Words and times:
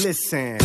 Listen. 0.00 0.56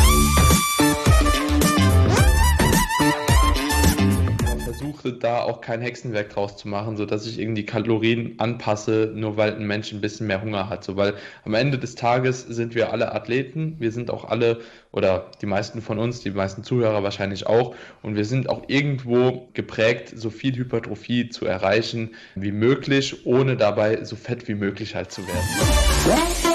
versuche 4.64 5.12
da 5.14 5.42
auch 5.42 5.62
kein 5.62 5.82
Hexenwerk 5.82 6.30
draus 6.30 6.56
zu 6.56 6.68
machen, 6.68 6.98
sodass 6.98 7.26
ich 7.26 7.40
irgendwie 7.40 7.66
Kalorien 7.66 8.36
anpasse, 8.38 9.12
nur 9.14 9.36
weil 9.36 9.56
ein 9.56 9.66
Mensch 9.66 9.92
ein 9.92 10.02
bisschen 10.02 10.28
mehr 10.28 10.42
Hunger 10.42 10.70
hat. 10.70 10.84
So, 10.84 10.96
weil 10.96 11.16
am 11.44 11.56
Ende 11.56 11.78
des 11.78 11.96
Tages 11.96 12.42
sind 12.42 12.76
wir 12.76 12.92
alle 12.92 13.14
Athleten, 13.14 13.76
wir 13.80 13.92
sind 13.92 14.12
auch 14.12 14.26
alle 14.26 14.60
oder 14.92 15.32
die 15.42 15.46
meisten 15.46 15.82
von 15.82 16.00
uns, 16.00 16.22
die 16.22 16.32
meisten 16.32 16.64
Zuhörer 16.64 17.04
wahrscheinlich 17.04 17.48
auch 17.48 17.76
und 18.04 18.16
wir 18.16 18.26
sind 18.26 18.50
auch 18.50 18.64
irgendwo 18.68 19.50
geprägt, 19.54 20.14
so 20.16 20.30
viel 20.30 20.56
Hypertrophie 20.56 21.30
zu 21.30 21.46
erreichen 21.46 22.16
wie 22.36 22.52
möglich, 22.52 23.26
ohne 23.26 23.58
dabei 23.58 24.04
so 24.04 24.16
fett 24.16 24.48
wie 24.48 24.56
möglich 24.56 24.96
halt 24.96 25.12
zu 25.12 25.22
werden. 25.28 26.47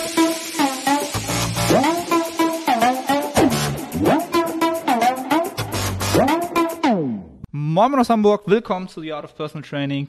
Moin 7.82 7.98
aus 7.98 8.10
Hamburg, 8.10 8.42
willkommen 8.46 8.86
zu 8.86 9.00
The 9.00 9.12
Art 9.12 9.24
of 9.24 9.34
Personal 9.34 9.68
Training. 9.68 10.06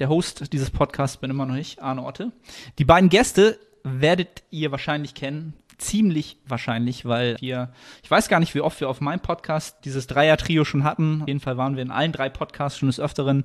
Der 0.00 0.10
Host 0.10 0.52
dieses 0.52 0.70
Podcasts 0.70 1.16
bin 1.16 1.30
immer 1.30 1.46
noch 1.46 1.54
ich, 1.54 1.82
Arne 1.82 2.04
Otte. 2.04 2.30
Die 2.78 2.84
beiden 2.84 3.08
Gäste 3.08 3.58
werdet 3.84 4.42
ihr 4.50 4.70
wahrscheinlich 4.70 5.14
kennen, 5.14 5.54
ziemlich 5.78 6.36
wahrscheinlich, 6.46 7.06
weil 7.06 7.38
wir, 7.40 7.72
ich 8.02 8.10
weiß 8.10 8.28
gar 8.28 8.38
nicht, 8.38 8.54
wie 8.54 8.60
oft 8.60 8.82
wir 8.82 8.90
auf 8.90 9.00
meinem 9.00 9.20
Podcast 9.20 9.78
dieses 9.86 10.08
Dreier-Trio 10.08 10.66
schon 10.66 10.84
hatten. 10.84 11.22
Auf 11.22 11.28
jeden 11.28 11.40
Fall 11.40 11.56
waren 11.56 11.74
wir 11.74 11.82
in 11.82 11.90
allen 11.90 12.12
drei 12.12 12.28
Podcasts 12.28 12.78
schon 12.78 12.90
des 12.90 13.00
Öfteren. 13.00 13.44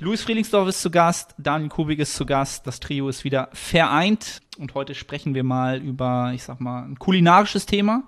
Luis 0.00 0.22
Friedlingsdorf 0.22 0.68
ist 0.68 0.82
zu 0.82 0.90
Gast, 0.90 1.36
Daniel 1.38 1.70
Kubik 1.70 2.00
ist 2.00 2.16
zu 2.16 2.26
Gast, 2.26 2.66
das 2.66 2.80
Trio 2.80 3.08
ist 3.08 3.22
wieder 3.22 3.48
vereint 3.52 4.40
und 4.58 4.74
heute 4.74 4.96
sprechen 4.96 5.36
wir 5.36 5.44
mal 5.44 5.80
über, 5.80 6.32
ich 6.34 6.42
sag 6.42 6.58
mal, 6.58 6.82
ein 6.82 6.98
kulinarisches 6.98 7.64
Thema. 7.64 8.02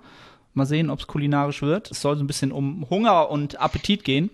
Mal 0.53 0.65
sehen, 0.65 0.89
ob 0.89 0.99
es 0.99 1.07
kulinarisch 1.07 1.61
wird. 1.61 1.89
Es 1.91 2.01
soll 2.01 2.17
so 2.17 2.23
ein 2.25 2.27
bisschen 2.27 2.51
um 2.51 2.89
Hunger 2.89 3.29
und 3.29 3.57
Appetit 3.61 4.03
gehen 4.03 4.29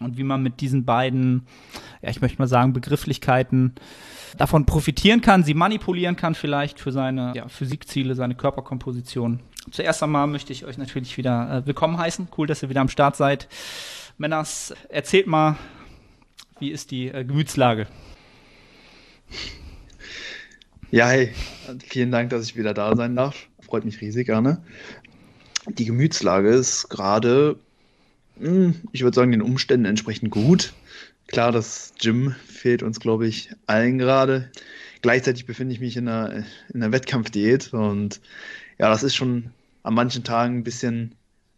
und 0.00 0.16
wie 0.16 0.22
man 0.22 0.42
mit 0.42 0.60
diesen 0.60 0.84
beiden, 0.84 1.46
ja, 2.02 2.10
ich 2.10 2.20
möchte 2.20 2.38
mal 2.38 2.48
sagen, 2.48 2.72
Begrifflichkeiten 2.72 3.74
davon 4.36 4.66
profitieren 4.66 5.20
kann, 5.20 5.42
sie 5.44 5.54
manipulieren 5.54 6.16
kann 6.16 6.34
vielleicht 6.34 6.80
für 6.80 6.92
seine 6.92 7.32
ja, 7.34 7.48
Physikziele, 7.48 8.14
seine 8.14 8.34
Körperkomposition. 8.34 9.40
Zuerst 9.70 10.02
einmal 10.02 10.26
möchte 10.26 10.52
ich 10.52 10.64
euch 10.64 10.78
natürlich 10.78 11.16
wieder 11.16 11.58
äh, 11.62 11.66
willkommen 11.66 11.98
heißen. 11.98 12.28
Cool, 12.36 12.46
dass 12.46 12.62
ihr 12.62 12.70
wieder 12.70 12.80
am 12.80 12.88
Start 12.88 13.16
seid. 13.16 13.48
Männers, 14.16 14.74
erzählt 14.88 15.26
mal, 15.26 15.56
wie 16.58 16.70
ist 16.70 16.90
die 16.90 17.08
äh, 17.08 17.24
Gemütslage? 17.24 17.86
Ja, 20.90 21.08
hey, 21.08 21.32
vielen 21.84 22.10
Dank, 22.10 22.30
dass 22.30 22.44
ich 22.44 22.56
wieder 22.56 22.72
da 22.72 22.96
sein 22.96 23.14
darf. 23.14 23.48
Freut 23.60 23.84
mich 23.84 24.00
riesig, 24.00 24.26
gerne. 24.26 24.62
Die 25.66 25.84
Gemütslage 25.84 26.48
ist 26.48 26.88
gerade 26.88 27.58
ich 28.92 29.02
würde 29.02 29.14
sagen, 29.14 29.32
den 29.32 29.42
Umständen 29.42 29.86
entsprechend 29.86 30.30
gut. 30.30 30.72
Klar, 31.26 31.52
das 31.52 31.92
Gym 32.00 32.34
fehlt 32.46 32.82
uns, 32.82 33.00
glaube 33.00 33.26
ich, 33.26 33.50
allen 33.66 33.98
gerade. 33.98 34.50
Gleichzeitig 35.02 35.46
befinde 35.46 35.74
ich 35.74 35.80
mich 35.80 35.96
in 35.96 36.08
einer, 36.08 36.44
in 36.72 36.82
einer 36.82 36.92
Wettkampfdiät 36.92 37.72
und 37.72 38.20
ja, 38.78 38.88
das 38.88 39.02
ist 39.02 39.14
schon 39.14 39.50
an 39.82 39.94
manchen 39.94 40.24
Tagen 40.24 40.58
ein 40.58 40.64
bisschen 40.64 41.14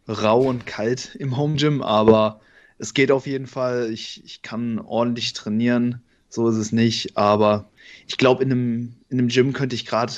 rau 0.07 0.41
und 0.41 0.65
kalt 0.65 1.15
im 1.15 1.37
Home 1.37 1.55
Gym, 1.55 1.81
aber 1.81 2.41
es 2.77 2.93
geht 2.93 3.11
auf 3.11 3.27
jeden 3.27 3.47
Fall. 3.47 3.91
Ich, 3.91 4.23
ich 4.25 4.41
kann 4.41 4.79
ordentlich 4.79 5.33
trainieren, 5.33 6.01
so 6.29 6.49
ist 6.49 6.57
es 6.57 6.71
nicht, 6.71 7.17
aber 7.17 7.69
ich 8.07 8.17
glaube, 8.17 8.43
in 8.43 8.51
einem, 8.51 8.95
in 9.09 9.19
einem 9.19 9.27
Gym 9.29 9.53
könnte 9.53 9.75
ich 9.75 9.85
gerade, 9.85 10.13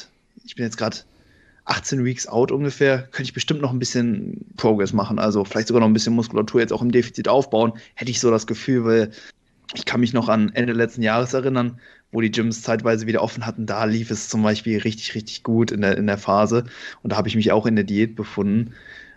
ich 0.46 0.56
bin 0.56 0.66
jetzt 0.66 0.78
gerade 0.78 0.98
18 1.66 2.04
Weeks 2.04 2.28
out 2.28 2.52
ungefähr, 2.52 3.04
könnte 3.12 3.24
ich 3.24 3.34
bestimmt 3.34 3.62
noch 3.62 3.72
ein 3.72 3.80
bisschen 3.80 4.46
Progress 4.58 4.94
machen. 4.94 5.20
Also 5.20 5.46
vielleicht 5.46 5.68
sogar 5.68 5.80
noch 5.80 5.88
ein 5.88 5.94
bisschen 5.94 6.16
Muskulatur 6.16 6.62
jetzt 6.62 6.74
auch 6.74 6.82
im 6.82 6.92
Defizit 6.92 7.28
aufbauen. 7.28 7.74
Hätte 7.96 8.12
ich 8.12 8.20
so 8.20 8.30
das 8.32 8.48
Gefühl, 8.48 8.84
weil 8.86 9.12
ich 9.74 9.86
kann 9.86 10.02
mich 10.02 10.14
noch 10.14 10.30
an 10.30 10.52
Ende 10.54 10.74
letzten 10.74 11.02
Jahres 11.02 11.34
erinnern, 11.34 11.80
wo 12.12 12.22
die 12.22 12.32
Gyms 12.32 12.62
zeitweise 12.62 13.08
wieder 13.08 13.22
offen 13.22 13.46
hatten. 13.46 13.66
Da 13.66 13.86
lief 13.86 14.12
es 14.12 14.30
zum 14.30 14.44
Beispiel 14.44 14.80
richtig, 14.80 15.16
richtig 15.16 15.44
gut 15.44 15.72
in 15.72 15.82
der, 15.82 15.98
in 15.98 16.08
der 16.08 16.18
Phase. 16.18 16.66
Und 17.02 17.14
da 17.14 17.18
habe 17.18 17.28
ich 17.28 17.36
mich 17.36 17.52
auch 17.52 17.66
in 17.66 17.76
der 17.76 17.86
Diät 17.86 18.16
befunden. 18.16 18.74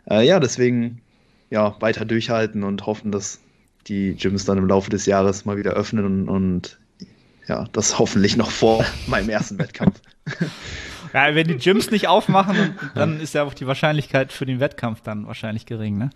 Äh, 0.08 0.26
ja, 0.26 0.38
deswegen 0.40 1.00
ja, 1.50 1.76
weiter 1.80 2.04
durchhalten 2.04 2.62
und 2.62 2.86
hoffen, 2.86 3.12
dass 3.12 3.40
die 3.86 4.14
Gyms 4.14 4.44
dann 4.44 4.58
im 4.58 4.66
Laufe 4.66 4.90
des 4.90 5.06
Jahres 5.06 5.44
mal 5.44 5.56
wieder 5.56 5.72
öffnen 5.72 6.04
und, 6.04 6.28
und 6.28 6.78
ja, 7.48 7.66
das 7.72 7.98
hoffentlich 7.98 8.36
noch 8.36 8.50
vor 8.50 8.84
meinem 9.06 9.28
ersten 9.28 9.58
Wettkampf. 9.58 10.00
Ja, 11.16 11.34
wenn 11.34 11.48
die 11.48 11.56
Gyms 11.56 11.90
nicht 11.90 12.08
aufmachen, 12.08 12.78
dann 12.94 13.20
ist 13.20 13.32
ja 13.32 13.42
auch 13.44 13.54
die 13.54 13.66
Wahrscheinlichkeit 13.66 14.32
für 14.32 14.44
den 14.44 14.60
Wettkampf 14.60 15.00
dann 15.00 15.26
wahrscheinlich 15.26 15.64
gering, 15.64 15.96
ne? 15.96 16.10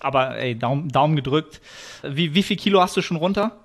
Aber 0.00 0.36
ey, 0.36 0.58
Daumen, 0.58 0.88
Daumen 0.88 1.14
gedrückt. 1.14 1.60
Wie, 2.02 2.34
wie 2.34 2.42
viel 2.42 2.56
Kilo 2.56 2.80
hast 2.80 2.96
du 2.96 3.02
schon 3.02 3.18
runter? 3.18 3.56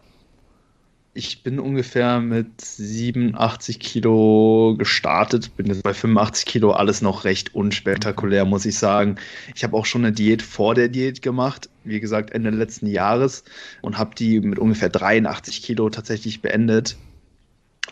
Ich 1.15 1.41
bin 1.41 1.59
ungefähr 1.59 2.19
mit 2.19 2.61
87 2.61 3.79
Kilo 3.79 4.75
gestartet, 4.77 5.57
bin 5.57 5.65
jetzt 5.65 5.81
bei 5.81 5.95
85 5.95 6.45
Kilo, 6.45 6.73
alles 6.73 7.01
noch 7.01 7.23
recht 7.23 7.55
unspektakulär, 7.55 8.45
muss 8.45 8.65
ich 8.67 8.77
sagen. 8.77 9.15
Ich 9.55 9.63
habe 9.63 9.75
auch 9.75 9.87
schon 9.87 10.05
eine 10.05 10.13
Diät 10.13 10.43
vor 10.43 10.75
der 10.75 10.89
Diät 10.89 11.23
gemacht, 11.23 11.69
wie 11.83 11.99
gesagt 11.99 12.29
Ende 12.29 12.51
letzten 12.51 12.85
Jahres 12.85 13.45
und 13.81 13.97
habe 13.97 14.13
die 14.13 14.39
mit 14.39 14.59
ungefähr 14.59 14.89
83 14.89 15.63
Kilo 15.63 15.89
tatsächlich 15.89 16.43
beendet. 16.43 16.97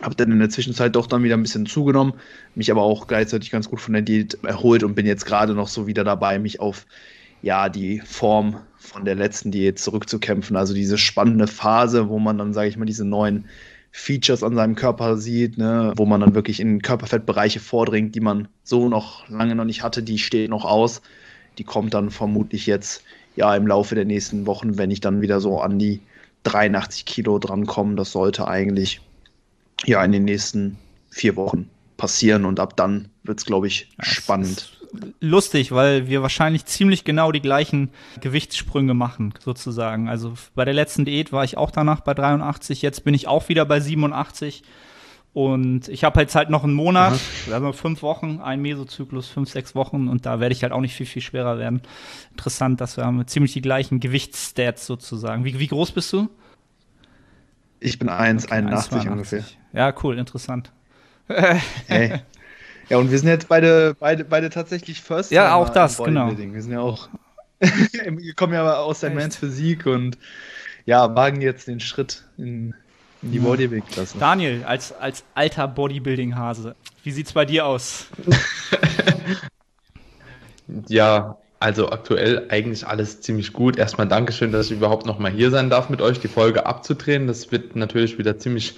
Habe 0.02 0.14
dann 0.14 0.32
in 0.32 0.38
der 0.38 0.50
Zwischenzeit 0.50 0.96
doch 0.96 1.06
dann 1.06 1.22
wieder 1.22 1.36
ein 1.36 1.42
bisschen 1.42 1.66
zugenommen, 1.66 2.14
mich 2.54 2.70
aber 2.70 2.82
auch 2.82 3.06
gleichzeitig 3.06 3.50
ganz 3.50 3.68
gut 3.68 3.80
von 3.80 3.92
der 3.92 4.02
Diät 4.02 4.38
erholt 4.44 4.82
und 4.82 4.94
bin 4.94 5.04
jetzt 5.04 5.26
gerade 5.26 5.54
noch 5.54 5.68
so 5.68 5.86
wieder 5.86 6.04
dabei, 6.04 6.38
mich 6.38 6.60
auf 6.60 6.86
ja, 7.42 7.68
die 7.68 8.00
Form 8.00 8.60
von 8.76 9.04
der 9.04 9.14
letzten 9.14 9.50
Diät 9.50 9.78
zurückzukämpfen. 9.78 10.56
Also 10.56 10.74
diese 10.74 10.98
spannende 10.98 11.46
Phase, 11.46 12.08
wo 12.08 12.18
man 12.18 12.38
dann, 12.38 12.52
sage 12.52 12.68
ich 12.68 12.76
mal, 12.76 12.84
diese 12.84 13.04
neuen 13.04 13.46
Features 13.92 14.42
an 14.42 14.54
seinem 14.54 14.74
Körper 14.74 15.16
sieht, 15.16 15.58
ne, 15.58 15.92
wo 15.96 16.06
man 16.06 16.20
dann 16.20 16.34
wirklich 16.34 16.60
in 16.60 16.80
Körperfettbereiche 16.82 17.60
vordringt, 17.60 18.14
die 18.14 18.20
man 18.20 18.48
so 18.62 18.88
noch 18.88 19.28
lange 19.28 19.54
noch 19.54 19.64
nicht 19.64 19.82
hatte, 19.82 20.02
die 20.02 20.18
steht 20.18 20.50
noch 20.50 20.64
aus. 20.64 21.02
Die 21.58 21.64
kommt 21.64 21.94
dann 21.94 22.10
vermutlich 22.10 22.66
jetzt 22.66 23.02
ja 23.36 23.54
im 23.54 23.66
Laufe 23.66 23.94
der 23.94 24.04
nächsten 24.04 24.46
Wochen, 24.46 24.78
wenn 24.78 24.90
ich 24.90 25.00
dann 25.00 25.20
wieder 25.20 25.40
so 25.40 25.60
an 25.60 25.78
die 25.78 26.00
83 26.44 27.04
Kilo 27.04 27.38
drankomme. 27.38 27.96
Das 27.96 28.12
sollte 28.12 28.46
eigentlich 28.46 29.00
ja 29.86 30.04
in 30.04 30.12
den 30.12 30.24
nächsten 30.24 30.76
vier 31.10 31.36
Wochen 31.36 31.68
passieren 31.96 32.44
und 32.44 32.60
ab 32.60 32.76
dann 32.76 33.08
wird 33.24 33.38
es, 33.38 33.44
glaube 33.44 33.66
ich, 33.66 33.88
ja, 33.98 34.04
spannend. 34.04 34.72
Lustig, 35.20 35.70
weil 35.70 36.08
wir 36.08 36.22
wahrscheinlich 36.22 36.64
ziemlich 36.64 37.04
genau 37.04 37.30
die 37.30 37.40
gleichen 37.40 37.90
Gewichtssprünge 38.20 38.94
machen, 38.94 39.34
sozusagen. 39.38 40.08
Also 40.08 40.34
bei 40.54 40.64
der 40.64 40.74
letzten 40.74 41.04
Diät 41.04 41.32
war 41.32 41.44
ich 41.44 41.56
auch 41.56 41.70
danach 41.70 42.00
bei 42.00 42.14
83, 42.14 42.82
jetzt 42.82 43.04
bin 43.04 43.14
ich 43.14 43.28
auch 43.28 43.48
wieder 43.48 43.64
bei 43.64 43.80
87. 43.80 44.62
Und 45.32 45.88
ich 45.88 46.02
habe 46.02 46.20
jetzt 46.20 46.34
halt 46.34 46.50
noch 46.50 46.64
einen 46.64 46.74
Monat, 46.74 47.12
Aha. 47.12 47.54
also 47.54 47.72
fünf 47.72 48.02
Wochen, 48.02 48.40
ein 48.42 48.60
Mesozyklus, 48.62 49.28
fünf, 49.28 49.48
sechs 49.48 49.76
Wochen 49.76 50.08
und 50.08 50.26
da 50.26 50.40
werde 50.40 50.52
ich 50.52 50.64
halt 50.64 50.72
auch 50.72 50.80
nicht 50.80 50.96
viel, 50.96 51.06
viel 51.06 51.22
schwerer 51.22 51.56
werden. 51.56 51.82
Interessant, 52.32 52.80
dass 52.80 52.96
wir 52.96 53.04
haben 53.04 53.24
ziemlich 53.28 53.52
die 53.52 53.62
gleichen 53.62 54.00
Gewichtsstats 54.00 54.86
sozusagen. 54.86 55.44
Wie, 55.44 55.56
wie 55.60 55.68
groß 55.68 55.92
bist 55.92 56.12
du? 56.12 56.28
Ich 57.80 57.98
bin 57.98 58.10
1,81 58.10 58.96
okay, 58.96 59.08
ungefähr. 59.08 59.44
Ja, 59.72 59.94
cool, 60.02 60.18
interessant. 60.18 60.70
hey. 61.86 62.20
Ja, 62.90 62.98
und 62.98 63.10
wir 63.10 63.18
sind 63.18 63.28
jetzt 63.28 63.48
beide, 63.48 63.96
beide, 63.98 64.24
beide 64.24 64.50
tatsächlich 64.50 65.00
First. 65.00 65.30
Ja, 65.30 65.54
auch 65.54 65.70
das, 65.70 65.98
genau. 65.98 66.36
Wir 66.36 66.62
sind 66.62 66.72
ja 66.72 66.80
auch, 66.80 67.08
wir 67.60 68.34
kommen 68.34 68.52
ja 68.52 68.76
aus 68.76 69.00
der 69.00 69.10
Mans 69.10 69.36
Physik 69.36 69.86
und 69.86 70.18
ja, 70.86 71.14
wagen 71.14 71.40
jetzt 71.40 71.68
den 71.68 71.80
Schritt 71.80 72.24
in, 72.36 72.74
in 73.22 73.32
die 73.32 73.38
Bodybuilding-Klasse. 73.38 74.18
Daniel, 74.18 74.64
als, 74.64 74.92
als 74.92 75.24
alter 75.34 75.68
Bodybuilding-Hase, 75.68 76.74
wie 77.04 77.12
sieht's 77.12 77.32
bei 77.32 77.44
dir 77.44 77.64
aus? 77.64 78.08
ja, 80.88 81.38
also 81.60 81.90
aktuell 81.90 82.46
eigentlich 82.48 82.86
alles 82.86 83.20
ziemlich 83.20 83.52
gut. 83.52 83.76
Erstmal 83.76 84.08
Dankeschön, 84.08 84.50
dass 84.50 84.66
ich 84.66 84.72
überhaupt 84.72 85.04
noch 85.04 85.18
mal 85.18 85.30
hier 85.30 85.50
sein 85.50 85.68
darf 85.68 85.90
mit 85.90 86.00
euch, 86.00 86.18
die 86.18 86.28
Folge 86.28 86.64
abzudrehen. 86.64 87.26
Das 87.26 87.52
wird 87.52 87.76
natürlich 87.76 88.18
wieder 88.18 88.38
ziemlich 88.38 88.76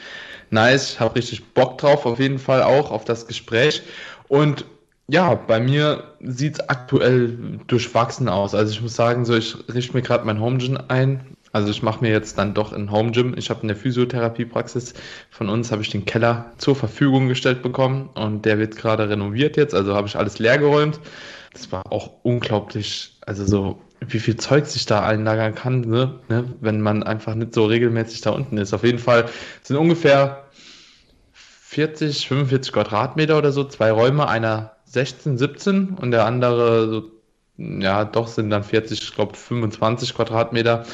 nice. 0.51 0.95
Ich 0.95 1.01
habe 1.01 1.15
richtig 1.15 1.55
Bock 1.55 1.79
drauf, 1.79 2.05
auf 2.07 2.19
jeden 2.19 2.41
Fall 2.41 2.63
auch 2.63 2.91
auf 2.91 3.05
das 3.05 3.29
Gespräch. 3.29 3.83
Und 4.27 4.65
ja, 5.07 5.35
bei 5.35 5.61
mir 5.61 6.03
sieht 6.21 6.55
es 6.55 6.69
aktuell 6.69 7.61
durchwachsen 7.69 8.29
aus. 8.29 8.53
Also 8.53 8.73
ich 8.73 8.83
muss 8.83 8.97
sagen, 8.97 9.25
so 9.25 9.37
ich 9.37 9.57
richte 9.73 9.95
mir 9.95 10.03
gerade 10.03 10.25
mein 10.27 10.41
Home 10.41 10.59
Gym 10.59 10.77
ein. 10.89 11.37
Also 11.53 11.71
ich 11.71 11.83
mache 11.83 12.03
mir 12.03 12.11
jetzt 12.11 12.37
dann 12.39 12.53
doch 12.53 12.73
ein 12.73 12.91
Home 12.91 13.13
Gym. 13.13 13.35
Ich 13.37 13.49
habe 13.51 13.63
in 13.63 13.69
der 13.69 13.77
Physiotherapiepraxis 13.77 14.95
von 15.31 15.49
uns 15.49 15.71
habe 15.71 15.83
ich 15.83 15.91
den 15.91 16.05
Keller 16.05 16.51
zur 16.59 16.75
Verfügung 16.75 17.29
gestellt 17.29 17.63
bekommen 17.63 18.11
und 18.15 18.45
der 18.45 18.59
wird 18.59 18.75
gerade 18.75 19.09
renoviert 19.09 19.57
jetzt. 19.57 19.75
Also 19.75 19.95
habe 19.95 20.09
ich 20.09 20.17
alles 20.17 20.41
leer 20.41 20.59
geräumt 20.59 20.99
das 21.53 21.71
war 21.71 21.93
auch 21.93 22.11
unglaublich, 22.23 23.19
also 23.27 23.45
so, 23.45 23.81
wie 24.01 24.19
viel 24.19 24.37
Zeug 24.37 24.67
sich 24.67 24.87
da 24.87 25.05
einlagern 25.05 25.55
kann, 25.55 25.83
ne? 25.83 26.21
ne? 26.29 26.45
wenn 26.61 26.81
man 26.81 27.03
einfach 27.03 27.35
nicht 27.35 27.55
so 27.55 27.67
regelmäßig 27.67 28.23
da 28.23 28.31
unten 28.31 28.59
ist. 28.59 28.73
Auf 28.73 28.85
jeden 28.85 28.99
Fall 28.99 29.27
sind 29.63 29.77
ungefähr 29.77 30.45
40, 31.33 32.29
45 32.29 32.73
Quadratmeter 32.73 33.39
oder 33.39 33.53
so, 33.53 33.65
zwei 33.65 33.91
Räume, 33.93 34.29
einer 34.29 34.73
16, 34.87 35.39
17 35.39 35.89
und 35.91 36.11
der 36.11 36.27
andere 36.27 36.89
so, 36.89 37.11
ja, 37.57 38.05
doch 38.05 38.29
sind 38.29 38.51
dann 38.51 38.65
40, 38.65 39.03
ich 39.03 39.15
glaube 39.15 39.37
25 39.37 40.15
Quadratmeter. 40.15 40.85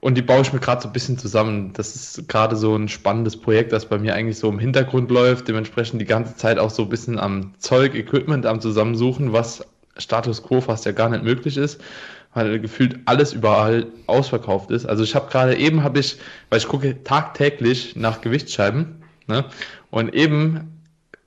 Und 0.00 0.16
die 0.16 0.22
baue 0.22 0.42
ich 0.42 0.52
mir 0.52 0.60
gerade 0.60 0.82
so 0.82 0.88
ein 0.88 0.92
bisschen 0.92 1.16
zusammen. 1.16 1.72
Das 1.72 1.94
ist 1.94 2.28
gerade 2.28 2.56
so 2.56 2.76
ein 2.76 2.88
spannendes 2.88 3.38
Projekt, 3.38 3.72
das 3.72 3.86
bei 3.86 3.98
mir 3.98 4.14
eigentlich 4.14 4.38
so 4.38 4.50
im 4.50 4.58
Hintergrund 4.58 5.10
läuft. 5.10 5.48
Dementsprechend 5.48 5.98
die 5.98 6.06
ganze 6.06 6.36
Zeit 6.36 6.58
auch 6.58 6.68
so 6.68 6.82
ein 6.82 6.88
bisschen 6.90 7.18
am 7.18 7.54
Zeug, 7.58 7.94
Equipment 7.94 8.44
am 8.44 8.60
Zusammensuchen, 8.60 9.32
was 9.32 9.64
Status 9.96 10.42
Quo 10.42 10.60
fast 10.60 10.86
ja 10.86 10.92
gar 10.92 11.08
nicht 11.08 11.24
möglich 11.24 11.56
ist, 11.56 11.80
weil 12.32 12.58
gefühlt 12.60 12.98
alles 13.04 13.32
überall 13.32 13.86
ausverkauft 14.06 14.70
ist. 14.70 14.86
Also 14.86 15.04
ich 15.04 15.14
habe 15.14 15.30
gerade 15.30 15.56
eben, 15.56 15.82
habe 15.82 16.00
ich, 16.00 16.18
weil 16.50 16.58
ich 16.58 16.68
gucke 16.68 17.02
tagtäglich 17.04 17.96
nach 17.96 18.20
Gewichtsscheiben, 18.20 19.02
ne? 19.26 19.44
Und 19.90 20.14
eben 20.14 20.74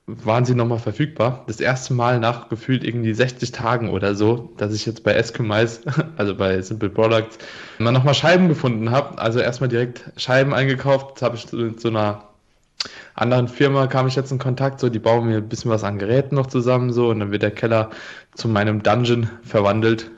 waren 0.08 0.46
sie 0.46 0.54
nochmal 0.54 0.78
verfügbar. 0.78 1.44
Das 1.46 1.60
erste 1.60 1.92
Mal 1.92 2.18
nach 2.18 2.48
gefühlt 2.48 2.82
irgendwie 2.82 3.12
60 3.12 3.52
Tagen 3.52 3.90
oder 3.90 4.14
so, 4.14 4.52
dass 4.56 4.74
ich 4.74 4.86
jetzt 4.86 5.04
bei 5.04 5.12
Esquimais, 5.12 5.82
also 6.16 6.34
bei 6.34 6.60
Simple 6.62 6.88
Products, 6.88 7.38
mal 7.78 7.92
nochmal 7.92 8.14
Scheiben 8.14 8.48
gefunden 8.48 8.90
habe. 8.90 9.18
Also 9.18 9.38
erstmal 9.38 9.68
direkt 9.68 10.10
Scheiben 10.16 10.54
eingekauft. 10.54 11.16
Das 11.16 11.22
habe 11.22 11.36
ich 11.36 11.52
mit 11.52 11.80
so 11.80 11.88
einer 11.88 12.27
anderen 13.14 13.48
Firma 13.48 13.86
kam 13.86 14.06
ich 14.06 14.16
jetzt 14.16 14.30
in 14.30 14.38
Kontakt, 14.38 14.80
so 14.80 14.88
die 14.88 14.98
bauen 14.98 15.26
mir 15.26 15.38
ein 15.38 15.48
bisschen 15.48 15.70
was 15.70 15.84
an 15.84 15.98
Geräten 15.98 16.34
noch 16.34 16.46
zusammen, 16.46 16.92
so 16.92 17.08
und 17.08 17.20
dann 17.20 17.32
wird 17.32 17.42
der 17.42 17.50
Keller 17.50 17.90
zu 18.34 18.48
meinem 18.48 18.82
Dungeon 18.82 19.28
verwandelt. 19.42 20.10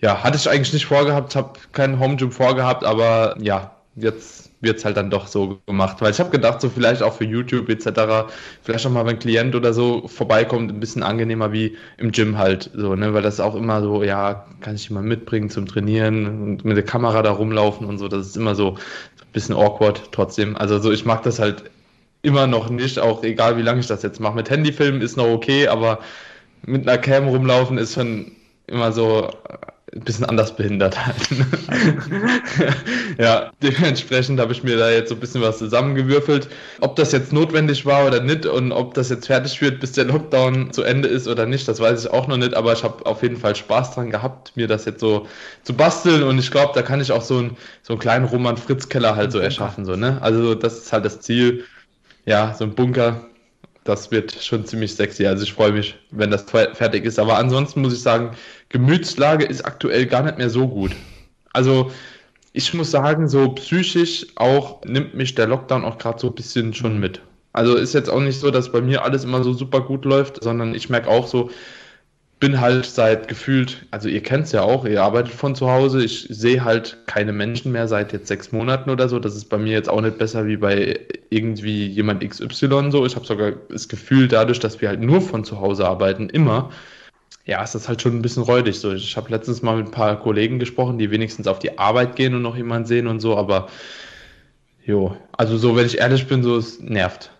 Ja, 0.00 0.22
hatte 0.22 0.36
ich 0.36 0.48
eigentlich 0.48 0.72
nicht 0.72 0.86
vorgehabt, 0.86 1.34
habe 1.36 1.58
keinen 1.72 1.98
Home 1.98 2.16
Gym 2.16 2.30
vorgehabt, 2.30 2.84
aber 2.84 3.36
ja, 3.40 3.76
jetzt 3.96 4.48
wird 4.60 4.78
es 4.78 4.84
halt 4.84 4.96
dann 4.96 5.10
doch 5.10 5.26
so 5.26 5.60
gemacht. 5.66 6.00
Weil 6.00 6.10
ich 6.10 6.20
habe 6.20 6.30
gedacht, 6.30 6.60
so 6.60 6.68
vielleicht 6.68 7.02
auch 7.02 7.14
für 7.14 7.24
YouTube 7.24 7.68
etc., 7.68 8.30
vielleicht 8.62 8.86
auch 8.86 8.90
mal, 8.90 9.04
wenn 9.06 9.16
ein 9.16 9.18
Klient 9.18 9.54
oder 9.54 9.72
so 9.72 10.08
vorbeikommt, 10.08 10.70
ein 10.70 10.80
bisschen 10.80 11.02
angenehmer 11.02 11.52
wie 11.52 11.76
im 11.96 12.12
Gym 12.12 12.38
halt. 12.38 12.70
So, 12.74 12.94
ne? 12.94 13.14
Weil 13.14 13.22
das 13.22 13.40
auch 13.40 13.54
immer 13.54 13.82
so, 13.82 14.02
ja, 14.02 14.46
kann 14.60 14.74
ich 14.74 14.90
mal 14.90 15.02
mitbringen 15.02 15.50
zum 15.50 15.66
Trainieren 15.66 16.42
und 16.42 16.64
mit 16.64 16.76
der 16.76 16.84
Kamera 16.84 17.22
da 17.22 17.30
rumlaufen 17.30 17.86
und 17.86 17.98
so. 17.98 18.08
Das 18.08 18.26
ist 18.26 18.36
immer 18.36 18.54
so 18.54 18.72
ein 18.72 19.32
bisschen 19.32 19.54
awkward 19.54 20.10
trotzdem. 20.12 20.56
Also 20.56 20.78
so, 20.80 20.90
ich 20.90 21.04
mag 21.04 21.22
das 21.22 21.38
halt 21.38 21.70
immer 22.22 22.46
noch 22.46 22.70
nicht, 22.70 22.98
auch 22.98 23.22
egal 23.22 23.56
wie 23.56 23.62
lange 23.62 23.80
ich 23.80 23.86
das 23.86 24.02
jetzt 24.02 24.20
mache. 24.20 24.34
Mit 24.34 24.50
Handyfilmen 24.50 25.00
ist 25.02 25.16
noch 25.16 25.28
okay, 25.28 25.68
aber 25.68 26.00
mit 26.66 26.88
einer 26.88 26.98
Cam 26.98 27.28
rumlaufen 27.28 27.78
ist 27.78 27.94
schon 27.94 28.32
immer 28.66 28.92
so 28.92 29.30
ein 29.94 30.00
bisschen 30.00 30.26
anders 30.26 30.54
behindert 30.54 31.06
halt. 31.06 31.16
ja, 33.18 33.50
dementsprechend 33.62 34.38
habe 34.38 34.52
ich 34.52 34.62
mir 34.62 34.76
da 34.76 34.90
jetzt 34.90 35.08
so 35.08 35.14
ein 35.14 35.20
bisschen 35.20 35.40
was 35.40 35.58
zusammengewürfelt. 35.58 36.48
Ob 36.80 36.96
das 36.96 37.12
jetzt 37.12 37.32
notwendig 37.32 37.86
war 37.86 38.06
oder 38.06 38.20
nicht 38.20 38.44
und 38.44 38.72
ob 38.72 38.94
das 38.94 39.08
jetzt 39.08 39.26
fertig 39.26 39.60
wird, 39.62 39.80
bis 39.80 39.92
der 39.92 40.04
Lockdown 40.04 40.72
zu 40.72 40.82
Ende 40.82 41.08
ist 41.08 41.26
oder 41.26 41.46
nicht, 41.46 41.66
das 41.68 41.80
weiß 41.80 42.04
ich 42.04 42.10
auch 42.10 42.28
noch 42.28 42.36
nicht, 42.36 42.54
aber 42.54 42.72
ich 42.72 42.84
habe 42.84 43.06
auf 43.06 43.22
jeden 43.22 43.38
Fall 43.38 43.56
Spaß 43.56 43.94
dran 43.94 44.10
gehabt, 44.10 44.52
mir 44.56 44.66
das 44.66 44.84
jetzt 44.84 45.00
so 45.00 45.26
zu 45.62 45.72
basteln 45.72 46.22
und 46.22 46.38
ich 46.38 46.50
glaube, 46.50 46.72
da 46.74 46.82
kann 46.82 47.00
ich 47.00 47.12
auch 47.12 47.22
so, 47.22 47.38
ein, 47.38 47.56
so 47.82 47.94
einen 47.94 48.00
kleinen 48.00 48.26
Roman 48.26 48.58
Fritz 48.58 48.88
Keller 48.90 49.16
halt 49.16 49.32
so 49.32 49.38
erschaffen, 49.38 49.86
so, 49.86 49.96
ne? 49.96 50.18
Also 50.20 50.54
das 50.54 50.78
ist 50.78 50.92
halt 50.92 51.04
das 51.06 51.20
Ziel. 51.20 51.64
Ja, 52.24 52.54
so 52.54 52.64
ein 52.64 52.74
Bunker, 52.74 53.26
das 53.84 54.10
wird 54.10 54.32
schon 54.32 54.66
ziemlich 54.66 54.94
sexy. 54.94 55.26
Also 55.26 55.44
ich 55.44 55.52
freue 55.52 55.72
mich, 55.72 55.96
wenn 56.10 56.30
das 56.30 56.44
fertig 56.50 57.04
ist. 57.04 57.18
Aber 57.18 57.38
ansonsten 57.38 57.80
muss 57.80 57.94
ich 57.94 58.02
sagen, 58.02 58.36
Gemütslage 58.68 59.44
ist 59.44 59.64
aktuell 59.64 60.06
gar 60.06 60.22
nicht 60.22 60.36
mehr 60.38 60.50
so 60.50 60.68
gut. 60.68 60.92
Also 61.52 61.90
ich 62.52 62.74
muss 62.74 62.90
sagen, 62.90 63.28
so 63.28 63.50
psychisch 63.52 64.26
auch 64.36 64.84
nimmt 64.84 65.14
mich 65.14 65.34
der 65.34 65.46
Lockdown 65.46 65.84
auch 65.84 65.98
gerade 65.98 66.18
so 66.18 66.28
ein 66.28 66.34
bisschen 66.34 66.74
schon 66.74 66.98
mit. 66.98 67.20
Also 67.52 67.76
ist 67.76 67.94
jetzt 67.94 68.10
auch 68.10 68.20
nicht 68.20 68.38
so, 68.38 68.50
dass 68.50 68.70
bei 68.72 68.80
mir 68.80 69.04
alles 69.04 69.24
immer 69.24 69.42
so 69.42 69.52
super 69.52 69.80
gut 69.80 70.04
läuft, 70.04 70.42
sondern 70.42 70.74
ich 70.74 70.90
merke 70.90 71.08
auch 71.08 71.26
so, 71.26 71.50
bin 72.40 72.60
halt 72.60 72.86
seit 72.86 73.26
gefühlt, 73.26 73.86
also 73.90 74.08
ihr 74.08 74.22
kennt 74.22 74.46
es 74.46 74.52
ja 74.52 74.62
auch, 74.62 74.84
ihr 74.84 75.02
arbeitet 75.02 75.34
von 75.34 75.54
zu 75.56 75.70
Hause, 75.70 76.04
ich 76.04 76.26
sehe 76.30 76.64
halt 76.64 76.96
keine 77.06 77.32
Menschen 77.32 77.72
mehr 77.72 77.88
seit 77.88 78.12
jetzt 78.12 78.28
sechs 78.28 78.52
Monaten 78.52 78.90
oder 78.90 79.08
so. 79.08 79.18
Das 79.18 79.34
ist 79.34 79.46
bei 79.46 79.58
mir 79.58 79.72
jetzt 79.72 79.88
auch 79.88 80.00
nicht 80.00 80.18
besser 80.18 80.46
wie 80.46 80.56
bei 80.56 81.00
irgendwie 81.30 81.86
jemand 81.86 82.28
XY 82.28 82.90
so. 82.90 83.04
Ich 83.04 83.16
habe 83.16 83.26
sogar 83.26 83.52
das 83.68 83.88
Gefühl, 83.88 84.28
dadurch, 84.28 84.60
dass 84.60 84.80
wir 84.80 84.88
halt 84.88 85.00
nur 85.00 85.20
von 85.20 85.44
zu 85.44 85.60
Hause 85.60 85.88
arbeiten, 85.88 86.28
immer, 86.28 86.70
ja, 87.44 87.62
ist 87.62 87.74
das 87.74 87.88
halt 87.88 88.02
schon 88.02 88.16
ein 88.16 88.22
bisschen 88.22 88.44
räudig. 88.44 88.78
So, 88.78 88.92
ich 88.92 89.16
habe 89.16 89.30
letztens 89.30 89.62
mal 89.62 89.76
mit 89.76 89.86
ein 89.86 89.92
paar 89.92 90.20
Kollegen 90.20 90.58
gesprochen, 90.60 90.98
die 90.98 91.10
wenigstens 91.10 91.48
auf 91.48 91.58
die 91.58 91.78
Arbeit 91.78 92.14
gehen 92.14 92.34
und 92.34 92.42
noch 92.42 92.56
jemanden 92.56 92.86
sehen 92.86 93.08
und 93.08 93.20
so, 93.20 93.36
aber 93.36 93.68
jo, 94.84 95.16
also 95.32 95.56
so, 95.58 95.76
wenn 95.76 95.86
ich 95.86 95.98
ehrlich 95.98 96.26
bin, 96.28 96.42
so 96.42 96.56
es 96.56 96.78
nervt. 96.80 97.32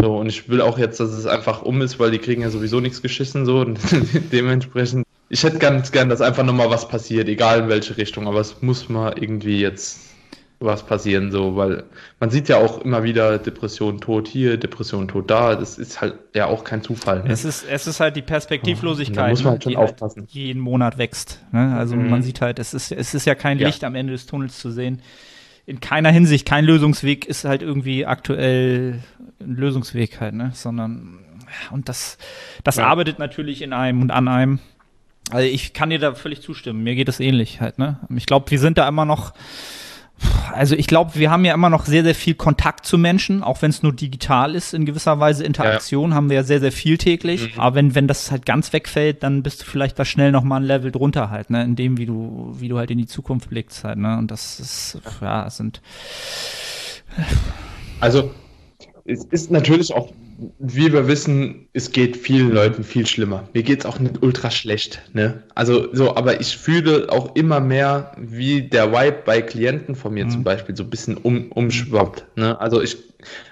So, 0.00 0.16
und 0.16 0.28
ich 0.28 0.48
will 0.48 0.60
auch 0.60 0.78
jetzt, 0.78 1.00
dass 1.00 1.10
es 1.10 1.26
einfach 1.26 1.62
um 1.62 1.82
ist, 1.82 1.98
weil 1.98 2.10
die 2.10 2.18
kriegen 2.18 2.42
ja 2.42 2.50
sowieso 2.50 2.80
nichts 2.80 3.02
geschissen, 3.02 3.44
so, 3.44 3.60
und 3.60 3.78
dementsprechend, 4.32 5.06
ich 5.28 5.42
hätte 5.44 5.58
ganz 5.58 5.92
gern, 5.92 6.08
dass 6.08 6.20
einfach 6.20 6.44
nochmal 6.44 6.70
was 6.70 6.88
passiert, 6.88 7.28
egal 7.28 7.60
in 7.60 7.68
welche 7.68 7.96
Richtung, 7.96 8.26
aber 8.26 8.40
es 8.40 8.62
muss 8.62 8.88
mal 8.88 9.14
irgendwie 9.20 9.60
jetzt 9.60 10.00
was 10.62 10.82
passieren, 10.82 11.32
so, 11.32 11.56
weil 11.56 11.84
man 12.18 12.30
sieht 12.30 12.48
ja 12.50 12.58
auch 12.58 12.82
immer 12.84 13.02
wieder 13.02 13.38
Depression 13.38 13.98
tot 14.00 14.28
hier, 14.28 14.58
Depression 14.58 15.08
tot 15.08 15.30
da, 15.30 15.54
das 15.54 15.78
ist 15.78 16.02
halt 16.02 16.14
ja 16.34 16.46
auch 16.46 16.64
kein 16.64 16.82
Zufall. 16.82 17.22
Ne? 17.22 17.32
Es, 17.32 17.46
ist, 17.46 17.64
es 17.66 17.86
ist 17.86 17.98
halt 17.98 18.14
die 18.16 18.22
Perspektivlosigkeit, 18.22 19.16
da 19.16 19.28
muss 19.28 19.42
man 19.42 19.52
halt 19.52 19.62
schon 19.62 19.70
die 19.70 19.78
aufpassen. 19.78 20.20
Halt 20.20 20.30
jeden 20.32 20.60
Monat 20.60 20.98
wächst. 20.98 21.42
Ne? 21.52 21.74
Also 21.76 21.96
mhm. 21.96 22.10
man 22.10 22.22
sieht 22.22 22.42
halt, 22.42 22.58
es 22.58 22.74
ist, 22.74 22.92
es 22.92 23.14
ist 23.14 23.24
ja 23.24 23.34
kein 23.34 23.58
Licht 23.58 23.82
ja. 23.82 23.88
am 23.88 23.94
Ende 23.94 24.12
des 24.12 24.26
Tunnels 24.26 24.58
zu 24.58 24.70
sehen 24.70 25.00
in 25.70 25.78
keiner 25.78 26.10
Hinsicht, 26.10 26.46
kein 26.46 26.64
Lösungsweg 26.64 27.26
ist 27.26 27.44
halt 27.44 27.62
irgendwie 27.62 28.04
aktuell 28.04 29.04
ein 29.40 29.54
Lösungsweg 29.54 30.20
halt, 30.20 30.34
ne? 30.34 30.50
Sondern, 30.52 31.20
und 31.70 31.88
das, 31.88 32.18
das 32.64 32.76
ja. 32.76 32.88
arbeitet 32.88 33.20
natürlich 33.20 33.62
in 33.62 33.72
einem 33.72 34.02
und 34.02 34.10
an 34.10 34.26
einem. 34.26 34.58
Also 35.30 35.46
ich 35.46 35.72
kann 35.72 35.90
dir 35.90 36.00
da 36.00 36.14
völlig 36.14 36.42
zustimmen. 36.42 36.82
Mir 36.82 36.96
geht 36.96 37.08
es 37.08 37.20
ähnlich 37.20 37.60
halt, 37.60 37.78
ne? 37.78 38.00
Ich 38.16 38.26
glaube, 38.26 38.50
wir 38.50 38.58
sind 38.58 38.78
da 38.78 38.88
immer 38.88 39.04
noch 39.04 39.32
also 40.52 40.74
ich 40.74 40.86
glaube, 40.86 41.14
wir 41.14 41.30
haben 41.30 41.44
ja 41.44 41.54
immer 41.54 41.70
noch 41.70 41.86
sehr, 41.86 42.02
sehr 42.02 42.14
viel 42.14 42.34
Kontakt 42.34 42.86
zu 42.86 42.98
Menschen, 42.98 43.42
auch 43.42 43.62
wenn 43.62 43.70
es 43.70 43.82
nur 43.82 43.92
digital 43.92 44.54
ist, 44.54 44.74
in 44.74 44.84
gewisser 44.84 45.20
Weise 45.20 45.44
Interaktion 45.44 46.10
ja. 46.10 46.16
haben 46.16 46.28
wir 46.28 46.36
ja 46.36 46.42
sehr, 46.42 46.60
sehr 46.60 46.72
viel 46.72 46.98
täglich. 46.98 47.54
Mhm. 47.54 47.60
Aber 47.60 47.76
wenn, 47.76 47.94
wenn 47.94 48.08
das 48.08 48.30
halt 48.30 48.46
ganz 48.46 48.72
wegfällt, 48.72 49.22
dann 49.22 49.42
bist 49.42 49.62
du 49.62 49.66
vielleicht 49.66 49.98
da 49.98 50.04
schnell 50.04 50.32
noch 50.32 50.42
mal 50.42 50.56
ein 50.56 50.64
Level 50.64 50.90
drunter 50.92 51.30
halt, 51.30 51.50
ne, 51.50 51.62
in 51.64 51.76
dem, 51.76 51.98
wie 51.98 52.06
du, 52.06 52.54
wie 52.58 52.68
du 52.68 52.78
halt 52.78 52.90
in 52.90 52.98
die 52.98 53.06
Zukunft 53.06 53.50
blickst 53.50 53.84
halt, 53.84 53.98
ne. 53.98 54.18
Und 54.18 54.30
das 54.30 54.60
ist, 54.60 54.98
ja, 55.20 55.48
sind. 55.48 55.80
Also, 58.00 58.30
es 59.04 59.24
ist 59.24 59.50
natürlich 59.50 59.94
auch 59.94 60.12
wie 60.58 60.92
wir 60.92 61.06
wissen, 61.06 61.68
es 61.72 61.92
geht 61.92 62.16
vielen 62.16 62.52
Leuten 62.52 62.82
viel 62.84 63.06
schlimmer. 63.06 63.48
Mir 63.52 63.62
geht 63.62 63.80
es 63.80 63.86
auch 63.86 63.98
nicht 63.98 64.22
ultra 64.22 64.50
schlecht. 64.50 65.02
Ne? 65.12 65.42
Also 65.54 65.94
so, 65.94 66.16
aber 66.16 66.40
ich 66.40 66.56
fühle 66.56 67.10
auch 67.10 67.34
immer 67.34 67.60
mehr, 67.60 68.12
wie 68.18 68.62
der 68.62 68.92
Vibe 68.92 69.22
bei 69.24 69.42
Klienten 69.42 69.94
von 69.94 70.14
mir 70.14 70.24
mhm. 70.24 70.30
zum 70.30 70.44
Beispiel 70.44 70.76
so 70.76 70.84
ein 70.84 70.90
bisschen 70.90 71.16
um, 71.16 71.50
umschwappt. 71.52 72.24
Ne? 72.36 72.58
Also 72.60 72.80
ich 72.80 72.96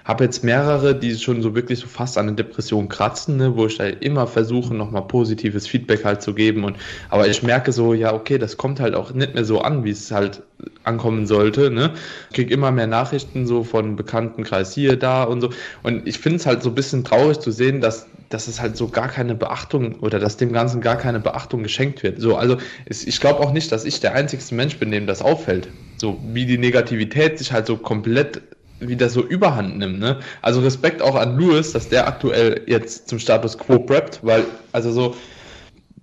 habe 0.05 0.23
jetzt 0.23 0.43
mehrere, 0.43 0.95
die 0.95 1.15
schon 1.15 1.41
so 1.41 1.55
wirklich 1.55 1.79
so 1.79 1.87
fast 1.87 2.17
an 2.17 2.27
eine 2.27 2.35
Depression 2.35 2.89
kratzen, 2.89 3.37
ne, 3.37 3.55
wo 3.55 3.67
ich 3.67 3.77
da 3.77 3.85
immer 3.85 4.27
versuche, 4.27 4.73
nochmal 4.73 5.03
positives 5.03 5.67
Feedback 5.67 6.03
halt 6.03 6.21
zu 6.21 6.33
geben. 6.33 6.63
Und 6.63 6.77
aber 7.09 7.27
ich 7.27 7.43
merke 7.43 7.71
so, 7.71 7.93
ja, 7.93 8.13
okay, 8.13 8.37
das 8.37 8.57
kommt 8.57 8.79
halt 8.79 8.95
auch 8.95 9.13
nicht 9.13 9.35
mehr 9.35 9.45
so 9.45 9.61
an, 9.61 9.83
wie 9.83 9.91
es 9.91 10.11
halt 10.11 10.41
ankommen 10.83 11.27
sollte. 11.27 11.69
Ne? 11.69 11.93
Ich 12.29 12.35
kriege 12.35 12.53
immer 12.53 12.71
mehr 12.71 12.87
Nachrichten 12.87 13.45
so 13.45 13.63
von 13.63 13.95
Bekanntenkreis 13.95 14.73
hier, 14.73 14.95
da 14.97 15.23
und 15.23 15.41
so. 15.41 15.49
Und 15.83 16.07
ich 16.07 16.19
finde 16.19 16.37
es 16.37 16.45
halt 16.45 16.63
so 16.63 16.69
ein 16.69 16.75
bisschen 16.79 17.03
traurig 17.03 17.39
zu 17.39 17.51
sehen, 17.51 17.81
dass, 17.81 18.07
dass 18.29 18.47
es 18.47 18.61
halt 18.61 18.77
so 18.77 18.87
gar 18.87 19.09
keine 19.09 19.35
Beachtung 19.35 19.99
oder 19.99 20.17
dass 20.17 20.37
dem 20.37 20.53
Ganzen 20.53 20.79
gar 20.79 20.95
keine 20.95 21.19
Beachtung 21.19 21.61
geschenkt 21.61 22.03
wird. 22.03 22.21
So, 22.21 22.37
also 22.37 22.55
es, 22.85 23.05
ich 23.05 23.19
glaube 23.19 23.41
auch 23.41 23.51
nicht, 23.51 23.69
dass 23.73 23.83
ich 23.83 23.99
der 23.99 24.13
einzigste 24.13 24.55
Mensch 24.55 24.77
bin, 24.77 24.91
dem 24.91 25.05
das 25.07 25.21
auffällt. 25.21 25.67
So 25.97 26.17
wie 26.33 26.45
die 26.45 26.57
Negativität 26.57 27.37
sich 27.37 27.51
halt 27.51 27.67
so 27.67 27.75
komplett 27.75 28.41
wieder 28.79 29.09
so 29.09 29.21
überhand 29.21 29.77
nimmt. 29.77 29.99
Ne? 29.99 30.19
Also 30.41 30.61
Respekt 30.61 31.01
auch 31.01 31.15
an 31.15 31.37
Lewis, 31.37 31.73
dass 31.73 31.89
der 31.89 32.07
aktuell 32.07 32.61
jetzt 32.65 33.09
zum 33.09 33.19
Status 33.19 33.57
Quo 33.57 33.79
preppt, 33.79 34.19
weil, 34.23 34.45
also 34.71 34.93
so, 34.93 35.15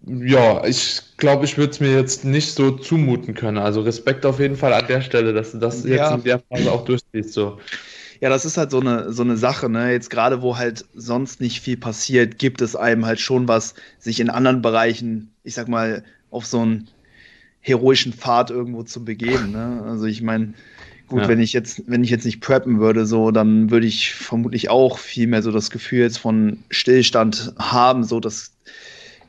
ja, 0.06 0.62
ich 0.66 1.00
glaube, 1.16 1.46
ich 1.46 1.56
würde 1.56 1.70
es 1.70 1.80
mir 1.80 1.94
jetzt 1.94 2.26
nicht 2.26 2.52
so 2.52 2.72
zumuten 2.72 3.32
können. 3.32 3.56
Also 3.56 3.80
Respekt 3.80 4.26
auf 4.26 4.38
jeden 4.38 4.56
Fall 4.56 4.74
an 4.74 4.86
der 4.86 5.00
Stelle, 5.00 5.32
dass 5.32 5.52
du 5.52 5.58
das 5.58 5.84
ja. 5.84 5.94
jetzt 5.94 6.18
in 6.18 6.24
der 6.24 6.42
Phase 6.50 6.70
auch 6.70 6.84
durchziehst. 6.84 7.32
So. 7.32 7.58
Ja, 8.20 8.28
das 8.28 8.44
ist 8.44 8.56
halt 8.56 8.70
so 8.70 8.80
eine, 8.80 9.12
so 9.12 9.22
eine 9.22 9.36
Sache, 9.36 9.68
ne? 9.68 9.92
Jetzt 9.92 10.10
gerade, 10.10 10.42
wo 10.42 10.56
halt 10.56 10.84
sonst 10.94 11.40
nicht 11.40 11.60
viel 11.60 11.76
passiert, 11.76 12.38
gibt 12.38 12.60
es 12.62 12.76
einem 12.76 13.04
halt 13.06 13.20
schon 13.20 13.48
was, 13.48 13.74
sich 13.98 14.20
in 14.20 14.30
anderen 14.30 14.62
Bereichen, 14.62 15.30
ich 15.44 15.54
sag 15.54 15.68
mal, 15.68 16.04
auf 16.30 16.46
so 16.46 16.60
einen 16.60 16.88
heroischen 17.60 18.12
Pfad 18.12 18.50
irgendwo 18.50 18.82
zu 18.84 19.04
begeben. 19.04 19.52
Ne? 19.52 19.82
Also 19.84 20.06
ich 20.06 20.22
meine, 20.22 20.54
Gut, 21.08 21.22
ja. 21.22 21.28
wenn 21.28 21.40
ich 21.40 21.52
jetzt, 21.52 21.84
wenn 21.86 22.02
ich 22.02 22.10
jetzt 22.10 22.24
nicht 22.24 22.40
preppen 22.40 22.80
würde, 22.80 23.06
so, 23.06 23.30
dann 23.30 23.70
würde 23.70 23.86
ich 23.86 24.12
vermutlich 24.14 24.70
auch 24.70 24.98
viel 24.98 25.28
mehr 25.28 25.42
so 25.42 25.52
das 25.52 25.70
Gefühl 25.70 26.00
jetzt 26.00 26.18
von 26.18 26.58
Stillstand 26.70 27.54
haben, 27.58 28.02
so 28.02 28.18
dass 28.18 28.55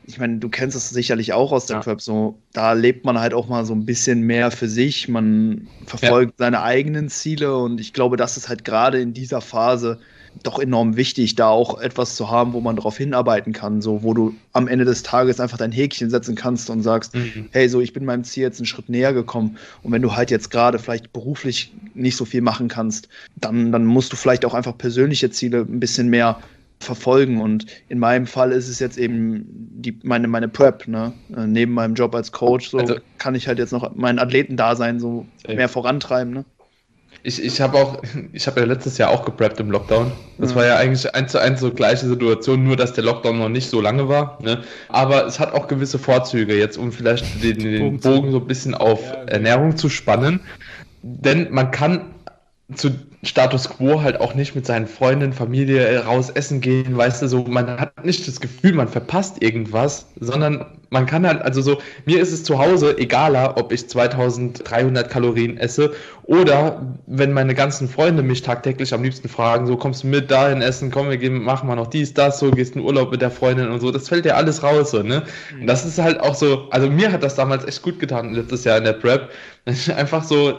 ich 0.08 0.18
meine, 0.18 0.38
du 0.38 0.48
kennst 0.48 0.74
es 0.74 0.88
sicherlich 0.88 1.34
auch 1.34 1.52
aus 1.52 1.66
der 1.66 1.76
ja. 1.76 1.82
Prep, 1.82 2.00
so 2.00 2.38
da 2.54 2.72
lebt 2.72 3.04
man 3.04 3.20
halt 3.20 3.34
auch 3.34 3.46
mal 3.46 3.66
so 3.66 3.74
ein 3.74 3.84
bisschen 3.84 4.22
mehr 4.22 4.50
für 4.50 4.66
sich, 4.66 5.06
man 5.06 5.68
verfolgt 5.84 6.32
ja. 6.40 6.46
seine 6.46 6.62
eigenen 6.62 7.10
Ziele 7.10 7.54
und 7.54 7.78
ich 7.78 7.92
glaube, 7.92 8.16
das 8.16 8.38
ist 8.38 8.48
halt 8.48 8.64
gerade 8.64 9.00
in 9.00 9.12
dieser 9.12 9.42
Phase 9.42 9.98
doch 10.42 10.58
enorm 10.58 10.96
wichtig, 10.96 11.34
da 11.34 11.48
auch 11.48 11.78
etwas 11.78 12.16
zu 12.16 12.30
haben, 12.30 12.54
wo 12.54 12.60
man 12.60 12.76
darauf 12.76 12.96
hinarbeiten 12.96 13.52
kann, 13.52 13.82
so 13.82 14.02
wo 14.02 14.14
du 14.14 14.34
am 14.54 14.66
Ende 14.66 14.86
des 14.86 15.02
Tages 15.02 15.40
einfach 15.40 15.58
dein 15.58 15.72
Häkchen 15.72 16.08
setzen 16.08 16.34
kannst 16.36 16.70
und 16.70 16.82
sagst, 16.82 17.14
mhm. 17.14 17.48
hey, 17.50 17.68
so 17.68 17.80
ich 17.80 17.92
bin 17.92 18.06
meinem 18.06 18.24
Ziel 18.24 18.44
jetzt 18.44 18.60
einen 18.60 18.66
Schritt 18.66 18.88
näher 18.88 19.12
gekommen. 19.12 19.58
Und 19.82 19.92
wenn 19.92 20.02
du 20.02 20.14
halt 20.14 20.30
jetzt 20.30 20.50
gerade 20.50 20.78
vielleicht 20.78 21.12
beruflich 21.12 21.74
nicht 21.94 22.16
so 22.16 22.24
viel 22.24 22.40
machen 22.40 22.68
kannst, 22.68 23.08
dann, 23.36 23.72
dann 23.72 23.84
musst 23.84 24.12
du 24.12 24.16
vielleicht 24.16 24.44
auch 24.44 24.54
einfach 24.54 24.76
persönliche 24.78 25.30
Ziele 25.30 25.60
ein 25.60 25.80
bisschen 25.80 26.08
mehr 26.08 26.38
verfolgen. 26.80 27.40
Und 27.40 27.66
in 27.88 27.98
meinem 27.98 28.26
Fall 28.26 28.52
ist 28.52 28.68
es 28.68 28.78
jetzt 28.78 28.98
eben 28.98 29.44
die, 29.48 29.98
meine, 30.02 30.28
meine 30.28 30.48
Prep, 30.48 30.86
ne? 30.88 31.12
Äh, 31.36 31.46
neben 31.46 31.72
meinem 31.72 31.94
Job 31.94 32.14
als 32.14 32.32
Coach, 32.32 32.70
so 32.70 32.78
also, 32.78 32.96
kann 33.18 33.34
ich 33.34 33.48
halt 33.48 33.58
jetzt 33.58 33.72
noch 33.72 33.94
mein 33.94 34.18
Athletendasein 34.18 35.00
so 35.00 35.26
mehr 35.46 35.68
vorantreiben. 35.68 36.32
Ne? 36.32 36.44
Ich, 37.22 37.42
ich 37.42 37.60
habe 37.60 37.78
auch, 37.78 38.02
ich 38.32 38.46
habe 38.46 38.60
ja 38.60 38.66
letztes 38.66 38.98
Jahr 38.98 39.10
auch 39.10 39.24
gepreppt 39.24 39.60
im 39.60 39.70
Lockdown. 39.70 40.12
Das 40.38 40.50
ja. 40.50 40.56
war 40.56 40.66
ja 40.66 40.76
eigentlich 40.76 41.14
eins 41.14 41.32
zu 41.32 41.40
eins 41.40 41.60
so 41.60 41.72
gleiche 41.72 42.06
Situation, 42.06 42.62
nur 42.62 42.76
dass 42.76 42.92
der 42.92 43.04
Lockdown 43.04 43.38
noch 43.38 43.48
nicht 43.48 43.68
so 43.68 43.80
lange 43.80 44.08
war. 44.08 44.38
Ne? 44.42 44.62
Aber 44.88 45.26
es 45.26 45.40
hat 45.40 45.52
auch 45.52 45.68
gewisse 45.68 45.98
Vorzüge, 45.98 46.56
jetzt 46.56 46.78
um 46.78 46.92
vielleicht 46.92 47.42
den, 47.42 47.58
den 47.58 48.00
Bogen 48.00 48.30
so 48.30 48.38
ein 48.38 48.46
bisschen 48.46 48.74
auf 48.74 49.02
ja, 49.02 49.22
okay. 49.22 49.32
Ernährung 49.32 49.76
zu 49.76 49.88
spannen. 49.88 50.40
Denn 51.02 51.48
man 51.50 51.70
kann 51.70 52.14
zu 52.74 52.90
Status 53.24 53.68
quo 53.68 54.00
halt 54.00 54.20
auch 54.20 54.34
nicht 54.34 54.54
mit 54.54 54.64
seinen 54.64 54.86
Freunden, 54.86 55.32
Familie 55.32 56.04
raus 56.04 56.30
essen 56.30 56.60
gehen, 56.60 56.96
weißt 56.96 57.22
du, 57.22 57.28
so, 57.28 57.44
man 57.44 57.68
hat 57.80 58.04
nicht 58.04 58.28
das 58.28 58.40
Gefühl, 58.40 58.74
man 58.74 58.86
verpasst 58.86 59.42
irgendwas, 59.42 60.06
sondern 60.20 60.64
man 60.90 61.06
kann 61.06 61.26
halt, 61.26 61.42
also 61.42 61.60
so, 61.60 61.78
mir 62.06 62.20
ist 62.20 62.32
es 62.32 62.44
zu 62.44 62.58
Hause 62.58 62.96
egaler, 62.96 63.56
ob 63.56 63.72
ich 63.72 63.88
2300 63.88 65.10
Kalorien 65.10 65.58
esse 65.58 65.92
oder 66.24 66.96
wenn 67.06 67.32
meine 67.32 67.54
ganzen 67.54 67.88
Freunde 67.88 68.22
mich 68.22 68.42
tagtäglich 68.42 68.94
am 68.94 69.02
liebsten 69.02 69.28
fragen, 69.28 69.66
so, 69.66 69.76
kommst 69.76 70.04
du 70.04 70.06
mit 70.06 70.30
dahin 70.30 70.62
essen, 70.62 70.92
komm, 70.92 71.10
wir 71.10 71.16
gehen, 71.16 71.42
machen 71.42 71.66
mal 71.66 71.74
noch 71.74 71.88
dies, 71.88 72.14
das, 72.14 72.38
so, 72.38 72.52
gehst 72.52 72.76
in 72.76 72.82
Urlaub 72.82 73.10
mit 73.10 73.20
der 73.20 73.32
Freundin 73.32 73.68
und 73.68 73.80
so, 73.80 73.90
das 73.90 74.08
fällt 74.08 74.26
ja 74.26 74.34
alles 74.34 74.62
raus, 74.62 74.92
so, 74.92 75.02
ne? 75.02 75.24
Und 75.60 75.66
das 75.66 75.84
ist 75.84 75.98
halt 75.98 76.20
auch 76.20 76.36
so, 76.36 76.68
also 76.70 76.88
mir 76.88 77.10
hat 77.10 77.24
das 77.24 77.34
damals 77.34 77.64
echt 77.64 77.82
gut 77.82 77.98
getan, 77.98 78.32
letztes 78.34 78.62
Jahr 78.62 78.78
in 78.78 78.84
der 78.84 78.92
Prep, 78.92 79.30
einfach 79.96 80.22
so, 80.22 80.58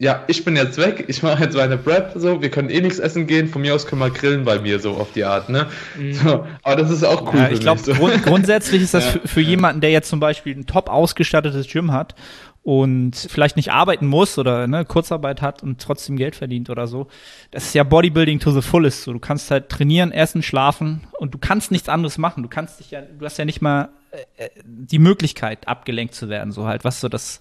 ja, 0.00 0.22
ich 0.28 0.44
bin 0.44 0.54
jetzt 0.54 0.78
weg, 0.78 1.06
ich 1.08 1.24
mache 1.24 1.42
jetzt 1.42 1.56
meine 1.56 1.76
Prep, 1.76 2.12
so, 2.14 2.40
wir 2.40 2.50
können 2.50 2.70
eh 2.70 2.80
nichts 2.80 3.00
essen 3.00 3.26
gehen, 3.26 3.48
von 3.48 3.62
mir 3.62 3.74
aus 3.74 3.84
können 3.84 4.00
wir 4.00 4.10
grillen 4.10 4.44
bei 4.44 4.60
mir, 4.60 4.78
so 4.78 4.92
auf 4.92 5.10
die 5.12 5.24
Art, 5.24 5.48
ne? 5.48 5.66
Mhm. 5.96 6.12
So, 6.12 6.46
aber 6.62 6.76
das 6.76 6.90
ist 6.90 7.02
auch 7.02 7.32
cool. 7.32 7.40
Ja, 7.40 7.50
ich 7.50 7.58
glaube, 7.58 7.80
so. 7.80 7.94
grund 7.94 8.22
grundsätzlich 8.22 8.82
ist 8.82 8.94
das 8.94 9.04
ja. 9.14 9.20
für, 9.20 9.26
für, 9.26 9.40
jemanden, 9.40 9.80
der 9.80 9.90
jetzt 9.90 10.08
zum 10.08 10.20
Beispiel 10.20 10.56
ein 10.56 10.66
top 10.66 10.88
ausgestattetes 10.88 11.66
Gym 11.66 11.90
hat 11.90 12.14
und 12.62 13.16
vielleicht 13.16 13.56
nicht 13.56 13.72
arbeiten 13.72 14.06
muss 14.06 14.38
oder 14.38 14.68
ne, 14.68 14.84
Kurzarbeit 14.84 15.42
hat 15.42 15.64
und 15.64 15.80
trotzdem 15.80 16.16
Geld 16.16 16.36
verdient 16.36 16.70
oder 16.70 16.86
so. 16.86 17.08
Das 17.50 17.64
ist 17.64 17.74
ja 17.74 17.82
Bodybuilding 17.82 18.38
to 18.38 18.52
the 18.52 18.62
fullest. 18.62 19.02
So, 19.02 19.12
du 19.12 19.18
kannst 19.18 19.50
halt 19.50 19.68
trainieren, 19.68 20.12
essen, 20.12 20.44
schlafen 20.44 21.08
und 21.18 21.34
du 21.34 21.38
kannst 21.38 21.72
nichts 21.72 21.88
anderes 21.88 22.18
machen. 22.18 22.44
Du 22.44 22.48
kannst 22.48 22.78
dich 22.78 22.92
ja, 22.92 23.00
du 23.00 23.24
hast 23.24 23.36
ja 23.36 23.44
nicht 23.44 23.62
mal 23.62 23.88
äh, 24.12 24.44
äh 24.44 24.50
die 24.64 25.00
Möglichkeit, 25.00 25.66
abgelenkt 25.66 26.14
zu 26.14 26.28
werden, 26.28 26.52
so 26.52 26.66
halt, 26.66 26.84
was 26.84 27.00
so 27.00 27.08
das 27.08 27.40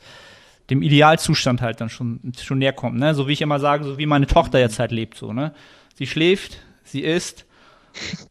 dem 0.69 0.81
Idealzustand 0.81 1.61
halt 1.61 1.81
dann 1.81 1.89
schon, 1.89 2.19
schon 2.39 2.59
näher 2.59 2.73
kommt, 2.73 2.97
ne? 2.97 3.13
So 3.15 3.27
wie 3.27 3.33
ich 3.33 3.41
immer 3.41 3.59
sage, 3.59 3.83
so 3.83 3.97
wie 3.97 4.05
meine 4.05 4.27
Tochter 4.27 4.59
jetzt 4.59 4.79
halt 4.79 4.91
lebt, 4.91 5.17
so, 5.17 5.33
ne? 5.33 5.53
Sie 5.95 6.07
schläft, 6.07 6.59
sie 6.83 7.01
isst, 7.01 7.45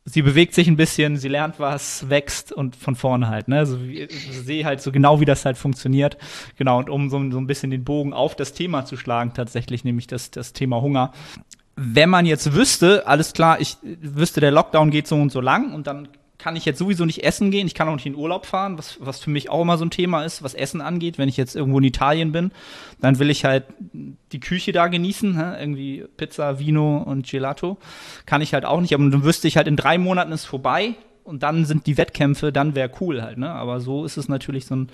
sie 0.05 0.23
bewegt 0.23 0.55
sich 0.55 0.69
ein 0.69 0.77
bisschen, 0.77 1.17
sie 1.17 1.29
lernt 1.29 1.59
was, 1.59 2.09
wächst 2.09 2.53
und 2.53 2.77
von 2.77 2.95
vorne 2.95 3.29
halt, 3.29 3.49
ne? 3.49 3.67
So 3.67 3.83
wie, 3.83 4.03
ich 4.03 4.33
sehe 4.33 4.65
halt 4.65 4.81
so 4.81 4.93
genau, 4.93 5.21
wie 5.21 5.25
das 5.25 5.45
halt 5.45 5.57
funktioniert. 5.57 6.19
Genau, 6.57 6.79
und 6.79 6.91
um 6.91 7.09
so, 7.09 7.19
so 7.31 7.39
ein 7.39 7.47
bisschen 7.47 7.71
den 7.71 7.85
Bogen 7.85 8.13
auf 8.13 8.37
das 8.37 8.53
Thema 8.53 8.85
zu 8.85 8.97
schlagen, 8.97 9.33
tatsächlich, 9.35 9.85
nämlich 9.85 10.07
das, 10.07 10.31
das 10.31 10.53
Thema 10.53 10.81
Hunger. 10.83 11.13
Wenn 11.75 12.09
man 12.09 12.27
jetzt 12.27 12.55
wüsste, 12.55 13.07
alles 13.07 13.33
klar, 13.33 13.61
ich 13.61 13.77
wüsste, 13.83 14.41
der 14.41 14.51
Lockdown 14.51 14.91
geht 14.91 15.07
so 15.07 15.17
und 15.17 15.31
so 15.31 15.41
lang 15.41 15.75
und 15.75 15.87
dann 15.87 16.09
kann 16.47 16.55
ich 16.55 16.65
jetzt 16.65 16.79
sowieso 16.79 17.05
nicht 17.05 17.25
essen 17.25 17.51
gehen. 17.51 17.67
Ich 17.67 17.75
kann 17.75 17.89
auch 17.89 17.97
nicht 17.97 18.07
in 18.07 18.15
Urlaub 18.15 18.47
fahren, 18.47 18.79
was, 18.79 18.99
was 19.01 19.19
für 19.19 19.31
mich 19.31 19.51
auch 19.51 19.63
immer 19.63 19.79
so 19.79 19.85
ein 19.85 19.91
Thema 19.91 20.23
ist, 20.23 20.45
was 20.45 20.55
Essen 20.55 20.81
angeht. 20.81 21.19
Wenn 21.19 21.29
ich 21.29 21.37
jetzt 21.37 21.57
irgendwo 21.57 21.79
in 21.79 21.85
Italien 21.85 22.31
bin, 22.31 22.53
dann 23.01 23.19
will 23.19 23.31
ich 23.31 23.45
halt 23.45 23.65
die 24.31 24.39
Küche 24.39 24.71
da 24.71 24.87
genießen. 24.87 25.37
Hä? 25.37 25.61
Irgendwie 25.61 26.05
Pizza, 26.17 26.61
Vino 26.61 26.99
und 26.99 27.29
Gelato. 27.29 27.79
Kann 28.27 28.43
ich 28.43 28.55
halt 28.55 28.65
auch 28.65 28.81
nicht. 28.81 28.95
Aber 28.95 29.11
dann 29.11 29.25
wüsste 29.25 29.49
ich 29.49 29.57
halt, 29.57 29.67
in 29.67 29.75
drei 29.75 29.99
Monaten 29.99 30.31
ist 30.31 30.45
vorbei 30.45 30.95
und 31.25 31.43
dann 31.43 31.65
sind 31.65 31.89
die 31.89 31.97
Wettkämpfe, 31.97 32.53
dann 32.53 32.77
wäre 32.77 32.93
cool 33.01 33.23
halt. 33.23 33.39
Ne? 33.39 33.51
Aber 33.51 33.81
so 33.81 34.05
ist 34.05 34.17
es 34.17 34.29
natürlich 34.29 34.67
so 34.67 34.77
ein, 34.77 34.89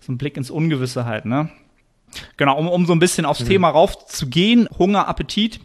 so 0.00 0.12
ein 0.12 0.18
Blick 0.18 0.36
ins 0.36 0.50
Ungewisse 0.50 1.06
halt. 1.06 1.24
Ne? 1.24 1.48
Genau, 2.36 2.58
um, 2.58 2.68
um 2.68 2.84
so 2.84 2.92
ein 2.92 2.98
bisschen 2.98 3.24
aufs 3.24 3.40
mhm. 3.40 3.48
Thema 3.48 3.70
raufzugehen. 3.70 4.68
Hunger, 4.78 5.08
Appetit. 5.08 5.58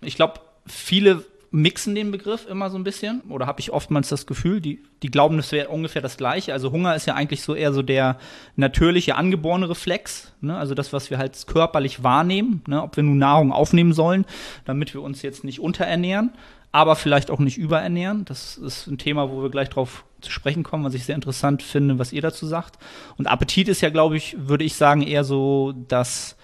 Ich 0.00 0.16
glaube, 0.16 0.40
viele 0.66 1.24
mixen 1.56 1.94
den 1.94 2.10
Begriff 2.10 2.46
immer 2.46 2.68
so 2.68 2.76
ein 2.76 2.84
bisschen 2.84 3.22
oder 3.30 3.46
habe 3.46 3.60
ich 3.60 3.72
oftmals 3.72 4.10
das 4.10 4.26
Gefühl, 4.26 4.60
die, 4.60 4.82
die 5.02 5.10
glauben, 5.10 5.38
das 5.38 5.52
wäre 5.52 5.68
ungefähr 5.68 6.02
das 6.02 6.18
gleiche. 6.18 6.52
Also 6.52 6.70
Hunger 6.70 6.94
ist 6.94 7.06
ja 7.06 7.14
eigentlich 7.14 7.40
so 7.42 7.54
eher 7.54 7.72
so 7.72 7.80
der 7.80 8.18
natürliche 8.56 9.16
angeborene 9.16 9.68
Reflex, 9.70 10.34
ne? 10.42 10.56
also 10.56 10.74
das, 10.74 10.92
was 10.92 11.08
wir 11.08 11.16
halt 11.16 11.46
körperlich 11.46 12.02
wahrnehmen, 12.02 12.62
ne? 12.66 12.82
ob 12.82 12.96
wir 12.96 13.02
nun 13.02 13.16
Nahrung 13.16 13.52
aufnehmen 13.52 13.94
sollen, 13.94 14.26
damit 14.66 14.92
wir 14.92 15.00
uns 15.00 15.22
jetzt 15.22 15.44
nicht 15.44 15.58
unterernähren, 15.58 16.32
aber 16.72 16.94
vielleicht 16.94 17.30
auch 17.30 17.38
nicht 17.38 17.56
überernähren. 17.56 18.26
Das 18.26 18.58
ist 18.58 18.86
ein 18.86 18.98
Thema, 18.98 19.30
wo 19.30 19.42
wir 19.42 19.48
gleich 19.48 19.70
drauf 19.70 20.04
zu 20.20 20.30
sprechen 20.30 20.62
kommen, 20.62 20.84
was 20.84 20.92
ich 20.92 21.06
sehr 21.06 21.14
interessant 21.14 21.62
finde, 21.62 21.98
was 21.98 22.12
ihr 22.12 22.20
dazu 22.20 22.46
sagt. 22.46 22.78
Und 23.16 23.28
Appetit 23.28 23.68
ist 23.68 23.80
ja, 23.80 23.88
glaube 23.88 24.18
ich, 24.18 24.36
würde 24.38 24.64
ich 24.64 24.74
sagen, 24.74 25.00
eher 25.00 25.24
so 25.24 25.72
das 25.88 26.36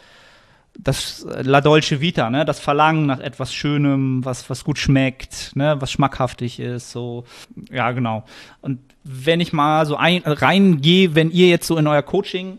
das 0.78 1.26
La 1.42 1.60
Dolce 1.60 2.00
Vita, 2.00 2.30
ne, 2.30 2.44
das 2.44 2.60
Verlangen 2.60 3.06
nach 3.06 3.20
etwas 3.20 3.52
Schönem, 3.52 4.24
was, 4.24 4.48
was 4.48 4.64
gut 4.64 4.78
schmeckt, 4.78 5.54
ne, 5.54 5.76
was 5.80 5.92
schmackhaftig 5.92 6.60
ist, 6.60 6.90
so, 6.90 7.24
ja, 7.70 7.92
genau. 7.92 8.24
Und 8.60 8.80
wenn 9.04 9.40
ich 9.40 9.52
mal 9.52 9.84
so 9.86 9.96
ein, 9.96 10.22
reingehe, 10.24 11.14
wenn 11.14 11.30
ihr 11.30 11.48
jetzt 11.48 11.66
so 11.66 11.76
in 11.76 11.86
euer 11.86 12.02
Coaching 12.02 12.58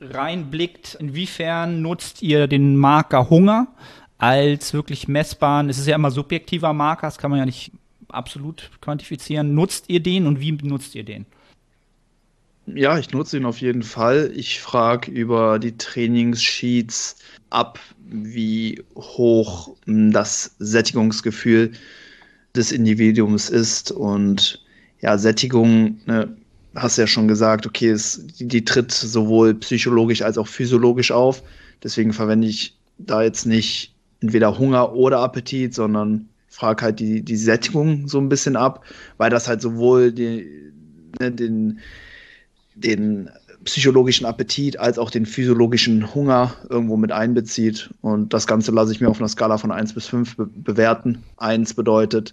reinblickt, 0.00 0.96
inwiefern 1.00 1.82
nutzt 1.82 2.22
ihr 2.22 2.46
den 2.48 2.76
Marker 2.76 3.30
Hunger 3.30 3.68
als 4.18 4.72
wirklich 4.74 5.08
messbaren, 5.08 5.68
es 5.68 5.78
ist 5.78 5.86
ja 5.86 5.94
immer 5.94 6.10
subjektiver 6.10 6.72
Marker, 6.72 7.06
das 7.06 7.18
kann 7.18 7.30
man 7.30 7.38
ja 7.38 7.46
nicht 7.46 7.72
absolut 8.08 8.70
quantifizieren. 8.80 9.54
Nutzt 9.54 9.88
ihr 9.88 10.00
den 10.00 10.26
und 10.26 10.40
wie 10.40 10.52
nutzt 10.52 10.94
ihr 10.94 11.04
den? 11.04 11.26
Ja, 12.66 12.98
ich 12.98 13.12
nutze 13.12 13.36
ihn 13.36 13.44
auf 13.44 13.60
jeden 13.60 13.84
Fall. 13.84 14.32
Ich 14.34 14.60
frage 14.60 15.10
über 15.10 15.58
die 15.60 15.76
Trainingssheets 15.76 17.16
ab, 17.48 17.78
wie 18.04 18.82
hoch 18.96 19.76
hm, 19.86 20.10
das 20.12 20.56
Sättigungsgefühl 20.58 21.72
des 22.56 22.72
Individuums 22.72 23.50
ist. 23.50 23.92
Und 23.92 24.64
ja, 25.00 25.16
Sättigung, 25.16 26.00
ne, 26.06 26.36
hast 26.74 26.98
ja 26.98 27.06
schon 27.06 27.28
gesagt, 27.28 27.66
okay, 27.66 27.90
es, 27.90 28.26
die, 28.38 28.48
die 28.48 28.64
tritt 28.64 28.90
sowohl 28.90 29.54
psychologisch 29.54 30.22
als 30.22 30.36
auch 30.36 30.48
physiologisch 30.48 31.12
auf. 31.12 31.44
Deswegen 31.84 32.12
verwende 32.12 32.48
ich 32.48 32.76
da 32.98 33.22
jetzt 33.22 33.46
nicht 33.46 33.94
entweder 34.20 34.58
Hunger 34.58 34.92
oder 34.94 35.20
Appetit, 35.20 35.74
sondern 35.74 36.28
frage 36.48 36.84
halt 36.84 37.00
die, 37.00 37.22
die 37.22 37.36
Sättigung 37.36 38.08
so 38.08 38.18
ein 38.18 38.28
bisschen 38.28 38.56
ab, 38.56 38.84
weil 39.18 39.30
das 39.30 39.46
halt 39.46 39.60
sowohl 39.60 40.10
die, 40.10 40.72
ne, 41.20 41.30
den 41.30 41.80
den 42.76 43.30
psychologischen 43.64 44.26
Appetit 44.26 44.78
als 44.78 44.98
auch 44.98 45.10
den 45.10 45.26
physiologischen 45.26 46.14
Hunger 46.14 46.54
irgendwo 46.68 46.96
mit 46.96 47.10
einbezieht. 47.10 47.90
Und 48.00 48.32
das 48.32 48.46
Ganze 48.46 48.70
lasse 48.70 48.92
ich 48.92 49.00
mir 49.00 49.08
auf 49.08 49.18
einer 49.18 49.28
Skala 49.28 49.58
von 49.58 49.72
1 49.72 49.92
bis 49.92 50.06
5 50.06 50.36
be 50.36 50.46
bewerten. 50.46 51.24
1 51.38 51.74
bedeutet, 51.74 52.32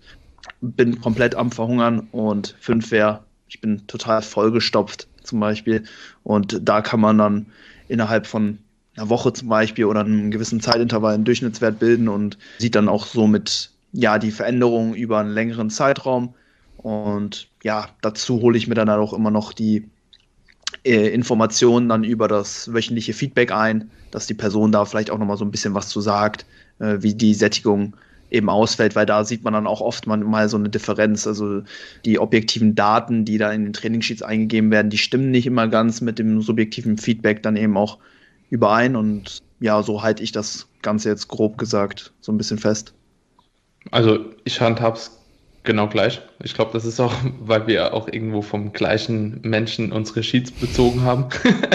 bin 0.61 1.01
komplett 1.01 1.35
am 1.35 1.51
Verhungern 1.51 2.07
und 2.11 2.55
5 2.59 2.91
wäre, 2.91 3.23
ich 3.47 3.61
bin 3.61 3.87
total 3.87 4.21
vollgestopft 4.21 5.07
zum 5.23 5.39
Beispiel. 5.39 5.83
Und 6.23 6.59
da 6.61 6.81
kann 6.81 6.99
man 6.99 7.17
dann 7.17 7.45
innerhalb 7.87 8.27
von 8.27 8.59
einer 8.95 9.09
Woche 9.09 9.33
zum 9.33 9.49
Beispiel 9.49 9.85
oder 9.85 10.01
einem 10.01 10.29
gewissen 10.29 10.61
Zeitintervall 10.61 11.15
einen 11.15 11.25
Durchschnittswert 11.25 11.79
bilden 11.79 12.09
und 12.09 12.37
sieht 12.59 12.75
dann 12.75 12.89
auch 12.89 13.07
somit 13.07 13.71
ja 13.91 14.19
die 14.19 14.31
Veränderungen 14.31 14.93
über 14.93 15.19
einen 15.19 15.31
längeren 15.31 15.69
Zeitraum. 15.69 16.35
Und 16.77 17.47
ja, 17.63 17.87
dazu 18.01 18.41
hole 18.41 18.57
ich 18.57 18.67
mir 18.67 18.75
dann 18.75 18.89
auch 18.89 19.13
immer 19.13 19.31
noch 19.31 19.53
die 19.53 19.89
äh, 20.83 21.09
Informationen 21.09 21.89
dann 21.89 22.03
über 22.03 22.27
das 22.27 22.73
wöchentliche 22.73 23.13
Feedback 23.13 23.51
ein, 23.51 23.89
dass 24.11 24.27
die 24.27 24.33
Person 24.33 24.71
da 24.71 24.85
vielleicht 24.85 25.09
auch 25.11 25.17
nochmal 25.17 25.37
so 25.37 25.45
ein 25.45 25.51
bisschen 25.51 25.73
was 25.73 25.89
zu 25.89 26.01
sagt, 26.01 26.45
äh, 26.79 26.97
wie 26.99 27.13
die 27.13 27.33
Sättigung 27.33 27.95
eben 28.33 28.49
ausfällt, 28.49 28.95
weil 28.95 29.05
da 29.05 29.23
sieht 29.23 29.43
man 29.43 29.53
dann 29.53 29.67
auch 29.67 29.79
oft 29.79 30.07
mal 30.07 30.49
so 30.49 30.57
eine 30.57 30.69
Differenz. 30.69 31.27
Also 31.27 31.61
die 32.03 32.19
objektiven 32.19 32.73
Daten, 32.75 33.25
die 33.25 33.37
da 33.37 33.51
in 33.51 33.63
den 33.63 33.73
Trainingssheets 33.73 34.23
eingegeben 34.23 34.71
werden, 34.71 34.89
die 34.89 34.97
stimmen 34.97 35.31
nicht 35.31 35.45
immer 35.45 35.67
ganz 35.67 36.01
mit 36.01 36.19
dem 36.19 36.41
subjektiven 36.41 36.97
Feedback 36.97 37.43
dann 37.43 37.55
eben 37.55 37.77
auch 37.77 37.99
überein. 38.49 38.95
Und 38.95 39.43
ja, 39.59 39.83
so 39.83 40.01
halte 40.01 40.23
ich 40.23 40.31
das 40.31 40.67
Ganze 40.81 41.09
jetzt 41.09 41.27
grob 41.27 41.57
gesagt 41.57 42.11
so 42.21 42.31
ein 42.31 42.37
bisschen 42.37 42.57
fest. 42.57 42.93
Also 43.91 44.25
ich 44.43 44.59
handhab's 44.59 45.19
genau 45.63 45.87
gleich. 45.87 46.21
Ich 46.43 46.53
glaube, 46.53 46.71
das 46.73 46.83
ist 46.83 46.99
auch, 46.99 47.13
weil 47.39 47.67
wir 47.67 47.93
auch 47.93 48.07
irgendwo 48.07 48.41
vom 48.41 48.73
gleichen 48.73 49.39
Menschen 49.43 49.91
unsere 49.93 50.23
Sheets 50.23 50.51
bezogen 50.51 51.01
haben. 51.01 51.29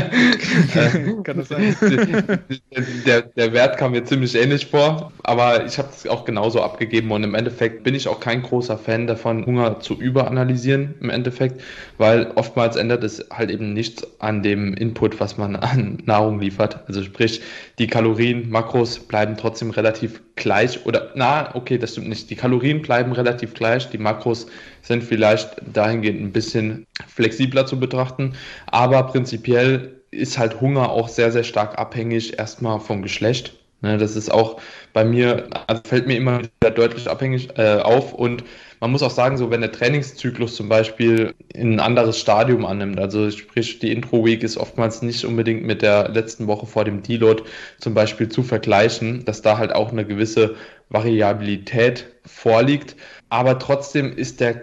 Kann 1.24 1.38
das 1.38 1.48
sein? 1.48 1.76
der, 3.06 3.22
der 3.22 3.52
Wert 3.52 3.78
kam 3.78 3.92
mir 3.92 4.04
ziemlich 4.04 4.34
ähnlich 4.34 4.66
vor, 4.66 5.12
aber 5.22 5.64
ich 5.64 5.78
habe 5.78 5.88
es 5.90 6.06
auch 6.06 6.24
genauso 6.24 6.62
abgegeben 6.62 7.10
und 7.10 7.24
im 7.24 7.34
Endeffekt 7.34 7.82
bin 7.84 7.94
ich 7.94 8.08
auch 8.08 8.20
kein 8.20 8.42
großer 8.42 8.78
Fan 8.78 9.06
davon, 9.06 9.46
Hunger 9.46 9.80
zu 9.80 9.94
überanalysieren 9.94 10.94
im 11.00 11.10
Endeffekt, 11.10 11.62
weil 11.96 12.30
oftmals 12.34 12.76
ändert 12.76 13.04
es 13.04 13.26
halt 13.30 13.50
eben 13.50 13.72
nichts 13.72 14.06
an 14.20 14.42
dem 14.42 14.74
Input, 14.74 15.20
was 15.20 15.36
man 15.36 15.56
an 15.56 15.98
Nahrung 16.04 16.40
liefert. 16.40 16.80
Also 16.88 17.02
sprich, 17.02 17.40
die 17.78 17.86
Kalorien, 17.86 18.50
Makros 18.50 18.98
bleiben 18.98 19.36
trotzdem 19.36 19.70
relativ 19.70 20.20
gleich 20.36 20.86
oder 20.86 21.12
na, 21.14 21.54
okay, 21.54 21.78
das 21.78 21.92
stimmt 21.92 22.08
nicht. 22.08 22.30
Die 22.30 22.36
Kalorien 22.36 22.82
bleiben 22.82 23.12
relativ 23.12 23.54
gleich, 23.54 23.90
die 23.90 23.98
Makros 23.98 24.46
sind 24.82 25.04
vielleicht 25.04 25.56
dahingehend 25.72 26.20
ein 26.20 26.32
bisschen 26.32 26.86
flexibler 27.06 27.66
zu 27.66 27.78
betrachten, 27.78 28.34
aber 28.66 29.02
prinzipiell 29.04 30.00
ist 30.10 30.38
halt 30.38 30.60
Hunger 30.60 30.90
auch 30.90 31.08
sehr, 31.08 31.32
sehr 31.32 31.44
stark 31.44 31.78
abhängig 31.78 32.38
erstmal 32.38 32.80
vom 32.80 33.02
Geschlecht. 33.02 33.58
Ne, 33.80 33.96
das 33.96 34.16
ist 34.16 34.28
auch 34.28 34.60
bei 34.92 35.04
mir, 35.04 35.48
also 35.68 35.80
fällt 35.84 36.08
mir 36.08 36.16
immer 36.16 36.40
wieder 36.40 36.72
deutlich 36.72 37.08
abhängig 37.08 37.56
äh, 37.56 37.76
auf. 37.76 38.12
Und 38.12 38.42
man 38.80 38.90
muss 38.90 39.04
auch 39.04 39.10
sagen, 39.10 39.36
so 39.36 39.52
wenn 39.52 39.60
der 39.60 39.70
Trainingszyklus 39.70 40.56
zum 40.56 40.68
Beispiel 40.68 41.32
ein 41.54 41.78
anderes 41.78 42.18
Stadium 42.18 42.66
annimmt, 42.66 42.98
also 42.98 43.30
sprich 43.30 43.78
die 43.78 43.92
Intro-Week 43.92 44.42
ist 44.42 44.56
oftmals 44.56 45.02
nicht 45.02 45.24
unbedingt 45.24 45.62
mit 45.64 45.82
der 45.82 46.08
letzten 46.08 46.48
Woche 46.48 46.66
vor 46.66 46.84
dem 46.84 47.04
Deload 47.04 47.44
zum 47.78 47.94
Beispiel 47.94 48.28
zu 48.28 48.42
vergleichen, 48.42 49.24
dass 49.24 49.42
da 49.42 49.58
halt 49.58 49.72
auch 49.72 49.92
eine 49.92 50.04
gewisse 50.04 50.56
Variabilität 50.88 52.06
vorliegt, 52.26 52.96
aber 53.30 53.58
trotzdem 53.58 54.16
ist 54.16 54.40
der 54.40 54.62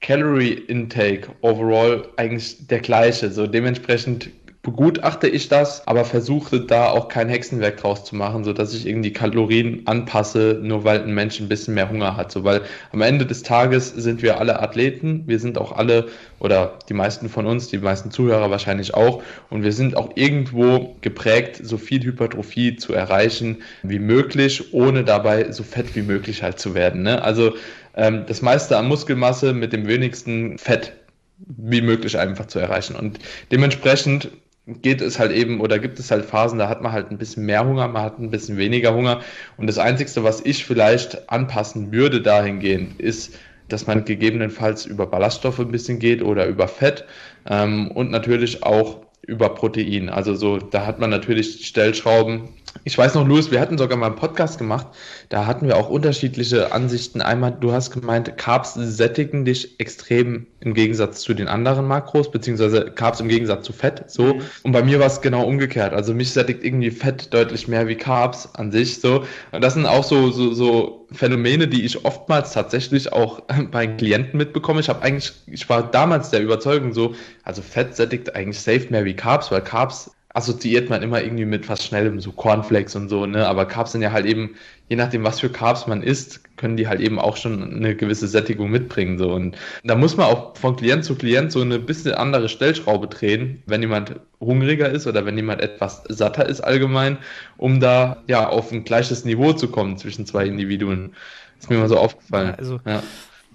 Calorie 0.00 0.52
Intake 0.54 1.28
overall 1.42 2.08
eigentlich 2.16 2.66
der 2.66 2.80
gleiche. 2.80 3.30
So 3.30 3.46
dementsprechend 3.46 4.30
begutachte 4.62 5.26
ich 5.26 5.48
das, 5.48 5.86
aber 5.88 6.04
versuche 6.04 6.60
da 6.60 6.86
auch 6.86 7.08
kein 7.08 7.28
Hexenwerk 7.28 7.78
draus 7.78 8.04
zu 8.04 8.14
machen, 8.14 8.44
so 8.44 8.52
dass 8.52 8.72
ich 8.72 8.86
irgendwie 8.86 9.12
Kalorien 9.12 9.82
anpasse, 9.86 10.60
nur 10.62 10.84
weil 10.84 11.02
ein 11.02 11.12
Mensch 11.12 11.40
ein 11.40 11.48
bisschen 11.48 11.74
mehr 11.74 11.90
Hunger 11.90 12.16
hat. 12.16 12.30
So, 12.30 12.44
weil 12.44 12.62
am 12.92 13.02
Ende 13.02 13.26
des 13.26 13.42
Tages 13.42 13.88
sind 13.88 14.22
wir 14.22 14.38
alle 14.38 14.60
Athleten, 14.60 15.24
wir 15.26 15.40
sind 15.40 15.58
auch 15.58 15.72
alle 15.72 16.06
oder 16.38 16.78
die 16.88 16.94
meisten 16.94 17.28
von 17.28 17.46
uns, 17.46 17.68
die 17.68 17.78
meisten 17.78 18.12
Zuhörer 18.12 18.50
wahrscheinlich 18.50 18.94
auch, 18.94 19.22
und 19.50 19.64
wir 19.64 19.72
sind 19.72 19.96
auch 19.96 20.10
irgendwo 20.14 20.96
geprägt, 21.00 21.60
so 21.62 21.76
viel 21.76 22.02
Hypertrophie 22.04 22.76
zu 22.76 22.92
erreichen 22.92 23.62
wie 23.82 23.98
möglich, 23.98 24.72
ohne 24.72 25.02
dabei 25.02 25.50
so 25.50 25.64
fett 25.64 25.96
wie 25.96 26.02
möglich 26.02 26.44
halt 26.44 26.60
zu 26.60 26.74
werden. 26.74 27.02
Ne? 27.02 27.20
Also 27.22 27.54
ähm, 27.94 28.24
das 28.26 28.42
meiste 28.42 28.76
an 28.76 28.88
Muskelmasse 28.88 29.52
mit 29.52 29.72
dem 29.72 29.86
wenigsten 29.86 30.58
Fett 30.58 30.92
wie 31.38 31.80
möglich 31.80 32.18
einfach 32.18 32.46
zu 32.46 32.58
erreichen. 32.58 32.96
Und 32.96 33.18
dementsprechend 33.50 34.30
geht 34.66 35.00
es 35.00 35.18
halt 35.18 35.32
eben 35.32 35.60
oder 35.60 35.78
gibt 35.78 35.98
es 35.98 36.10
halt 36.10 36.24
Phasen, 36.24 36.58
da 36.58 36.68
hat 36.68 36.82
man 36.82 36.92
halt 36.92 37.10
ein 37.10 37.18
bisschen 37.18 37.44
mehr 37.46 37.66
Hunger, 37.66 37.88
man 37.88 38.02
hat 38.02 38.18
ein 38.18 38.30
bisschen 38.30 38.56
weniger 38.56 38.94
Hunger. 38.94 39.20
Und 39.56 39.66
das 39.66 39.78
Einzige, 39.78 40.22
was 40.22 40.40
ich 40.40 40.64
vielleicht 40.64 41.30
anpassen 41.30 41.92
würde 41.92 42.22
dahingehend, 42.22 43.00
ist, 43.00 43.34
dass 43.68 43.86
man 43.86 44.04
gegebenenfalls 44.04 44.86
über 44.86 45.06
Ballaststoffe 45.06 45.58
ein 45.58 45.72
bisschen 45.72 45.98
geht 45.98 46.22
oder 46.22 46.46
über 46.46 46.68
Fett 46.68 47.04
ähm, 47.48 47.90
und 47.90 48.10
natürlich 48.10 48.62
auch 48.62 49.06
über 49.26 49.50
Protein. 49.50 50.08
Also 50.08 50.34
so, 50.34 50.58
da 50.58 50.84
hat 50.86 50.98
man 50.98 51.10
natürlich 51.10 51.66
Stellschrauben. 51.66 52.48
Ich 52.84 52.96
weiß 52.96 53.14
noch, 53.14 53.26
Louis, 53.26 53.50
wir 53.50 53.60
hatten 53.60 53.78
sogar 53.78 53.98
mal 53.98 54.06
einen 54.06 54.16
Podcast 54.16 54.58
gemacht, 54.58 54.86
da 55.28 55.46
hatten 55.46 55.66
wir 55.66 55.76
auch 55.76 55.90
unterschiedliche 55.90 56.72
Ansichten. 56.72 57.20
Einmal, 57.20 57.56
du 57.60 57.72
hast 57.72 57.90
gemeint, 57.90 58.36
Carbs 58.38 58.74
sättigen 58.74 59.44
dich 59.44 59.78
extrem 59.78 60.46
im 60.60 60.72
Gegensatz 60.72 61.20
zu 61.20 61.34
den 61.34 61.48
anderen 61.48 61.86
Makros, 61.86 62.30
beziehungsweise 62.30 62.86
Carbs 62.86 63.20
im 63.20 63.28
Gegensatz 63.28 63.66
zu 63.66 63.72
Fett, 63.72 64.10
so. 64.10 64.34
Mhm. 64.34 64.42
Und 64.62 64.72
bei 64.72 64.82
mir 64.82 64.98
war 64.98 65.06
es 65.06 65.20
genau 65.20 65.44
umgekehrt. 65.44 65.92
Also 65.92 66.14
mich 66.14 66.32
sättigt 66.32 66.64
irgendwie 66.64 66.90
Fett 66.90 67.32
deutlich 67.32 67.68
mehr 67.68 67.86
wie 67.88 67.96
Carbs 67.96 68.48
an 68.54 68.72
sich, 68.72 69.00
so. 69.00 69.24
Und 69.52 69.62
das 69.62 69.74
sind 69.74 69.86
auch 69.86 70.04
so, 70.04 70.30
so, 70.30 70.52
so 70.54 71.01
Phänomene, 71.14 71.68
die 71.68 71.84
ich 71.84 72.04
oftmals 72.04 72.52
tatsächlich 72.52 73.12
auch 73.12 73.40
bei 73.70 73.86
Klienten 73.86 74.38
mitbekomme. 74.38 74.80
Ich 74.80 74.88
habe 74.88 75.02
eigentlich, 75.02 75.32
ich 75.46 75.68
war 75.68 75.90
damals 75.90 76.30
der 76.30 76.42
Überzeugung 76.42 76.92
so, 76.92 77.14
also 77.42 77.62
Fett 77.62 77.94
sättigt 77.96 78.34
eigentlich 78.34 78.60
safe 78.60 78.88
mehr 78.90 79.04
wie 79.04 79.14
Carbs, 79.14 79.50
weil 79.50 79.62
Carbs 79.62 80.10
assoziiert 80.34 80.88
man 80.88 81.02
immer 81.02 81.22
irgendwie 81.22 81.44
mit 81.44 81.68
was 81.68 81.84
Schnellem, 81.84 82.20
so 82.20 82.32
Cornflakes 82.32 82.96
und 82.96 83.08
so, 83.08 83.26
ne? 83.26 83.46
Aber 83.46 83.66
Carbs 83.66 83.92
sind 83.92 84.02
ja 84.02 84.12
halt 84.12 84.24
eben, 84.24 84.54
je 84.88 84.96
nachdem, 84.96 85.24
was 85.24 85.40
für 85.40 85.50
Carbs 85.50 85.86
man 85.86 86.02
isst, 86.02 86.56
können 86.56 86.76
die 86.76 86.88
halt 86.88 87.00
eben 87.00 87.18
auch 87.18 87.36
schon 87.36 87.62
eine 87.62 87.94
gewisse 87.94 88.26
Sättigung 88.26 88.70
mitbringen, 88.70 89.18
so. 89.18 89.32
Und 89.32 89.56
da 89.84 89.94
muss 89.94 90.16
man 90.16 90.26
auch 90.26 90.56
von 90.56 90.76
Klient 90.76 91.04
zu 91.04 91.16
Klient 91.16 91.52
so 91.52 91.60
eine 91.60 91.78
bisschen 91.78 92.14
andere 92.14 92.48
Stellschraube 92.48 93.08
drehen, 93.08 93.62
wenn 93.66 93.82
jemand 93.82 94.16
hungriger 94.40 94.88
ist 94.88 95.06
oder 95.06 95.26
wenn 95.26 95.36
jemand 95.36 95.60
etwas 95.60 96.02
satter 96.08 96.46
ist 96.46 96.62
allgemein, 96.62 97.18
um 97.58 97.80
da, 97.80 98.22
ja, 98.26 98.48
auf 98.48 98.72
ein 98.72 98.84
gleiches 98.84 99.24
Niveau 99.24 99.52
zu 99.52 99.68
kommen 99.68 99.98
zwischen 99.98 100.24
zwei 100.24 100.46
Individuen. 100.46 101.14
Ist 101.58 101.68
mir 101.68 101.78
mal 101.78 101.88
so 101.88 101.98
aufgefallen. 101.98 102.54
Also, 102.56 102.80
ja. 102.86 103.02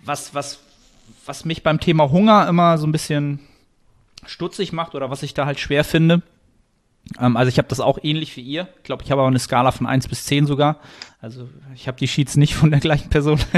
was, 0.05 0.35
was, 0.35 0.59
was 1.25 1.43
mich 1.43 1.63
beim 1.63 1.79
Thema 1.79 2.11
Hunger 2.11 2.47
immer 2.47 2.77
so 2.77 2.85
ein 2.85 2.91
bisschen 2.91 3.39
stutzig 4.25 4.73
macht 4.73 4.93
oder 4.93 5.09
was 5.09 5.23
ich 5.23 5.33
da 5.33 5.45
halt 5.45 5.59
schwer 5.59 5.83
finde, 5.83 6.21
ähm, 7.19 7.37
also 7.37 7.49
ich 7.49 7.57
habe 7.57 7.67
das 7.67 7.79
auch 7.79 7.99
ähnlich 8.01 8.35
wie 8.37 8.41
ihr. 8.41 8.67
Ich 8.77 8.83
glaube, 8.83 9.03
ich 9.03 9.11
habe 9.11 9.21
auch 9.21 9.27
eine 9.27 9.39
Skala 9.39 9.71
von 9.71 9.87
1 9.87 10.07
bis 10.07 10.25
10 10.25 10.45
sogar. 10.45 10.79
Also 11.19 11.49
ich 11.75 11.87
habe 11.87 11.97
die 11.97 12.07
Sheets 12.07 12.37
nicht 12.37 12.55
von 12.55 12.71
der 12.71 12.79
gleichen 12.79 13.09
Person. 13.09 13.39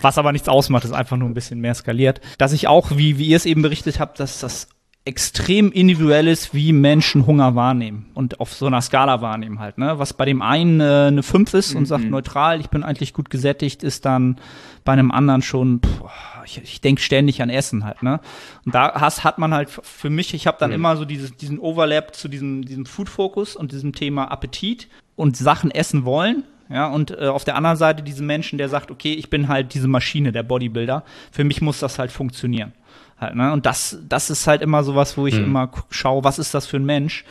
Was 0.00 0.18
aber 0.18 0.32
nichts 0.32 0.48
ausmacht, 0.48 0.84
ist 0.84 0.92
einfach 0.92 1.16
nur 1.16 1.28
ein 1.28 1.34
bisschen 1.34 1.60
mehr 1.60 1.74
skaliert. 1.74 2.20
Dass 2.38 2.52
ich 2.52 2.68
auch, 2.68 2.96
wie, 2.96 3.18
wie 3.18 3.26
ihr 3.26 3.36
es 3.36 3.46
eben 3.46 3.62
berichtet 3.62 3.98
habt, 3.98 4.20
dass 4.20 4.40
das 4.40 4.68
extrem 5.04 5.72
individuell 5.72 6.28
ist, 6.28 6.54
wie 6.54 6.72
Menschen 6.72 7.26
Hunger 7.26 7.54
wahrnehmen 7.54 8.10
und 8.14 8.38
auf 8.38 8.52
so 8.52 8.66
einer 8.66 8.82
Skala 8.82 9.22
wahrnehmen 9.22 9.58
halt. 9.58 9.78
Ne? 9.78 9.98
Was 9.98 10.12
bei 10.12 10.26
dem 10.26 10.42
einen 10.42 10.80
äh, 10.80 11.06
eine 11.08 11.22
5 11.22 11.54
ist 11.54 11.74
und 11.74 11.82
mhm. 11.82 11.86
sagt 11.86 12.04
neutral, 12.04 12.60
ich 12.60 12.68
bin 12.68 12.82
eigentlich 12.82 13.14
gut 13.14 13.30
gesättigt, 13.30 13.82
ist 13.82 14.04
dann 14.04 14.36
bei 14.84 14.92
einem 14.92 15.10
anderen 15.10 15.42
schon, 15.42 15.80
pff, 15.80 16.02
ich, 16.44 16.62
ich 16.62 16.80
denke 16.80 17.00
ständig 17.00 17.42
an 17.42 17.50
Essen 17.50 17.84
halt. 17.84 18.02
Ne? 18.02 18.20
Und 18.64 18.74
da 18.74 19.00
hast, 19.00 19.24
hat 19.24 19.38
man 19.38 19.54
halt 19.54 19.70
für 19.70 20.10
mich, 20.10 20.34
ich 20.34 20.46
habe 20.46 20.58
dann 20.60 20.70
mhm. 20.70 20.76
immer 20.76 20.96
so 20.96 21.04
dieses, 21.04 21.36
diesen 21.36 21.58
Overlap 21.58 22.14
zu 22.14 22.28
diesem, 22.28 22.64
diesem 22.64 22.86
Food-Fokus 22.86 23.56
und 23.56 23.72
diesem 23.72 23.92
Thema 23.92 24.30
Appetit 24.30 24.88
und 25.16 25.36
Sachen 25.36 25.70
essen 25.70 26.04
wollen. 26.04 26.44
Ja, 26.68 26.86
und 26.86 27.10
äh, 27.10 27.26
auf 27.26 27.42
der 27.42 27.56
anderen 27.56 27.76
Seite 27.76 28.04
diesen 28.04 28.26
Menschen, 28.26 28.56
der 28.56 28.68
sagt, 28.68 28.92
okay, 28.92 29.12
ich 29.12 29.28
bin 29.28 29.48
halt 29.48 29.74
diese 29.74 29.88
Maschine, 29.88 30.30
der 30.30 30.44
Bodybuilder. 30.44 31.04
Für 31.32 31.42
mich 31.42 31.60
muss 31.60 31.80
das 31.80 31.98
halt 31.98 32.12
funktionieren. 32.12 32.72
Halt, 33.18 33.34
ne? 33.34 33.52
Und 33.52 33.66
das, 33.66 33.98
das 34.08 34.30
ist 34.30 34.46
halt 34.46 34.62
immer 34.62 34.84
sowas, 34.84 35.18
wo 35.18 35.26
ich 35.26 35.34
mhm. 35.34 35.44
immer 35.44 35.70
schaue, 35.90 36.22
was 36.22 36.38
ist 36.38 36.54
das 36.54 36.66
für 36.66 36.76
ein 36.76 36.84
Mensch? 36.84 37.24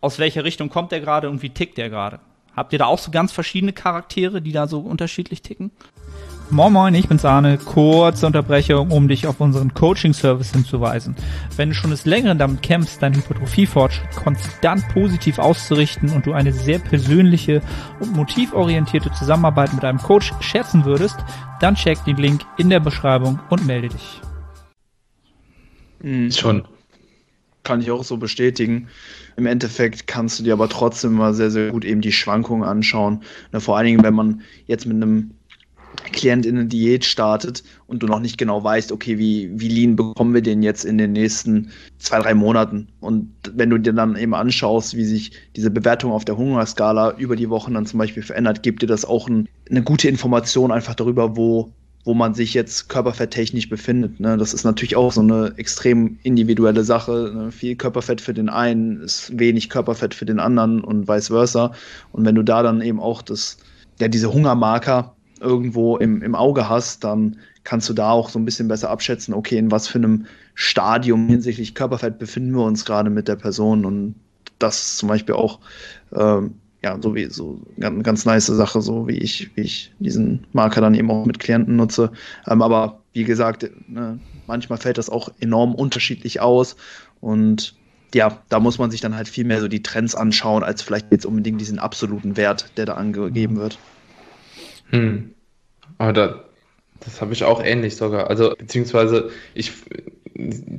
Aus 0.00 0.20
welcher 0.20 0.44
Richtung 0.44 0.68
kommt 0.68 0.92
der 0.92 1.00
gerade 1.00 1.28
und 1.28 1.42
wie 1.42 1.50
tickt 1.50 1.76
der 1.76 1.90
gerade? 1.90 2.20
Habt 2.54 2.72
ihr 2.72 2.78
da 2.78 2.86
auch 2.86 2.98
so 2.98 3.10
ganz 3.10 3.32
verschiedene 3.32 3.72
Charaktere, 3.72 4.40
die 4.40 4.52
da 4.52 4.66
so 4.68 4.80
unterschiedlich 4.80 5.42
ticken? 5.42 5.70
Moin 6.50 6.72
Moin, 6.72 6.94
ich 6.94 7.06
bin's 7.06 7.26
Arne. 7.26 7.58
Kurze 7.58 8.26
Unterbrechung, 8.26 8.90
um 8.90 9.06
dich 9.06 9.26
auf 9.26 9.38
unseren 9.38 9.74
Coaching-Service 9.74 10.52
hinzuweisen. 10.52 11.14
Wenn 11.56 11.68
du 11.68 11.74
schon 11.74 11.90
des 11.90 12.06
Längeren 12.06 12.38
damit 12.38 12.62
kämpfst, 12.62 13.02
deinen 13.02 13.16
Hypertrophie-Fortschritt 13.16 14.10
konstant 14.16 14.88
positiv 14.88 15.38
auszurichten 15.38 16.08
und 16.10 16.24
du 16.24 16.32
eine 16.32 16.54
sehr 16.54 16.78
persönliche 16.78 17.60
und 18.00 18.14
motivorientierte 18.14 19.12
Zusammenarbeit 19.12 19.74
mit 19.74 19.84
einem 19.84 19.98
Coach 19.98 20.32
schätzen 20.40 20.86
würdest, 20.86 21.16
dann 21.60 21.74
check 21.74 22.02
den 22.06 22.16
Link 22.16 22.40
in 22.56 22.70
der 22.70 22.80
Beschreibung 22.80 23.38
und 23.50 23.66
melde 23.66 23.88
dich. 23.88 24.22
Mhm. 26.02 26.32
Schon. 26.32 26.64
Kann 27.62 27.82
ich 27.82 27.90
auch 27.90 28.04
so 28.04 28.16
bestätigen. 28.16 28.88
Im 29.36 29.44
Endeffekt 29.44 30.06
kannst 30.06 30.38
du 30.38 30.44
dir 30.44 30.54
aber 30.54 30.70
trotzdem 30.70 31.12
mal 31.12 31.34
sehr, 31.34 31.50
sehr 31.50 31.70
gut 31.70 31.84
eben 31.84 32.00
die 32.00 32.12
Schwankungen 32.12 32.66
anschauen. 32.66 33.22
vor 33.52 33.76
allen 33.76 33.86
Dingen, 33.86 34.02
wenn 34.02 34.14
man 34.14 34.40
jetzt 34.66 34.86
mit 34.86 34.96
einem 34.96 35.32
Klient 36.12 36.46
in 36.46 36.58
eine 36.58 36.66
Diät 36.66 37.04
startet 37.04 37.62
und 37.86 38.02
du 38.02 38.06
noch 38.06 38.20
nicht 38.20 38.38
genau 38.38 38.62
weißt, 38.62 38.92
okay, 38.92 39.18
wie, 39.18 39.50
wie 39.54 39.68
lean 39.68 39.96
bekommen 39.96 40.34
wir 40.34 40.42
den 40.42 40.62
jetzt 40.62 40.84
in 40.84 40.98
den 40.98 41.12
nächsten 41.12 41.70
zwei, 41.98 42.20
drei 42.20 42.34
Monaten. 42.34 42.88
Und 43.00 43.32
wenn 43.52 43.70
du 43.70 43.78
dir 43.78 43.92
dann 43.92 44.16
eben 44.16 44.34
anschaust, 44.34 44.96
wie 44.96 45.04
sich 45.04 45.32
diese 45.56 45.70
Bewertung 45.70 46.12
auf 46.12 46.24
der 46.24 46.36
Hungerskala 46.36 47.16
über 47.18 47.36
die 47.36 47.50
Wochen 47.50 47.74
dann 47.74 47.86
zum 47.86 47.98
Beispiel 47.98 48.22
verändert, 48.22 48.62
gibt 48.62 48.82
dir 48.82 48.86
das 48.86 49.04
auch 49.04 49.28
ein, 49.28 49.48
eine 49.70 49.82
gute 49.82 50.08
Information 50.08 50.72
einfach 50.72 50.94
darüber, 50.94 51.36
wo, 51.36 51.72
wo 52.04 52.14
man 52.14 52.34
sich 52.34 52.54
jetzt 52.54 52.88
körperfetttechnisch 52.88 53.68
befindet. 53.68 54.18
Ne? 54.18 54.36
Das 54.36 54.54
ist 54.54 54.64
natürlich 54.64 54.96
auch 54.96 55.12
so 55.12 55.20
eine 55.20 55.52
extrem 55.56 56.18
individuelle 56.22 56.84
Sache. 56.84 57.32
Ne? 57.34 57.52
Viel 57.52 57.76
Körperfett 57.76 58.20
für 58.20 58.34
den 58.34 58.48
einen 58.48 59.02
ist 59.02 59.38
wenig 59.38 59.68
Körperfett 59.68 60.14
für 60.14 60.24
den 60.24 60.40
anderen 60.40 60.82
und 60.82 61.06
vice 61.06 61.28
versa. 61.28 61.72
Und 62.12 62.24
wenn 62.24 62.34
du 62.34 62.42
da 62.42 62.62
dann 62.62 62.80
eben 62.80 62.98
auch 62.98 63.20
das, 63.22 63.58
ja, 64.00 64.08
diese 64.08 64.32
Hungermarker 64.32 65.16
irgendwo 65.40 65.96
im, 65.96 66.22
im 66.22 66.34
Auge 66.34 66.68
hast, 66.68 67.04
dann 67.04 67.36
kannst 67.64 67.88
du 67.88 67.92
da 67.92 68.10
auch 68.10 68.30
so 68.30 68.38
ein 68.38 68.44
bisschen 68.44 68.68
besser 68.68 68.90
abschätzen, 68.90 69.34
okay, 69.34 69.58
in 69.58 69.70
was 69.70 69.88
für 69.88 69.98
einem 69.98 70.26
Stadium 70.54 71.28
hinsichtlich 71.28 71.74
Körperfett 71.74 72.18
befinden 72.18 72.52
wir 72.52 72.64
uns 72.64 72.84
gerade 72.84 73.10
mit 73.10 73.28
der 73.28 73.36
Person 73.36 73.84
und 73.84 74.14
das 74.58 74.96
zum 74.96 75.08
Beispiel 75.08 75.34
auch, 75.34 75.60
ähm, 76.14 76.54
ja, 76.82 76.98
so 77.00 77.14
wie 77.14 77.26
so 77.26 77.60
ganz, 77.78 78.02
ganz 78.04 78.24
nice 78.24 78.46
Sache, 78.46 78.80
so 78.80 79.06
wie 79.08 79.18
ich, 79.18 79.50
wie 79.54 79.62
ich 79.62 79.92
diesen 79.98 80.46
Marker 80.52 80.80
dann 80.80 80.94
eben 80.94 81.10
auch 81.10 81.26
mit 81.26 81.38
Klienten 81.38 81.76
nutze. 81.76 82.12
Ähm, 82.46 82.62
aber 82.62 83.00
wie 83.12 83.24
gesagt, 83.24 83.68
ne, 83.88 84.18
manchmal 84.46 84.78
fällt 84.78 84.98
das 84.98 85.10
auch 85.10 85.28
enorm 85.40 85.74
unterschiedlich 85.74 86.40
aus 86.40 86.76
und 87.20 87.74
ja, 88.14 88.38
da 88.48 88.60
muss 88.60 88.78
man 88.78 88.90
sich 88.90 89.00
dann 89.00 89.14
halt 89.14 89.28
viel 89.28 89.44
mehr 89.44 89.60
so 89.60 89.68
die 89.68 89.82
Trends 89.82 90.14
anschauen, 90.14 90.62
als 90.62 90.82
vielleicht 90.82 91.12
jetzt 91.12 91.26
unbedingt 91.26 91.60
diesen 91.60 91.78
absoluten 91.78 92.36
Wert, 92.36 92.70
der 92.76 92.86
da 92.86 92.94
angegeben 92.94 93.56
wird. 93.56 93.78
Hm. 94.90 95.34
Aber 95.98 96.12
da, 96.12 96.44
das 97.00 97.20
habe 97.20 97.32
ich 97.32 97.44
auch 97.44 97.62
ähnlich 97.62 97.96
sogar. 97.96 98.28
Also, 98.28 98.54
beziehungsweise 98.56 99.30
ich 99.54 99.72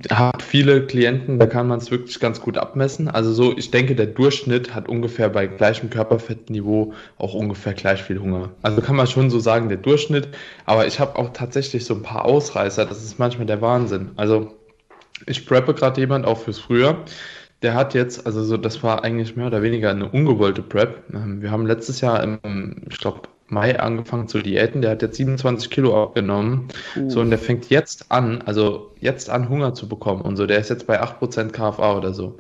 habe 0.10 0.42
viele 0.42 0.86
Klienten, 0.86 1.38
da 1.38 1.46
kann 1.46 1.68
man 1.68 1.80
es 1.80 1.92
wirklich 1.92 2.20
ganz 2.20 2.40
gut 2.40 2.58
abmessen. 2.58 3.10
Also 3.10 3.34
so, 3.34 3.58
ich 3.58 3.72
denke, 3.72 3.94
der 3.94 4.06
Durchschnitt 4.06 4.74
hat 4.74 4.88
ungefähr 4.88 5.28
bei 5.30 5.48
gleichem 5.48 5.90
Körperfettniveau 5.90 6.94
auch 7.18 7.34
ungefähr 7.34 7.74
gleich 7.74 8.02
viel 8.02 8.20
Hunger. 8.20 8.52
Also 8.62 8.82
kann 8.82 8.96
man 8.96 9.08
schon 9.08 9.30
so 9.30 9.40
sagen, 9.40 9.68
der 9.68 9.78
Durchschnitt. 9.78 10.30
Aber 10.66 10.88
ich 10.88 11.00
habe 11.02 11.18
auch 11.18 11.34
tatsächlich 11.34 11.84
so 11.84 11.94
ein 11.94 12.04
paar 12.04 12.24
Ausreißer. 12.24 12.86
Das 12.86 13.04
ist 13.04 13.20
manchmal 13.20 13.48
der 13.48 13.62
Wahnsinn. 13.62 14.12
Also 14.16 14.56
ich 15.26 15.46
preppe 15.46 15.74
gerade 15.74 16.00
jemand 16.00 16.26
auch 16.26 16.40
fürs 16.40 16.60
Frühjahr. 16.60 17.04
Der 17.62 17.74
hat 17.74 17.94
jetzt, 17.94 18.26
also 18.26 18.42
so, 18.46 18.56
das 18.56 18.82
war 18.84 19.04
eigentlich 19.04 19.36
mehr 19.36 19.48
oder 19.48 19.62
weniger 19.62 19.90
eine 19.90 20.08
ungewollte 20.08 20.62
Prep. 20.62 21.04
Ähm, 21.14 21.42
wir 21.42 21.52
haben 21.52 21.66
letztes 21.66 22.00
Jahr 22.00 22.24
im, 22.24 22.84
ich 22.90 22.98
glaube, 22.98 23.24
Mai 23.50 23.80
angefangen 23.80 24.28
zu 24.28 24.40
diäten. 24.40 24.82
Der 24.82 24.92
hat 24.92 25.02
jetzt 25.02 25.18
27 25.18 25.70
Kilo 25.70 26.02
abgenommen. 26.02 26.70
Uh. 26.96 27.10
So, 27.10 27.22
und 27.22 27.30
der 27.30 27.40
fängt 27.40 27.70
jetzt 27.70 28.12
an, 28.12 28.42
also 28.42 28.92
jetzt 29.00 29.30
an, 29.30 29.50
Hunger 29.50 29.74
zu 29.74 29.88
bekommen 29.88 30.22
und 30.22 30.38
so. 30.38 30.46
Der 30.46 30.60
ist 30.60 30.70
jetzt 30.70 30.88
bei 30.88 31.02
8% 31.02 31.50
KFA 31.52 31.98
oder 31.98 32.14
so. 32.14 32.38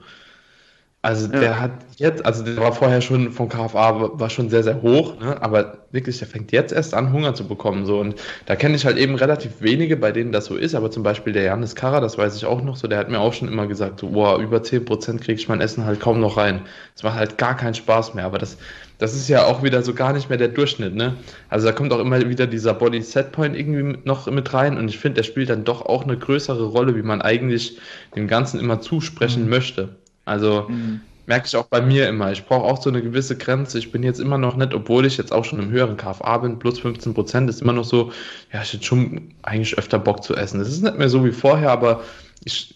Also 1.01 1.31
ja. 1.31 1.39
der 1.39 1.61
hat 1.61 1.71
jetzt, 1.95 2.25
also 2.25 2.43
der 2.43 2.57
war 2.57 2.73
vorher 2.73 2.99
schon 2.99 3.31
von 3.31 3.47
KFA, 3.47 4.19
war 4.19 4.29
schon 4.29 4.49
sehr, 4.49 4.63
sehr 4.63 4.81
hoch, 4.81 5.17
ne? 5.17 5.41
aber 5.41 5.85
wirklich, 5.91 6.19
der 6.19 6.27
fängt 6.27 6.51
jetzt 6.51 6.73
erst 6.73 6.93
an, 6.93 7.13
Hunger 7.13 7.33
zu 7.33 7.47
bekommen. 7.47 7.85
So. 7.85 7.99
Und 7.99 8.15
da 8.47 8.57
kenne 8.57 8.75
ich 8.75 8.85
halt 8.85 8.97
eben 8.97 9.15
relativ 9.15 9.61
wenige, 9.61 9.95
bei 9.95 10.11
denen 10.11 10.33
das 10.33 10.45
so 10.45 10.57
ist, 10.57 10.75
aber 10.75 10.91
zum 10.91 11.03
Beispiel 11.03 11.31
der 11.31 11.43
Janis 11.43 11.75
Kara, 11.75 12.01
das 12.01 12.17
weiß 12.17 12.35
ich 12.35 12.45
auch 12.45 12.61
noch 12.61 12.75
so, 12.75 12.89
der 12.89 12.97
hat 12.97 13.09
mir 13.09 13.19
auch 13.19 13.31
schon 13.31 13.47
immer 13.47 13.65
gesagt, 13.65 14.01
so, 14.01 14.09
boah, 14.09 14.39
über 14.39 14.57
10% 14.57 15.19
kriege 15.19 15.39
ich 15.39 15.47
mein 15.47 15.61
Essen 15.61 15.85
halt 15.85 16.01
kaum 16.01 16.19
noch 16.19 16.35
rein. 16.35 16.63
Es 16.97 17.03
macht 17.03 17.15
halt 17.15 17.37
gar 17.37 17.55
keinen 17.55 17.75
Spaß 17.75 18.13
mehr, 18.13 18.25
aber 18.25 18.37
das, 18.37 18.57
das 18.97 19.15
ist 19.15 19.29
ja 19.29 19.45
auch 19.45 19.63
wieder 19.63 19.81
so 19.83 19.93
gar 19.93 20.11
nicht 20.11 20.27
mehr 20.27 20.37
der 20.37 20.49
Durchschnitt, 20.49 20.95
ne? 20.95 21.15
Also 21.47 21.65
da 21.65 21.71
kommt 21.71 21.93
auch 21.93 21.99
immer 21.99 22.27
wieder 22.27 22.45
dieser 22.45 22.73
Body 22.73 23.01
Set 23.01 23.31
Point 23.31 23.55
irgendwie 23.55 23.99
noch 24.03 24.29
mit 24.29 24.53
rein 24.53 24.77
und 24.77 24.89
ich 24.89 24.99
finde, 24.99 25.21
der 25.21 25.23
spielt 25.23 25.49
dann 25.49 25.63
doch 25.63 25.81
auch 25.85 26.03
eine 26.03 26.17
größere 26.17 26.65
Rolle, 26.65 26.97
wie 26.97 27.03
man 27.03 27.21
eigentlich 27.21 27.79
dem 28.17 28.27
Ganzen 28.27 28.59
immer 28.59 28.81
zusprechen 28.81 29.45
mhm. 29.45 29.49
möchte. 29.49 29.98
Also 30.29 30.67
mhm. 30.69 31.01
merke 31.25 31.47
ich 31.47 31.55
auch 31.55 31.65
bei 31.65 31.81
mir 31.81 32.07
immer. 32.07 32.31
Ich 32.31 32.45
brauche 32.45 32.63
auch 32.63 32.81
so 32.81 32.89
eine 32.89 33.01
gewisse 33.01 33.35
Grenze. 33.37 33.79
Ich 33.79 33.91
bin 33.91 34.03
jetzt 34.03 34.19
immer 34.19 34.37
noch 34.37 34.55
nicht, 34.55 34.73
obwohl 34.73 35.05
ich 35.05 35.17
jetzt 35.17 35.33
auch 35.33 35.43
schon 35.43 35.59
im 35.59 35.69
höheren 35.69 35.97
KFA 35.97 36.37
bin, 36.37 36.59
plus 36.59 36.79
15 36.79 37.13
Prozent, 37.13 37.49
ist 37.49 37.61
immer 37.61 37.73
noch 37.73 37.85
so, 37.85 38.11
ja, 38.53 38.61
ich 38.61 38.73
hätte 38.73 38.85
schon 38.85 39.31
eigentlich 39.41 39.77
öfter 39.77 39.99
Bock 39.99 40.23
zu 40.23 40.35
essen. 40.35 40.59
Das 40.59 40.69
ist 40.69 40.83
nicht 40.83 40.97
mehr 40.97 41.09
so 41.09 41.25
wie 41.25 41.31
vorher, 41.31 41.71
aber 41.71 42.03
ich, 42.43 42.75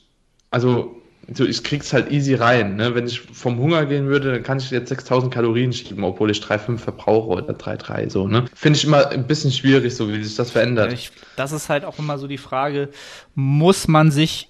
also 0.51 0.95
so, 1.31 1.45
ich 1.45 1.63
krieg's 1.63 1.93
halt 1.93 2.11
easy 2.11 2.35
rein. 2.35 2.75
Ne? 2.75 2.95
Wenn 2.95 3.07
ich 3.07 3.21
vom 3.21 3.57
Hunger 3.57 3.85
gehen 3.85 4.07
würde, 4.07 4.33
dann 4.33 4.43
kann 4.43 4.57
ich 4.57 4.69
jetzt 4.71 4.89
6000 4.89 5.33
Kalorien 5.33 5.71
schieben, 5.71 6.03
obwohl 6.03 6.29
ich 6.29 6.39
3,5 6.39 6.77
verbrauche 6.77 7.27
oder 7.27 7.53
3,3 7.53 8.09
so. 8.09 8.27
Ne? 8.27 8.45
Finde 8.53 8.77
ich 8.77 8.83
immer 8.83 9.07
ein 9.09 9.25
bisschen 9.25 9.51
schwierig, 9.51 9.95
so 9.95 10.09
wie 10.09 10.21
sich 10.21 10.35
das 10.35 10.51
verändert. 10.51 10.91
Ich, 10.91 11.11
das 11.37 11.53
ist 11.53 11.69
halt 11.69 11.85
auch 11.85 11.97
immer 11.97 12.17
so 12.17 12.27
die 12.27 12.37
Frage, 12.37 12.89
muss 13.35 13.87
man 13.87 14.11
sich 14.11 14.49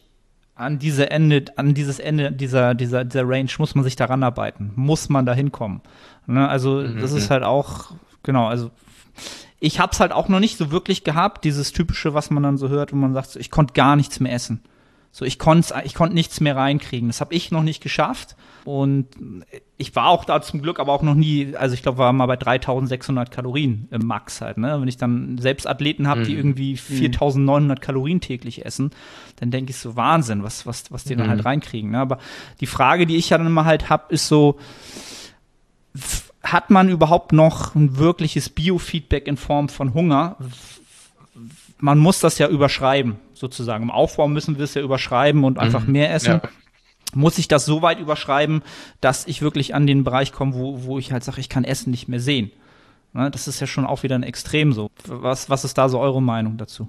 an 0.55 0.79
diese 0.79 1.09
Ende, 1.09 1.45
an 1.55 1.73
dieses 1.73 1.99
Ende 1.99 2.31
dieser, 2.31 2.75
dieser, 2.75 3.03
dieser 3.05 3.27
Range 3.27 3.49
muss 3.57 3.75
man 3.75 3.83
sich 3.83 3.95
daran 3.95 4.23
arbeiten, 4.23 4.71
muss 4.75 5.09
man 5.09 5.25
da 5.25 5.33
hinkommen. 5.33 5.81
Ne? 6.27 6.47
Also 6.47 6.75
mhm. 6.75 6.99
das 6.99 7.11
ist 7.11 7.29
halt 7.29 7.43
auch, 7.43 7.91
genau, 8.21 8.47
also 8.47 8.69
ich 9.59 9.79
hab's 9.79 9.99
halt 9.99 10.11
auch 10.11 10.27
noch 10.27 10.39
nicht 10.39 10.57
so 10.57 10.71
wirklich 10.71 11.03
gehabt, 11.03 11.45
dieses 11.45 11.71
typische, 11.71 12.13
was 12.13 12.29
man 12.29 12.43
dann 12.43 12.57
so 12.57 12.69
hört, 12.69 12.91
wo 12.91 12.97
man 12.97 13.13
sagt, 13.13 13.35
ich 13.35 13.49
konnte 13.49 13.73
gar 13.73 13.95
nichts 13.95 14.19
mehr 14.19 14.33
essen. 14.33 14.61
So, 15.15 15.26
ich 15.26 15.38
konnte 15.38 15.76
ich 15.86 15.93
konnte 15.93 16.15
nichts 16.15 16.41
mehr 16.41 16.56
reinkriegen. 16.56 17.08
Das 17.08 17.21
habe 17.21 17.36
ich 17.36 17.52
noch 17.52 17.62
nicht 17.62 17.84
geschafft. 17.84 18.36
Und 18.65 19.08
ich 19.78 19.95
war 19.95 20.08
auch 20.08 20.26
da 20.26 20.41
zum 20.41 20.63
Glück 20.63 20.80
aber 20.80 20.91
auch 20.91 21.04
noch 21.04 21.13
nie, 21.13 21.56
also 21.56 21.76
ich 21.76 21.84
glaube, 21.84 21.99
war 21.99 22.12
mal 22.13 22.26
bei 22.26 22.36
3600 22.36 23.30
Kalorien 23.30 23.88
im 23.91 24.08
Max 24.08 24.41
halt, 24.41 24.58
ne? 24.58 24.82
Wenn 24.82 24.88
ich 24.88 24.97
dann 24.97 25.38
selbst 25.38 25.67
Athleten 25.67 26.08
habe, 26.08 26.21
mhm. 26.21 26.26
die 26.26 26.34
irgendwie 26.34 26.78
4900 26.78 27.78
mhm. 27.78 27.82
Kalorien 27.82 28.21
täglich 28.21 28.65
essen, 28.65 28.89
dann 29.36 29.52
denke 29.52 29.69
ich 29.69 29.78
so 29.78 29.95
Wahnsinn, 29.95 30.41
was 30.41 30.65
was 30.65 30.91
was 30.91 31.04
die 31.04 31.13
mhm. 31.13 31.19
dann 31.19 31.30
halt 31.30 31.45
reinkriegen, 31.45 31.91
ne? 31.91 31.99
Aber 31.99 32.17
die 32.60 32.65
Frage, 32.65 33.06
die 33.06 33.17
ich 33.17 33.30
ja 33.30 33.38
dann 33.38 33.47
immer 33.47 33.65
halt 33.65 33.91
hab, 33.91 34.12
ist 34.12 34.28
so 34.28 34.58
hat 36.41 36.71
man 36.71 36.89
überhaupt 36.89 37.34
noch 37.34 37.76
ein 37.76 37.97
wirkliches 37.97 38.49
Biofeedback 38.49 39.28
in 39.28 39.38
Form 39.38 39.69
von 39.69 39.93
Hunger? 39.93 40.38
Man 41.78 41.99
muss 41.99 42.19
das 42.19 42.39
ja 42.39 42.47
überschreiben, 42.47 43.17
sozusagen. 43.33 43.83
Im 43.83 43.91
Aufbau 43.91 44.27
müssen 44.27 44.57
wir 44.57 44.63
es 44.63 44.73
ja 44.73 44.81
überschreiben 44.81 45.43
und 45.43 45.59
einfach 45.59 45.85
mhm. 45.85 45.93
mehr 45.93 46.13
essen. 46.13 46.41
Ja 46.43 46.49
muss 47.15 47.37
ich 47.37 47.47
das 47.47 47.65
so 47.65 47.81
weit 47.81 47.99
überschreiben, 47.99 48.63
dass 49.01 49.27
ich 49.27 49.41
wirklich 49.41 49.75
an 49.75 49.87
den 49.87 50.03
Bereich 50.03 50.31
komme, 50.31 50.55
wo, 50.55 50.83
wo 50.83 50.97
ich 50.97 51.11
halt 51.11 51.23
sage, 51.23 51.39
ich 51.39 51.49
kann 51.49 51.63
Essen 51.63 51.91
nicht 51.91 52.07
mehr 52.07 52.19
sehen. 52.19 52.51
Ne, 53.13 53.29
das 53.29 53.47
ist 53.47 53.59
ja 53.59 53.67
schon 53.67 53.85
auch 53.85 54.03
wieder 54.03 54.15
ein 54.15 54.23
Extrem 54.23 54.73
so. 54.73 54.89
Was, 55.05 55.49
was 55.49 55.63
ist 55.63 55.77
da 55.77 55.89
so 55.89 55.99
eure 55.99 56.21
Meinung 56.21 56.57
dazu? 56.57 56.87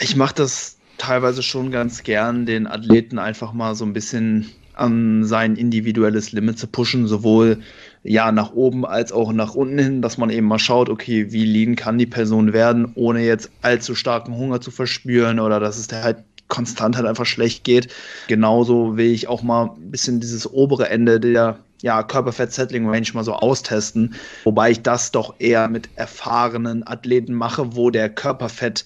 Ich 0.00 0.16
mache 0.16 0.34
das 0.34 0.78
teilweise 0.98 1.42
schon 1.42 1.70
ganz 1.70 2.02
gern, 2.02 2.46
den 2.46 2.66
Athleten 2.66 3.18
einfach 3.18 3.52
mal 3.52 3.74
so 3.74 3.84
ein 3.84 3.92
bisschen 3.92 4.50
an 4.74 5.24
sein 5.24 5.56
individuelles 5.56 6.32
Limit 6.32 6.58
zu 6.58 6.66
pushen, 6.66 7.06
sowohl 7.06 7.62
ja 8.02 8.32
nach 8.32 8.52
oben 8.52 8.84
als 8.84 9.12
auch 9.12 9.32
nach 9.32 9.54
unten 9.54 9.78
hin, 9.78 10.02
dass 10.02 10.18
man 10.18 10.30
eben 10.30 10.46
mal 10.46 10.58
schaut, 10.58 10.88
okay, 10.88 11.32
wie 11.32 11.44
lean 11.44 11.76
kann 11.76 11.98
die 11.98 12.06
Person 12.06 12.52
werden, 12.52 12.92
ohne 12.94 13.24
jetzt 13.24 13.50
allzu 13.62 13.94
starken 13.94 14.36
Hunger 14.36 14.60
zu 14.60 14.70
verspüren 14.70 15.38
oder 15.38 15.60
dass 15.60 15.78
es 15.78 15.88
halt 15.92 16.18
konstant 16.48 16.96
halt 16.96 17.06
einfach 17.06 17.26
schlecht 17.26 17.64
geht. 17.64 17.92
Genauso 18.28 18.96
will 18.96 19.10
ich 19.10 19.28
auch 19.28 19.42
mal 19.42 19.70
ein 19.76 19.90
bisschen 19.90 20.20
dieses 20.20 20.52
obere 20.52 20.88
Ende 20.88 21.20
der 21.20 21.58
ja, 21.80 22.02
Körperfett-Settling-Range 22.02 23.08
mal 23.14 23.24
so 23.24 23.32
austesten, 23.32 24.14
wobei 24.44 24.70
ich 24.70 24.82
das 24.82 25.10
doch 25.10 25.34
eher 25.38 25.68
mit 25.68 25.88
erfahrenen 25.96 26.86
Athleten 26.86 27.34
mache, 27.34 27.74
wo 27.74 27.90
der 27.90 28.08
Körperfett, 28.08 28.84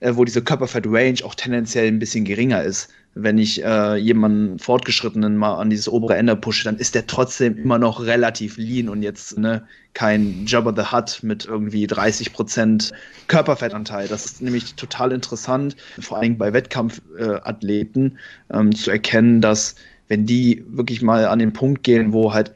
äh, 0.00 0.12
wo 0.14 0.24
diese 0.24 0.42
Körperfett-Range 0.42 1.24
auch 1.24 1.34
tendenziell 1.34 1.86
ein 1.86 1.98
bisschen 1.98 2.24
geringer 2.24 2.62
ist 2.62 2.90
wenn 3.14 3.38
ich 3.38 3.64
äh, 3.64 3.96
jemanden 3.96 4.58
Fortgeschrittenen 4.58 5.36
mal 5.36 5.56
an 5.56 5.70
dieses 5.70 5.88
obere 5.88 6.16
Ende 6.16 6.36
pushe, 6.36 6.64
dann 6.64 6.76
ist 6.76 6.94
der 6.94 7.06
trotzdem 7.06 7.56
immer 7.58 7.78
noch 7.78 8.00
relativ 8.00 8.56
lean 8.56 8.88
und 8.88 9.02
jetzt 9.02 9.38
ne, 9.38 9.66
kein 9.92 10.46
Jabba 10.46 10.72
the 10.76 10.92
Hutt 10.92 11.20
mit 11.22 11.44
irgendwie 11.46 11.86
30 11.86 12.32
Prozent 12.32 12.92
Körperfettanteil. 13.26 14.08
Das 14.08 14.24
ist 14.24 14.42
nämlich 14.42 14.74
total 14.74 15.12
interessant, 15.12 15.76
vor 15.98 16.18
allem 16.18 16.38
bei 16.38 16.52
Wettkampfathleten 16.52 18.18
ähm, 18.52 18.74
zu 18.74 18.90
erkennen, 18.90 19.40
dass 19.40 19.74
wenn 20.06 20.24
die 20.24 20.64
wirklich 20.68 21.02
mal 21.02 21.26
an 21.26 21.38
den 21.38 21.52
Punkt 21.52 21.82
gehen, 21.82 22.12
wo 22.12 22.32
halt 22.32 22.54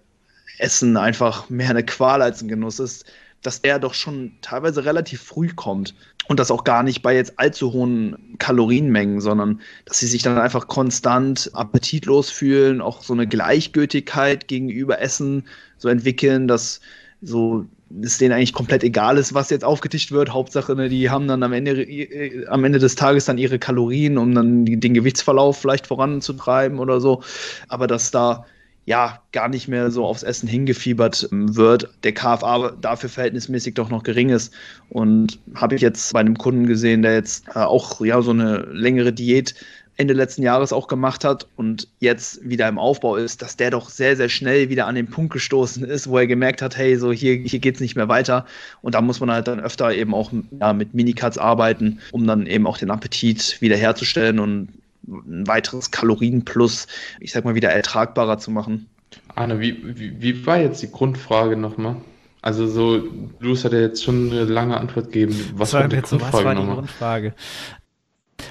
Essen 0.59 0.97
einfach 0.97 1.51
mehr 1.51 1.71
eine 1.71 1.85
Qual 1.85 2.23
als 2.23 2.43
ein 2.43 2.49
Genuss 2.49 2.79
ist, 2.79 3.05
dass 3.43 3.59
er 3.59 3.79
doch 3.79 3.95
schon 3.95 4.33
teilweise 4.41 4.85
relativ 4.85 5.21
früh 5.21 5.49
kommt 5.49 5.95
und 6.29 6.39
das 6.39 6.51
auch 6.51 6.65
gar 6.65 6.83
nicht 6.83 7.03
bei 7.03 7.15
jetzt 7.15 7.39
allzu 7.39 7.73
hohen 7.73 8.37
Kalorienmengen, 8.39 9.21
sondern 9.21 9.61
dass 9.85 9.99
sie 9.99 10.07
sich 10.07 10.23
dann 10.23 10.39
einfach 10.39 10.69
konstant 10.69 11.51
appetitlos 11.53 12.31
fühlen, 12.31 12.81
auch 12.81 13.03
so 13.03 13.13
eine 13.13 13.27
Gleichgültigkeit 13.27 14.49
gegenüber 14.49 15.01
Essen 15.01 15.45
so 15.79 15.89
entwickeln, 15.89 16.49
dass 16.49 16.81
so 17.21 17.67
es 18.03 18.19
denen 18.19 18.33
eigentlich 18.33 18.53
komplett 18.53 18.85
egal 18.85 19.19
ist, 19.19 19.35
was 19.35 19.51
jetzt 19.51 19.65
aufgetischt 19.65 20.13
wird. 20.13 20.33
Hauptsache, 20.33 20.75
ne, 20.75 20.89
die 20.89 21.11
haben 21.11 21.29
dann 21.29 21.43
am 21.43 21.53
Ende, 21.53 21.83
äh, 21.83 22.47
am 22.47 22.65
Ende 22.65 22.79
des 22.79 22.95
Tages 22.95 23.27
dann 23.27 23.39
ihre 23.39 23.59
Kalorien, 23.59 24.17
um 24.19 24.35
dann 24.35 24.65
den 24.65 24.95
Gewichtsverlauf 24.95 25.59
vielleicht 25.59 25.87
voranzutreiben 25.87 26.79
oder 26.79 27.01
so. 27.01 27.23
Aber 27.69 27.87
dass 27.87 28.11
da 28.11 28.47
ja 28.85 29.21
gar 29.33 29.49
nicht 29.49 29.69
mehr 29.69 29.91
so 29.91 30.05
aufs 30.05 30.23
Essen 30.23 30.49
hingefiebert 30.49 31.29
ähm, 31.31 31.55
wird, 31.57 31.89
der 32.03 32.13
KFA 32.13 32.73
dafür 32.81 33.09
verhältnismäßig 33.09 33.75
doch 33.75 33.91
noch 33.91 34.03
gering 34.03 34.31
ist. 34.31 34.53
Und 34.89 35.39
habe 35.55 35.75
ich 35.75 35.81
jetzt 35.81 36.13
bei 36.13 36.21
einem 36.21 36.37
Kunden 36.37 36.67
gesehen, 36.67 37.03
der 37.03 37.15
jetzt 37.15 37.47
äh, 37.55 37.61
auch 37.61 38.01
ja 38.01 38.21
so 38.23 38.31
eine 38.33 38.67
längere 38.73 39.13
Diät 39.13 39.55
Ende 39.99 40.15
letzten 40.15 40.43
Jahres 40.43 40.73
auch 40.73 40.89
gemacht 40.89 41.23
hat 41.23 41.47
und 41.57 41.87
jetzt 42.01 42.49
wieder 42.49 42.67
im 42.67 42.79
Aufbau 42.79 43.17
ist, 43.17 43.43
dass 43.43 43.57
der 43.57 43.71
doch 43.71 43.91
sehr, 43.91 44.17
sehr 44.17 44.31
schnell 44.31 44.71
wieder 44.71 44.87
an 44.87 44.95
den 44.95 45.09
Punkt 45.09 45.35
gestoßen 45.35 45.85
ist, 45.85 46.09
wo 46.09 46.19
er 46.19 46.27
gemerkt 46.27 46.63
hat, 46.63 46.77
hey, 46.77 46.97
so 46.97 47.13
hier, 47.13 47.35
hier 47.35 47.61
es 47.65 47.81
nicht 47.81 47.95
mehr 47.95 48.09
weiter. 48.09 48.47
Und 48.81 48.95
da 48.95 49.03
muss 49.03 49.21
man 49.21 49.31
halt 49.31 49.49
dann 49.49 49.61
öfter 49.61 49.95
eben 49.95 50.15
auch 50.15 50.33
ja, 50.59 50.73
mit 50.73 50.95
Minicuts 50.95 51.37
arbeiten, 51.37 52.01
um 52.11 52.27
dann 52.27 52.47
eben 52.47 52.67
auch 52.67 52.79
den 52.79 52.91
Appetit 52.91 53.59
wiederherzustellen 53.61 54.39
und 54.39 54.69
ein 55.07 55.47
weiteres 55.47 55.91
Kalorienplus, 55.91 56.87
ich 57.21 57.33
sag 57.33 57.45
mal, 57.45 57.55
wieder 57.55 57.71
ertragbarer 57.71 58.39
zu 58.39 58.51
machen. 58.51 58.89
Arne, 59.35 59.61
wie, 59.61 59.99
wie, 59.99 60.21
wie 60.21 60.47
war 60.47 60.59
jetzt 60.59 60.83
die 60.83 60.91
Grundfrage 60.91 61.57
nochmal? 61.57 61.97
Also 62.41 62.67
so, 62.67 63.03
Luis 63.39 63.65
hat 63.65 63.73
ja 63.73 63.81
jetzt 63.81 64.03
schon 64.03 64.31
eine 64.31 64.45
lange 64.45 64.79
Antwort 64.79 65.07
gegeben. 65.07 65.53
Was 65.55 65.73
war 65.73 65.87
die 65.87 65.97
jetzt 65.97 66.11
Grundfrage? 66.11 66.35
was 66.35 66.45
war 66.45 66.55
die 66.55 66.67
Grundfrage? 66.67 67.35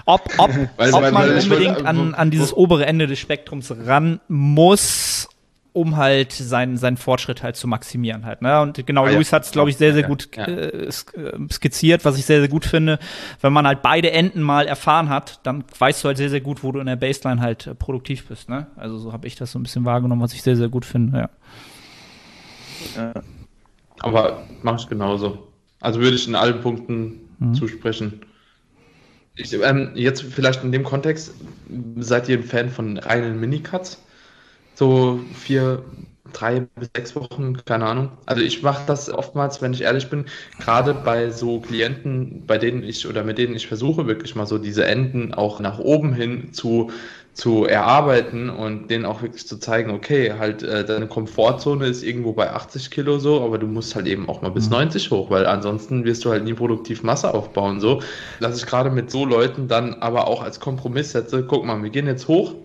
Ob, 0.05 0.21
ob, 0.37 0.49
weil, 0.77 0.93
ob 0.93 1.01
weil, 1.01 1.11
man 1.11 1.29
weil 1.29 1.43
unbedingt 1.43 1.85
an, 1.85 2.13
an 2.13 2.31
dieses 2.31 2.55
obere 2.55 2.85
Ende 2.85 3.07
des 3.07 3.19
Spektrums 3.19 3.73
ran 3.85 4.21
muss 4.27 5.27
um 5.73 5.95
halt 5.95 6.33
seinen, 6.33 6.75
seinen 6.75 6.97
Fortschritt 6.97 7.43
halt 7.43 7.55
zu 7.55 7.67
maximieren 7.67 8.25
halt. 8.25 8.41
Ne? 8.41 8.61
Und 8.61 8.85
genau, 8.85 9.05
ah, 9.05 9.11
Luis 9.11 9.31
ja. 9.31 9.37
hat 9.37 9.45
es, 9.45 9.51
glaube 9.51 9.69
ich, 9.69 9.77
sehr, 9.77 9.93
sehr 9.93 10.03
gut 10.03 10.29
ja. 10.35 10.45
äh, 10.45 10.91
skizziert, 10.91 12.03
was 12.03 12.17
ich 12.17 12.25
sehr, 12.25 12.39
sehr 12.39 12.49
gut 12.49 12.65
finde. 12.65 12.99
Wenn 13.39 13.53
man 13.53 13.65
halt 13.65 13.81
beide 13.81 14.11
Enden 14.11 14.41
mal 14.41 14.67
erfahren 14.67 15.07
hat, 15.07 15.39
dann 15.43 15.63
weißt 15.79 16.03
du 16.03 16.07
halt 16.09 16.17
sehr, 16.17 16.29
sehr 16.29 16.41
gut, 16.41 16.63
wo 16.63 16.73
du 16.73 16.79
in 16.81 16.87
der 16.87 16.97
Baseline 16.97 17.41
halt 17.41 17.67
äh, 17.67 17.75
produktiv 17.75 18.27
bist. 18.27 18.49
Ne? 18.49 18.67
Also 18.75 18.97
so 18.97 19.13
habe 19.13 19.27
ich 19.27 19.35
das 19.35 19.53
so 19.53 19.59
ein 19.59 19.63
bisschen 19.63 19.85
wahrgenommen, 19.85 20.21
was 20.21 20.33
ich 20.33 20.43
sehr, 20.43 20.57
sehr 20.57 20.69
gut 20.69 20.83
finde, 20.83 21.17
ja. 21.17 21.29
ja. 22.97 23.13
Aber 23.99 24.43
mache 24.63 24.77
ich 24.81 24.89
genauso. 24.89 25.47
Also 25.79 26.01
würde 26.01 26.15
ich 26.15 26.27
in 26.27 26.35
allen 26.35 26.59
Punkten 26.59 27.29
mhm. 27.39 27.53
zusprechen. 27.53 28.21
Ich, 29.35 29.53
ähm, 29.53 29.91
jetzt 29.95 30.23
vielleicht 30.23 30.63
in 30.65 30.73
dem 30.73 30.83
Kontext, 30.83 31.33
seid 31.97 32.27
ihr 32.27 32.37
ein 32.37 32.43
Fan 32.43 32.69
von 32.69 32.97
reinen 32.97 33.39
Minicuts? 33.39 34.03
So 34.81 35.19
vier, 35.35 35.83
drei 36.33 36.61
bis 36.61 36.89
sechs 36.95 37.15
Wochen, 37.15 37.55
keine 37.65 37.85
Ahnung. 37.85 38.09
Also 38.25 38.41
ich 38.41 38.63
mache 38.63 38.81
das 38.87 39.11
oftmals, 39.11 39.61
wenn 39.61 39.73
ich 39.73 39.81
ehrlich 39.83 40.09
bin, 40.09 40.25
gerade 40.59 40.95
bei 40.95 41.29
so 41.29 41.59
Klienten, 41.59 42.47
bei 42.47 42.57
denen 42.57 42.81
ich 42.81 43.07
oder 43.07 43.23
mit 43.23 43.37
denen 43.37 43.55
ich 43.55 43.67
versuche 43.67 44.07
wirklich 44.07 44.33
mal 44.33 44.47
so 44.47 44.57
diese 44.57 44.83
Enden 44.83 45.35
auch 45.35 45.59
nach 45.59 45.77
oben 45.77 46.13
hin 46.13 46.51
zu 46.51 46.89
zu 47.33 47.65
erarbeiten 47.65 48.49
und 48.49 48.89
denen 48.89 49.05
auch 49.05 49.21
wirklich 49.21 49.47
zu 49.47 49.59
zeigen, 49.59 49.91
okay, 49.91 50.33
halt 50.39 50.63
äh, 50.63 50.83
deine 50.83 51.05
Komfortzone 51.07 51.85
ist 51.85 52.01
irgendwo 52.01 52.33
bei 52.33 52.51
80 52.51 52.89
Kilo 52.89 53.19
so, 53.19 53.41
aber 53.41 53.59
du 53.59 53.67
musst 53.67 53.95
halt 53.95 54.07
eben 54.07 54.27
auch 54.27 54.41
mal 54.41 54.49
bis 54.49 54.65
mhm. 54.65 54.77
90 54.77 55.11
hoch, 55.11 55.29
weil 55.29 55.45
ansonsten 55.45 56.05
wirst 56.05 56.25
du 56.25 56.31
halt 56.31 56.43
nie 56.43 56.55
produktiv 56.55 57.03
Masse 57.03 57.31
aufbauen 57.35 57.79
so. 57.79 58.01
Dass 58.39 58.57
ich 58.57 58.65
gerade 58.65 58.89
mit 58.89 59.11
so 59.11 59.25
Leuten 59.25 59.67
dann 59.67 59.93
aber 60.01 60.27
auch 60.27 60.41
als 60.41 60.59
Kompromiss 60.59 61.11
setze, 61.11 61.45
guck 61.45 61.65
mal, 61.65 61.81
wir 61.83 61.91
gehen 61.91 62.07
jetzt 62.07 62.27
hoch, 62.27 62.55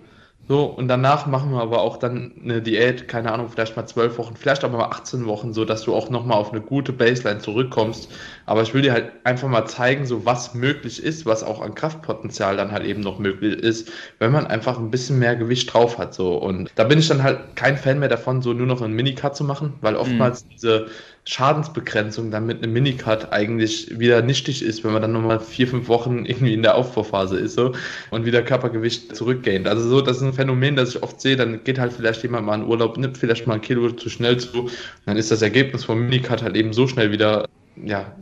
so, 0.49 0.65
und 0.65 0.87
danach 0.87 1.27
machen 1.27 1.51
wir 1.51 1.61
aber 1.61 1.81
auch 1.81 1.97
dann 1.97 2.33
eine 2.41 2.63
Diät, 2.63 3.09
keine 3.09 3.33
Ahnung, 3.33 3.49
vielleicht 3.49 3.77
mal 3.77 3.87
zwölf 3.87 4.17
Wochen, 4.17 4.37
vielleicht 4.37 4.63
aber 4.63 4.79
mal 4.79 4.85
18 4.85 5.27
Wochen, 5.27 5.53
so 5.53 5.65
dass 5.65 5.83
du 5.83 5.93
auch 5.93 6.09
nochmal 6.09 6.39
auf 6.39 6.53
eine 6.53 6.61
gute 6.61 6.93
Baseline 6.93 7.41
zurückkommst. 7.41 8.13
Aber 8.47 8.63
ich 8.63 8.73
will 8.73 8.83
dir 8.83 8.93
halt 8.93 9.11
einfach 9.25 9.49
mal 9.49 9.67
zeigen, 9.67 10.07
so 10.07 10.25
was 10.25 10.55
möglich 10.55 11.03
ist, 11.03 11.27
was 11.27 11.43
auch 11.43 11.61
an 11.61 11.75
Kraftpotenzial 11.75 12.57
dann 12.57 12.71
halt 12.71 12.85
eben 12.85 13.01
noch 13.01 13.19
möglich 13.19 13.55
ist, 13.59 13.91
wenn 14.21 14.31
man 14.31 14.47
einfach 14.47 14.79
ein 14.79 14.93
bisschen 14.93 15.19
mehr 15.19 15.35
Gewicht 15.35 15.75
drauf 15.75 15.99
hat, 15.99 16.15
so. 16.15 16.37
Und 16.37 16.71
da 16.77 16.85
bin 16.85 17.01
ich 17.01 17.09
dann 17.09 17.25
halt 17.25 17.57
kein 17.57 17.77
Fan 17.77 17.99
mehr 17.99 18.09
davon, 18.09 18.41
so 18.41 18.53
nur 18.53 18.69
noch 18.69 18.81
einen 18.81 18.95
Minicut 18.95 19.35
zu 19.35 19.43
machen, 19.43 19.75
weil 19.81 19.97
oftmals 19.97 20.45
mhm. 20.45 20.49
diese 20.51 20.87
Schadensbegrenzung 21.29 22.31
dann 22.31 22.47
mit 22.47 22.63
einem 22.63 22.73
Minicut 22.73 23.33
eigentlich 23.33 23.99
wieder 23.99 24.23
nichtig 24.23 24.63
ist, 24.63 24.85
wenn 24.85 24.93
man 24.93 25.03
dann 25.03 25.13
nochmal 25.13 25.41
vier, 25.41 25.67
fünf 25.67 25.89
Wochen 25.89 26.25
irgendwie 26.25 26.55
in 26.55 26.63
der 26.63 26.77
Aufbauphase 26.77 27.37
ist 27.37 27.55
so 27.55 27.73
und 28.11 28.25
wieder 28.25 28.43
Körpergewicht 28.43 29.15
zurückgähnt. 29.17 29.67
Also 29.67 29.89
so, 29.89 30.01
das 30.01 30.19
ist 30.19 30.23
ein 30.23 30.33
Phänomen, 30.33 30.77
das 30.77 30.91
ich 30.91 31.03
oft 31.03 31.21
sehe, 31.21 31.35
dann 31.35 31.65
geht 31.65 31.81
halt 31.81 31.93
vielleicht 31.93 32.23
jemand 32.23 32.47
mal 32.47 32.55
in 32.55 32.67
Urlaub, 32.67 32.97
nimmt 32.97 33.19
vielleicht 33.19 33.49
mal 33.49 33.55
ein 33.55 33.61
Kilo 33.61 33.91
zu 33.91 34.09
schnell 34.09 34.37
zu 34.37 34.63
und 34.63 34.71
dann 35.05 35.17
ist 35.17 35.33
das 35.33 35.43
Ergebnis 35.43 35.85
vom 35.85 36.01
Minicut 36.03 36.43
halt 36.43 36.55
eben 36.55 36.73
so 36.73 36.87
schnell 36.87 37.11
wieder, 37.11 37.49
ja, 37.85 38.13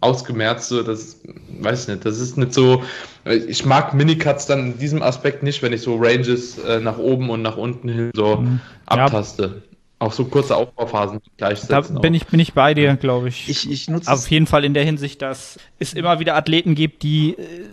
ausgemerzt, 0.00 0.68
so, 0.68 0.82
das 0.82 1.20
weiß 1.60 1.82
ich 1.82 1.88
nicht, 1.88 2.04
das 2.04 2.18
ist 2.18 2.36
nicht 2.36 2.52
so, 2.52 2.82
ich 3.24 3.64
mag 3.64 3.94
Minicuts 3.94 4.46
dann 4.46 4.72
in 4.72 4.78
diesem 4.78 5.02
Aspekt 5.02 5.42
nicht, 5.42 5.62
wenn 5.62 5.72
ich 5.72 5.82
so 5.82 5.96
Ranges 5.96 6.58
äh, 6.58 6.80
nach 6.80 6.98
oben 6.98 7.30
und 7.30 7.42
nach 7.42 7.56
unten 7.56 7.88
hin 7.88 8.10
so 8.14 8.38
mhm. 8.38 8.60
abtaste. 8.86 9.62
Auch 9.98 10.12
so 10.12 10.26
kurze 10.26 10.56
Aufbauphasen 10.56 11.20
gleichsetzen. 11.38 11.94
Da 11.94 12.00
bin 12.00 12.12
ich, 12.12 12.26
bin 12.26 12.38
ich 12.38 12.52
bei 12.52 12.74
dir, 12.74 12.96
glaube 12.96 13.28
ich. 13.28 13.48
Ich, 13.48 13.70
ich 13.70 13.88
nutze 13.88 14.12
Auf 14.12 14.30
jeden 14.30 14.46
Fall 14.46 14.64
in 14.64 14.74
der 14.74 14.84
Hinsicht, 14.84 15.22
dass 15.22 15.58
es 15.78 15.94
immer 15.94 16.20
wieder 16.20 16.36
Athleten 16.36 16.74
gibt, 16.74 17.02
die 17.02 17.30
äh, 17.30 17.70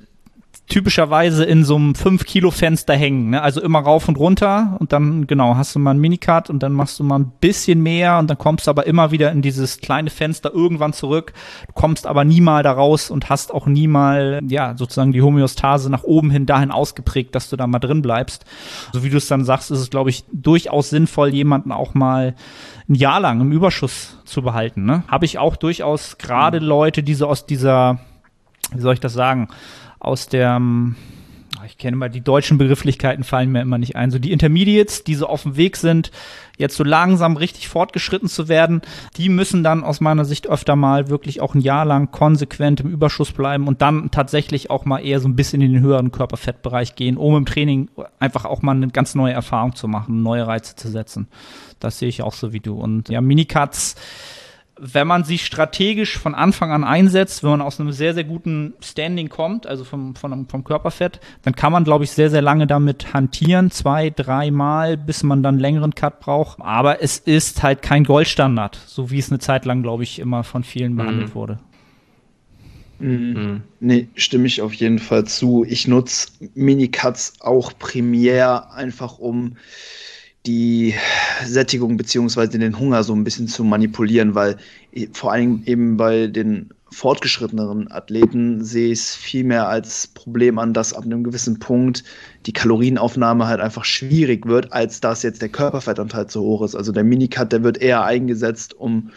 typischerweise 0.67 1.43
in 1.43 1.65
so 1.65 1.75
einem 1.75 1.91
5-Kilo-Fenster 1.91 2.95
hängen. 2.95 3.31
Ne? 3.31 3.41
Also 3.41 3.61
immer 3.61 3.79
rauf 3.79 4.07
und 4.07 4.17
runter 4.17 4.77
und 4.79 4.93
dann, 4.93 5.27
genau, 5.27 5.55
hast 5.55 5.75
du 5.75 5.79
mal 5.79 5.91
einen 5.91 5.99
Minicut 5.99 6.49
und 6.49 6.63
dann 6.63 6.71
machst 6.71 6.99
du 6.99 7.03
mal 7.03 7.19
ein 7.19 7.31
bisschen 7.41 7.83
mehr 7.83 8.17
und 8.17 8.29
dann 8.29 8.37
kommst 8.37 8.67
du 8.67 8.71
aber 8.71 8.87
immer 8.87 9.11
wieder 9.11 9.31
in 9.31 9.41
dieses 9.41 9.79
kleine 9.79 10.09
Fenster 10.09 10.53
irgendwann 10.53 10.93
zurück. 10.93 11.33
Du 11.67 11.73
kommst 11.73 12.07
aber 12.07 12.23
nie 12.23 12.39
mal 12.39 12.63
da 12.63 12.71
raus 12.71 13.11
und 13.11 13.29
hast 13.29 13.53
auch 13.53 13.67
nie 13.67 13.87
mal, 13.87 14.39
ja, 14.47 14.75
sozusagen 14.77 15.11
die 15.11 15.21
Homöostase 15.21 15.89
nach 15.89 16.03
oben 16.03 16.31
hin 16.31 16.45
dahin 16.45 16.71
ausgeprägt, 16.71 17.35
dass 17.35 17.49
du 17.49 17.57
da 17.57 17.67
mal 17.67 17.79
drin 17.79 18.01
bleibst. 18.01 18.45
So 18.93 19.03
wie 19.03 19.09
du 19.09 19.17
es 19.17 19.27
dann 19.27 19.43
sagst, 19.43 19.69
ist 19.69 19.79
es, 19.79 19.89
glaube 19.89 20.09
ich, 20.09 20.23
durchaus 20.31 20.89
sinnvoll, 20.89 21.33
jemanden 21.33 21.71
auch 21.71 21.93
mal 21.93 22.35
ein 22.89 22.95
Jahr 22.95 23.19
lang 23.19 23.41
im 23.41 23.51
Überschuss 23.51 24.17
zu 24.25 24.41
behalten. 24.41 24.85
Ne? 24.85 25.03
Habe 25.07 25.25
ich 25.25 25.37
auch 25.37 25.55
durchaus 25.55 26.17
gerade 26.17 26.61
mhm. 26.61 26.67
Leute, 26.67 27.03
die 27.03 27.15
so 27.15 27.27
aus 27.27 27.45
dieser, 27.45 27.99
wie 28.71 28.81
soll 28.81 28.93
ich 28.93 28.99
das 28.99 29.13
sagen, 29.13 29.49
aus 30.03 30.27
der, 30.27 30.55
ähm, 30.57 30.95
ich 31.65 31.77
kenne 31.77 31.95
mal, 31.95 32.09
die 32.09 32.21
deutschen 32.21 32.57
Begrifflichkeiten 32.57 33.23
fallen 33.23 33.51
mir 33.51 33.61
immer 33.61 33.77
nicht 33.77 33.95
ein, 33.95 34.11
so 34.11 34.19
die 34.19 34.31
Intermediates, 34.31 35.03
die 35.03 35.15
so 35.15 35.27
auf 35.27 35.43
dem 35.43 35.55
Weg 35.55 35.77
sind, 35.77 36.11
jetzt 36.57 36.75
so 36.75 36.83
langsam 36.83 37.37
richtig 37.37 37.67
fortgeschritten 37.69 38.27
zu 38.27 38.47
werden, 38.47 38.81
die 39.17 39.29
müssen 39.29 39.63
dann 39.63 39.83
aus 39.83 40.01
meiner 40.01 40.25
Sicht 40.25 40.47
öfter 40.47 40.75
mal 40.75 41.09
wirklich 41.09 41.41
auch 41.41 41.55
ein 41.55 41.61
Jahr 41.61 41.85
lang 41.85 42.11
konsequent 42.11 42.81
im 42.81 42.89
Überschuss 42.89 43.31
bleiben 43.31 43.67
und 43.67 43.81
dann 43.81 44.11
tatsächlich 44.11 44.69
auch 44.69 44.85
mal 44.85 44.99
eher 44.99 45.19
so 45.19 45.27
ein 45.27 45.35
bisschen 45.35 45.61
in 45.61 45.73
den 45.73 45.81
höheren 45.81 46.11
Körperfettbereich 46.11 46.95
gehen, 46.95 47.17
um 47.17 47.35
im 47.37 47.45
Training 47.45 47.89
einfach 48.19 48.45
auch 48.45 48.61
mal 48.61 48.75
eine 48.75 48.89
ganz 48.89 49.15
neue 49.15 49.33
Erfahrung 49.33 49.75
zu 49.75 49.87
machen, 49.87 50.21
neue 50.21 50.45
Reize 50.45 50.75
zu 50.75 50.89
setzen. 50.89 51.27
Das 51.79 51.99
sehe 51.99 52.09
ich 52.09 52.21
auch 52.21 52.33
so 52.33 52.53
wie 52.53 52.59
du. 52.59 52.75
Und 52.75 53.09
ja, 53.09 53.21
Minicuts, 53.21 53.95
wenn 54.79 55.07
man 55.07 55.23
sich 55.23 55.45
strategisch 55.45 56.17
von 56.17 56.33
Anfang 56.33 56.71
an 56.71 56.83
einsetzt, 56.83 57.43
wenn 57.43 57.51
man 57.51 57.61
aus 57.61 57.79
einem 57.79 57.91
sehr, 57.91 58.13
sehr 58.13 58.23
guten 58.23 58.73
Standing 58.81 59.29
kommt, 59.29 59.67
also 59.67 59.83
vom, 59.83 60.15
vom, 60.15 60.47
vom 60.47 60.63
Körperfett, 60.63 61.19
dann 61.43 61.55
kann 61.55 61.71
man, 61.71 61.83
glaube 61.83 62.03
ich, 62.03 62.11
sehr, 62.11 62.29
sehr 62.29 62.41
lange 62.41 62.65
damit 62.65 63.13
hantieren, 63.13 63.69
zwei, 63.69 64.09
dreimal, 64.09 64.97
bis 64.97 65.23
man 65.23 65.43
dann 65.43 65.59
längeren 65.59 65.93
Cut 65.93 66.19
braucht. 66.19 66.59
Aber 66.59 67.03
es 67.03 67.19
ist 67.19 67.61
halt 67.61 67.81
kein 67.81 68.03
Goldstandard, 68.03 68.79
so 68.87 69.11
wie 69.11 69.19
es 69.19 69.29
eine 69.29 69.39
Zeit 69.39 69.65
lang, 69.65 69.83
glaube 69.83 70.03
ich, 70.03 70.19
immer 70.19 70.43
von 70.43 70.63
vielen 70.63 70.95
behandelt 70.95 71.29
mhm. 71.29 71.35
wurde. 71.35 71.59
Mhm. 72.99 73.61
Nee, 73.79 74.07
stimme 74.15 74.47
ich 74.47 74.61
auf 74.61 74.73
jeden 74.73 74.99
Fall 74.99 75.25
zu. 75.25 75.65
Ich 75.67 75.87
nutze 75.87 76.29
Minicuts 76.55 77.33
auch 77.41 77.73
primär 77.77 78.71
einfach 78.71 79.19
um 79.19 79.57
die 80.45 80.93
Sättigung 81.45 81.95
beziehungsweise 81.97 82.59
den 82.59 82.77
Hunger 82.77 83.03
so 83.03 83.13
ein 83.13 83.23
bisschen 83.23 83.47
zu 83.47 83.63
manipulieren, 83.63 84.35
weil 84.35 84.57
vor 85.13 85.31
allem 85.31 85.63
eben 85.65 85.97
bei 85.97 86.27
den 86.27 86.69
fortgeschritteneren 86.91 87.91
Athleten 87.91 88.63
sehe 88.63 88.91
ich 88.91 88.99
es 88.99 89.15
viel 89.15 89.43
mehr 89.43 89.67
als 89.67 90.07
Problem 90.07 90.59
an, 90.59 90.73
dass 90.73 90.93
ab 90.93 91.05
einem 91.05 91.23
gewissen 91.23 91.59
Punkt 91.59 92.03
die 92.45 92.53
Kalorienaufnahme 92.53 93.47
halt 93.47 93.61
einfach 93.61 93.85
schwierig 93.85 94.45
wird, 94.45 94.71
als 94.73 94.99
dass 94.99 95.23
jetzt 95.23 95.41
der 95.41 95.49
Körperfettanteil 95.49 96.27
zu 96.27 96.41
hoch 96.41 96.61
ist. 96.61 96.75
Also 96.75 96.91
der 96.91 97.03
Minicut, 97.03 97.51
der 97.51 97.63
wird 97.63 97.79
eher 97.79 98.03
eingesetzt, 98.03 98.75
um 98.75 99.11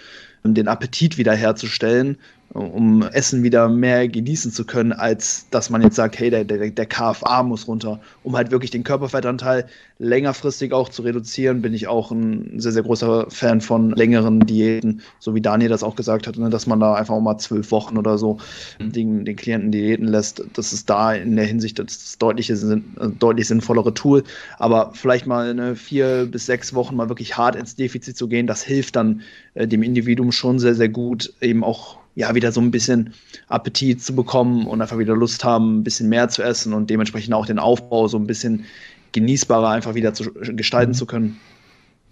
den 0.45 0.69
Appetit 0.69 1.19
wiederherzustellen 1.19 2.19
um 2.57 3.03
Essen 3.03 3.43
wieder 3.43 3.69
mehr 3.69 4.09
genießen 4.09 4.51
zu 4.51 4.65
können, 4.65 4.93
als 4.93 5.47
dass 5.51 5.71
man 5.71 5.83
jetzt 5.83 5.97
sagt, 5.97 6.19
hey, 6.19 6.31
der, 6.31 6.45
der, 6.45 6.71
der 6.71 6.87
KFA 6.87 7.43
muss 7.43 7.69
runter. 7.69 8.01
Um 8.23 8.37
halt 8.37 8.51
wirklich 8.51 8.71
den 8.71 8.83
Körperfettanteil 8.83 9.67
längerfristig 9.99 10.73
auch 10.73 10.89
zu 10.89 11.03
reduzieren, 11.03 11.63
bin 11.63 11.75
ich 11.75 11.89
auch 11.89 12.11
ein 12.11 12.59
sehr, 12.61 12.73
sehr 12.73 12.83
großer 12.83 13.27
Fan 13.31 13.61
von 13.61 13.91
längeren 13.91 14.41
Diäten, 14.41 15.01
so 15.19 15.35
wie 15.35 15.41
Daniel 15.41 15.69
das 15.69 15.83
auch 15.83 15.97
gesagt 15.97 16.27
hat, 16.27 16.37
ne, 16.37 16.51
dass 16.51 16.67
man 16.67 16.81
da 16.81 16.95
einfach 16.95 17.15
auch 17.15 17.21
mal 17.21 17.39
zwölf 17.39 17.71
Wochen 17.71 17.97
oder 17.97 18.19
so 18.19 18.39
mhm. 18.79 18.93
den, 18.93 19.25
den 19.25 19.37
Klienten 19.37 19.73
Diäten 19.73 20.07
lässt. 20.07 20.43
Das 20.55 20.73
ist 20.73 20.89
da 20.91 21.15
in 21.15 21.37
der 21.37 21.47
Hinsicht 21.47 21.79
das 21.79 22.19
deutliche, 22.19 22.55
äh, 22.55 23.09
deutlich 23.19 23.49
sinnvollere 23.49 23.95
Tool. 23.95 24.25
Aber 24.59 24.93
vielleicht 24.95 25.27
mal 25.27 25.51
eine 25.51 25.77
vier 25.77 26.27
bis 26.31 26.47
sechs 26.47 26.75
Wochen 26.75 26.97
mal 26.97 27.09
wirklich 27.09 27.37
hart 27.37 27.57
ins 27.57 27.77
Defizit 27.77 28.17
zu 28.17 28.29
gehen, 28.29 28.47
das 28.47 28.63
hilft 28.63 28.97
dann 28.97 29.23
äh, 29.55 29.67
dem 29.67 29.83
Individuum 29.83 30.33
schon 30.33 30.59
sehr, 30.59 30.75
sehr 30.75 30.89
gut, 30.89 31.33
eben 31.41 31.65
auch 31.65 31.99
ja, 32.17 32.35
wieder 32.35 32.51
so 32.51 32.61
ein 32.61 32.71
bisschen 32.71 33.13
Appetit 33.49 34.03
zu 34.03 34.17
bekommen 34.17 34.67
und 34.67 34.81
einfach 34.81 34.99
wieder 34.99 35.15
Lust 35.15 35.45
haben, 35.45 35.79
ein 35.79 35.85
bisschen 35.85 36.09
mehr 36.09 36.29
zu 36.29 36.43
essen 36.43 36.73
und 36.73 36.89
dementsprechend 36.91 37.35
auch 37.35 37.47
den 37.47 37.59
Aufbau 37.59 38.09
so 38.09 38.19
ein 38.19 38.27
bisschen 38.27 38.65
genießbarer 39.13 39.69
einfach 39.69 39.95
wieder 39.95 40.15
zu 40.15 40.33
gestalten 40.33 40.93
mhm. 40.93 40.97
zu 40.97 41.07
können. 41.07 41.41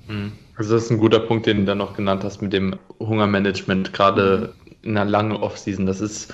Mhm. 0.06 0.32
Also 0.56 0.74
das 0.74 0.84
ist 0.84 0.90
ein 0.90 0.98
guter 0.98 1.20
Punkt, 1.20 1.46
den 1.46 1.60
du 1.60 1.64
dann 1.64 1.78
noch 1.78 1.96
genannt 1.96 2.22
hast 2.22 2.42
mit 2.42 2.52
dem 2.52 2.76
Hungermanagement, 3.00 3.92
gerade 3.92 4.52
in 4.82 4.96
einer 4.96 5.10
langen 5.10 5.32
Offseason. 5.32 5.86
Das 5.86 6.02
ist, 6.02 6.32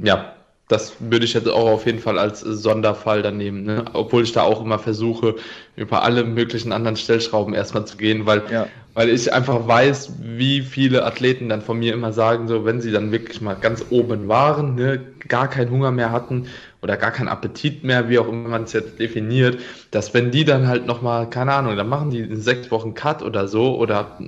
ja, 0.00 0.34
das 0.68 0.94
würde 0.98 1.24
ich 1.24 1.34
jetzt 1.34 1.48
auch 1.48 1.70
auf 1.70 1.86
jeden 1.86 2.00
Fall 2.00 2.18
als 2.18 2.40
Sonderfall 2.40 3.22
dann 3.22 3.36
nehmen, 3.36 3.62
ne? 3.62 3.84
obwohl 3.92 4.24
ich 4.24 4.32
da 4.32 4.42
auch 4.42 4.60
immer 4.60 4.80
versuche, 4.80 5.36
über 5.76 6.02
alle 6.02 6.24
möglichen 6.24 6.72
anderen 6.72 6.96
Stellschrauben 6.96 7.54
erstmal 7.54 7.86
zu 7.86 7.96
gehen, 7.96 8.26
weil 8.26 8.42
ja 8.50 8.66
weil 8.96 9.10
ich 9.10 9.30
einfach 9.30 9.68
weiß, 9.68 10.14
wie 10.22 10.62
viele 10.62 11.04
Athleten 11.04 11.50
dann 11.50 11.60
von 11.60 11.78
mir 11.78 11.92
immer 11.92 12.14
sagen, 12.14 12.48
so 12.48 12.64
wenn 12.64 12.80
sie 12.80 12.92
dann 12.92 13.12
wirklich 13.12 13.42
mal 13.42 13.52
ganz 13.52 13.84
oben 13.90 14.26
waren, 14.26 14.74
ne, 14.74 14.98
gar 15.28 15.48
keinen 15.50 15.70
Hunger 15.70 15.90
mehr 15.90 16.12
hatten 16.12 16.46
oder 16.80 16.96
gar 16.96 17.10
keinen 17.10 17.28
Appetit 17.28 17.84
mehr, 17.84 18.08
wie 18.08 18.18
auch 18.18 18.26
immer 18.26 18.48
man 18.48 18.62
es 18.62 18.72
jetzt 18.72 18.98
definiert, 18.98 19.58
dass 19.90 20.14
wenn 20.14 20.30
die 20.30 20.46
dann 20.46 20.66
halt 20.66 20.86
nochmal, 20.86 21.28
keine 21.28 21.52
Ahnung, 21.52 21.76
dann 21.76 21.90
machen 21.90 22.08
die 22.08 22.20
in 22.20 22.40
sechs 22.40 22.70
Wochen 22.70 22.94
Cut 22.94 23.22
oder 23.22 23.48
so 23.48 23.76
oder 23.76 24.18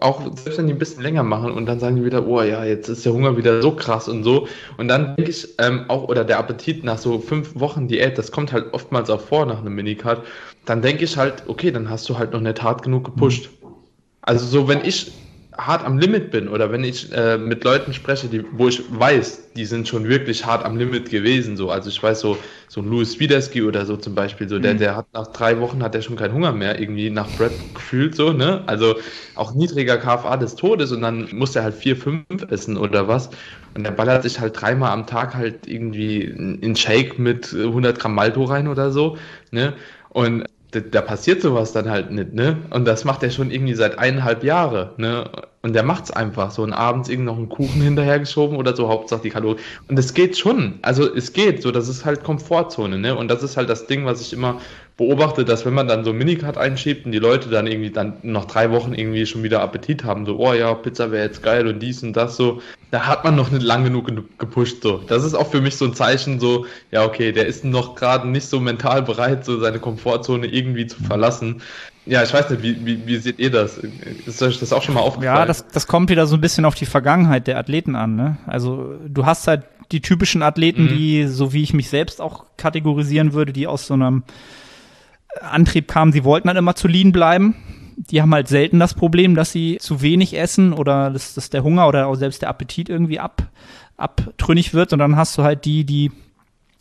auch 0.00 0.22
selbst 0.34 0.56
wenn 0.56 0.66
die 0.66 0.72
ein 0.72 0.78
bisschen 0.78 1.02
länger 1.02 1.22
machen 1.22 1.52
und 1.52 1.66
dann 1.66 1.78
sagen 1.78 1.96
die 1.96 2.04
wieder, 2.06 2.26
oh 2.26 2.40
ja, 2.40 2.64
jetzt 2.64 2.88
ist 2.88 3.04
der 3.04 3.12
Hunger 3.12 3.36
wieder 3.36 3.60
so 3.60 3.72
krass 3.72 4.08
und 4.08 4.24
so 4.24 4.48
und 4.78 4.88
dann 4.88 5.14
denke 5.16 5.30
ich 5.30 5.46
ähm, 5.58 5.84
auch, 5.88 6.08
oder 6.08 6.24
der 6.24 6.38
Appetit 6.38 6.84
nach 6.84 6.96
so 6.96 7.18
fünf 7.18 7.60
Wochen 7.60 7.86
Diät, 7.86 8.16
das 8.16 8.32
kommt 8.32 8.54
halt 8.54 8.72
oftmals 8.72 9.10
auch 9.10 9.20
vor 9.20 9.44
nach 9.44 9.60
einem 9.60 9.74
Minicut, 9.74 10.22
dann 10.64 10.80
denke 10.80 11.04
ich 11.04 11.18
halt, 11.18 11.42
okay, 11.48 11.70
dann 11.70 11.90
hast 11.90 12.08
du 12.08 12.16
halt 12.16 12.32
noch 12.32 12.40
nicht 12.40 12.62
hart 12.62 12.82
genug 12.82 13.04
gepusht. 13.04 13.50
Also 14.26 14.44
so, 14.44 14.68
wenn 14.68 14.84
ich 14.84 15.12
hart 15.58 15.84
am 15.84 15.98
Limit 15.98 16.30
bin 16.30 16.48
oder 16.48 16.70
wenn 16.70 16.84
ich 16.84 17.10
äh, 17.12 17.38
mit 17.38 17.64
Leuten 17.64 17.92
spreche, 17.92 18.28
die, 18.28 18.44
wo 18.52 18.68
ich 18.68 18.82
weiß, 18.90 19.52
die 19.54 19.64
sind 19.64 19.88
schon 19.88 20.06
wirklich 20.06 20.44
hart 20.44 20.64
am 20.64 20.76
Limit 20.76 21.10
gewesen, 21.10 21.56
so, 21.56 21.70
also 21.70 21.88
ich 21.88 22.02
weiß 22.02 22.20
so, 22.20 22.36
so 22.68 22.82
ein 22.82 22.90
Louis 22.90 23.18
Widerski 23.18 23.62
oder 23.62 23.86
so 23.86 23.96
zum 23.96 24.14
Beispiel, 24.14 24.48
so, 24.48 24.58
der, 24.58 24.74
mhm. 24.74 24.78
der 24.78 24.96
hat 24.96 25.06
nach 25.14 25.28
drei 25.28 25.58
Wochen 25.60 25.82
hat 25.82 25.94
er 25.94 26.02
schon 26.02 26.16
keinen 26.16 26.34
Hunger 26.34 26.52
mehr, 26.52 26.78
irgendwie 26.78 27.08
nach 27.08 27.28
Brett 27.36 27.52
gefühlt, 27.74 28.14
so, 28.14 28.32
ne, 28.32 28.62
also 28.66 28.96
auch 29.34 29.54
niedriger 29.54 29.96
KFA 29.96 30.36
des 30.36 30.56
Todes 30.56 30.92
und 30.92 31.00
dann 31.00 31.28
muss 31.32 31.56
er 31.56 31.62
halt 31.62 31.74
vier, 31.74 31.96
fünf 31.96 32.26
essen 32.50 32.76
oder 32.76 33.08
was. 33.08 33.30
Und 33.74 33.84
der 33.84 33.92
ballert 33.92 34.22
sich 34.22 34.40
halt 34.40 34.60
dreimal 34.60 34.90
am 34.90 35.06
Tag 35.06 35.34
halt 35.34 35.66
irgendwie 35.66 36.22
in 36.22 36.76
Shake 36.76 37.18
mit 37.18 37.52
100 37.54 37.98
Gramm 37.98 38.14
Malto 38.14 38.44
rein 38.44 38.68
oder 38.68 38.90
so, 38.90 39.16
ne, 39.52 39.72
und 40.10 40.44
da, 40.76 40.80
da, 40.80 41.00
passiert 41.00 41.40
sowas 41.40 41.72
dann 41.72 41.88
halt 41.88 42.10
nicht, 42.10 42.34
ne? 42.34 42.58
Und 42.70 42.84
das 42.84 43.04
macht 43.04 43.22
er 43.22 43.30
schon 43.30 43.50
irgendwie 43.50 43.74
seit 43.74 43.98
eineinhalb 43.98 44.44
Jahren, 44.44 44.90
ne? 44.98 45.30
Und 45.62 45.74
der 45.74 45.82
macht's 45.82 46.10
einfach 46.10 46.50
so 46.50 46.62
und 46.62 46.72
abends 46.72 47.08
irgendwie 47.08 47.26
noch 47.26 47.38
einen 47.38 47.48
Kuchen 47.48 47.80
hinterhergeschoben 47.80 48.56
oder 48.56 48.76
so, 48.76 48.88
Hauptsache 48.88 49.22
die 49.22 49.30
Kalorien. 49.30 49.58
Und 49.88 49.98
es 49.98 50.14
geht 50.14 50.36
schon, 50.36 50.78
also 50.82 51.12
es 51.12 51.32
geht 51.32 51.62
so, 51.62 51.72
das 51.72 51.88
ist 51.88 52.04
halt 52.04 52.22
Komfortzone, 52.22 52.98
ne? 52.98 53.16
Und 53.16 53.28
das 53.28 53.42
ist 53.42 53.56
halt 53.56 53.70
das 53.70 53.86
Ding, 53.86 54.04
was 54.04 54.20
ich 54.20 54.32
immer 54.32 54.60
beobachte, 54.96 55.44
dass 55.44 55.66
wenn 55.66 55.74
man 55.74 55.88
dann 55.88 56.04
so 56.04 56.10
ein 56.10 56.16
Minicard 56.16 56.56
einschiebt 56.56 57.04
und 57.04 57.12
die 57.12 57.18
Leute 57.18 57.50
dann 57.50 57.66
irgendwie 57.66 57.90
dann 57.90 58.14
noch 58.22 58.46
drei 58.46 58.70
Wochen 58.70 58.94
irgendwie 58.94 59.26
schon 59.26 59.42
wieder 59.42 59.60
Appetit 59.60 60.04
haben, 60.04 60.24
so, 60.24 60.38
oh 60.38 60.54
ja, 60.54 60.72
Pizza 60.72 61.10
wäre 61.10 61.26
jetzt 61.26 61.42
geil 61.42 61.66
und 61.66 61.80
dies 61.80 62.02
und 62.02 62.14
das 62.14 62.36
so, 62.36 62.62
da 62.90 63.06
hat 63.06 63.22
man 63.22 63.36
noch 63.36 63.50
nicht 63.50 63.62
lang 63.62 63.84
genug 63.84 64.38
gepusht, 64.38 64.82
so. 64.82 64.98
Das 65.06 65.22
ist 65.22 65.34
auch 65.34 65.50
für 65.50 65.60
mich 65.60 65.76
so 65.76 65.84
ein 65.84 65.94
Zeichen, 65.94 66.40
so, 66.40 66.64
ja, 66.92 67.04
okay, 67.04 67.32
der 67.32 67.46
ist 67.46 67.62
noch 67.62 67.94
gerade 67.94 68.26
nicht 68.26 68.46
so 68.46 68.58
mental 68.58 69.02
bereit, 69.02 69.44
so 69.44 69.60
seine 69.60 69.80
Komfortzone 69.80 70.46
irgendwie 70.46 70.86
zu 70.86 71.02
verlassen. 71.02 71.60
Ja, 72.06 72.22
ich 72.22 72.32
weiß 72.32 72.48
nicht, 72.50 72.62
wie, 72.62 72.86
wie, 72.86 73.06
wie 73.06 73.16
seht 73.18 73.38
ihr 73.38 73.50
das? 73.50 73.78
Ist 74.26 74.40
euch 74.42 74.58
das 74.60 74.72
auch 74.72 74.82
schon 74.82 74.94
mal 74.94 75.00
aufgefallen? 75.00 75.40
Ja, 75.40 75.44
das, 75.44 75.66
das 75.66 75.86
kommt 75.86 76.08
wieder 76.08 76.26
so 76.26 76.36
ein 76.36 76.40
bisschen 76.40 76.64
auf 76.64 76.76
die 76.76 76.86
Vergangenheit 76.86 77.48
der 77.48 77.58
Athleten 77.58 77.96
an, 77.96 78.16
ne? 78.16 78.38
Also, 78.46 78.94
du 79.06 79.26
hast 79.26 79.46
halt 79.46 79.64
die 79.92 80.00
typischen 80.00 80.42
Athleten, 80.42 80.84
mhm. 80.84 80.88
die, 80.88 81.26
so 81.26 81.52
wie 81.52 81.62
ich 81.62 81.74
mich 81.74 81.90
selbst 81.90 82.20
auch 82.20 82.44
kategorisieren 82.56 83.32
würde, 83.32 83.52
die 83.52 83.66
aus 83.66 83.86
so 83.86 83.94
einem 83.94 84.22
Antrieb 85.42 85.88
kam, 85.88 86.12
sie 86.12 86.24
wollten 86.24 86.48
dann 86.48 86.56
immer 86.56 86.74
zu 86.74 86.88
lean 86.88 87.12
bleiben. 87.12 87.54
Die 87.96 88.20
haben 88.20 88.34
halt 88.34 88.48
selten 88.48 88.78
das 88.78 88.94
Problem, 88.94 89.34
dass 89.34 89.52
sie 89.52 89.78
zu 89.80 90.02
wenig 90.02 90.38
essen 90.38 90.72
oder 90.72 91.10
dass, 91.10 91.34
dass 91.34 91.50
der 91.50 91.62
Hunger 91.62 91.88
oder 91.88 92.06
auch 92.08 92.14
selbst 92.14 92.42
der 92.42 92.50
Appetit 92.50 92.88
irgendwie 92.88 93.18
ab, 93.18 93.42
abtrünnig 93.96 94.74
wird. 94.74 94.92
Und 94.92 94.98
dann 94.98 95.16
hast 95.16 95.36
du 95.38 95.42
halt 95.42 95.64
die, 95.64 95.84
die 95.84 96.10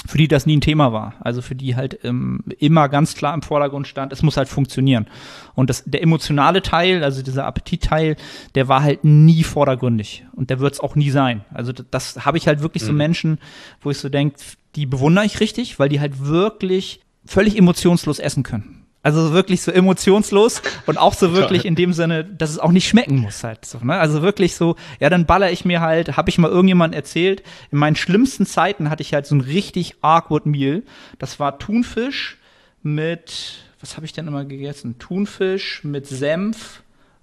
für 0.06 0.18
die 0.18 0.28
das 0.28 0.46
nie 0.46 0.58
ein 0.58 0.62
Thema 0.62 0.94
war. 0.94 1.16
Also 1.20 1.42
für 1.42 1.56
die 1.56 1.76
halt 1.76 2.00
ähm, 2.04 2.42
immer 2.60 2.90
ganz 2.90 3.16
klar 3.16 3.34
im 3.34 3.42
Vordergrund 3.42 3.88
stand, 3.88 4.14
es 4.14 4.22
muss 4.22 4.38
halt 4.38 4.48
funktionieren. 4.48 5.08
Und 5.56 5.70
das, 5.70 5.84
der 5.86 6.04
emotionale 6.04 6.62
Teil, 6.62 7.04
also 7.04 7.24
dieser 7.24 7.46
Appetitteil, 7.46 8.16
der 8.54 8.68
war 8.68 8.84
halt 8.84 9.04
nie 9.04 9.44
vordergründig. 9.44 10.26
Und 10.34 10.50
der 10.50 10.60
wird 10.60 10.74
es 10.74 10.80
auch 10.80 10.96
nie 10.96 11.10
sein. 11.10 11.44
Also 11.54 11.72
das, 11.72 11.86
das 11.90 12.26
habe 12.26 12.38
ich 12.38 12.48
halt 12.48 12.62
wirklich 12.62 12.84
mhm. 12.84 12.88
so 12.88 12.94
Menschen, 12.94 13.40
wo 13.82 13.90
ich 13.90 13.98
so 13.98 14.10
denke, 14.10 14.38
die 14.76 14.86
bewundere 14.86 15.26
ich 15.26 15.40
richtig, 15.40 15.80
weil 15.80 15.90
die 15.90 16.00
halt 16.00 16.26
wirklich 16.26 17.02
völlig 17.26 17.58
emotionslos 17.58 18.20
essen 18.20 18.44
können. 18.44 18.86
Also 19.04 19.34
wirklich 19.34 19.62
so 19.62 19.72
emotionslos 19.72 20.64
und 20.88 20.98
auch 20.98 21.14
so 21.14 21.34
wirklich 21.36 21.66
in 21.66 21.76
dem 21.76 21.94
Sinne, 21.94 22.26
dass 22.26 22.50
es 22.50 22.60
auch 22.60 22.72
nicht 22.72 22.88
schmecken 22.88 23.18
muss 23.18 23.44
halt 23.44 23.64
so, 23.64 23.78
ne? 23.80 23.94
Also 24.00 24.24
wirklich 24.24 24.56
so, 24.56 24.76
ja, 25.00 25.10
dann 25.10 25.28
baller 25.28 25.52
ich 25.52 25.64
mir 25.64 25.82
halt, 25.82 26.18
habe 26.18 26.30
ich 26.30 26.40
mal 26.40 26.50
irgendjemand 26.50 26.96
erzählt, 26.96 27.44
in 27.72 27.78
meinen 27.78 27.96
schlimmsten 27.96 28.46
Zeiten 28.46 28.90
hatte 28.90 29.04
ich 29.04 29.14
halt 29.14 29.28
so 29.28 29.36
ein 29.36 29.42
richtig 29.42 29.98
awkward 30.02 30.48
Meal. 30.48 30.82
Das 31.20 31.40
war 31.40 31.60
Thunfisch 31.60 32.38
mit 32.82 33.66
was 33.86 33.98
habe 33.98 34.08
ich 34.08 34.14
denn 34.14 34.28
immer 34.28 34.46
gegessen? 34.46 34.98
Thunfisch 34.98 35.84
mit 35.84 36.08
Senf 36.08 36.82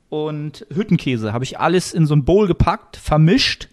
und 0.09 0.65
Hüttenkäse. 0.73 1.33
Habe 1.33 1.43
ich 1.43 1.59
alles 1.59 1.93
in 1.93 2.07
so 2.07 2.15
ein 2.15 2.25
Bowl 2.25 2.47
gepackt, 2.47 2.97
vermischt 2.97 3.69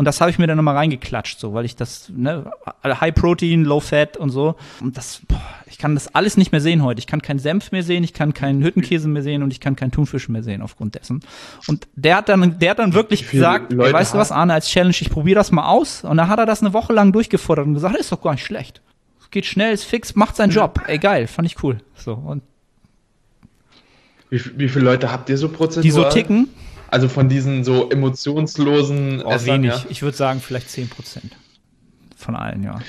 und 0.00 0.06
das 0.06 0.22
habe 0.22 0.30
ich 0.30 0.38
mir 0.38 0.46
dann 0.46 0.56
nochmal 0.56 0.76
reingeklatscht, 0.76 1.38
so, 1.38 1.52
weil 1.52 1.66
ich 1.66 1.76
das, 1.76 2.08
ne, 2.08 2.50
High 2.82 3.14
Protein, 3.14 3.64
Low 3.64 3.80
Fat 3.80 4.16
und 4.16 4.30
so. 4.30 4.54
Und 4.80 4.96
das, 4.96 5.20
boah, 5.28 5.38
ich 5.66 5.76
kann 5.76 5.92
das 5.92 6.14
alles 6.14 6.38
nicht 6.38 6.52
mehr 6.52 6.62
sehen 6.62 6.82
heute. 6.82 7.00
Ich 7.00 7.06
kann 7.06 7.20
keinen 7.20 7.38
Senf 7.38 7.70
mehr 7.70 7.82
sehen, 7.82 8.02
ich 8.02 8.14
kann 8.14 8.32
keinen 8.32 8.64
Hüttenkäse 8.64 9.08
mehr 9.08 9.22
sehen 9.22 9.42
und 9.42 9.52
ich 9.52 9.60
kann 9.60 9.76
keinen 9.76 9.90
Thunfisch 9.90 10.30
mehr 10.30 10.42
sehen 10.42 10.62
aufgrund 10.62 10.94
dessen. 10.94 11.20
Und 11.66 11.86
der 11.96 12.16
hat 12.16 12.30
dann, 12.30 12.58
der 12.58 12.70
hat 12.70 12.78
dann 12.78 12.94
wirklich 12.94 13.28
gesagt, 13.28 13.74
ey, 13.74 13.92
weißt 13.92 14.14
du 14.14 14.18
was, 14.18 14.32
Arne, 14.32 14.54
als 14.54 14.70
Challenge, 14.70 14.96
ich 14.98 15.10
probiere 15.10 15.34
das 15.34 15.52
mal 15.52 15.66
aus. 15.66 16.02
Und 16.02 16.16
dann 16.16 16.28
hat 16.28 16.38
er 16.38 16.46
das 16.46 16.62
eine 16.62 16.72
Woche 16.72 16.94
lang 16.94 17.12
durchgefordert 17.12 17.66
und 17.66 17.74
gesagt, 17.74 17.94
ist 17.94 18.10
doch 18.10 18.22
gar 18.22 18.32
nicht 18.32 18.46
schlecht. 18.46 18.80
Es 19.20 19.30
geht 19.30 19.44
schnell, 19.44 19.74
ist 19.74 19.84
fix, 19.84 20.14
macht 20.14 20.34
seinen 20.34 20.50
Job. 20.50 20.80
Ey, 20.86 20.96
geil, 20.96 21.26
fand 21.26 21.44
ich 21.44 21.62
cool. 21.62 21.76
So, 21.94 22.14
und 22.14 22.42
wie, 24.30 24.40
wie 24.56 24.68
viele 24.70 24.86
Leute 24.86 25.12
habt 25.12 25.28
ihr 25.28 25.36
so 25.36 25.50
prozentual? 25.50 25.82
Die 25.82 25.90
so 25.90 26.04
ticken? 26.04 26.48
Also 26.90 27.08
von 27.08 27.28
diesen 27.28 27.64
so 27.64 27.88
emotionslosen 27.88 29.22
oh, 29.22 29.30
Essern, 29.30 29.62
wenig. 29.62 29.70
Ja? 29.70 29.84
Ich 29.88 30.02
würde 30.02 30.16
sagen, 30.16 30.40
vielleicht 30.40 30.70
10 30.70 30.88
Prozent 30.88 31.36
von 32.16 32.36
allen, 32.36 32.62
ja. 32.62 32.80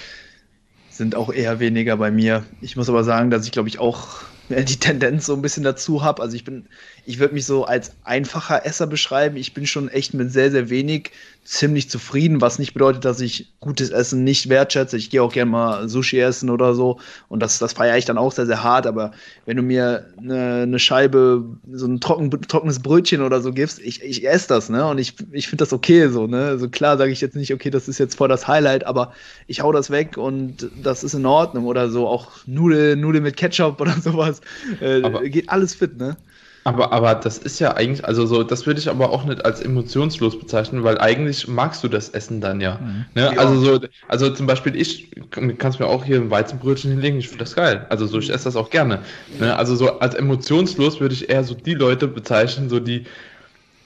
Sind 0.90 1.16
auch 1.16 1.32
eher 1.32 1.60
weniger 1.60 1.98
bei 1.98 2.12
mir. 2.12 2.44
Ich 2.62 2.76
muss 2.76 2.90
aber 2.90 3.04
sagen, 3.04 3.30
dass 3.30 3.46
ich, 3.46 3.52
glaube 3.52 3.70
ich, 3.70 3.80
auch 3.80 4.22
die 4.50 4.78
Tendenz 4.78 5.26
so 5.26 5.34
ein 5.34 5.42
bisschen 5.42 5.64
dazu 5.64 6.04
habe. 6.04 6.22
Also 6.22 6.36
ich 6.36 6.44
bin, 6.44 6.66
ich 7.06 7.20
würde 7.20 7.34
mich 7.34 7.46
so 7.46 7.66
als 7.66 7.94
einfacher 8.04 8.66
Esser 8.66 8.88
beschreiben. 8.88 9.38
Ich 9.38 9.54
bin 9.54 9.66
schon 9.66 9.88
echt 9.88 10.14
mit 10.14 10.32
sehr, 10.32 10.52
sehr 10.52 10.70
wenig 10.70 11.12
ziemlich 11.44 11.90
zufrieden, 11.90 12.40
was 12.40 12.60
nicht 12.60 12.74
bedeutet, 12.74 13.04
dass 13.04 13.20
ich 13.20 13.52
gutes 13.60 13.90
Essen 13.90 14.24
nicht 14.24 14.48
wertschätze. 14.48 14.96
Ich 14.96 15.10
gehe 15.10 15.24
auch 15.24 15.34
gerne 15.34 15.50
mal 15.50 15.90
Sushi 15.90 16.20
essen 16.20 16.52
oder 16.52 16.76
so 16.76 17.00
und 17.30 17.42
das, 17.42 17.58
das 17.58 17.74
feiere 17.74 17.98
ich 17.98 18.06
dann 18.06 18.20
auch 18.20 18.32
sehr, 18.32 18.46
sehr 18.46 18.64
hart. 18.64 18.86
Aber 18.86 19.12
wenn 19.46 19.58
du 19.58 19.64
mir 19.64 20.06
eine, 20.18 20.62
eine 20.64 20.80
Scheibe, 20.80 21.44
so 21.74 21.88
ein 21.88 22.00
trocken, 22.00 22.30
trockenes 22.30 22.80
Brötchen 22.80 23.22
oder 23.22 23.42
so 23.42 23.52
gibst, 23.52 23.80
ich, 23.80 24.04
ich 24.04 24.28
esse 24.28 24.48
das, 24.50 24.70
ne? 24.70 24.86
Und 24.88 25.00
ich, 25.00 25.16
ich 25.32 25.48
finde 25.48 25.64
das 25.64 25.74
okay 25.74 26.10
so, 26.10 26.28
ne? 26.28 26.46
Also 26.46 26.70
klar 26.70 26.98
sage 26.98 27.12
ich 27.12 27.22
jetzt 27.22 27.36
nicht, 27.36 27.54
okay, 27.54 27.72
das 27.72 27.88
ist 27.88 27.98
jetzt 27.98 28.16
voll 28.16 28.30
das 28.30 28.48
Highlight, 28.48 28.86
aber 28.86 29.12
ich 29.48 29.62
hau 29.62 29.72
das 29.72 29.90
weg 29.90 30.18
und 30.18 30.70
das 30.82 31.04
ist 31.04 31.16
in 31.16 31.26
Ordnung 31.26 31.66
oder 31.66 31.90
so. 31.90 32.08
Auch 32.08 32.30
Nudeln, 32.46 33.02
Nudeln 33.02 33.24
mit 33.24 33.36
Ketchup 33.36 33.82
oder 33.82 33.94
sowas. 34.02 34.42
Äh, 34.80 35.30
geht 35.30 35.50
alles 35.50 35.74
fit, 35.74 35.98
ne? 35.98 36.18
Aber, 36.64 36.94
aber 36.94 37.16
das 37.16 37.40
ist 37.40 37.60
ja 37.60 37.76
eigentlich, 37.76 38.06
also 38.06 38.26
so, 38.26 38.44
das 38.44 38.68
würde 38.68 38.80
ich 38.80 38.90
aber 38.90 39.10
auch 39.10 39.26
nicht 39.26 39.44
als 39.46 39.62
emotionslos 39.62 40.38
bezeichnen, 40.38 40.84
weil 40.84 41.00
eigentlich 41.00 41.48
magst 41.48 41.84
du 41.84 41.88
das 41.88 42.10
Essen 42.10 42.40
dann 42.40 42.62
ja. 42.62 42.80
Mhm. 42.80 43.06
Ne? 43.16 43.32
Ja. 43.34 43.40
Also 43.40 43.56
so, 43.60 43.80
also 44.08 44.30
zum 44.30 44.46
Beispiel 44.46 44.76
ich, 44.76 45.10
kannst 45.58 45.80
mir 45.80 45.88
auch 45.88 46.06
hier 46.06 46.18
ein 46.18 46.30
Weizenbrötchen 46.30 46.92
hinlegen, 46.92 47.18
ich 47.18 47.30
finde 47.30 47.44
das 47.46 47.56
geil. 47.56 47.88
Also 47.90 48.06
so, 48.06 48.20
ich 48.20 48.30
esse 48.30 48.44
das 48.44 48.56
auch 48.56 48.70
gerne. 48.70 49.00
Ne? 49.40 49.56
Also 49.56 49.76
so 49.76 50.00
als 50.00 50.14
emotionslos 50.14 51.00
würde 51.00 51.16
ich 51.16 51.30
eher 51.30 51.44
so 51.44 51.56
die 51.56 51.74
Leute 51.74 52.08
bezeichnen, 52.08 52.70
so 52.70 52.80
die, 52.80 53.06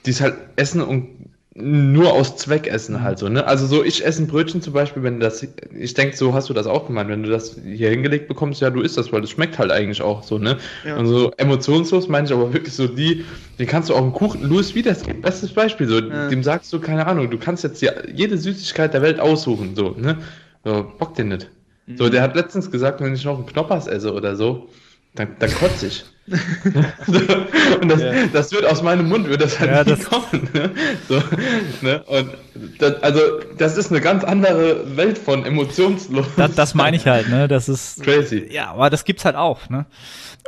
die 0.04 0.10
es 0.10 0.20
halt 0.20 0.34
essen 0.56 0.82
und 0.82 1.08
nur 1.58 2.12
aus 2.12 2.36
Zweck 2.36 2.66
essen 2.66 3.02
halt 3.02 3.18
so, 3.18 3.28
ne? 3.28 3.46
Also 3.46 3.66
so, 3.66 3.82
ich 3.82 4.04
esse 4.04 4.22
ein 4.22 4.26
Brötchen 4.26 4.60
zum 4.60 4.74
Beispiel, 4.74 5.02
wenn 5.02 5.20
das, 5.20 5.46
ich 5.74 5.94
denke, 5.94 6.14
so 6.14 6.34
hast 6.34 6.50
du 6.50 6.54
das 6.54 6.66
auch 6.66 6.86
gemeint, 6.86 7.08
wenn 7.08 7.22
du 7.22 7.30
das 7.30 7.56
hier 7.64 7.88
hingelegt 7.88 8.28
bekommst, 8.28 8.60
ja, 8.60 8.68
du 8.68 8.82
isst 8.82 8.98
das, 8.98 9.10
weil 9.10 9.22
das 9.22 9.30
schmeckt 9.30 9.58
halt 9.58 9.70
eigentlich 9.70 10.02
auch 10.02 10.22
so, 10.22 10.38
ne? 10.38 10.58
Ja. 10.84 10.96
Und 10.98 11.06
so 11.06 11.32
emotionslos 11.38 12.08
meine 12.08 12.26
ich 12.26 12.32
aber 12.32 12.52
wirklich 12.52 12.74
so 12.74 12.86
die, 12.86 13.24
den 13.58 13.66
kannst 13.66 13.88
du 13.88 13.94
auch 13.94 14.02
einen 14.02 14.12
Kuchen, 14.12 14.42
Louis 14.42 14.74
Vidas, 14.74 15.02
bestes 15.22 15.52
Beispiel, 15.52 15.88
so, 15.88 16.00
ja. 16.00 16.28
dem 16.28 16.42
sagst 16.42 16.70
du, 16.74 16.78
keine 16.78 17.06
Ahnung, 17.06 17.30
du 17.30 17.38
kannst 17.38 17.64
jetzt 17.64 17.82
jede 18.12 18.36
Süßigkeit 18.36 18.92
der 18.92 19.00
Welt 19.00 19.18
aussuchen, 19.18 19.74
so, 19.74 19.96
ne? 19.98 20.18
So, 20.62 20.92
bock 20.98 21.14
den 21.14 21.28
nicht. 21.28 21.48
Mhm. 21.86 21.96
So, 21.96 22.08
der 22.10 22.20
hat 22.20 22.36
letztens 22.36 22.70
gesagt, 22.70 23.00
wenn 23.00 23.14
ich 23.14 23.24
noch 23.24 23.38
einen 23.38 23.46
Knoppers 23.46 23.86
esse 23.86 24.12
oder 24.12 24.36
so, 24.36 24.68
dann, 25.16 25.36
dann 25.38 25.50
kotze 25.52 25.88
ich. 25.88 26.04
und 27.80 27.88
das, 27.88 28.02
ja. 28.02 28.26
das, 28.32 28.50
wird 28.50 28.64
aus 28.64 28.82
meinem 28.82 29.08
Mund, 29.08 29.28
wird 29.28 29.40
das 29.40 29.60
halt 29.60 29.70
ja, 29.70 29.84
nicht 29.84 29.90
das 29.90 30.10
kommen. 30.10 30.48
Ne? 30.52 30.70
So, 31.08 31.22
ne? 31.82 32.02
Und 32.02 32.30
das, 32.80 33.00
also, 33.02 33.20
das 33.56 33.76
ist 33.76 33.92
eine 33.92 34.00
ganz 34.00 34.24
andere 34.24 34.96
Welt 34.96 35.18
von 35.18 35.44
emotionslos. 35.44 36.26
Das, 36.36 36.54
das 36.56 36.74
meine 36.74 36.96
ich 36.96 37.06
halt, 37.06 37.28
ne? 37.28 37.46
Das 37.46 37.68
ist 37.68 38.02
crazy. 38.02 38.48
Ja, 38.50 38.72
aber 38.72 38.90
das 38.90 39.04
gibt's 39.04 39.24
halt 39.24 39.36
auch, 39.36 39.68
ne? 39.68 39.86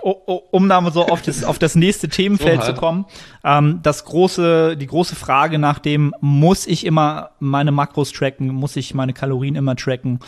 Um 0.03 0.69
da 0.69 0.81
mal 0.81 0.93
so 0.93 1.07
auf 1.07 1.23
das, 1.23 1.45
auf 1.45 1.61
das 1.61 1.77
nächste 1.77 2.09
Themenfeld 2.09 2.63
so 2.63 2.73
zu 2.73 2.75
kommen, 2.75 3.07
ähm, 3.45 3.79
das 3.83 4.05
große, 4.05 4.77
die 4.77 4.87
große 4.87 5.15
Frage 5.15 5.61
nach 5.61 5.79
dem, 5.79 6.13
muss 6.21 6.67
ich 6.67 6.87
immer 6.87 7.31
meine 7.39 7.71
Makros 7.71 8.13
tracken, 8.13 8.49
muss 8.49 8.75
ich 8.75 8.95
meine 8.95 9.13
Kalorien 9.13 9.55
immer 9.55 9.77
tracken, 9.77 10.19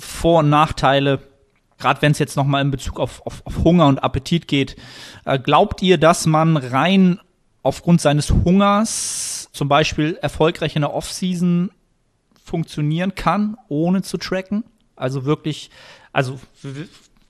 Vor- 0.00 0.40
und 0.40 0.48
Nachteile, 0.48 1.20
gerade 1.78 2.02
wenn 2.02 2.12
es 2.12 2.18
jetzt 2.18 2.36
nochmal 2.36 2.62
in 2.62 2.70
Bezug 2.70 2.98
auf, 2.98 3.24
auf, 3.26 3.42
auf, 3.44 3.64
Hunger 3.64 3.86
und 3.86 3.98
Appetit 3.98 4.48
geht, 4.48 4.76
äh, 5.24 5.38
glaubt 5.38 5.82
ihr, 5.82 5.98
dass 5.98 6.26
man 6.26 6.56
rein 6.56 7.20
aufgrund 7.62 8.00
seines 8.00 8.30
Hungers 8.30 9.48
zum 9.52 9.68
Beispiel 9.68 10.18
erfolgreich 10.22 10.76
in 10.76 10.82
der 10.82 10.94
Offseason 10.94 11.70
funktionieren 12.42 13.14
kann, 13.14 13.56
ohne 13.68 14.02
zu 14.02 14.18
tracken. 14.18 14.64
Also 14.94 15.24
wirklich, 15.24 15.70
also 16.12 16.38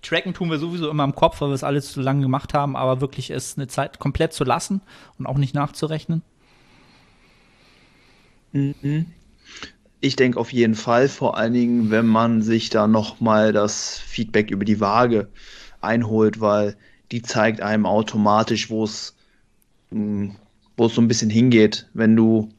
tracken 0.02 0.34
tun 0.34 0.50
wir 0.50 0.58
sowieso 0.58 0.90
immer 0.90 1.04
im 1.04 1.14
Kopf, 1.14 1.40
weil 1.40 1.48
wir 1.48 1.54
es 1.54 1.64
alles 1.64 1.90
zu 1.90 2.00
lange 2.00 2.22
gemacht 2.22 2.54
haben, 2.54 2.76
aber 2.76 3.00
wirklich 3.00 3.30
es 3.30 3.56
eine 3.56 3.66
Zeit 3.66 3.98
komplett 3.98 4.32
zu 4.32 4.44
lassen 4.44 4.82
und 5.18 5.26
auch 5.26 5.38
nicht 5.38 5.54
nachzurechnen. 5.54 6.22
Mhm. 8.52 9.06
Ich 10.06 10.14
denke 10.14 10.38
auf 10.38 10.52
jeden 10.52 10.76
Fall, 10.76 11.08
vor 11.08 11.36
allen 11.36 11.52
Dingen, 11.52 11.90
wenn 11.90 12.06
man 12.06 12.40
sich 12.40 12.70
da 12.70 12.86
nochmal 12.86 13.52
das 13.52 13.98
Feedback 13.98 14.52
über 14.52 14.64
die 14.64 14.78
Waage 14.78 15.26
einholt, 15.80 16.40
weil 16.40 16.76
die 17.10 17.22
zeigt 17.22 17.60
einem 17.60 17.86
automatisch, 17.86 18.70
wo 18.70 18.84
es 18.84 19.16
hm, 19.90 20.36
wo 20.76 20.86
es 20.86 20.94
so 20.94 21.00
ein 21.00 21.08
bisschen 21.08 21.28
hingeht. 21.28 21.88
Wenn 21.92 22.14
du 22.14 22.50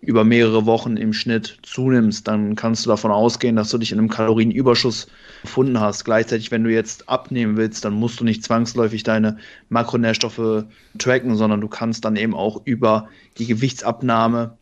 über 0.00 0.24
mehrere 0.24 0.66
Wochen 0.66 0.96
im 0.96 1.12
Schnitt 1.12 1.60
zunimmst, 1.62 2.26
dann 2.26 2.56
kannst 2.56 2.84
du 2.84 2.88
davon 2.90 3.12
ausgehen, 3.12 3.54
dass 3.54 3.70
du 3.70 3.78
dich 3.78 3.92
in 3.92 4.00
einem 4.00 4.08
Kalorienüberschuss 4.08 5.06
gefunden 5.42 5.78
hast. 5.78 6.04
Gleichzeitig, 6.04 6.50
wenn 6.50 6.64
du 6.64 6.72
jetzt 6.72 7.08
abnehmen 7.08 7.56
willst, 7.56 7.84
dann 7.84 7.94
musst 7.94 8.18
du 8.18 8.24
nicht 8.24 8.42
zwangsläufig 8.42 9.04
deine 9.04 9.38
Makronährstoffe 9.68 10.64
tracken, 10.98 11.36
sondern 11.36 11.60
du 11.60 11.68
kannst 11.68 12.04
dann 12.04 12.16
eben 12.16 12.34
auch 12.34 12.62
über 12.64 13.08
die 13.38 13.46
Gewichtsabnahme 13.46 14.58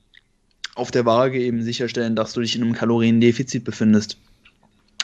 auf 0.75 0.91
der 0.91 1.05
Waage 1.07 1.41
eben 1.41 1.63
sicherstellen, 1.63 2.17
dass 2.17 2.33
du 2.33 2.41
dich 2.41 2.57
in 2.57 2.63
einem 2.63 2.73
Kaloriendefizit 2.73 3.65
befindest. 3.65 4.19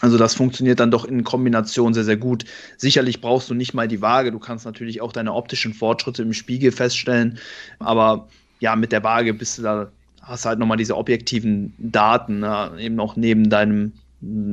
Also 0.00 0.16
das 0.16 0.34
funktioniert 0.34 0.80
dann 0.80 0.90
doch 0.90 1.04
in 1.04 1.24
Kombination 1.24 1.92
sehr, 1.92 2.04
sehr 2.04 2.16
gut. 2.16 2.44
Sicherlich 2.78 3.20
brauchst 3.20 3.50
du 3.50 3.54
nicht 3.54 3.74
mal 3.74 3.86
die 3.86 4.00
Waage, 4.00 4.32
du 4.32 4.38
kannst 4.38 4.64
natürlich 4.64 5.00
auch 5.00 5.12
deine 5.12 5.34
optischen 5.34 5.74
Fortschritte 5.74 6.22
im 6.22 6.32
Spiegel 6.32 6.72
feststellen, 6.72 7.38
aber 7.78 8.28
ja, 8.60 8.76
mit 8.76 8.92
der 8.92 9.04
Waage 9.04 9.34
bist 9.34 9.58
du 9.58 9.62
da, 9.62 9.90
hast 10.22 10.46
halt 10.46 10.58
nochmal 10.58 10.78
diese 10.78 10.96
objektiven 10.96 11.74
Daten, 11.78 12.40
ne? 12.40 12.72
eben 12.78 12.98
auch 12.98 13.16
neben 13.16 13.50
deinem 13.50 13.92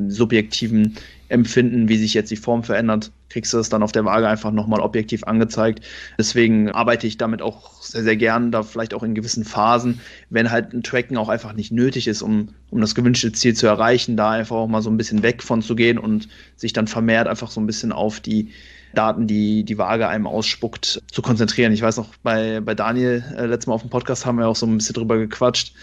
subjektiven 0.07 0.95
Empfinden, 1.29 1.89
wie 1.89 1.97
sich 1.97 2.13
jetzt 2.13 2.31
die 2.31 2.37
Form 2.37 2.63
verändert, 2.63 3.11
kriegst 3.29 3.53
du 3.53 3.57
es 3.57 3.69
dann 3.69 3.83
auf 3.83 3.91
der 3.91 4.05
Waage 4.05 4.27
einfach 4.27 4.51
nochmal 4.51 4.79
objektiv 4.79 5.23
angezeigt. 5.23 5.85
Deswegen 6.17 6.71
arbeite 6.71 7.07
ich 7.07 7.17
damit 7.17 7.41
auch 7.41 7.81
sehr, 7.81 8.03
sehr 8.03 8.15
gern, 8.15 8.51
da 8.51 8.63
vielleicht 8.63 8.93
auch 8.93 9.03
in 9.03 9.15
gewissen 9.15 9.43
Phasen, 9.43 10.01
wenn 10.29 10.51
halt 10.51 10.73
ein 10.73 10.83
Tracken 10.83 11.17
auch 11.17 11.29
einfach 11.29 11.53
nicht 11.53 11.71
nötig 11.71 12.07
ist, 12.07 12.21
um, 12.21 12.49
um 12.69 12.81
das 12.81 12.95
gewünschte 12.95 13.31
Ziel 13.31 13.55
zu 13.55 13.67
erreichen, 13.67 14.17
da 14.17 14.31
einfach 14.31 14.55
auch 14.55 14.67
mal 14.67 14.81
so 14.81 14.89
ein 14.89 14.97
bisschen 14.97 15.23
weg 15.23 15.43
von 15.43 15.61
zu 15.61 15.75
gehen 15.75 15.97
und 15.97 16.27
sich 16.55 16.73
dann 16.73 16.87
vermehrt 16.87 17.27
einfach 17.27 17.51
so 17.51 17.59
ein 17.59 17.67
bisschen 17.67 17.91
auf 17.91 18.19
die 18.19 18.51
Daten, 18.93 19.27
die 19.27 19.63
die 19.63 19.77
Waage 19.77 20.07
einem 20.07 20.27
ausspuckt, 20.27 21.03
zu 21.11 21.21
konzentrieren. 21.21 21.73
Ich 21.73 21.81
weiß 21.81 21.97
noch, 21.97 22.09
bei, 22.23 22.61
bei 22.61 22.73
Daniel 22.73 23.23
äh, 23.37 23.45
letztes 23.45 23.67
Mal 23.67 23.73
auf 23.73 23.81
dem 23.81 23.89
Podcast 23.89 24.25
haben 24.25 24.37
wir 24.39 24.47
auch 24.47 24.55
so 24.55 24.65
ein 24.65 24.77
bisschen 24.77 24.95
drüber 24.95 25.17
gequatscht, 25.17 25.73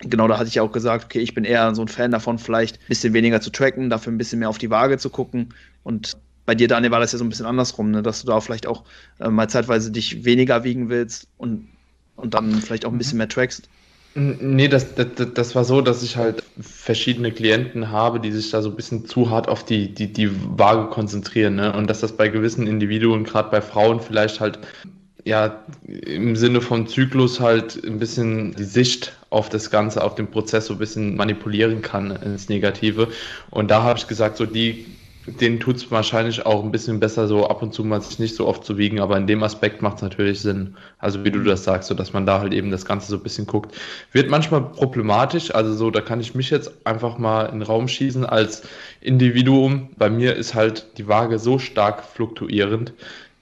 genau 0.00 0.28
da 0.28 0.38
hatte 0.38 0.48
ich 0.48 0.60
auch 0.60 0.72
gesagt, 0.72 1.06
okay, 1.06 1.20
ich 1.20 1.34
bin 1.34 1.44
eher 1.44 1.74
so 1.74 1.82
ein 1.82 1.88
Fan 1.88 2.10
davon, 2.10 2.38
vielleicht 2.38 2.76
ein 2.76 2.88
bisschen 2.88 3.14
weniger 3.14 3.40
zu 3.40 3.50
tracken, 3.50 3.90
dafür 3.90 4.12
ein 4.12 4.18
bisschen 4.18 4.38
mehr 4.38 4.48
auf 4.48 4.58
die 4.58 4.70
Waage 4.70 4.98
zu 4.98 5.10
gucken. 5.10 5.54
Und 5.82 6.16
bei 6.48 6.54
dir, 6.54 6.66
Daniel, 6.66 6.92
war 6.92 7.00
das 7.00 7.12
ja 7.12 7.18
so 7.18 7.26
ein 7.26 7.28
bisschen 7.28 7.44
andersrum, 7.44 7.90
ne? 7.90 8.02
dass 8.02 8.22
du 8.22 8.28
da 8.28 8.40
vielleicht 8.40 8.66
auch 8.66 8.82
äh, 9.20 9.28
mal 9.28 9.50
zeitweise 9.50 9.90
dich 9.90 10.24
weniger 10.24 10.64
wiegen 10.64 10.88
willst 10.88 11.26
und, 11.36 11.68
und 12.16 12.32
dann 12.32 12.54
vielleicht 12.62 12.86
auch 12.86 12.90
ein 12.90 12.96
bisschen 12.96 13.18
mehr 13.18 13.28
trackst. 13.28 13.68
Nee, 14.14 14.68
das, 14.68 14.94
das, 14.94 15.08
das 15.34 15.54
war 15.54 15.64
so, 15.64 15.82
dass 15.82 16.02
ich 16.02 16.16
halt 16.16 16.42
verschiedene 16.58 17.32
Klienten 17.32 17.90
habe, 17.90 18.18
die 18.18 18.32
sich 18.32 18.50
da 18.50 18.62
so 18.62 18.70
ein 18.70 18.76
bisschen 18.76 19.04
zu 19.04 19.28
hart 19.28 19.46
auf 19.46 19.62
die, 19.62 19.92
die, 19.92 20.10
die 20.10 20.30
Waage 20.58 20.88
konzentrieren. 20.88 21.56
Ne? 21.56 21.70
Und 21.74 21.90
dass 21.90 22.00
das 22.00 22.16
bei 22.16 22.28
gewissen 22.28 22.66
Individuen, 22.66 23.24
gerade 23.24 23.50
bei 23.50 23.60
Frauen, 23.60 24.00
vielleicht 24.00 24.40
halt 24.40 24.58
ja, 25.26 25.62
im 25.86 26.34
Sinne 26.34 26.62
von 26.62 26.86
Zyklus 26.86 27.40
halt 27.40 27.84
ein 27.84 27.98
bisschen 27.98 28.54
die 28.54 28.64
Sicht 28.64 29.12
auf 29.28 29.50
das 29.50 29.70
Ganze, 29.70 30.02
auf 30.02 30.14
den 30.14 30.30
Prozess 30.30 30.64
so 30.64 30.72
ein 30.72 30.78
bisschen 30.78 31.14
manipulieren 31.14 31.82
kann 31.82 32.10
ins 32.10 32.48
Negative. 32.48 33.08
Und 33.50 33.70
da 33.70 33.82
habe 33.82 33.98
ich 33.98 34.06
gesagt, 34.06 34.38
so 34.38 34.46
die, 34.46 34.86
denen 35.36 35.60
tut 35.60 35.76
es 35.76 35.90
wahrscheinlich 35.90 36.44
auch 36.46 36.62
ein 36.62 36.72
bisschen 36.72 37.00
besser, 37.00 37.28
so 37.28 37.46
ab 37.46 37.62
und 37.62 37.72
zu 37.74 37.84
mal 37.84 38.00
sich 38.00 38.18
nicht 38.18 38.34
so 38.34 38.46
oft 38.46 38.64
zu 38.64 38.78
wiegen, 38.78 39.00
aber 39.00 39.16
in 39.16 39.26
dem 39.26 39.42
Aspekt 39.42 39.82
macht 39.82 39.96
es 39.96 40.02
natürlich 40.02 40.40
Sinn. 40.40 40.76
Also 40.98 41.24
wie 41.24 41.30
du 41.30 41.42
das 41.42 41.64
sagst, 41.64 41.88
so 41.88 41.94
dass 41.94 42.12
man 42.12 42.26
da 42.26 42.40
halt 42.40 42.52
eben 42.52 42.70
das 42.70 42.84
Ganze 42.84 43.08
so 43.08 43.16
ein 43.16 43.22
bisschen 43.22 43.46
guckt. 43.46 43.76
Wird 44.12 44.30
manchmal 44.30 44.62
problematisch, 44.62 45.54
also 45.54 45.74
so, 45.74 45.90
da 45.90 46.00
kann 46.00 46.20
ich 46.20 46.34
mich 46.34 46.50
jetzt 46.50 46.70
einfach 46.84 47.18
mal 47.18 47.46
in 47.46 47.60
den 47.60 47.62
Raum 47.62 47.88
schießen 47.88 48.26
als 48.26 48.62
Individuum. 49.00 49.90
Bei 49.96 50.10
mir 50.10 50.36
ist 50.36 50.54
halt 50.54 50.98
die 50.98 51.08
Waage 51.08 51.38
so 51.38 51.58
stark 51.58 52.04
fluktuierend, 52.04 52.92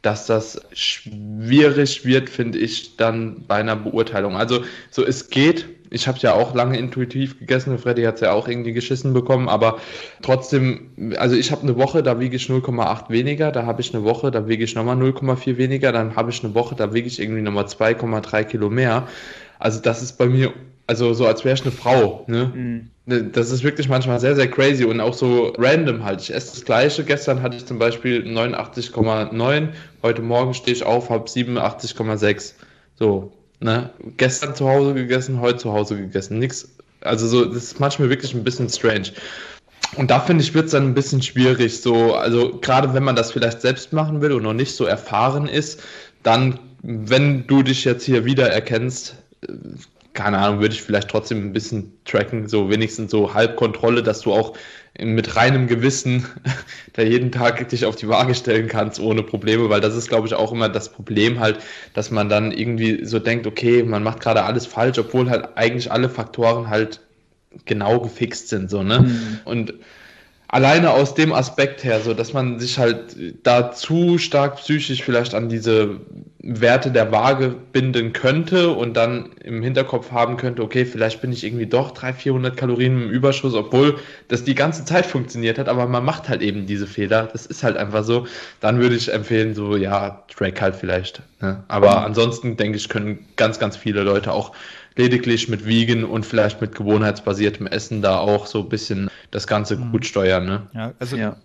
dass 0.02 0.26
das 0.26 0.60
schwierig 0.72 2.04
wird, 2.04 2.30
finde 2.30 2.58
ich, 2.58 2.96
dann 2.96 3.44
bei 3.46 3.56
einer 3.56 3.76
Beurteilung. 3.76 4.36
Also 4.36 4.64
so, 4.90 5.04
es 5.04 5.30
geht. 5.30 5.66
Ich 5.96 6.06
habe 6.06 6.18
ja 6.18 6.34
auch 6.34 6.54
lange 6.54 6.78
intuitiv 6.78 7.38
gegessen. 7.38 7.78
Freddy 7.78 8.02
hat 8.04 8.16
es 8.16 8.20
ja 8.20 8.32
auch 8.32 8.46
irgendwie 8.46 8.72
geschissen 8.72 9.12
bekommen, 9.12 9.48
aber 9.48 9.78
trotzdem, 10.22 11.14
also 11.16 11.34
ich 11.34 11.50
habe 11.50 11.62
eine 11.62 11.76
Woche, 11.76 12.02
da 12.02 12.20
wiege 12.20 12.36
ich 12.36 12.46
0,8 12.46 13.10
weniger, 13.10 13.50
da 13.50 13.66
habe 13.66 13.80
ich 13.80 13.94
eine 13.94 14.04
Woche, 14.04 14.30
da 14.30 14.46
wiege 14.48 14.62
ich 14.62 14.74
nochmal 14.74 14.96
0,4 14.96 15.56
weniger, 15.56 15.90
dann 15.92 16.14
habe 16.14 16.30
ich 16.30 16.44
eine 16.44 16.54
Woche, 16.54 16.76
da 16.76 16.94
wiege 16.94 17.08
ich 17.08 17.20
irgendwie 17.20 17.42
nochmal 17.42 17.64
2,3 17.64 18.44
Kilo 18.44 18.70
mehr. 18.70 19.08
Also 19.58 19.80
das 19.80 20.02
ist 20.02 20.18
bei 20.18 20.26
mir 20.26 20.52
also 20.86 21.14
so 21.14 21.26
als 21.26 21.44
wäre 21.44 21.54
ich 21.54 21.62
eine 21.62 21.72
Frau. 21.72 22.24
Ne? 22.28 22.52
Mhm. 22.54 22.90
Ne, 23.06 23.24
das 23.24 23.50
ist 23.50 23.64
wirklich 23.64 23.88
manchmal 23.88 24.20
sehr, 24.20 24.36
sehr 24.36 24.48
crazy 24.48 24.84
und 24.84 25.00
auch 25.00 25.14
so 25.14 25.52
random 25.58 26.04
halt. 26.04 26.20
Ich 26.20 26.32
esse 26.32 26.54
das 26.54 26.64
Gleiche. 26.64 27.04
Gestern 27.04 27.42
hatte 27.42 27.56
ich 27.56 27.66
zum 27.66 27.78
Beispiel 27.78 28.22
89,9. 28.22 29.68
Heute 30.02 30.22
Morgen 30.22 30.54
stehe 30.54 30.76
ich 30.76 30.84
auf, 30.84 31.10
habe 31.10 31.28
87,6. 31.28 32.54
So, 32.94 33.32
ne? 33.60 33.90
Gestern 34.16 34.54
zu 34.54 34.68
Hause 34.68 34.94
gegessen, 34.94 35.40
heute 35.40 35.58
zu 35.58 35.72
Hause 35.72 35.96
gegessen. 35.96 36.38
Nix. 36.38 36.68
Also 37.00 37.26
so, 37.26 37.44
das 37.44 37.64
ist 37.64 37.80
manchmal 37.80 38.10
wirklich 38.10 38.34
ein 38.34 38.44
bisschen 38.44 38.68
strange. 38.68 39.12
Und 39.96 40.10
da 40.10 40.20
finde 40.20 40.42
ich, 40.42 40.54
wird 40.54 40.66
es 40.66 40.72
dann 40.72 40.84
ein 40.84 40.94
bisschen 40.94 41.22
schwierig. 41.22 41.80
So, 41.80 42.14
also 42.14 42.58
gerade 42.58 42.92
wenn 42.94 43.04
man 43.04 43.16
das 43.16 43.32
vielleicht 43.32 43.60
selbst 43.60 43.92
machen 43.92 44.20
will 44.20 44.32
und 44.32 44.42
noch 44.42 44.52
nicht 44.52 44.74
so 44.74 44.84
erfahren 44.84 45.46
ist, 45.48 45.82
dann, 46.22 46.58
wenn 46.82 47.46
du 47.46 47.62
dich 47.62 47.84
jetzt 47.84 48.04
hier 48.04 48.24
wieder 48.24 48.50
erkennst, 48.50 49.16
keine 50.12 50.38
Ahnung, 50.38 50.60
würde 50.60 50.74
ich 50.74 50.82
vielleicht 50.82 51.08
trotzdem 51.08 51.46
ein 51.46 51.52
bisschen 51.52 51.92
tracken, 52.04 52.48
so 52.48 52.70
wenigstens 52.70 53.10
so 53.10 53.32
Halbkontrolle, 53.32 54.02
dass 54.02 54.22
du 54.22 54.32
auch 54.32 54.56
mit 54.98 55.36
reinem 55.36 55.66
Gewissen 55.66 56.26
da 56.94 57.02
jeden 57.02 57.32
Tag 57.32 57.68
dich 57.68 57.84
auf 57.84 57.96
die 57.96 58.08
Waage 58.08 58.34
stellen 58.34 58.68
kannst 58.68 59.00
ohne 59.00 59.22
Probleme, 59.22 59.68
weil 59.68 59.80
das 59.80 59.94
ist, 59.94 60.08
glaube 60.08 60.26
ich, 60.26 60.34
auch 60.34 60.52
immer 60.52 60.68
das 60.68 60.90
Problem 60.90 61.40
halt, 61.40 61.58
dass 61.94 62.10
man 62.10 62.28
dann 62.28 62.52
irgendwie 62.52 63.04
so 63.04 63.18
denkt, 63.18 63.46
okay, 63.46 63.82
man 63.82 64.02
macht 64.02 64.20
gerade 64.20 64.44
alles 64.44 64.66
falsch, 64.66 64.98
obwohl 64.98 65.28
halt 65.30 65.56
eigentlich 65.56 65.92
alle 65.92 66.08
Faktoren 66.08 66.68
halt 66.68 67.00
genau 67.64 68.00
gefixt 68.00 68.48
sind, 68.48 68.70
so, 68.70 68.82
ne? 68.82 69.00
Mhm. 69.00 69.38
Und 69.44 69.74
alleine 70.48 70.90
aus 70.90 71.14
dem 71.14 71.32
Aspekt 71.32 71.82
her, 71.84 72.00
so 72.00 72.14
dass 72.14 72.32
man 72.32 72.58
sich 72.60 72.78
halt 72.78 73.16
da 73.42 73.72
zu 73.72 74.18
stark 74.18 74.56
psychisch 74.56 75.02
vielleicht 75.02 75.34
an 75.34 75.48
diese 75.48 76.00
Werte 76.38 76.92
der 76.92 77.10
Waage 77.10 77.54
binden 77.72 78.12
könnte 78.12 78.70
und 78.70 78.96
dann 78.96 79.30
im 79.42 79.62
Hinterkopf 79.62 80.12
haben 80.12 80.36
könnte, 80.36 80.62
okay, 80.62 80.84
vielleicht 80.84 81.20
bin 81.20 81.32
ich 81.32 81.42
irgendwie 81.42 81.66
doch 81.66 81.90
300, 81.90 82.22
400 82.22 82.56
Kalorien 82.56 83.02
im 83.02 83.10
Überschuss, 83.10 83.54
obwohl 83.54 83.98
das 84.28 84.44
die 84.44 84.54
ganze 84.54 84.84
Zeit 84.84 85.06
funktioniert 85.06 85.58
hat, 85.58 85.68
aber 85.68 85.86
man 85.86 86.04
macht 86.04 86.28
halt 86.28 86.42
eben 86.42 86.66
diese 86.66 86.86
Fehler. 86.86 87.28
Das 87.32 87.46
ist 87.46 87.64
halt 87.64 87.76
einfach 87.76 88.04
so. 88.04 88.26
Dann 88.60 88.80
würde 88.80 88.94
ich 88.94 89.12
empfehlen, 89.12 89.54
so, 89.54 89.76
ja, 89.76 90.22
Track 90.34 90.60
halt 90.60 90.76
vielleicht. 90.76 91.22
Ne? 91.40 91.64
Aber 91.66 92.04
ansonsten 92.04 92.56
denke 92.56 92.76
ich, 92.76 92.88
können 92.88 93.26
ganz, 93.34 93.58
ganz 93.58 93.76
viele 93.76 94.02
Leute 94.02 94.32
auch 94.32 94.52
lediglich 94.96 95.48
mit 95.48 95.66
Wiegen 95.66 96.04
und 96.04 96.26
vielleicht 96.26 96.60
mit 96.60 96.74
gewohnheitsbasiertem 96.74 97.66
Essen 97.66 98.02
da 98.02 98.18
auch 98.18 98.46
so 98.46 98.62
ein 98.62 98.68
bisschen 98.68 99.10
das 99.30 99.46
Ganze 99.46 99.76
mhm. 99.76 99.92
gut 99.92 100.06
steuern. 100.06 100.46
Ne? 100.46 100.66
Ja, 100.74 100.94
also 100.98 101.16
ja. 101.16 101.36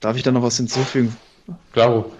Darf 0.00 0.16
ich 0.16 0.22
da 0.22 0.32
noch 0.32 0.42
was 0.42 0.56
hinzufügen? 0.56 1.14
Klaro. 1.72 2.12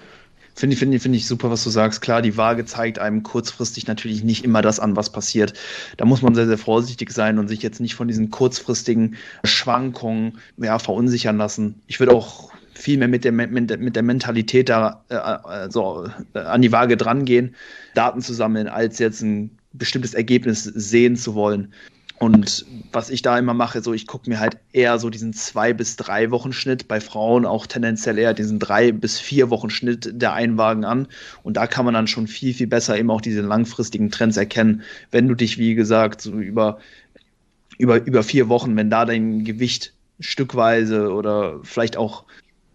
Finde 0.54 0.74
ich, 0.74 0.78
finde 0.78 0.96
ich, 0.96 1.02
finde 1.02 1.16
ich 1.16 1.26
super, 1.26 1.50
was 1.50 1.64
du 1.64 1.70
sagst. 1.70 2.02
Klar, 2.02 2.20
die 2.20 2.36
Waage 2.36 2.66
zeigt 2.66 2.98
einem 2.98 3.22
kurzfristig 3.22 3.86
natürlich 3.86 4.22
nicht 4.22 4.44
immer 4.44 4.60
das 4.60 4.78
an, 4.78 4.96
was 4.96 5.10
passiert. 5.10 5.54
Da 5.96 6.04
muss 6.04 6.20
man 6.20 6.34
sehr, 6.34 6.46
sehr 6.46 6.58
vorsichtig 6.58 7.10
sein 7.12 7.38
und 7.38 7.48
sich 7.48 7.62
jetzt 7.62 7.80
nicht 7.80 7.94
von 7.94 8.08
diesen 8.08 8.30
kurzfristigen 8.30 9.16
Schwankungen 9.44 10.38
ja, 10.58 10.78
verunsichern 10.78 11.38
lassen. 11.38 11.80
Ich 11.86 11.98
würde 11.98 12.12
auch 12.12 12.50
viel 12.74 12.98
mehr 12.98 13.08
mit 13.08 13.24
der, 13.24 13.32
mit 13.32 13.96
der 13.96 14.02
Mentalität 14.02 14.68
da 14.68 15.02
äh, 15.08 15.14
äh, 15.14 15.70
so, 15.70 16.06
äh, 16.34 16.38
an 16.40 16.60
die 16.60 16.72
Waage 16.72 16.98
drangehen, 16.98 17.54
Daten 17.94 18.20
zu 18.20 18.34
sammeln, 18.34 18.68
als 18.68 18.98
jetzt 18.98 19.22
ein 19.22 19.58
bestimmtes 19.72 20.14
Ergebnis 20.14 20.64
sehen 20.64 21.16
zu 21.16 21.34
wollen. 21.34 21.72
Und 22.20 22.66
was 22.92 23.08
ich 23.08 23.22
da 23.22 23.38
immer 23.38 23.54
mache, 23.54 23.80
so 23.80 23.94
ich 23.94 24.06
gucke 24.06 24.28
mir 24.28 24.40
halt 24.40 24.58
eher 24.72 24.98
so 24.98 25.08
diesen 25.08 25.32
zwei 25.32 25.72
bis 25.72 25.96
drei 25.96 26.30
Wochen 26.30 26.52
Schnitt, 26.52 26.86
bei 26.86 27.00
Frauen 27.00 27.46
auch 27.46 27.66
tendenziell 27.66 28.18
eher 28.18 28.34
diesen 28.34 28.58
drei 28.58 28.92
bis 28.92 29.18
vier 29.18 29.48
Wochen 29.48 29.70
Schnitt 29.70 30.10
der 30.12 30.34
Einwagen 30.34 30.84
an. 30.84 31.08
Und 31.42 31.56
da 31.56 31.66
kann 31.66 31.86
man 31.86 31.94
dann 31.94 32.08
schon 32.08 32.26
viel, 32.26 32.52
viel 32.52 32.66
besser 32.66 32.98
eben 32.98 33.10
auch 33.10 33.22
diese 33.22 33.40
langfristigen 33.40 34.10
Trends 34.10 34.36
erkennen. 34.36 34.82
Wenn 35.10 35.28
du 35.28 35.34
dich, 35.34 35.56
wie 35.56 35.74
gesagt, 35.74 36.20
so 36.20 36.32
über, 36.32 36.78
über, 37.78 38.04
über 38.04 38.22
vier 38.22 38.50
Wochen, 38.50 38.76
wenn 38.76 38.90
da 38.90 39.06
dein 39.06 39.44
Gewicht 39.44 39.94
stückweise 40.20 41.14
oder 41.14 41.60
vielleicht 41.62 41.96
auch 41.96 42.24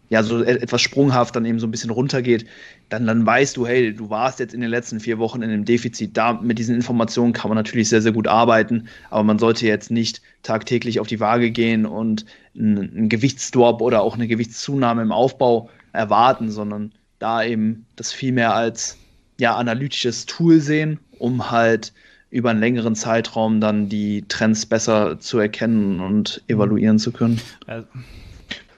ja, 0.10 0.24
so 0.24 0.44
e-, 0.44 0.48
etwas 0.48 0.82
sprunghaft 0.82 1.36
dann 1.36 1.46
eben 1.46 1.60
so 1.60 1.68
ein 1.68 1.72
bisschen 1.72 1.90
runtergeht, 1.90 2.46
dann, 2.90 3.08
dann 3.08 3.26
weißt 3.26 3.58
du, 3.58 3.66
hey, 3.66 3.94
du 3.94 4.10
warst 4.10 4.40
jetzt 4.40 4.54
in 4.54 4.62
den 4.62 4.70
letzten 4.70 5.00
vier 5.00 5.18
Wochen 5.18 5.42
in 5.42 5.50
einem 5.50 5.66
Defizit. 5.66 6.16
Da 6.16 6.34
mit 6.34 6.60
diesen 6.60 6.76
Informationen 6.76 7.34
kann 7.34 7.50
man 7.50 7.56
natürlich 7.56 7.90
sehr, 7.90 8.02
sehr 8.02 8.12
gut 8.12 8.28
arbeiten, 8.28 8.88
aber 9.10 9.24
man 9.24 9.40
sollte 9.40 9.66
jetzt 9.66 9.92
nicht 9.92 10.22
tagtäglich 10.44 11.00
auf 11.00 11.08
die 11.08 11.20
Waage 11.20 11.52
gehen 11.52 11.86
und 11.86 12.26
einen, 12.56 12.78
einen 12.78 13.10
Gewichtsdrop 13.10 13.82
oder 13.82 14.02
auch 14.02 14.16
eine 14.16 14.28
Gewichtszunahme 14.28 15.02
im 15.02 15.12
Aufbau 15.12 15.70
erwarten, 15.94 16.52
sondern 16.52 16.92
da 17.20 17.44
eben 17.44 17.86
das 17.96 18.12
viel 18.12 18.32
mehr 18.32 18.54
als 18.54 18.98
ja, 19.40 19.56
analytisches 19.56 20.26
Tool 20.26 20.60
sehen, 20.60 21.00
um 21.18 21.52
halt 21.52 21.94
über 22.30 22.50
einen 22.50 22.60
längeren 22.60 22.96
Zeitraum 22.96 23.62
dann 23.62 23.88
die 23.88 24.26
Trends 24.28 24.66
besser 24.66 25.20
zu 25.20 25.40
erkennen 25.40 26.00
und 26.00 26.44
evaluieren 26.48 27.00
zu 27.00 27.12
können. 27.12 27.40
Also, 27.66 27.88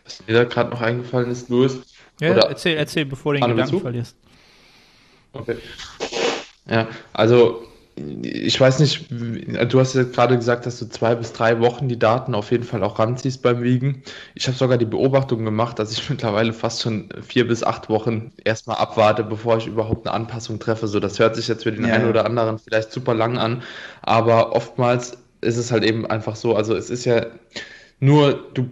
was 0.08 0.26
mir 0.26 0.34
da 0.34 0.43
gerade 0.45 0.70
noch 0.70 0.82
eingefallen 0.82 1.30
ist, 1.30 1.49
Louis. 1.49 1.80
Ja, 2.20 2.32
oder 2.32 2.49
erzähl, 2.49 2.78
erzähl, 2.78 3.05
bevor 3.05 3.34
du 3.34 3.39
den 3.39 3.49
Gedanken 3.49 3.72
Bezug? 3.72 3.82
verlierst. 3.82 4.16
Okay. 5.34 5.58
Ja, 6.70 6.88
also 7.14 7.64
ich 8.22 8.60
weiß 8.60 8.80
nicht, 8.80 9.08
du 9.10 9.80
hast 9.80 9.95
ja 9.95 10.03
gerade 10.03 10.36
gesagt, 10.36 10.68
dass 10.68 10.78
du 10.78 10.88
zwei 10.88 11.16
bis 11.16 11.34
drei 11.34 11.60
Wochen 11.60 11.88
die 11.88 11.97
Daten 11.97 12.36
auf 12.36 12.51
jeden 12.51 12.64
Fall 12.64 12.84
auch 12.84 12.99
ranziehst 12.99 13.41
beim 13.41 13.64
Wiegen. 13.64 14.03
Ich 14.36 14.47
habe 14.47 14.58
sogar 14.58 14.78
die 14.78 14.86
Beobachtung 14.86 15.43
gemacht, 15.43 15.80
dass 15.80 15.91
ich 15.91 16.08
mittlerweile 16.10 16.53
fast 16.53 16.84
schon 16.84 17.10
vier 17.22 17.47
bis 17.47 17.64
acht 17.64 17.89
Wochen 17.89 18.32
erstmal 18.43 18.78
abwarte, 18.78 19.24
bevor 19.24 19.58
ich 19.58 19.68
überhaupt 19.68 20.08
eine 20.08 20.16
Anpassung 20.16 20.60
treffe. 20.60 20.88
So, 20.88 20.99
das 20.99 21.18
hört 21.18 21.36
sich 21.36 21.47
jetzt 21.47 21.64
für 21.64 21.72
den 21.72 21.88
ja. 21.88 21.95
einen 21.95 22.10
oder 22.10 22.26
anderen 22.26 22.60
vielleicht 22.60 22.91
super 22.91 23.16
lang 23.16 23.38
an, 23.38 23.64
aber 24.03 24.55
oftmals 24.55 25.18
ist 25.41 25.58
es 25.58 25.72
halt 25.72 25.84
eben 25.84 26.05
einfach 26.05 26.36
so. 26.36 26.55
Also 26.55 26.76
es 26.76 26.89
ist 26.89 27.05
ja 27.05 27.26
nur, 27.99 28.45
du 28.53 28.70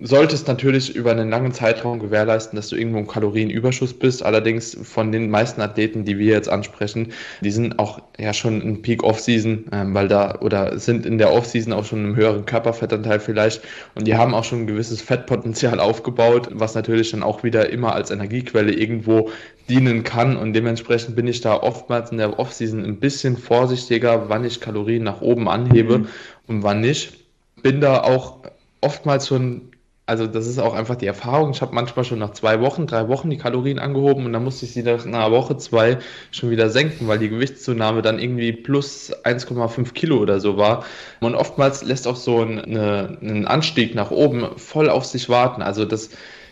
solltest 0.00 0.46
natürlich 0.46 0.94
über 0.94 1.10
einen 1.10 1.28
langen 1.28 1.52
Zeitraum 1.52 1.98
gewährleisten, 1.98 2.56
dass 2.56 2.68
du 2.68 2.76
irgendwo 2.76 2.98
im 2.98 3.08
Kalorienüberschuss 3.08 3.94
bist. 3.94 4.22
Allerdings 4.22 4.76
von 4.82 5.10
den 5.10 5.28
meisten 5.28 5.60
Athleten, 5.60 6.04
die 6.04 6.18
wir 6.18 6.32
jetzt 6.32 6.48
ansprechen, 6.48 7.12
die 7.40 7.50
sind 7.50 7.78
auch 7.80 8.00
ja 8.16 8.32
schon 8.32 8.60
in 8.60 8.80
Peak 8.80 9.02
Off-Season, 9.02 9.64
ähm, 9.72 9.94
weil 9.94 10.06
da 10.06 10.38
oder 10.40 10.78
sind 10.78 11.04
in 11.04 11.18
der 11.18 11.32
Off-Season 11.32 11.72
auch 11.72 11.84
schon 11.84 12.04
im 12.04 12.16
höheren 12.16 12.44
Körperfettanteil 12.44 13.18
vielleicht 13.18 13.62
und 13.96 14.06
die 14.06 14.14
haben 14.14 14.34
auch 14.34 14.44
schon 14.44 14.62
ein 14.62 14.66
gewisses 14.68 15.02
Fettpotenzial 15.02 15.80
aufgebaut, 15.88 16.48
was 16.52 16.74
natürlich 16.74 17.10
dann 17.10 17.24
auch 17.24 17.42
wieder 17.42 17.70
immer 17.70 17.94
als 17.94 18.12
Energiequelle 18.12 18.72
irgendwo 18.72 19.30
dienen 19.68 20.04
kann 20.04 20.36
und 20.36 20.52
dementsprechend 20.52 21.16
bin 21.16 21.26
ich 21.26 21.40
da 21.40 21.56
oftmals 21.56 22.12
in 22.12 22.18
der 22.18 22.38
Off-Season 22.38 22.84
ein 22.84 23.00
bisschen 23.00 23.36
vorsichtiger, 23.36 24.28
wann 24.28 24.44
ich 24.44 24.60
Kalorien 24.60 25.02
nach 25.02 25.20
oben 25.20 25.48
anhebe 25.48 25.98
mhm. 25.98 26.08
und 26.46 26.62
wann 26.62 26.80
nicht. 26.80 27.14
Bin 27.62 27.80
da 27.80 28.02
auch 28.02 28.38
oftmals 28.80 29.26
schon 29.26 29.67
also 30.08 30.26
das 30.26 30.46
ist 30.46 30.58
auch 30.58 30.72
einfach 30.72 30.96
die 30.96 31.06
Erfahrung. 31.06 31.50
Ich 31.50 31.60
habe 31.60 31.74
manchmal 31.74 32.02
schon 32.02 32.18
nach 32.18 32.32
zwei 32.32 32.62
Wochen, 32.62 32.86
drei 32.86 33.08
Wochen 33.08 33.28
die 33.28 33.36
Kalorien 33.36 33.78
angehoben 33.78 34.24
und 34.24 34.32
dann 34.32 34.42
musste 34.42 34.64
ich 34.64 34.72
sie 34.72 34.82
nach 34.82 35.04
einer 35.04 35.30
Woche, 35.30 35.58
zwei 35.58 35.98
schon 36.30 36.50
wieder 36.50 36.70
senken, 36.70 37.08
weil 37.08 37.18
die 37.18 37.28
Gewichtszunahme 37.28 38.00
dann 38.00 38.18
irgendwie 38.18 38.52
plus 38.52 39.12
1,5 39.24 39.92
Kilo 39.92 40.16
oder 40.16 40.40
so 40.40 40.56
war. 40.56 40.86
Und 41.20 41.34
oftmals 41.34 41.84
lässt 41.84 42.06
auch 42.08 42.16
so 42.16 42.40
ein, 42.40 42.58
eine, 42.58 43.18
ein 43.20 43.46
Anstieg 43.46 43.94
nach 43.94 44.10
oben 44.10 44.46
voll 44.56 44.88
auf 44.88 45.04
sich 45.04 45.28
warten. 45.28 45.60
Also 45.60 45.84
das, 45.84 46.08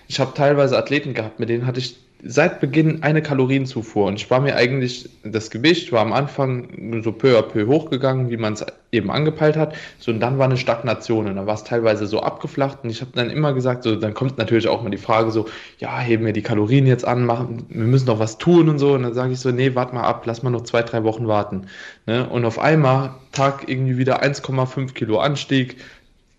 ich 0.06 0.20
habe 0.20 0.34
teilweise 0.34 0.76
Athleten 0.76 1.14
gehabt, 1.14 1.40
mit 1.40 1.48
denen 1.48 1.66
hatte 1.66 1.80
ich 1.80 1.96
seit 2.26 2.60
Beginn 2.60 3.02
eine 3.02 3.22
Kalorienzufuhr 3.22 4.06
und 4.06 4.14
ich 4.14 4.30
war 4.30 4.40
mir 4.40 4.56
eigentlich, 4.56 5.08
das 5.24 5.50
Gewicht 5.50 5.92
war 5.92 6.00
am 6.00 6.12
Anfang 6.12 7.02
so 7.02 7.12
peu 7.12 7.38
à 7.38 7.42
peu 7.42 7.66
hochgegangen, 7.66 8.30
wie 8.30 8.36
man 8.36 8.54
es 8.54 8.64
eben 8.92 9.10
angepeilt 9.10 9.56
hat, 9.56 9.74
so 9.98 10.10
und 10.10 10.20
dann 10.20 10.38
war 10.38 10.46
eine 10.46 10.56
Stagnation 10.56 11.26
und 11.26 11.36
dann 11.36 11.46
war 11.46 11.54
es 11.54 11.64
teilweise 11.64 12.06
so 12.06 12.20
abgeflacht 12.20 12.78
und 12.82 12.90
ich 12.90 13.00
habe 13.00 13.10
dann 13.14 13.30
immer 13.30 13.52
gesagt, 13.52 13.82
so 13.82 13.96
dann 13.96 14.14
kommt 14.14 14.38
natürlich 14.38 14.68
auch 14.68 14.82
mal 14.82 14.90
die 14.90 14.96
Frage 14.96 15.30
so, 15.30 15.46
ja, 15.78 15.98
heben 15.98 16.24
wir 16.24 16.32
die 16.32 16.42
Kalorien 16.42 16.86
jetzt 16.86 17.06
an, 17.06 17.24
machen, 17.24 17.66
wir 17.68 17.86
müssen 17.86 18.06
noch 18.06 18.18
was 18.18 18.38
tun 18.38 18.68
und 18.68 18.78
so 18.78 18.94
und 18.94 19.02
dann 19.02 19.14
sage 19.14 19.32
ich 19.32 19.40
so, 19.40 19.50
nee, 19.50 19.74
warte 19.74 19.94
mal 19.94 20.04
ab, 20.04 20.22
lass 20.26 20.42
mal 20.42 20.50
noch 20.50 20.62
zwei, 20.62 20.82
drei 20.82 21.04
Wochen 21.04 21.28
warten. 21.28 21.66
Ne? 22.06 22.28
Und 22.28 22.44
auf 22.44 22.58
einmal 22.58 23.14
Tag 23.32 23.68
irgendwie 23.68 23.98
wieder 23.98 24.22
1,5 24.22 24.94
Kilo 24.94 25.18
Anstieg, 25.18 25.76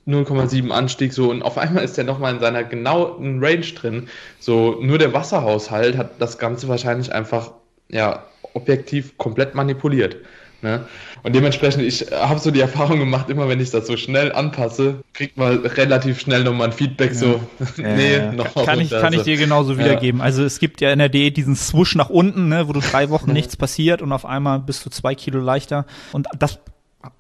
0,7 0.07 0.69
Anstieg 0.69 1.13
so 1.13 1.29
und 1.29 1.41
auf 1.41 1.57
einmal 1.57 1.83
ist 1.83 1.97
er 1.97 2.03
nochmal 2.03 2.33
in 2.33 2.39
seiner 2.39 2.63
genauen 2.63 3.43
Range 3.43 3.59
drin. 3.59 4.07
So 4.39 4.77
nur 4.81 4.97
der 4.97 5.13
Wasserhaushalt 5.13 5.97
hat 5.97 6.11
das 6.19 6.37
Ganze 6.37 6.67
wahrscheinlich 6.67 7.11
einfach 7.13 7.51
ja 7.89 8.23
objektiv 8.53 9.17
komplett 9.17 9.53
manipuliert. 9.55 10.17
Ne? 10.63 10.85
Und 11.21 11.35
dementsprechend, 11.35 11.83
ich 11.83 12.11
habe 12.11 12.39
so 12.39 12.49
die 12.49 12.61
Erfahrung 12.61 12.97
gemacht, 12.97 13.29
immer 13.29 13.47
wenn 13.47 13.59
ich 13.59 13.69
das 13.69 13.85
so 13.85 13.95
schnell 13.95 14.31
anpasse, 14.31 15.03
kriegt 15.13 15.37
man 15.37 15.59
relativ 15.59 16.19
schnell 16.19 16.43
nochmal 16.43 16.69
ein 16.69 16.73
Feedback, 16.73 17.11
ja. 17.11 17.15
so, 17.17 17.41
nee, 17.77 18.17
ja, 18.17 18.31
noch 18.31 18.55
kann, 18.65 18.79
ich, 18.79 18.89
kann 18.89 19.13
ich 19.13 19.21
dir 19.21 19.37
genauso 19.37 19.77
wiedergeben. 19.77 20.19
Also 20.19 20.43
es 20.43 20.57
gibt 20.57 20.81
ja 20.81 20.91
in 20.91 20.97
der 20.97 21.09
Diät 21.09 21.37
diesen 21.37 21.55
Swoosh 21.55 21.95
nach 21.95 22.09
unten, 22.09 22.49
ne, 22.49 22.67
wo 22.67 22.73
du 22.73 22.79
drei 22.79 23.09
Wochen 23.11 23.33
nichts 23.33 23.55
passiert 23.55 24.01
und 24.01 24.11
auf 24.11 24.25
einmal 24.25 24.59
bist 24.59 24.83
du 24.83 24.89
zwei 24.89 25.13
Kilo 25.13 25.39
leichter. 25.39 25.85
Und 26.11 26.27
das 26.39 26.59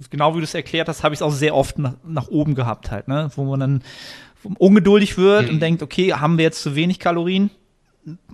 genau 0.09 0.33
wie 0.33 0.39
du 0.39 0.43
es 0.43 0.53
erklärt 0.53 0.87
hast, 0.87 1.03
habe 1.03 1.13
ich 1.13 1.19
es 1.19 1.21
auch 1.21 1.31
sehr 1.31 1.55
oft 1.55 1.77
nach, 1.79 1.93
nach, 2.05 2.27
oben 2.27 2.55
gehabt 2.55 2.91
halt, 2.91 3.07
ne? 3.07 3.29
Wo 3.35 3.45
man 3.45 3.59
dann 3.59 3.83
ungeduldig 4.57 5.17
wird 5.17 5.47
mhm. 5.47 5.55
und 5.55 5.59
denkt, 5.59 5.83
okay, 5.83 6.13
haben 6.13 6.37
wir 6.37 6.43
jetzt 6.43 6.61
zu 6.61 6.75
wenig 6.75 6.99
Kalorien? 6.99 7.49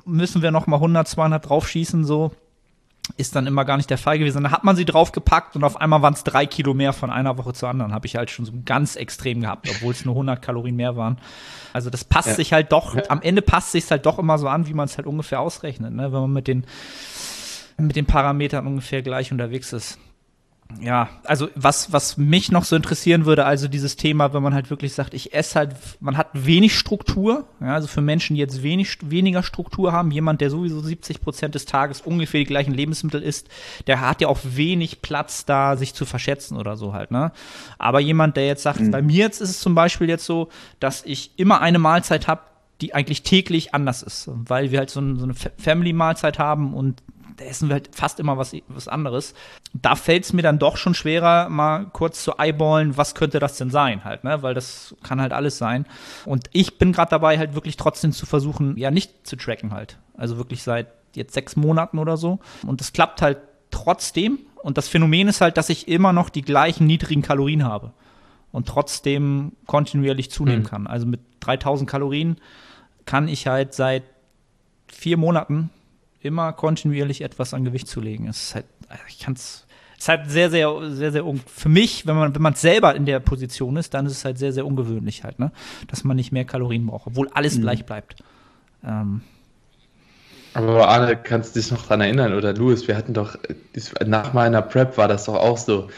Müssen 0.05 0.41
wir 0.41 0.51
noch 0.51 0.67
mal 0.67 0.77
100, 0.77 1.07
200 1.07 1.49
draufschießen, 1.49 2.05
so? 2.05 2.31
Ist 3.17 3.35
dann 3.35 3.47
immer 3.47 3.65
gar 3.65 3.75
nicht 3.77 3.89
der 3.89 3.97
Fall 3.97 4.17
gewesen. 4.17 4.43
Dann 4.43 4.51
hat 4.51 4.63
man 4.63 4.77
sie 4.77 4.85
draufgepackt 4.85 5.57
und 5.57 5.63
auf 5.65 5.81
einmal 5.81 6.01
waren 6.01 6.13
es 6.13 6.23
drei 6.23 6.45
Kilo 6.45 6.73
mehr 6.73 6.93
von 6.93 7.09
einer 7.09 7.37
Woche 7.37 7.53
zur 7.53 7.67
anderen. 7.67 7.93
Habe 7.93 8.05
ich 8.05 8.15
halt 8.15 8.29
schon 8.29 8.45
so 8.45 8.53
ganz 8.63 8.95
extrem 8.95 9.41
gehabt, 9.41 9.67
obwohl 9.69 9.91
es 9.91 10.05
nur 10.05 10.13
100 10.13 10.41
Kalorien 10.41 10.77
mehr 10.77 10.95
waren. 10.95 11.17
Also 11.73 11.89
das 11.89 12.05
passt 12.05 12.29
ja. 12.29 12.35
sich 12.35 12.53
halt 12.53 12.71
doch, 12.71 12.95
am 13.09 13.21
Ende 13.21 13.41
passt 13.41 13.73
sich 13.73 13.89
halt 13.91 14.05
doch 14.05 14.19
immer 14.19 14.37
so 14.37 14.47
an, 14.47 14.67
wie 14.67 14.73
man 14.73 14.85
es 14.85 14.97
halt 14.97 15.05
ungefähr 15.05 15.41
ausrechnet, 15.41 15.93
ne? 15.93 16.13
wenn 16.13 16.21
man 16.21 16.31
mit 16.31 16.47
den, 16.47 16.65
mit 17.77 17.95
den 17.97 18.05
Parametern 18.05 18.67
ungefähr 18.67 19.01
gleich 19.01 19.31
unterwegs 19.31 19.73
ist 19.73 19.99
ja, 20.81 21.09
also 21.23 21.49
was, 21.55 21.93
was 21.93 22.17
mich 22.17 22.51
noch 22.51 22.63
so 22.63 22.75
interessieren 22.75 23.25
würde, 23.25 23.45
also 23.45 23.67
dieses 23.67 23.95
Thema, 23.95 24.33
wenn 24.33 24.43
man 24.43 24.53
halt 24.53 24.69
wirklich 24.69 24.93
sagt, 24.93 25.13
ich 25.13 25.33
esse 25.33 25.59
halt, 25.59 25.75
man 25.99 26.17
hat 26.17 26.29
wenig 26.33 26.77
Struktur, 26.77 27.45
ja, 27.61 27.73
also 27.73 27.87
für 27.87 28.01
Menschen, 28.01 28.35
die 28.35 28.39
jetzt 28.39 28.63
wenig, 28.63 28.97
weniger 29.01 29.43
Struktur 29.43 29.91
haben, 29.91 30.11
jemand, 30.11 30.41
der 30.41 30.49
sowieso 30.49 30.79
70 30.79 31.21
Prozent 31.21 31.55
des 31.55 31.65
Tages 31.65 32.01
ungefähr 32.01 32.39
die 32.39 32.45
gleichen 32.45 32.73
Lebensmittel 32.73 33.21
isst, 33.21 33.49
der 33.87 34.01
hat 34.01 34.21
ja 34.21 34.27
auch 34.27 34.39
wenig 34.43 35.01
Platz 35.01 35.45
da, 35.45 35.77
sich 35.77 35.93
zu 35.93 36.05
verschätzen 36.05 36.57
oder 36.57 36.75
so 36.75 36.93
halt, 36.93 37.11
ne? 37.11 37.31
Aber 37.77 37.99
jemand, 37.99 38.37
der 38.37 38.47
jetzt 38.47 38.63
sagt, 38.63 38.79
mhm. 38.79 38.91
bei 38.91 39.01
mir 39.01 39.17
jetzt 39.17 39.41
ist 39.41 39.49
es 39.49 39.59
zum 39.59 39.75
Beispiel 39.75 40.09
jetzt 40.09 40.25
so, 40.25 40.49
dass 40.79 41.03
ich 41.05 41.31
immer 41.37 41.61
eine 41.61 41.79
Mahlzeit 41.79 42.27
habe, 42.27 42.41
die 42.81 42.93
eigentlich 42.93 43.23
täglich 43.23 43.73
anders 43.73 44.01
ist, 44.03 44.29
weil 44.33 44.71
wir 44.71 44.79
halt 44.79 44.89
so, 44.89 44.99
ein, 44.99 45.17
so 45.17 45.23
eine 45.23 45.33
Family-Mahlzeit 45.33 46.39
haben 46.39 46.73
und 46.73 47.01
da 47.37 47.45
essen 47.45 47.69
wir 47.69 47.75
halt 47.75 47.95
fast 47.95 48.19
immer 48.19 48.37
was, 48.37 48.53
was 48.67 48.87
anderes. 48.87 49.33
Da 49.73 49.95
fällt 49.95 50.25
es 50.25 50.33
mir 50.33 50.41
dann 50.41 50.59
doch 50.59 50.77
schon 50.77 50.93
schwerer, 50.93 51.49
mal 51.49 51.85
kurz 51.91 52.23
zu 52.23 52.37
eyeballen, 52.37 52.97
was 52.97 53.15
könnte 53.15 53.39
das 53.39 53.57
denn 53.57 53.69
sein 53.69 54.03
halt, 54.03 54.23
ne? 54.23 54.41
Weil 54.41 54.53
das 54.53 54.95
kann 55.03 55.21
halt 55.21 55.33
alles 55.33 55.57
sein. 55.57 55.85
Und 56.25 56.49
ich 56.51 56.77
bin 56.77 56.91
gerade 56.91 57.09
dabei, 57.09 57.37
halt 57.37 57.55
wirklich 57.55 57.77
trotzdem 57.77 58.11
zu 58.11 58.25
versuchen, 58.25 58.77
ja, 58.77 58.91
nicht 58.91 59.25
zu 59.25 59.35
tracken 59.35 59.71
halt. 59.71 59.97
Also 60.15 60.37
wirklich 60.37 60.63
seit 60.63 60.87
jetzt 61.15 61.33
sechs 61.33 61.55
Monaten 61.55 61.99
oder 61.99 62.17
so. 62.17 62.39
Und 62.65 62.81
das 62.81 62.93
klappt 62.93 63.21
halt 63.21 63.37
trotzdem. 63.71 64.39
Und 64.61 64.77
das 64.77 64.87
Phänomen 64.87 65.27
ist 65.27 65.41
halt, 65.41 65.57
dass 65.57 65.69
ich 65.69 65.87
immer 65.87 66.13
noch 66.13 66.29
die 66.29 66.41
gleichen 66.41 66.87
niedrigen 66.87 67.21
Kalorien 67.21 67.63
habe 67.63 67.91
und 68.51 68.67
trotzdem 68.67 69.53
kontinuierlich 69.65 70.31
zunehmen 70.31 70.63
mhm. 70.63 70.67
kann. 70.67 70.87
Also 70.87 71.05
mit 71.05 71.19
3000 71.41 71.89
Kalorien 71.89 72.37
kann 73.05 73.27
ich 73.27 73.47
halt 73.47 73.73
seit 73.73 74.03
vier 74.87 75.17
Monaten 75.17 75.69
immer 76.23 76.53
kontinuierlich 76.53 77.21
etwas 77.21 77.53
an 77.53 77.63
Gewicht 77.63 77.87
zu 77.87 78.01
legen. 78.01 78.27
Es 78.27 78.43
ist 78.43 78.55
halt, 78.55 78.65
ich 79.07 79.19
kann 79.19 79.33
es, 79.33 79.65
ist 79.97 80.09
halt 80.09 80.29
sehr, 80.29 80.49
sehr, 80.49 80.91
sehr, 80.91 81.11
sehr, 81.11 81.23
für 81.45 81.69
mich, 81.69 82.07
wenn 82.07 82.15
man, 82.15 82.33
wenn 82.33 82.41
man 82.41 82.55
selber 82.55 82.95
in 82.95 83.05
der 83.05 83.19
Position 83.19 83.77
ist, 83.77 83.93
dann 83.93 84.05
ist 84.05 84.13
es 84.13 84.25
halt 84.25 84.37
sehr, 84.37 84.53
sehr 84.53 84.65
ungewöhnlich 84.65 85.23
halt, 85.23 85.39
ne, 85.39 85.51
dass 85.87 86.03
man 86.03 86.15
nicht 86.15 86.31
mehr 86.31 86.45
Kalorien 86.45 86.85
braucht, 86.85 87.07
obwohl 87.07 87.29
alles 87.33 87.57
mhm. 87.57 87.61
gleich 87.61 87.85
bleibt. 87.85 88.23
Ähm, 88.83 89.21
aber 90.53 90.87
Arne, 90.87 91.15
kannst 91.15 91.55
du 91.55 91.59
dich 91.59 91.71
noch 91.71 91.85
dran 91.87 92.01
erinnern, 92.01 92.33
oder 92.33 92.53
Louis, 92.53 92.87
wir 92.87 92.95
hatten 92.95 93.13
doch, 93.13 93.37
nach 94.05 94.33
meiner 94.33 94.61
Prep 94.61 94.97
war 94.97 95.07
das 95.07 95.25
doch 95.25 95.35
auch 95.35 95.57
so 95.57 95.89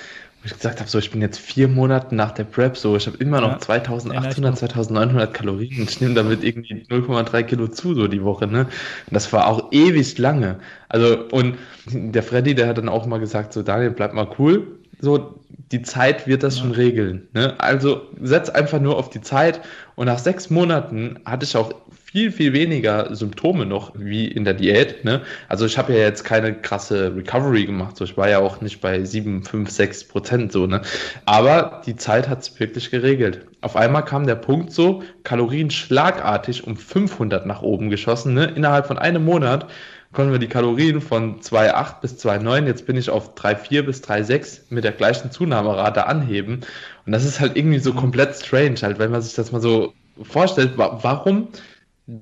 ich 0.46 0.54
gesagt 0.54 0.80
habe, 0.80 0.90
so 0.90 1.00
ich 1.00 1.12
bin 1.12 1.22
jetzt 1.22 1.40
vier 1.40 1.68
Monate 1.68 2.16
nach 2.16 2.32
der 2.32 2.44
Prep, 2.44 2.78
so 2.78 2.96
ich 2.96 3.08
habe 3.08 3.18
immer 3.18 3.42
noch 3.42 3.54
ja. 3.54 3.60
2800, 3.60 4.58
2900 4.58 5.34
Kalorien 5.34 5.82
und 5.82 5.90
ich 5.90 6.02
nehme 6.02 6.14
damit 6.14 6.44
irgendwie 6.44 6.86
0,3 6.90 7.44
Kilo 7.44 7.68
zu 7.68 7.94
so 7.96 8.08
die 8.08 8.24
Woche, 8.24 8.48
ne? 8.48 8.62
Und 8.62 9.14
das 9.14 9.32
war 9.34 9.48
auch 9.48 9.72
ewig 9.72 10.18
lange. 10.18 10.60
Also 10.90 11.26
und 11.32 11.58
der 11.88 12.24
Freddy, 12.24 12.56
der 12.56 12.68
hat 12.68 12.78
dann 12.78 12.90
auch 12.90 13.06
mal 13.06 13.20
gesagt, 13.20 13.54
so 13.54 13.64
Daniel, 13.64 13.92
bleib 13.92 14.14
mal 14.14 14.30
cool, 14.40 14.68
so, 15.00 15.40
die 15.72 15.82
Zeit 15.82 16.28
wird 16.28 16.44
das 16.44 16.58
ja. 16.58 16.62
schon 16.64 16.72
regeln. 16.72 17.28
Ne? 17.34 17.56
Also 17.60 18.02
setz 18.22 18.50
einfach 18.50 18.80
nur 18.80 18.98
auf 18.98 19.10
die 19.10 19.22
Zeit 19.22 19.62
und 19.96 20.06
nach 20.08 20.20
sechs 20.20 20.50
Monaten 20.50 21.20
hatte 21.26 21.46
ich 21.46 21.56
auch 21.58 21.74
viel, 22.16 22.32
viel 22.32 22.54
weniger 22.54 23.14
Symptome 23.14 23.66
noch 23.66 23.92
wie 23.94 24.26
in 24.26 24.46
der 24.46 24.54
Diät. 24.54 25.04
Ne? 25.04 25.22
Also 25.50 25.66
ich 25.66 25.78
habe 25.78 25.92
ja 25.92 26.00
jetzt 26.00 26.24
keine 26.24 26.54
krasse 26.54 27.14
Recovery 27.14 27.66
gemacht. 27.66 27.98
So, 27.98 28.06
ich 28.06 28.16
war 28.16 28.30
ja 28.30 28.40
auch 28.40 28.62
nicht 28.62 28.80
bei 28.80 29.04
7, 29.04 29.44
5, 29.44 29.70
6 29.70 30.06
Prozent 30.06 30.54
so. 30.54 30.66
Ne? 30.66 30.82
Aber 31.26 31.82
die 31.86 31.98
Zeit 31.98 32.30
hat 32.30 32.42
es 32.42 32.58
wirklich 32.58 32.90
geregelt. 32.90 33.46
Auf 33.60 33.76
einmal 33.76 34.06
kam 34.06 34.26
der 34.26 34.36
Punkt 34.36 34.72
so, 34.72 35.04
Kalorien 35.26 35.70
schlagartig 35.70 36.66
um 36.66 36.78
500 36.78 37.46
nach 37.46 37.62
oben 37.62 37.90
geschossen. 37.90 38.34
Ne? 38.34 38.46
Innerhalb 38.46 38.88
von 38.88 38.98
einem 38.98 39.26
Monat 39.26 39.68
konnten 40.14 40.32
wir 40.32 40.40
die 40.40 40.48
Kalorien 40.48 41.02
von 41.02 41.42
2,8 41.42 42.00
bis 42.00 42.26
2,9, 42.26 42.66
jetzt 42.66 42.86
bin 42.86 42.96
ich 42.96 43.10
auf 43.10 43.36
3,4 43.36 43.82
bis 43.82 44.02
3,6 44.02 44.62
mit 44.70 44.86
der 44.86 44.94
gleichen 44.94 45.32
Zunahmerate 45.32 46.08
anheben. 46.08 46.62
Und 47.06 47.12
das 47.12 47.26
ist 47.26 47.42
halt 47.42 47.58
irgendwie 47.58 47.80
so 47.80 47.92
komplett 47.94 48.36
strange, 48.36 48.78
halt, 48.84 49.00
wenn 49.00 49.12
man 49.12 49.22
sich 49.22 49.34
das 49.34 49.52
mal 49.52 49.60
so 49.60 49.94
vorstellt, 50.24 50.78
warum 50.78 51.50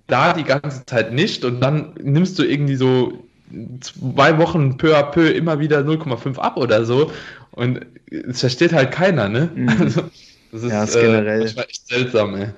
da 0.07 0.33
die 0.33 0.43
ganze 0.43 0.85
Zeit 0.85 1.13
nicht 1.13 1.43
und 1.45 1.59
dann 1.61 1.93
nimmst 2.01 2.39
du 2.39 2.43
irgendwie 2.43 2.75
so 2.75 3.27
zwei 3.81 4.37
Wochen 4.37 4.77
peu 4.77 4.97
à 4.97 5.03
peu 5.03 5.29
immer 5.29 5.59
wieder 5.59 5.79
0,5 5.79 6.37
ab 6.37 6.57
oder 6.57 6.85
so 6.85 7.11
und 7.51 7.85
es 8.09 8.39
versteht 8.39 8.73
halt 8.73 8.91
keiner, 8.91 9.29
ne? 9.29 9.49
Mhm. 9.53 9.69
Also, 9.69 10.03
das 10.51 10.63
ist, 10.63 10.71
ja, 10.71 10.83
ist 10.83 10.93
generell 10.93 11.41
äh, 11.41 11.61
echt 11.61 11.87
seltsam, 11.87 12.35
ey. 12.35 12.49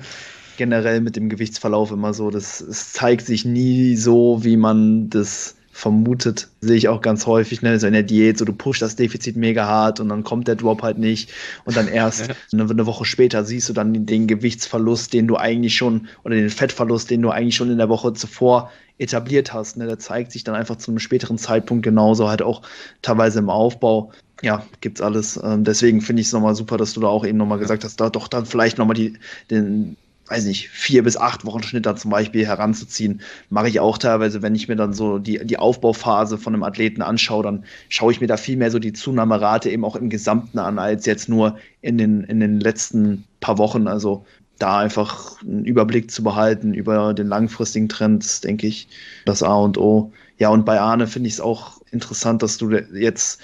Generell 0.58 1.02
mit 1.02 1.16
dem 1.16 1.30
Gewichtsverlauf 1.30 1.92
immer 1.92 2.14
so, 2.14 2.30
das 2.30 2.62
es 2.62 2.94
zeigt 2.94 3.26
sich 3.26 3.46
nie 3.46 3.96
so, 3.96 4.44
wie 4.44 4.58
man 4.58 5.10
das 5.10 5.56
vermutet, 5.76 6.48
sehe 6.62 6.78
ich 6.78 6.88
auch 6.88 7.02
ganz 7.02 7.28
häufig, 7.28 7.62
ne, 7.62 7.78
so 7.78 7.86
in 7.86 7.92
der 7.92 8.02
Diät, 8.02 8.38
so 8.38 8.46
du 8.46 8.54
pushst 8.54 8.82
das 8.82 8.96
Defizit 8.96 9.36
mega 9.36 9.68
hart 9.68 10.00
und 10.00 10.08
dann 10.08 10.24
kommt 10.24 10.48
der 10.48 10.56
Drop 10.56 10.82
halt 10.82 10.98
nicht 10.98 11.34
und 11.66 11.76
dann 11.76 11.90
erst 11.90 12.30
eine, 12.54 12.64
eine, 12.64 12.86
Woche 12.86 13.04
später 13.04 13.44
siehst 13.44 13.68
du 13.68 13.74
dann 13.74 13.94
den, 13.94 14.06
den, 14.06 14.26
Gewichtsverlust, 14.26 15.12
den 15.12 15.28
du 15.28 15.36
eigentlich 15.36 15.76
schon 15.76 16.08
oder 16.24 16.36
den 16.36 16.50
Fettverlust, 16.50 17.10
den 17.10 17.22
du 17.22 17.30
eigentlich 17.30 17.58
schon 17.58 17.70
in 17.70 17.78
der 17.78 17.90
Woche 17.90 18.14
zuvor 18.14 18.72
etabliert 19.00 19.52
hast, 19.52 19.76
ne, 19.76 19.86
der 19.86 20.00
zeigt 20.00 20.32
sich 20.32 20.46
dann 20.46 20.56
einfach 20.56 20.78
zu 20.78 20.92
einem 20.92 21.00
späteren 21.00 21.38
Zeitpunkt 21.38 21.84
genauso 21.84 22.30
halt 22.30 22.42
auch 22.42 22.62
teilweise 23.02 23.40
im 23.40 23.50
Aufbau. 23.50 24.14
Ja, 24.42 24.66
gibt's 24.80 25.02
alles. 25.02 25.38
Ähm, 25.44 25.66
deswegen 25.66 26.00
finde 26.00 26.22
ich 26.22 26.28
es 26.28 26.34
nochmal 26.34 26.56
super, 26.56 26.78
dass 26.78 26.94
du 26.94 27.02
da 27.02 27.08
auch 27.08 27.26
eben 27.26 27.38
nochmal 27.38 27.60
gesagt 27.60 27.84
hast, 27.84 28.00
da 28.00 28.10
doch 28.10 28.30
dann 28.30 28.46
vielleicht 28.46 28.78
nochmal 28.78 28.96
die, 28.96 29.18
den, 29.52 29.98
weiß 30.28 30.46
nicht, 30.46 30.70
vier 30.70 31.04
bis 31.04 31.18
acht 31.18 31.46
Wochen 31.46 31.62
Schnitt 31.62 31.86
dann 31.86 31.98
zum 31.98 32.12
Beispiel 32.12 32.46
heranzuziehen, 32.46 33.22
mache 33.50 33.70
ich 33.70 33.80
auch 33.80 33.98
teilweise, 33.98 34.42
wenn 34.42 34.56
ich 34.56 34.68
mir 34.68 34.76
dann 34.76 34.94
so 34.94 35.20
die, 35.20 35.46
die 35.46 35.60
Aufbauphase 35.60 36.38
von 36.38 36.54
einem 36.54 36.64
Athleten 36.64 37.02
anschaue, 37.02 37.44
dann 37.44 37.66
schaue 37.90 38.12
ich 38.12 38.22
mir 38.22 38.28
da 38.28 38.38
viel 38.38 38.58
mehr 38.58 38.72
so 38.72 38.80
die 38.80 38.94
Zunahmerate 38.94 39.70
eben 39.70 39.86
auch 39.86 39.96
im 39.96 40.10
Gesamten 40.10 40.58
an, 40.58 40.80
als 40.80 41.06
jetzt 41.06 41.30
nur 41.30 41.58
in 41.82 41.98
den, 41.98 42.24
in 42.24 42.40
den 42.40 42.60
letzten 42.60 43.26
paar 43.40 43.58
Wochen. 43.60 43.88
Also 43.88 44.26
da 44.58 44.80
einfach 44.80 45.42
einen 45.42 45.66
Überblick 45.66 46.10
zu 46.10 46.24
behalten 46.24 46.74
über 46.74 47.14
den 47.14 47.28
langfristigen 47.28 47.90
Trend, 47.90 48.44
denke 48.44 48.68
ich, 48.68 48.88
das 49.26 49.44
A 49.44 49.56
und 49.56 49.78
O. 49.78 50.12
Ja, 50.38 50.50
und 50.50 50.66
bei 50.66 50.80
Arne 50.80 51.08
finde 51.08 51.28
ich 51.28 51.36
es 51.36 51.42
auch 51.42 51.82
interessant, 51.92 52.42
dass 52.42 52.58
du 52.58 52.72
jetzt 52.72 53.42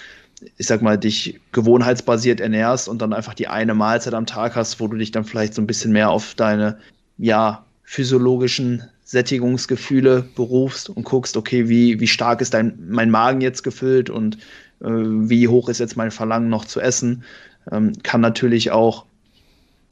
ich 0.57 0.67
sag 0.67 0.81
mal, 0.81 0.97
dich 0.97 1.39
gewohnheitsbasiert 1.51 2.39
ernährst 2.39 2.87
und 2.87 3.01
dann 3.01 3.13
einfach 3.13 3.33
die 3.33 3.47
eine 3.47 3.73
Mahlzeit 3.73 4.13
am 4.13 4.25
Tag 4.25 4.55
hast, 4.55 4.79
wo 4.79 4.87
du 4.87 4.97
dich 4.97 5.11
dann 5.11 5.25
vielleicht 5.25 5.53
so 5.53 5.61
ein 5.61 5.67
bisschen 5.67 5.91
mehr 5.91 6.09
auf 6.09 6.33
deine, 6.35 6.77
ja, 7.17 7.65
physiologischen 7.83 8.83
Sättigungsgefühle 9.03 10.25
berufst 10.35 10.89
und 10.89 11.03
guckst, 11.03 11.35
okay, 11.35 11.67
wie, 11.67 11.99
wie 11.99 12.07
stark 12.07 12.39
ist 12.39 12.53
dein, 12.53 12.79
mein 12.87 13.11
Magen 13.11 13.41
jetzt 13.41 13.63
gefüllt 13.63 14.09
und 14.09 14.37
äh, 14.79 14.87
wie 14.87 15.49
hoch 15.49 15.67
ist 15.67 15.79
jetzt 15.79 15.97
mein 15.97 16.11
Verlangen 16.11 16.49
noch 16.49 16.63
zu 16.63 16.79
essen, 16.79 17.23
ähm, 17.69 17.91
kann 18.03 18.21
natürlich 18.21 18.71
auch 18.71 19.05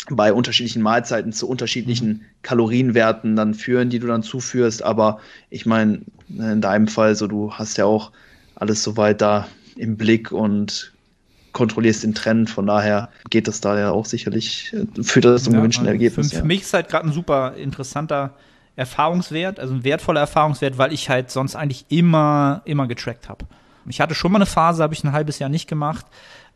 bei 0.10 0.34
unterschiedlichen 0.34 0.82
Mahlzeiten 0.82 1.34
zu 1.34 1.48
unterschiedlichen 1.48 2.08
mhm. 2.08 2.22
Kalorienwerten 2.42 3.36
dann 3.36 3.54
führen, 3.54 3.90
die 3.90 4.00
du 4.00 4.08
dann 4.08 4.24
zuführst. 4.24 4.82
Aber 4.84 5.20
ich 5.50 5.66
meine, 5.66 6.02
in 6.30 6.62
deinem 6.62 6.88
Fall, 6.88 7.16
so 7.16 7.28
du 7.28 7.54
hast 7.54 7.78
ja 7.78 7.86
auch 7.86 8.12
alles 8.56 8.84
soweit 8.84 9.22
da 9.22 9.48
im 9.78 9.98
Blick 9.98 10.32
und 10.32 10.94
kontrollierst 11.52 12.04
den 12.04 12.14
Trend. 12.14 12.50
Von 12.50 12.68
daher 12.68 13.10
geht 13.30 13.48
das 13.48 13.62
da 13.62 13.78
ja 13.78 13.92
auch 13.92 14.06
sicherlich, 14.06 14.76
führt 15.02 15.26
das 15.26 15.44
zum 15.44 15.54
ja, 15.54 15.60
gewünschten 15.60 15.86
also 15.86 15.94
Ergebnis. 15.94 16.30
Für, 16.30 16.36
ja. 16.36 16.42
für 16.42 16.48
mich 16.48 16.62
ist 16.62 16.74
halt 16.74 16.90
gerade 16.90 17.08
ein 17.08 17.14
super 17.14 17.56
interessanter 17.56 18.34
Erfahrungswert, 18.76 19.60
also 19.60 19.74
ein 19.74 19.84
wertvoller 19.84 20.22
Erfahrungswert, 20.22 20.78
weil 20.78 20.94
ich 20.94 21.10
halt 21.10 21.32
sonst 21.32 21.56
eigentlich 21.56 21.86
immer, 21.90 22.62
immer 22.66 22.88
getrackt 22.88 23.28
habe. 23.28 23.46
Ich 23.88 24.00
hatte 24.00 24.16
schon 24.16 24.32
mal 24.32 24.38
eine 24.38 24.46
Phase, 24.46 24.84
habe 24.84 24.94
ich 24.94 25.04
ein 25.04 25.12
halbes 25.12 25.40
Jahr 25.40 25.50
nicht 25.50 25.68
gemacht, 25.68 26.06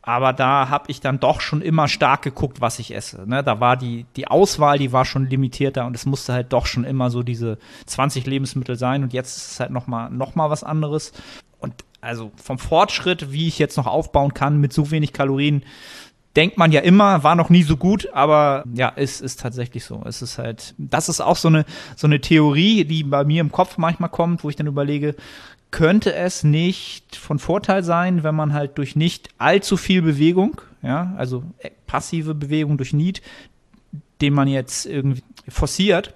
aber 0.02 0.34
da 0.34 0.70
habe 0.70 0.86
ich 0.90 1.02
dann 1.02 1.20
doch 1.20 1.42
schon 1.42 1.62
immer 1.62 1.88
stark 1.88 2.22
geguckt, 2.22 2.62
was 2.62 2.80
ich 2.80 2.94
esse. 2.94 3.28
Ne? 3.28 3.44
Da 3.44 3.60
war 3.60 3.76
die, 3.76 4.06
die 4.16 4.28
Auswahl, 4.28 4.78
die 4.78 4.92
war 4.92 5.06
schon 5.06 5.28
limitierter 5.28 5.86
und 5.86 5.96
es 5.96 6.06
musste 6.06 6.34
halt 6.34 6.54
doch 6.54 6.66
schon 6.66 6.84
immer 6.84 7.10
so 7.10 7.24
diese 7.24 7.58
20 7.88 8.26
Lebensmittel 8.26 8.78
sein 8.78 9.04
und 9.04 9.14
jetzt 9.14 9.38
ist 9.38 9.52
es 9.52 9.60
halt 9.60 9.72
noch 9.72 9.88
mal, 9.88 10.10
noch 10.10 10.36
mal 10.36 10.50
was 10.50 10.64
anderes. 10.64 11.14
Und 11.60 11.74
also 12.04 12.32
vom 12.36 12.60
Fortschritt, 12.60 13.32
wie 13.32 13.48
ich 13.48 13.60
jetzt 13.60 13.78
noch 13.78 13.88
aufbauen 13.88 14.34
kann 14.34 14.60
mit 14.60 14.74
so 14.74 14.92
wenig 14.92 15.14
Kalorien, 15.14 15.64
denkt 16.36 16.58
man 16.58 16.72
ja 16.72 16.82
immer, 16.82 17.24
war 17.24 17.36
noch 17.36 17.50
nie 17.50 17.64
so 17.64 17.78
gut, 17.78 18.10
aber 18.14 18.64
ja, 18.74 18.92
es 18.96 19.22
ist 19.22 19.40
tatsächlich 19.40 19.86
so. 19.86 20.02
Es 20.06 20.22
ist 20.22 20.38
halt, 20.38 20.74
das 20.78 21.10
ist 21.10 21.22
auch 21.22 21.38
so 21.38 21.48
eine, 21.48 21.66
so 21.96 22.08
eine 22.08 22.22
Theorie, 22.22 22.86
die 22.86 23.04
bei 23.04 23.24
mir 23.24 23.42
im 23.42 23.52
Kopf 23.52 23.78
manchmal 23.78 24.10
kommt, 24.10 24.44
wo 24.44 24.50
ich 24.50 24.56
dann 24.56 24.68
überlege, 24.68 25.16
könnte 25.72 26.14
es 26.14 26.44
nicht 26.44 27.16
von 27.16 27.40
Vorteil 27.40 27.84
sein, 27.84 28.24
wenn 28.24 28.36
man 28.36 28.54
halt 28.54 28.78
durch 28.78 28.96
nicht 28.96 29.30
allzu 29.38 29.78
viel 29.78 30.02
Bewegung, 30.02 30.62
ja, 30.82 31.14
also 31.18 31.44
passive 31.88 32.36
Bewegung 32.36 32.78
durch 32.78 32.94
Need, 32.94 33.22
den 34.22 34.34
man 34.34 34.48
jetzt 34.48 34.86
irgendwie 34.86 35.24
forciert, 35.48 36.14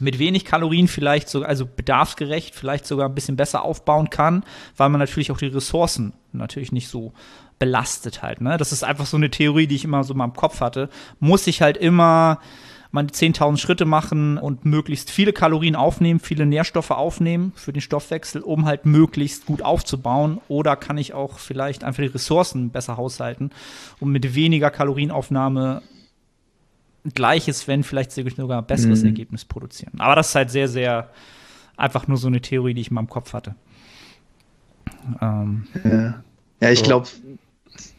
mit 0.00 0.18
wenig 0.18 0.44
Kalorien 0.44 0.88
vielleicht 0.88 1.28
sogar, 1.28 1.48
also 1.48 1.66
bedarfsgerecht, 1.66 2.54
vielleicht 2.54 2.86
sogar 2.86 3.08
ein 3.08 3.14
bisschen 3.14 3.36
besser 3.36 3.62
aufbauen 3.64 4.10
kann, 4.10 4.44
weil 4.76 4.88
man 4.88 4.98
natürlich 4.98 5.30
auch 5.30 5.38
die 5.38 5.46
Ressourcen 5.46 6.12
natürlich 6.32 6.72
nicht 6.72 6.88
so 6.88 7.12
belastet 7.58 8.22
halt. 8.22 8.40
Ne? 8.40 8.56
Das 8.56 8.72
ist 8.72 8.82
einfach 8.82 9.06
so 9.06 9.16
eine 9.16 9.30
Theorie, 9.30 9.66
die 9.66 9.76
ich 9.76 9.84
immer 9.84 10.02
so 10.02 10.14
mal 10.14 10.24
im 10.24 10.32
Kopf 10.32 10.60
hatte. 10.60 10.88
Muss 11.20 11.46
ich 11.46 11.62
halt 11.62 11.76
immer 11.76 12.40
meine 12.90 13.08
10.000 13.08 13.58
Schritte 13.58 13.84
machen 13.84 14.36
und 14.36 14.64
möglichst 14.64 15.10
viele 15.10 15.32
Kalorien 15.32 15.76
aufnehmen, 15.76 16.18
viele 16.18 16.46
Nährstoffe 16.46 16.90
aufnehmen 16.90 17.52
für 17.54 17.72
den 17.72 17.82
Stoffwechsel, 17.82 18.42
um 18.42 18.64
halt 18.66 18.84
möglichst 18.84 19.46
gut 19.46 19.62
aufzubauen. 19.62 20.40
Oder 20.48 20.74
kann 20.76 20.98
ich 20.98 21.14
auch 21.14 21.38
vielleicht 21.38 21.84
einfach 21.84 22.02
die 22.02 22.08
Ressourcen 22.08 22.70
besser 22.70 22.96
haushalten, 22.96 23.50
um 24.00 24.10
mit 24.10 24.34
weniger 24.34 24.70
Kalorienaufnahme 24.70 25.82
gleiches, 27.14 27.66
wenn 27.68 27.82
vielleicht 27.82 28.12
sogar 28.12 28.62
besseres 28.62 29.00
mhm. 29.00 29.08
Ergebnis 29.08 29.44
produzieren. 29.44 30.00
Aber 30.00 30.14
das 30.14 30.30
ist 30.30 30.34
halt 30.34 30.50
sehr, 30.50 30.68
sehr 30.68 31.10
einfach 31.76 32.06
nur 32.06 32.18
so 32.18 32.26
eine 32.26 32.40
Theorie, 32.40 32.74
die 32.74 32.82
ich 32.82 32.90
mal 32.90 33.00
im 33.00 33.08
Kopf 33.08 33.32
hatte. 33.32 33.54
Ähm, 35.20 35.66
ja. 35.84 36.22
ja, 36.60 36.70
ich 36.70 36.80
so. 36.80 36.84
glaube, 36.84 37.08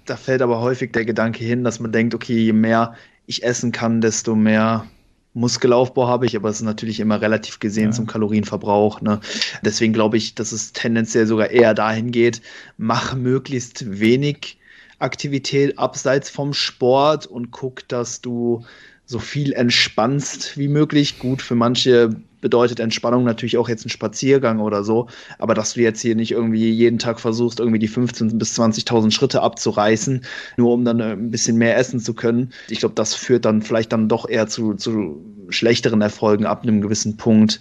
da 0.06 0.16
fällt 0.16 0.42
aber 0.42 0.62
häufig 0.62 0.92
der 0.92 1.06
Gedanke 1.06 1.44
hin, 1.44 1.64
dass 1.64 1.80
man 1.80 1.92
denkt, 1.92 2.14
okay, 2.14 2.38
je 2.38 2.54
mehr 2.54 2.96
ich 3.26 3.44
essen 3.44 3.72
kann, 3.72 4.02
desto 4.02 4.36
mehr 4.36 4.86
Muskelaufbau 5.34 6.08
habe 6.08 6.26
ich, 6.26 6.36
aber 6.36 6.50
es 6.50 6.58
ist 6.58 6.64
natürlich 6.64 7.00
immer 7.00 7.22
relativ 7.22 7.60
gesehen 7.60 7.86
ja. 7.86 7.92
zum 7.92 8.06
Kalorienverbrauch. 8.06 9.02
Ne? 9.02 9.20
Deswegen 9.64 9.94
glaube 9.94 10.18
ich, 10.18 10.36
dass 10.36 10.52
es 10.52 10.74
tendenziell 10.74 11.26
sogar 11.26 11.50
eher 11.50 11.74
dahin 11.74 12.12
geht, 12.12 12.42
mach 12.78 13.16
möglichst 13.16 14.00
wenig 14.00 14.58
Aktivität 15.00 15.80
abseits 15.80 16.30
vom 16.30 16.54
Sport 16.54 17.26
und 17.26 17.52
guck, 17.52 17.88
dass 17.88 18.22
du 18.22 18.66
so 19.12 19.20
viel 19.20 19.52
entspannst 19.52 20.58
wie 20.58 20.70
möglich. 20.70 21.20
Gut, 21.20 21.42
für 21.42 21.56
manche 21.56 22.16
bedeutet 22.40 22.80
Entspannung 22.80 23.26
natürlich 23.26 23.58
auch 23.58 23.70
jetzt 23.70 23.86
ein 23.86 23.90
Spaziergang 23.90 24.60
oder 24.60 24.84
so, 24.84 25.08
aber 25.38 25.54
dass 25.54 25.74
du 25.74 25.82
jetzt 25.82 26.02
hier 26.02 26.16
nicht 26.16 26.32
irgendwie 26.32 26.72
jeden 26.72 26.98
Tag 26.98 27.20
versuchst, 27.20 27.60
irgendwie 27.60 27.78
die 27.78 27.90
15.000 27.90 28.38
bis 28.38 28.58
20.000 28.58 29.12
Schritte 29.12 29.42
abzureißen, 29.42 30.24
nur 30.56 30.74
um 30.74 30.86
dann 30.86 31.00
äh, 31.02 31.12
ein 31.12 31.30
bisschen 31.30 31.58
mehr 31.58 31.78
essen 31.78 32.00
zu 32.00 32.14
können. 32.14 32.52
Ich 32.70 32.80
glaube, 32.80 32.96
das 32.96 33.14
führt 33.14 33.46
dann 33.46 33.62
vielleicht 33.62 33.92
dann 33.92 34.10
doch 34.10 34.28
eher 34.28 34.48
zu, 34.48 34.74
zu 34.74 35.24
schlechteren 35.50 36.02
Erfolgen 36.02 36.46
ab 36.46 36.64
einem 36.64 36.82
gewissen 36.82 37.18
Punkt. 37.18 37.60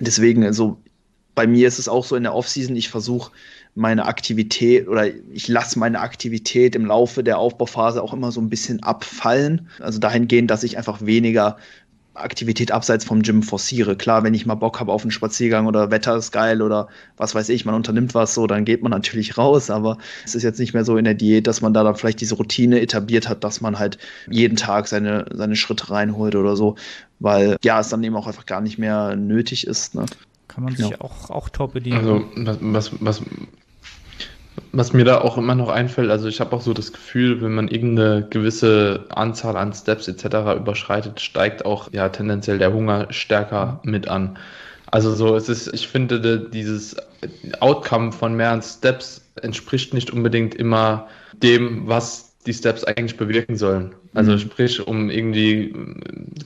Deswegen, 0.00 0.44
also 0.44 0.76
bei 1.36 1.46
mir 1.46 1.68
ist 1.68 1.78
es 1.78 1.88
auch 1.88 2.04
so 2.04 2.16
in 2.16 2.24
der 2.24 2.34
Offseason, 2.34 2.74
ich 2.76 2.88
versuche 2.88 3.30
meine 3.74 4.06
Aktivität 4.06 4.88
oder 4.88 5.06
ich 5.32 5.48
lasse 5.48 5.78
meine 5.78 6.00
Aktivität 6.00 6.74
im 6.74 6.86
Laufe 6.86 7.22
der 7.22 7.38
Aufbauphase 7.38 8.02
auch 8.02 8.12
immer 8.12 8.32
so 8.32 8.40
ein 8.40 8.50
bisschen 8.50 8.82
abfallen. 8.82 9.68
Also 9.78 9.98
dahingehend, 9.98 10.50
dass 10.50 10.64
ich 10.64 10.76
einfach 10.76 11.00
weniger 11.02 11.56
Aktivität 12.14 12.72
abseits 12.72 13.04
vom 13.04 13.22
Gym 13.22 13.42
forciere. 13.42 13.96
Klar, 13.96 14.24
wenn 14.24 14.34
ich 14.34 14.44
mal 14.44 14.56
Bock 14.56 14.80
habe 14.80 14.92
auf 14.92 15.02
einen 15.02 15.12
Spaziergang 15.12 15.66
oder 15.66 15.90
Wetter 15.90 16.16
ist 16.16 16.32
geil 16.32 16.60
oder 16.60 16.88
was 17.16 17.34
weiß 17.34 17.48
ich, 17.50 17.64
man 17.64 17.74
unternimmt 17.74 18.14
was 18.14 18.34
so, 18.34 18.46
dann 18.46 18.64
geht 18.64 18.82
man 18.82 18.90
natürlich 18.90 19.38
raus, 19.38 19.70
aber 19.70 19.98
es 20.24 20.34
ist 20.34 20.42
jetzt 20.42 20.58
nicht 20.58 20.74
mehr 20.74 20.84
so 20.84 20.96
in 20.96 21.04
der 21.04 21.14
Diät, 21.14 21.46
dass 21.46 21.60
man 21.60 21.72
da 21.72 21.84
dann 21.84 21.94
vielleicht 21.94 22.20
diese 22.20 22.34
Routine 22.34 22.80
etabliert 22.80 23.28
hat, 23.28 23.44
dass 23.44 23.60
man 23.60 23.78
halt 23.78 23.98
jeden 24.28 24.56
Tag 24.56 24.88
seine, 24.88 25.26
seine 25.32 25.56
Schritte 25.56 25.90
reinholt 25.90 26.34
oder 26.34 26.56
so, 26.56 26.76
weil 27.20 27.56
ja, 27.62 27.80
es 27.80 27.88
dann 27.88 28.02
eben 28.02 28.16
auch 28.16 28.26
einfach 28.26 28.46
gar 28.46 28.60
nicht 28.60 28.78
mehr 28.78 29.14
nötig 29.14 29.66
ist. 29.66 29.94
Ne? 29.94 30.06
Kann 30.48 30.64
man 30.64 30.74
sich 30.74 30.90
ja. 30.90 31.00
auch, 31.00 31.30
auch 31.30 31.48
top 31.48 31.74
bedienen. 31.74 31.98
Also, 31.98 32.24
was, 32.34 32.58
was, 32.60 32.92
was 33.00 33.22
Was 34.72 34.92
mir 34.92 35.04
da 35.04 35.20
auch 35.20 35.36
immer 35.36 35.54
noch 35.54 35.68
einfällt, 35.68 36.10
also 36.10 36.28
ich 36.28 36.40
habe 36.40 36.54
auch 36.54 36.60
so 36.60 36.72
das 36.72 36.92
Gefühl, 36.92 37.42
wenn 37.42 37.54
man 37.54 37.68
irgendeine 37.68 38.26
gewisse 38.28 39.04
Anzahl 39.08 39.56
an 39.56 39.72
Steps 39.72 40.06
etc. 40.06 40.56
überschreitet, 40.56 41.20
steigt 41.20 41.64
auch 41.64 41.92
ja 41.92 42.08
tendenziell 42.08 42.58
der 42.58 42.72
Hunger 42.72 43.06
stärker 43.10 43.80
mit 43.82 44.08
an. 44.08 44.38
Also 44.86 45.14
so, 45.14 45.36
es 45.36 45.48
ist, 45.48 45.72
ich 45.72 45.88
finde, 45.88 46.48
dieses 46.52 46.96
Outcome 47.60 48.12
von 48.12 48.34
mehreren 48.34 48.62
Steps 48.62 49.22
entspricht 49.42 49.94
nicht 49.94 50.10
unbedingt 50.10 50.54
immer 50.54 51.08
dem, 51.42 51.86
was 51.86 52.29
die 52.46 52.54
Steps 52.54 52.84
eigentlich 52.84 53.16
bewirken 53.18 53.56
sollen. 53.56 53.94
Also 54.14 54.32
mhm. 54.32 54.38
sprich, 54.38 54.86
um 54.86 55.10
irgendwie, 55.10 55.74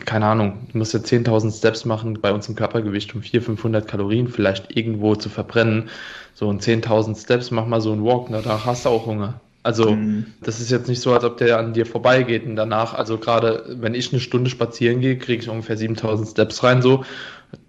keine 0.05 0.27
Ahnung, 0.27 0.67
du 0.73 0.79
musst 0.79 0.93
ja 0.93 1.01
10.000 1.01 1.57
Steps 1.57 1.85
machen 1.85 2.21
bei 2.21 2.33
uns 2.33 2.49
im 2.49 2.57
Körpergewicht, 2.57 3.15
um 3.15 3.23
400, 3.23 3.45
500 3.45 3.89
Kalorien 3.89 4.29
vielleicht 4.29 4.77
irgendwo 4.77 5.15
zu 5.15 5.29
verbrennen. 5.29 5.89
So 6.35 6.51
ein 6.51 6.59
10.000 6.59 7.23
Steps, 7.23 7.51
mach 7.53 7.67
mal 7.67 7.81
so 7.81 7.93
einen 7.93 8.05
Walk, 8.05 8.27
danach 8.31 8.67
hast 8.67 8.85
du 8.85 8.89
auch 8.89 9.07
Hunger. 9.07 9.41
Also 9.63 9.93
mhm. 9.93 10.27
das 10.43 10.61
ist 10.61 10.71
jetzt 10.71 10.89
nicht 10.89 11.01
so, 11.01 11.13
als 11.15 11.25
ob 11.25 11.39
der 11.39 11.59
an 11.59 11.73
dir 11.73 11.87
vorbeigeht 11.87 12.45
und 12.45 12.57
danach, 12.57 12.93
also 12.93 13.17
gerade 13.17 13.65
wenn 13.81 13.95
ich 13.95 14.13
eine 14.13 14.21
Stunde 14.21 14.51
spazieren 14.51 15.01
gehe, 15.01 15.17
kriege 15.17 15.43
ich 15.43 15.49
ungefähr 15.49 15.77
7000 15.77 16.29
Steps 16.29 16.63
rein 16.63 16.83
so 16.83 17.05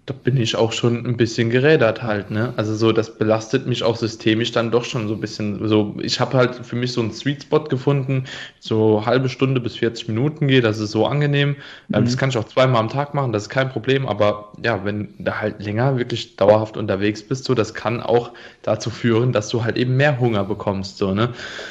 da 0.06 0.14
bin 0.14 0.36
ich 0.36 0.54
auch 0.54 0.70
schon 0.70 1.04
ein 1.04 1.16
bisschen 1.16 1.50
gerädert 1.50 2.04
halt, 2.04 2.30
ne? 2.30 2.52
Also 2.56 2.76
so, 2.76 2.92
das 2.92 3.18
belastet 3.18 3.66
mich 3.66 3.82
auch 3.82 3.96
systemisch 3.96 4.52
dann 4.52 4.70
doch 4.70 4.84
schon 4.84 5.08
so 5.08 5.14
ein 5.14 5.20
bisschen. 5.20 5.66
So, 5.68 5.96
ich 6.00 6.20
habe 6.20 6.36
halt 6.36 6.54
für 6.54 6.76
mich 6.76 6.92
so 6.92 7.00
einen 7.00 7.10
Sweet 7.10 7.42
Spot 7.42 7.64
gefunden, 7.64 8.24
so 8.60 9.04
halbe 9.04 9.28
Stunde 9.28 9.60
bis 9.60 9.74
40 9.76 10.06
Minuten 10.06 10.46
geht, 10.46 10.62
das 10.62 10.78
ist 10.78 10.92
so 10.92 11.06
angenehm. 11.06 11.56
Ähm, 11.92 12.02
mhm. 12.02 12.04
Das 12.04 12.16
kann 12.16 12.28
ich 12.28 12.38
auch 12.38 12.44
zweimal 12.44 12.80
am 12.80 12.88
Tag 12.88 13.14
machen, 13.14 13.32
das 13.32 13.44
ist 13.44 13.48
kein 13.48 13.68
Problem. 13.68 14.06
Aber 14.06 14.52
ja, 14.62 14.84
wenn 14.84 15.12
du 15.18 15.40
halt 15.40 15.60
länger 15.60 15.98
wirklich 15.98 16.36
dauerhaft 16.36 16.76
unterwegs 16.76 17.24
bist, 17.24 17.44
so, 17.44 17.54
das 17.54 17.74
kann 17.74 18.00
auch 18.00 18.30
dazu 18.62 18.90
führen, 18.90 19.32
dass 19.32 19.48
du 19.48 19.64
halt 19.64 19.76
eben 19.76 19.96
mehr 19.96 20.20
Hunger 20.20 20.44
bekommst, 20.44 20.98
so, 20.98 21.14
ne? 21.14 21.30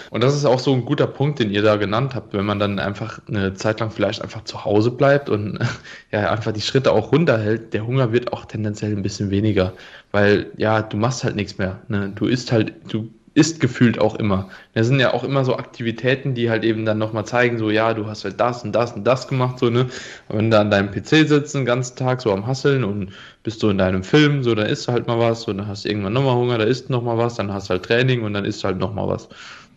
Und 0.09 0.23
das 0.23 0.35
ist 0.35 0.43
auch 0.43 0.59
so 0.59 0.73
ein 0.73 0.83
guter 0.83 1.07
Punkt, 1.07 1.39
den 1.39 1.51
ihr 1.51 1.61
da 1.61 1.77
genannt 1.77 2.15
habt, 2.15 2.33
wenn 2.33 2.45
man 2.45 2.59
dann 2.59 2.79
einfach 2.79 3.19
eine 3.29 3.53
Zeit 3.53 3.79
lang 3.79 3.91
vielleicht 3.91 4.21
einfach 4.21 4.43
zu 4.43 4.65
Hause 4.65 4.91
bleibt 4.91 5.29
und 5.29 5.59
ja, 6.11 6.29
einfach 6.31 6.51
die 6.51 6.61
Schritte 6.61 6.91
auch 6.91 7.13
runterhält, 7.13 7.73
der 7.73 7.87
Hunger 7.87 8.04
wird 8.11 8.33
auch 8.33 8.45
tendenziell 8.45 8.91
ein 8.91 9.01
bisschen 9.01 9.29
weniger, 9.31 9.73
weil 10.11 10.51
ja, 10.57 10.81
du 10.81 10.97
machst 10.97 11.23
halt 11.23 11.35
nichts 11.35 11.57
mehr. 11.57 11.79
Ne? 11.87 12.11
Du 12.15 12.25
isst 12.25 12.51
halt, 12.51 12.73
du 12.91 13.09
isst 13.35 13.59
gefühlt 13.59 13.99
auch 13.99 14.15
immer. 14.15 14.49
Das 14.73 14.87
sind 14.87 14.99
ja 14.99 15.13
auch 15.13 15.23
immer 15.23 15.43
so 15.43 15.57
Aktivitäten, 15.57 16.33
die 16.35 16.49
halt 16.49 16.63
eben 16.63 16.85
dann 16.85 16.97
nochmal 16.97 17.25
zeigen, 17.25 17.57
so 17.57 17.69
ja, 17.69 17.93
du 17.93 18.07
hast 18.07 18.23
halt 18.23 18.39
das 18.39 18.63
und 18.63 18.71
das 18.71 18.93
und 18.93 19.03
das 19.03 19.27
gemacht, 19.27 19.59
so, 19.59 19.69
ne? 19.69 19.87
Und 20.29 20.37
wenn 20.37 20.49
du 20.49 20.57
an 20.57 20.71
deinem 20.71 20.89
PC 20.89 21.27
sitzt 21.27 21.53
den 21.53 21.65
ganzen 21.65 21.97
Tag 21.97 22.21
so 22.21 22.31
am 22.31 22.47
Hasseln 22.47 22.85
und 22.85 23.11
bist 23.43 23.61
du 23.61 23.69
in 23.69 23.77
deinem 23.77 24.03
Film, 24.03 24.41
so, 24.41 24.55
dann 24.55 24.67
isst 24.67 24.87
du 24.87 24.93
halt 24.93 25.05
mal 25.05 25.19
was, 25.19 25.41
so, 25.41 25.53
dann 25.53 25.67
hast 25.67 25.83
du 25.83 25.89
irgendwann 25.89 26.13
nochmal 26.13 26.35
Hunger, 26.35 26.57
da 26.57 26.63
isst 26.63 26.89
noch 26.89 27.03
mal 27.03 27.17
was, 27.17 27.35
dann 27.35 27.53
hast 27.53 27.67
du 27.67 27.71
halt 27.71 27.83
Training 27.83 28.23
und 28.23 28.33
dann 28.33 28.45
isst 28.45 28.63
du 28.63 28.67
halt 28.67 28.79
nochmal 28.79 29.07
was. 29.09 29.27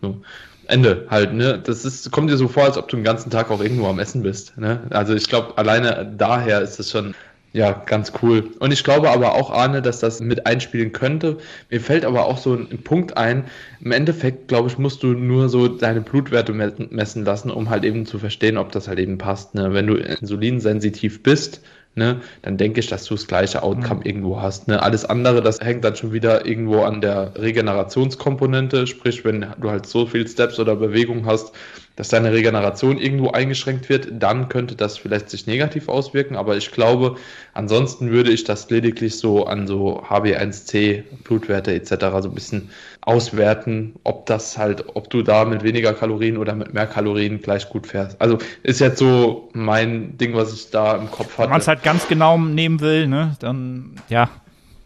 So. 0.00 0.22
Ende 0.68 1.06
halt, 1.08 1.32
ne? 1.32 1.58
Das 1.64 1.84
ist, 1.84 2.10
kommt 2.12 2.30
dir 2.30 2.36
so 2.36 2.46
vor, 2.46 2.64
als 2.64 2.76
ob 2.76 2.88
du 2.88 2.96
den 2.96 3.04
ganzen 3.04 3.30
Tag 3.30 3.50
auch 3.50 3.60
irgendwo 3.60 3.88
am 3.88 3.98
Essen 3.98 4.22
bist. 4.22 4.56
Ne? 4.58 4.82
Also 4.90 5.14
ich 5.14 5.26
glaube, 5.26 5.56
alleine 5.56 6.14
daher 6.16 6.60
ist 6.60 6.78
es 6.78 6.90
schon 6.90 7.14
ja, 7.59 7.72
ganz 7.72 8.12
cool. 8.22 8.52
Und 8.61 8.72
ich 8.72 8.84
glaube 8.84 9.11
aber 9.11 9.34
auch, 9.34 9.50
Arne, 9.50 9.82
dass 9.82 9.98
das 9.98 10.20
mit 10.20 10.46
einspielen 10.46 10.92
könnte. 10.92 11.38
Mir 11.70 11.80
fällt 11.80 12.04
aber 12.04 12.26
auch 12.26 12.38
so 12.38 12.54
ein 12.54 12.84
Punkt 12.84 13.16
ein. 13.16 13.46
Im 13.80 13.90
Endeffekt, 13.90 14.46
glaube 14.46 14.68
ich, 14.68 14.78
musst 14.78 15.02
du 15.02 15.09
nur 15.09 15.48
so 15.48 15.66
deine 15.66 16.00
Blutwerte 16.00 16.52
messen 16.52 17.24
lassen, 17.24 17.50
um 17.50 17.68
halt 17.68 17.84
eben 17.84 18.06
zu 18.06 18.20
verstehen, 18.20 18.59
ob 18.59 18.70
das 18.70 18.86
halt 18.86 19.00
eben 19.00 19.18
passt. 19.18 19.56
Ne? 19.56 19.74
Wenn 19.74 19.88
du 19.88 19.94
insulinsensitiv 19.94 21.24
bist, 21.24 21.61
ne, 21.96 22.20
dann 22.42 22.59
denke 22.59 22.78
ich, 22.78 22.86
dass 22.86 23.06
du 23.06 23.14
das 23.14 23.26
gleiche 23.26 23.64
Outcome 23.64 24.02
mhm. 24.02 24.06
irgendwo 24.06 24.40
hast. 24.40 24.68
Ne? 24.68 24.80
Alles 24.80 25.04
andere, 25.04 25.42
das 25.42 25.59
hängt 25.59 25.82
dann 25.82 25.96
schon 25.96 26.12
wieder 26.12 26.46
irgendwo 26.46 26.82
an 26.82 27.00
der 27.00 27.32
Regenerationskomponente, 27.34 28.86
sprich, 28.86 29.24
wenn 29.24 29.46
du 29.59 29.68
halt 29.68 29.86
so 29.86 30.06
viel 30.06 30.28
Steps 30.28 30.61
oder 30.61 30.76
Bewegung 30.76 31.26
hast, 31.26 31.52
dass 31.99 32.11
deine 32.11 32.30
Regeneration 32.30 32.96
irgendwo 32.96 33.30
eingeschränkt 33.30 33.88
wird, 33.88 34.07
dann 34.12 34.49
könnte 34.49 34.76
das 34.76 34.96
vielleicht 34.96 35.30
sich 35.30 35.49
negativ 35.49 35.88
auswirken. 35.88 36.36
Aber 36.36 36.57
ich 36.57 36.70
glaube, 36.70 37.16
ansonsten 37.55 38.12
würde 38.12 38.30
ich 38.30 38.44
das 38.44 38.70
lediglich 38.70 39.18
so 39.18 39.46
an 39.46 39.66
so 39.66 40.01
HB1C, 40.05 41.03
Blutwerte 41.24 41.74
etc. 41.74 41.88
so 42.22 42.28
ein 42.28 42.34
bisschen 42.34 42.70
auswerten, 43.01 43.96
ob 44.05 44.26
das 44.26 44.57
halt, 44.57 44.84
ob 44.94 45.11
du 45.11 45.22
da 45.22 45.44
mit 45.44 45.64
weniger 45.64 45.92
Kalorien 45.92 46.36
oder 46.36 46.55
mit 46.55 46.72
mehr 46.72 46.86
Kalorien 46.86 47.42
gleich 47.42 47.68
gut 47.68 47.88
fährst. 47.88 48.20
Also 48.20 48.38
ist 48.62 48.78
jetzt 48.78 49.01
so 49.01 49.49
mein 49.53 50.16
Ding, 50.18 50.34
was 50.34 50.55
ich 50.55 50.70
da 50.70 50.94
im 50.94 51.11
Kopf 51.11 51.32
hatte. 51.32 51.42
Wenn 51.42 51.51
man 51.51 51.61
es 51.61 51.66
halt 51.66 51.82
ganz 51.82 52.07
genau 52.07 52.38
nehmen 52.38 52.78
will, 52.78 53.09
ne, 53.09 53.34
dann 53.40 53.96
ja, 54.09 54.30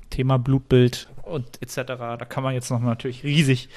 Thema 0.09 0.39
Blutbild 0.39 1.09
und 1.25 1.61
etc. 1.61 1.77
Da 1.99 2.25
kann 2.27 2.43
man 2.43 2.55
jetzt 2.55 2.71
noch 2.71 2.81
natürlich 2.81 3.23
riesig. 3.23 3.69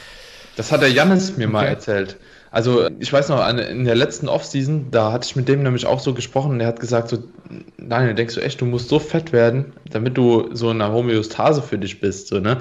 Das 0.55 0.71
hat 0.71 0.81
der 0.81 0.89
Jannis 0.89 1.35
mir 1.35 1.47
okay. 1.47 1.53
mal 1.53 1.65
erzählt. 1.65 2.15
Also 2.55 2.89
ich 2.99 3.11
weiß 3.11 3.27
noch, 3.27 3.45
in 3.49 3.83
der 3.83 3.95
letzten 3.95 4.29
Offseason, 4.29 4.89
da 4.89 5.11
hatte 5.11 5.27
ich 5.27 5.35
mit 5.35 5.49
dem 5.49 5.61
nämlich 5.61 5.85
auch 5.85 5.99
so 5.99 6.13
gesprochen 6.13 6.51
und 6.51 6.59
der 6.59 6.69
hat 6.69 6.79
gesagt 6.79 7.09
so, 7.09 7.21
Daniel, 7.77 8.15
denkst 8.15 8.35
du 8.35 8.39
echt, 8.39 8.61
du 8.61 8.65
musst 8.65 8.87
so 8.87 8.97
fett 8.97 9.33
werden, 9.33 9.73
damit 9.89 10.15
du 10.17 10.55
so 10.55 10.71
in 10.71 10.81
einer 10.81 10.93
Homöostase 10.93 11.61
für 11.61 11.77
dich 11.77 11.99
bist, 11.99 12.29
so, 12.29 12.39
ne? 12.39 12.59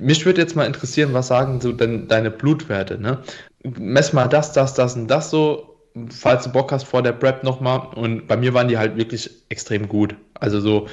Mich 0.00 0.24
würde 0.24 0.40
jetzt 0.40 0.56
mal 0.56 0.64
interessieren, 0.64 1.12
was 1.12 1.26
sagen 1.26 1.60
so 1.60 1.72
denn 1.72 2.08
deine 2.08 2.30
Blutwerte, 2.30 2.98
ne? 2.98 3.18
Mess 3.62 4.14
mal 4.14 4.28
das, 4.28 4.52
das, 4.52 4.72
das 4.72 4.96
und 4.96 5.08
das 5.08 5.28
so, 5.28 5.76
falls 6.08 6.44
du 6.44 6.50
Bock 6.50 6.72
hast 6.72 6.84
vor 6.84 7.02
der 7.02 7.12
Prep 7.12 7.44
nochmal. 7.44 7.88
Und 7.96 8.26
bei 8.26 8.38
mir 8.38 8.54
waren 8.54 8.68
die 8.68 8.78
halt 8.78 8.96
wirklich 8.96 9.28
extrem 9.50 9.90
gut. 9.90 10.16
Also 10.40 10.60
so 10.60 10.88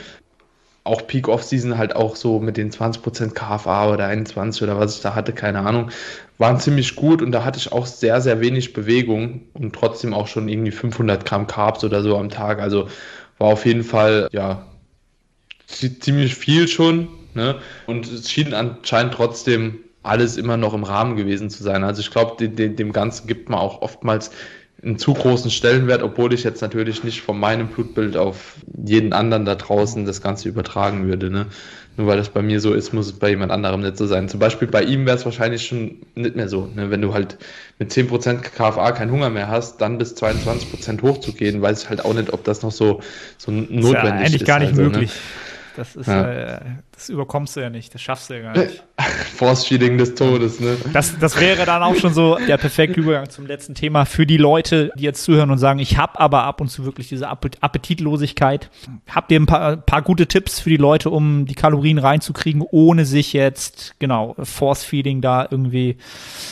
auch 0.84 1.06
Peak 1.08 1.28
Off-Season 1.28 1.78
halt 1.78 1.96
auch 1.96 2.16
so 2.16 2.40
mit 2.40 2.58
den 2.58 2.72
20% 2.72 3.32
KFA 3.32 3.94
oder 3.94 4.08
21 4.08 4.64
oder 4.64 4.80
was 4.80 4.96
ich 4.96 5.02
da 5.02 5.14
hatte, 5.14 5.32
keine 5.32 5.60
Ahnung, 5.60 5.92
waren 6.42 6.60
ziemlich 6.60 6.96
gut 6.96 7.22
und 7.22 7.32
da 7.32 7.46
hatte 7.46 7.60
ich 7.60 7.72
auch 7.72 7.86
sehr, 7.86 8.20
sehr 8.20 8.42
wenig 8.42 8.74
Bewegung 8.74 9.44
und 9.54 9.74
trotzdem 9.74 10.14
auch 10.14 10.28
schon 10.28 10.50
irgendwie 10.50 10.72
500 10.72 11.24
Gramm 11.24 11.46
Carbs 11.46 11.84
oder 11.84 12.02
so 12.02 12.18
am 12.18 12.30
Tag. 12.30 12.60
Also 12.60 12.88
war 13.38 13.50
auf 13.50 13.66
jeden 13.66 13.84
Fall, 13.84 14.28
ja, 14.32 14.66
ziemlich 15.68 16.36
viel 16.36 16.68
schon. 16.68 17.08
Ne? 17.36 17.60
Und 17.86 18.12
es 18.12 18.30
schien 18.30 18.54
anscheinend 18.56 19.14
trotzdem 19.14 19.80
alles 20.04 20.36
immer 20.36 20.58
noch 20.58 20.74
im 20.74 20.84
Rahmen 20.84 21.16
gewesen 21.16 21.52
zu 21.52 21.62
sein. 21.64 21.84
Also 21.84 22.02
ich 22.02 22.10
glaube, 22.10 22.48
dem, 22.48 22.76
dem 22.76 22.92
Ganzen 22.92 23.28
gibt 23.28 23.50
man 23.50 23.60
auch 23.60 23.84
oftmals 23.84 24.32
einen 24.84 24.98
zu 24.98 25.14
großen 25.14 25.52
Stellenwert, 25.52 26.02
obwohl 26.02 26.34
ich 26.34 26.44
jetzt 26.44 26.62
natürlich 26.62 27.04
nicht 27.04 27.22
von 27.22 27.40
meinem 27.40 27.68
Blutbild 27.68 28.18
auf 28.18 28.56
jeden 28.84 29.14
anderen 29.14 29.46
da 29.46 29.56
draußen 29.56 30.06
das 30.06 30.22
Ganze 30.22 30.50
übertragen 30.50 31.08
würde. 31.08 31.30
Ne? 31.30 31.46
Nur 31.98 32.08
weil 32.08 32.18
das 32.18 32.30
bei 32.30 32.42
mir 32.42 32.60
so 32.60 32.74
ist, 32.74 32.92
muss 32.94 33.08
es 33.08 33.14
bei 33.14 33.30
jemand 33.30 33.52
anderem 33.52 33.82
nicht 33.82 33.98
so 33.98 34.08
sein. 34.08 34.28
Zum 34.28 34.40
Beispiel 34.40 34.68
bei 34.68 34.82
ihm 34.82 35.06
wäre 35.06 35.18
es 35.18 35.26
wahrscheinlich 35.26 35.68
schon 35.68 35.98
nicht 36.16 36.36
mehr 36.36 36.50
so. 36.50 36.68
Ne? 36.74 36.90
Wenn 36.90 37.02
du 37.02 37.14
halt 37.14 37.38
mit 37.78 37.92
10% 37.92 38.40
KFA 38.40 38.92
keinen 38.92 39.12
Hunger 39.12 39.30
mehr 39.30 39.50
hast, 39.50 39.82
dann 39.82 40.00
bis 40.00 40.16
22% 40.16 41.02
hochzugehen, 41.04 41.62
weiß 41.62 41.84
ich 41.84 41.90
halt 41.90 42.04
auch 42.04 42.14
nicht, 42.14 42.34
ob 42.34 42.44
das 42.44 42.64
noch 42.64 42.72
so, 42.72 43.02
so 43.38 43.52
notwendig 43.52 43.84
ist. 43.84 43.94
Ja 43.94 44.02
eigentlich 44.02 44.42
ist 44.42 44.48
gar 44.48 44.60
nicht 44.60 44.70
also, 44.70 44.82
ne? 44.82 44.88
möglich. 44.88 45.10
Ne? 45.10 45.51
Das 45.76 45.96
ist, 45.96 46.08
ja. 46.08 46.58
äh, 46.58 46.60
das 46.92 47.10
überkommst 47.10 47.56
du 47.56 47.62
ja 47.62 47.70
nicht, 47.70 47.94
das 47.94 48.02
schaffst 48.02 48.30
du 48.30 48.36
ja 48.36 48.42
gar 48.42 48.58
nicht. 48.58 48.84
Force-Feeding 49.38 49.98
des 49.98 50.16
Todes, 50.16 50.60
ne? 50.60 50.78
Das, 50.94 51.18
das 51.18 51.40
wäre 51.40 51.66
dann 51.66 51.82
auch 51.82 51.96
schon 51.96 52.14
so 52.14 52.38
der 52.38 52.58
perfekte 52.58 53.00
Übergang 53.00 53.30
zum 53.30 53.46
letzten 53.46 53.76
Thema 53.76 54.06
für 54.06 54.26
die 54.26 54.38
Leute, 54.38 54.92
die 54.98 55.04
jetzt 55.04 55.24
zuhören 55.24 55.50
und 55.52 55.58
sagen, 55.58 55.80
ich 55.80 55.98
habe 55.98 56.20
aber 56.20 56.44
ab 56.44 56.62
und 56.62 56.70
zu 56.70 56.86
wirklich 56.86 57.10
diese 57.10 57.28
Appetitlosigkeit. 57.28 58.70
Habt 59.10 59.32
ihr 59.32 59.40
ein 59.40 59.46
paar, 59.46 59.78
paar 59.78 60.02
gute 60.02 60.28
Tipps 60.28 60.60
für 60.60 60.70
die 60.70 60.78
Leute, 60.78 61.10
um 61.10 61.46
die 61.46 61.56
Kalorien 61.56 61.98
reinzukriegen, 61.98 62.62
ohne 62.62 63.06
sich 63.06 63.34
jetzt, 63.34 63.96
genau, 64.00 64.36
Force-Feeding 64.42 65.22
da 65.22 65.48
irgendwie 65.50 65.98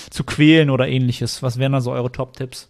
zu 0.10 0.24
quälen 0.24 0.70
oder 0.70 0.88
ähnliches? 0.88 1.44
Was 1.44 1.60
wären 1.60 1.74
da 1.74 1.82
so 1.82 1.92
eure 1.92 2.12
Top-Tipps? 2.12 2.70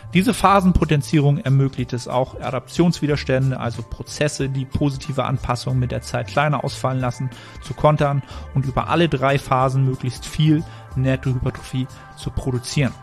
Diese 0.13 0.33
Phasenpotenzierung 0.33 1.37
ermöglicht 1.37 1.93
es 1.93 2.09
auch, 2.09 2.39
Adaptionswiderstände, 2.41 3.57
also 3.57 3.81
Prozesse, 3.81 4.49
die 4.49 4.65
positive 4.65 5.23
Anpassungen 5.23 5.79
mit 5.79 5.91
der 5.91 6.01
Zeit 6.01 6.27
kleiner 6.27 6.65
ausfallen 6.65 6.99
lassen, 6.99 7.29
zu 7.61 7.73
kontern 7.73 8.21
und 8.53 8.65
über 8.65 8.89
alle 8.89 9.07
drei 9.07 9.39
Phasen 9.39 9.85
möglichst 9.85 10.25
viel 10.25 10.65
Nettohypertrophie 10.97 11.87
zu 12.17 12.29
produzieren. 12.29 12.93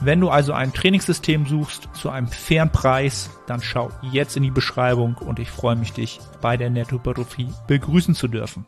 Wenn 0.00 0.20
du 0.20 0.30
also 0.30 0.52
ein 0.52 0.72
Trainingssystem 0.72 1.46
suchst 1.46 1.88
zu 1.92 2.10
einem 2.10 2.28
fairen 2.28 2.70
Preis, 2.70 3.30
dann 3.46 3.62
schau 3.62 3.90
jetzt 4.02 4.36
in 4.36 4.42
die 4.42 4.50
Beschreibung 4.50 5.14
und 5.14 5.38
ich 5.38 5.50
freue 5.50 5.76
mich, 5.76 5.92
dich 5.92 6.18
bei 6.40 6.56
der 6.56 6.70
Nettohypertrophie 6.70 7.48
begrüßen 7.68 8.16
zu 8.16 8.26
dürfen. 8.26 8.66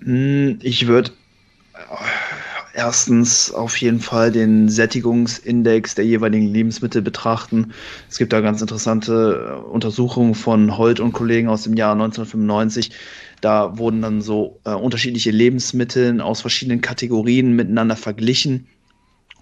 Hm, 0.00 0.58
ich 0.62 0.86
würde 0.86 1.12
erstens 2.76 3.50
auf 3.52 3.76
jeden 3.78 4.00
Fall 4.00 4.30
den 4.30 4.68
Sättigungsindex 4.68 5.94
der 5.94 6.04
jeweiligen 6.04 6.46
Lebensmittel 6.46 7.00
betrachten. 7.00 7.72
Es 8.08 8.18
gibt 8.18 8.32
da 8.32 8.40
ganz 8.40 8.60
interessante 8.60 9.62
äh, 9.64 9.68
Untersuchungen 9.68 10.34
von 10.34 10.76
Holt 10.76 11.00
und 11.00 11.12
Kollegen 11.12 11.48
aus 11.48 11.62
dem 11.62 11.74
Jahr 11.74 11.92
1995. 11.92 12.90
Da 13.40 13.78
wurden 13.78 14.02
dann 14.02 14.20
so 14.20 14.60
äh, 14.64 14.74
unterschiedliche 14.74 15.30
Lebensmittel 15.30 16.20
aus 16.20 16.42
verschiedenen 16.42 16.82
Kategorien 16.82 17.56
miteinander 17.56 17.96
verglichen. 17.96 18.66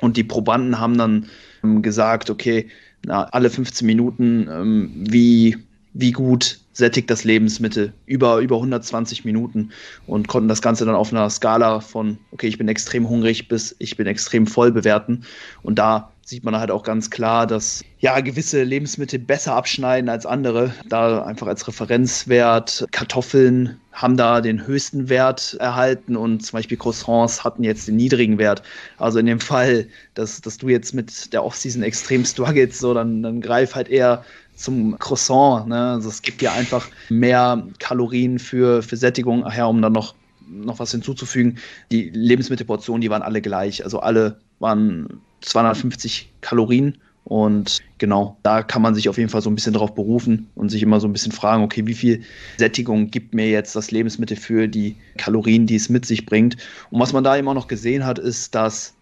Und 0.00 0.16
die 0.16 0.24
Probanden 0.24 0.78
haben 0.78 0.96
dann 0.96 1.26
ähm, 1.64 1.82
gesagt, 1.82 2.30
okay, 2.30 2.68
na, 3.04 3.24
alle 3.24 3.50
15 3.50 3.84
Minuten, 3.84 4.48
ähm, 4.50 4.90
wie, 4.94 5.56
wie 5.94 6.12
gut 6.12 6.58
sättigt 6.72 7.08
das 7.08 7.24
Lebensmittel 7.24 7.92
über, 8.04 8.38
über 8.38 8.56
120 8.56 9.24
Minuten 9.24 9.70
und 10.06 10.28
konnten 10.28 10.48
das 10.48 10.60
Ganze 10.60 10.84
dann 10.84 10.96
auf 10.96 11.12
einer 11.12 11.30
Skala 11.30 11.80
von, 11.80 12.18
okay, 12.32 12.48
ich 12.48 12.58
bin 12.58 12.68
extrem 12.68 13.08
hungrig 13.08 13.48
bis 13.48 13.74
ich 13.78 13.96
bin 13.96 14.06
extrem 14.06 14.46
voll 14.46 14.72
bewerten. 14.72 15.24
Und 15.62 15.78
da 15.78 16.10
sieht 16.26 16.42
man 16.42 16.56
halt 16.56 16.70
auch 16.70 16.82
ganz 16.82 17.10
klar, 17.10 17.46
dass 17.46 17.84
ja 17.98 18.18
gewisse 18.20 18.62
Lebensmittel 18.62 19.18
besser 19.18 19.54
abschneiden 19.54 20.08
als 20.08 20.26
andere. 20.26 20.74
Da 20.88 21.22
einfach 21.22 21.46
als 21.46 21.68
Referenzwert 21.68 22.86
Kartoffeln 22.90 23.78
haben 23.92 24.16
da 24.16 24.40
den 24.40 24.66
höchsten 24.66 25.08
Wert 25.08 25.56
erhalten 25.60 26.16
und 26.16 26.40
zum 26.40 26.56
Beispiel 26.56 26.76
Croissants 26.76 27.44
hatten 27.44 27.62
jetzt 27.62 27.86
den 27.86 27.96
niedrigen 27.96 28.38
Wert. 28.38 28.62
Also 28.96 29.20
in 29.20 29.26
dem 29.26 29.38
Fall, 29.38 29.86
dass, 30.14 30.40
dass 30.40 30.58
du 30.58 30.68
jetzt 30.68 30.94
mit 30.94 31.32
der 31.32 31.44
Offseason 31.44 31.82
extrem 31.82 32.24
struggles, 32.24 32.78
so 32.78 32.94
dann, 32.94 33.22
dann 33.22 33.40
greif 33.40 33.74
halt 33.74 33.88
eher 33.88 34.24
zum 34.54 34.98
Croissant. 34.98 35.68
Ne? 35.68 35.90
Also 35.90 36.08
es 36.08 36.22
gibt 36.22 36.42
ja 36.42 36.52
einfach 36.52 36.88
mehr 37.08 37.66
Kalorien 37.78 38.38
für, 38.38 38.82
für 38.82 38.96
Sättigung. 38.96 39.44
Ja, 39.56 39.66
um 39.66 39.82
dann 39.82 39.92
noch, 39.92 40.14
noch 40.48 40.78
was 40.78 40.90
hinzuzufügen. 40.90 41.58
Die 41.90 42.10
Lebensmittelportionen, 42.10 43.00
die 43.00 43.10
waren 43.10 43.22
alle 43.22 43.40
gleich. 43.40 43.84
Also 43.84 44.00
alle 44.00 44.38
waren 44.58 45.20
250 45.40 46.32
Kalorien. 46.40 46.98
Und 47.24 47.80
genau, 47.96 48.36
da 48.42 48.62
kann 48.62 48.82
man 48.82 48.94
sich 48.94 49.08
auf 49.08 49.16
jeden 49.16 49.30
Fall 49.30 49.40
so 49.40 49.48
ein 49.48 49.54
bisschen 49.54 49.72
drauf 49.72 49.94
berufen 49.94 50.50
und 50.54 50.68
sich 50.68 50.82
immer 50.82 51.00
so 51.00 51.08
ein 51.08 51.12
bisschen 51.14 51.32
fragen, 51.32 51.62
okay, 51.62 51.86
wie 51.86 51.94
viel 51.94 52.22
Sättigung 52.58 53.10
gibt 53.10 53.32
mir 53.32 53.48
jetzt 53.48 53.74
das 53.74 53.90
Lebensmittel 53.90 54.36
für 54.36 54.68
die 54.68 54.96
Kalorien, 55.16 55.66
die 55.66 55.76
es 55.76 55.88
mit 55.88 56.04
sich 56.04 56.26
bringt. 56.26 56.58
Und 56.90 57.00
was 57.00 57.14
man 57.14 57.24
da 57.24 57.34
immer 57.34 57.54
noch 57.54 57.66
gesehen 57.66 58.04
hat, 58.04 58.18
ist, 58.18 58.54
dass 58.54 58.94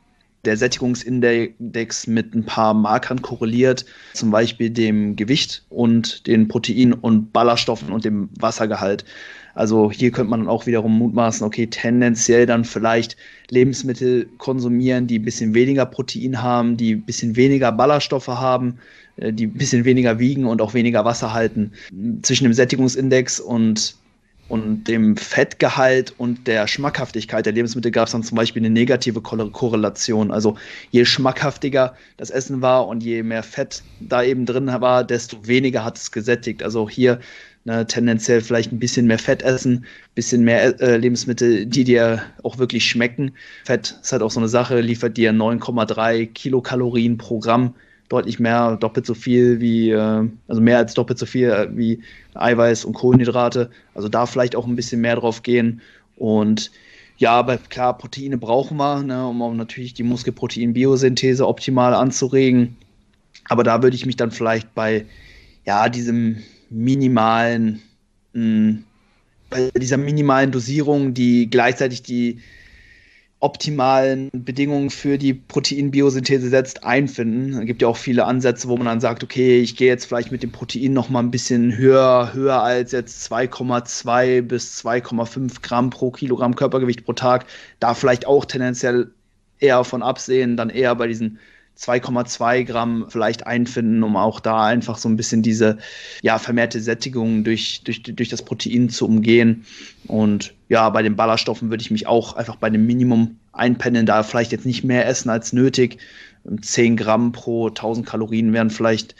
der 0.44 0.56
Sättigungsindex 0.56 2.06
mit 2.06 2.34
ein 2.34 2.44
paar 2.44 2.74
Markern 2.74 3.22
korreliert, 3.22 3.84
zum 4.12 4.30
Beispiel 4.30 4.70
dem 4.70 5.14
Gewicht 5.16 5.64
und 5.68 6.26
den 6.26 6.48
Protein- 6.48 6.92
und 6.92 7.32
Ballaststoffen 7.32 7.92
und 7.92 8.04
dem 8.04 8.28
Wassergehalt. 8.38 9.04
Also 9.54 9.90
hier 9.90 10.10
könnte 10.10 10.30
man 10.30 10.40
dann 10.40 10.48
auch 10.48 10.66
wiederum 10.66 10.98
mutmaßen, 10.98 11.46
okay, 11.46 11.66
tendenziell 11.66 12.46
dann 12.46 12.64
vielleicht 12.64 13.16
Lebensmittel 13.50 14.28
konsumieren, 14.38 15.06
die 15.06 15.18
ein 15.18 15.24
bisschen 15.24 15.54
weniger 15.54 15.86
Protein 15.86 16.42
haben, 16.42 16.76
die 16.76 16.94
ein 16.94 17.02
bisschen 17.02 17.36
weniger 17.36 17.70
Ballaststoffe 17.70 18.28
haben, 18.28 18.78
äh, 19.16 19.32
die 19.32 19.46
ein 19.46 19.52
bisschen 19.52 19.84
weniger 19.84 20.18
wiegen 20.18 20.46
und 20.46 20.62
auch 20.62 20.74
weniger 20.74 21.04
Wasser 21.04 21.32
halten. 21.32 21.72
Zwischen 22.22 22.44
dem 22.44 22.54
Sättigungsindex 22.54 23.40
und 23.40 23.94
und 24.52 24.84
dem 24.84 25.16
Fettgehalt 25.16 26.12
und 26.18 26.46
der 26.46 26.66
Schmackhaftigkeit 26.68 27.46
der 27.46 27.54
Lebensmittel 27.54 27.90
gab 27.90 28.04
es 28.08 28.12
dann 28.12 28.22
zum 28.22 28.36
Beispiel 28.36 28.60
eine 28.60 28.68
negative 28.68 29.22
Korrelation. 29.22 30.30
Also 30.30 30.58
je 30.90 31.06
schmackhaftiger 31.06 31.96
das 32.18 32.28
Essen 32.28 32.60
war 32.60 32.86
und 32.86 33.02
je 33.02 33.22
mehr 33.22 33.42
Fett 33.42 33.82
da 34.00 34.22
eben 34.22 34.44
drin 34.44 34.66
war, 34.66 35.04
desto 35.04 35.46
weniger 35.46 35.86
hat 35.86 35.96
es 35.96 36.12
gesättigt. 36.12 36.62
Also 36.62 36.86
hier 36.86 37.18
ne, 37.64 37.86
tendenziell 37.86 38.42
vielleicht 38.42 38.72
ein 38.72 38.78
bisschen 38.78 39.06
mehr 39.06 39.18
Fett 39.18 39.42
essen, 39.42 39.86
ein 39.86 40.14
bisschen 40.14 40.44
mehr 40.44 40.78
äh, 40.82 40.98
Lebensmittel, 40.98 41.64
die 41.64 41.84
dir 41.84 42.20
auch 42.42 42.58
wirklich 42.58 42.84
schmecken. 42.84 43.32
Fett 43.64 43.96
ist 44.02 44.12
halt 44.12 44.20
auch 44.20 44.30
so 44.30 44.40
eine 44.40 44.50
Sache, 44.50 44.82
liefert 44.82 45.16
dir 45.16 45.32
9,3 45.32 46.26
Kilokalorien 46.26 47.16
pro 47.16 47.38
Gramm 47.38 47.74
deutlich 48.08 48.38
mehr, 48.38 48.76
doppelt 48.76 49.06
so 49.06 49.14
viel 49.14 49.60
wie, 49.60 49.90
äh, 49.90 50.28
also 50.48 50.60
mehr 50.60 50.78
als 50.78 50.94
doppelt 50.94 51.18
so 51.18 51.26
viel 51.26 51.50
äh, 51.50 51.68
wie 51.76 52.02
Eiweiß 52.34 52.84
und 52.84 52.92
Kohlenhydrate. 52.94 53.70
Also 53.94 54.08
da 54.08 54.26
vielleicht 54.26 54.54
auch 54.56 54.66
ein 54.66 54.76
bisschen 54.76 55.00
mehr 55.00 55.16
drauf 55.16 55.42
gehen. 55.42 55.80
Und 56.16 56.70
ja, 57.16 57.32
aber 57.32 57.56
klar, 57.56 57.96
Proteine 57.96 58.36
brauchen 58.36 58.76
wir, 58.76 59.02
ne, 59.02 59.26
um 59.26 59.40
auch 59.42 59.54
natürlich 59.54 59.94
die 59.94 60.02
Muskelprotein-Biosynthese 60.02 61.46
optimal 61.46 61.94
anzuregen. 61.94 62.76
Aber 63.48 63.64
da 63.64 63.82
würde 63.82 63.96
ich 63.96 64.06
mich 64.06 64.16
dann 64.16 64.30
vielleicht 64.30 64.74
bei 64.74 65.06
ja, 65.64 65.88
diesem 65.88 66.38
minimalen, 66.70 67.80
mh, 68.32 68.78
bei 69.50 69.70
dieser 69.78 69.98
minimalen 69.98 70.50
Dosierung, 70.50 71.14
die 71.14 71.48
gleichzeitig 71.48 72.02
die 72.02 72.40
optimalen 73.42 74.30
Bedingungen 74.32 74.90
für 74.90 75.18
die 75.18 75.34
Proteinbiosynthese 75.34 76.48
setzt, 76.48 76.84
einfinden. 76.84 77.54
Es 77.54 77.66
gibt 77.66 77.82
ja 77.82 77.88
auch 77.88 77.96
viele 77.96 78.24
Ansätze, 78.24 78.68
wo 78.68 78.76
man 78.76 78.86
dann 78.86 79.00
sagt, 79.00 79.24
okay, 79.24 79.60
ich 79.60 79.76
gehe 79.76 79.88
jetzt 79.88 80.04
vielleicht 80.04 80.30
mit 80.30 80.44
dem 80.44 80.52
Protein 80.52 80.92
noch 80.92 81.10
mal 81.10 81.18
ein 81.18 81.32
bisschen 81.32 81.76
höher, 81.76 82.30
höher 82.34 82.62
als 82.62 82.92
jetzt 82.92 83.30
2,2 83.32 84.42
bis 84.42 84.80
2,5 84.84 85.60
Gramm 85.60 85.90
pro 85.90 86.12
Kilogramm 86.12 86.54
Körpergewicht 86.54 87.04
pro 87.04 87.14
Tag. 87.14 87.46
Da 87.80 87.94
vielleicht 87.94 88.26
auch 88.26 88.44
tendenziell 88.44 89.10
eher 89.58 89.82
von 89.82 90.04
absehen, 90.04 90.56
dann 90.56 90.70
eher 90.70 90.94
bei 90.94 91.08
diesen 91.08 91.40
2,2 91.78 92.64
Gramm 92.64 93.06
vielleicht 93.08 93.46
einfinden, 93.46 94.02
um 94.02 94.16
auch 94.16 94.40
da 94.40 94.64
einfach 94.64 94.98
so 94.98 95.08
ein 95.08 95.16
bisschen 95.16 95.42
diese 95.42 95.78
ja, 96.22 96.38
vermehrte 96.38 96.80
Sättigung 96.80 97.44
durch, 97.44 97.82
durch, 97.84 98.02
durch 98.02 98.28
das 98.28 98.42
Protein 98.42 98.88
zu 98.88 99.06
umgehen. 99.06 99.64
Und 100.06 100.54
ja, 100.68 100.88
bei 100.90 101.02
den 101.02 101.16
Ballaststoffen 101.16 101.70
würde 101.70 101.82
ich 101.82 101.90
mich 101.90 102.06
auch 102.06 102.34
einfach 102.36 102.56
bei 102.56 102.70
dem 102.70 102.86
Minimum 102.86 103.36
einpendeln, 103.52 104.06
da 104.06 104.22
vielleicht 104.22 104.52
jetzt 104.52 104.66
nicht 104.66 104.84
mehr 104.84 105.06
essen 105.06 105.30
als 105.30 105.52
nötig. 105.52 105.98
10 106.60 106.96
Gramm 106.96 107.32
pro 107.32 107.68
1000 107.68 108.06
Kalorien 108.06 108.52
wären 108.52 108.70
vielleicht 108.70 109.14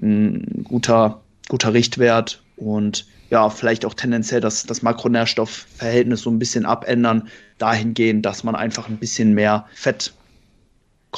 ein 0.00 0.64
guter, 0.64 1.22
guter 1.48 1.72
Richtwert 1.72 2.42
und 2.56 3.06
ja, 3.30 3.50
vielleicht 3.50 3.84
auch 3.84 3.94
tendenziell 3.94 4.40
das, 4.40 4.64
das 4.64 4.82
Makronährstoffverhältnis 4.82 6.22
so 6.22 6.30
ein 6.30 6.38
bisschen 6.38 6.64
abändern, 6.64 7.28
dahingehend, 7.58 8.24
dass 8.24 8.42
man 8.42 8.54
einfach 8.54 8.88
ein 8.88 8.96
bisschen 8.96 9.34
mehr 9.34 9.66
Fett 9.74 10.14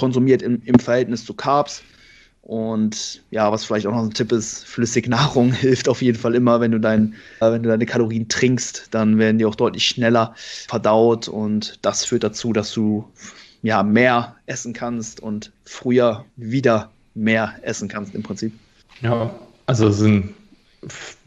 konsumiert 0.00 0.42
im, 0.42 0.62
im 0.64 0.78
Verhältnis 0.78 1.24
zu 1.24 1.34
Carbs. 1.34 1.82
Und 2.42 3.22
ja, 3.30 3.52
was 3.52 3.64
vielleicht 3.64 3.86
auch 3.86 3.92
noch 3.92 4.02
ein 4.02 4.14
Tipp 4.14 4.32
ist, 4.32 4.64
Flüssignahrung 4.64 5.52
hilft 5.52 5.88
auf 5.88 6.02
jeden 6.02 6.18
Fall 6.18 6.34
immer, 6.34 6.60
wenn 6.60 6.72
du, 6.72 6.80
dein, 6.80 7.14
äh, 7.40 7.52
wenn 7.52 7.62
du 7.62 7.68
deine 7.68 7.86
Kalorien 7.86 8.28
trinkst, 8.28 8.88
dann 8.90 9.18
werden 9.18 9.38
die 9.38 9.44
auch 9.44 9.54
deutlich 9.54 9.84
schneller 9.84 10.34
verdaut 10.36 11.28
und 11.28 11.78
das 11.82 12.04
führt 12.04 12.24
dazu, 12.24 12.52
dass 12.52 12.72
du 12.72 13.06
ja 13.62 13.82
mehr 13.82 14.36
essen 14.46 14.72
kannst 14.72 15.20
und 15.20 15.52
früher 15.64 16.24
wieder 16.36 16.90
mehr 17.14 17.54
essen 17.62 17.88
kannst 17.88 18.14
im 18.14 18.22
Prinzip. 18.22 18.52
Ja, 19.02 19.30
also 19.66 19.90
sind 19.90 20.34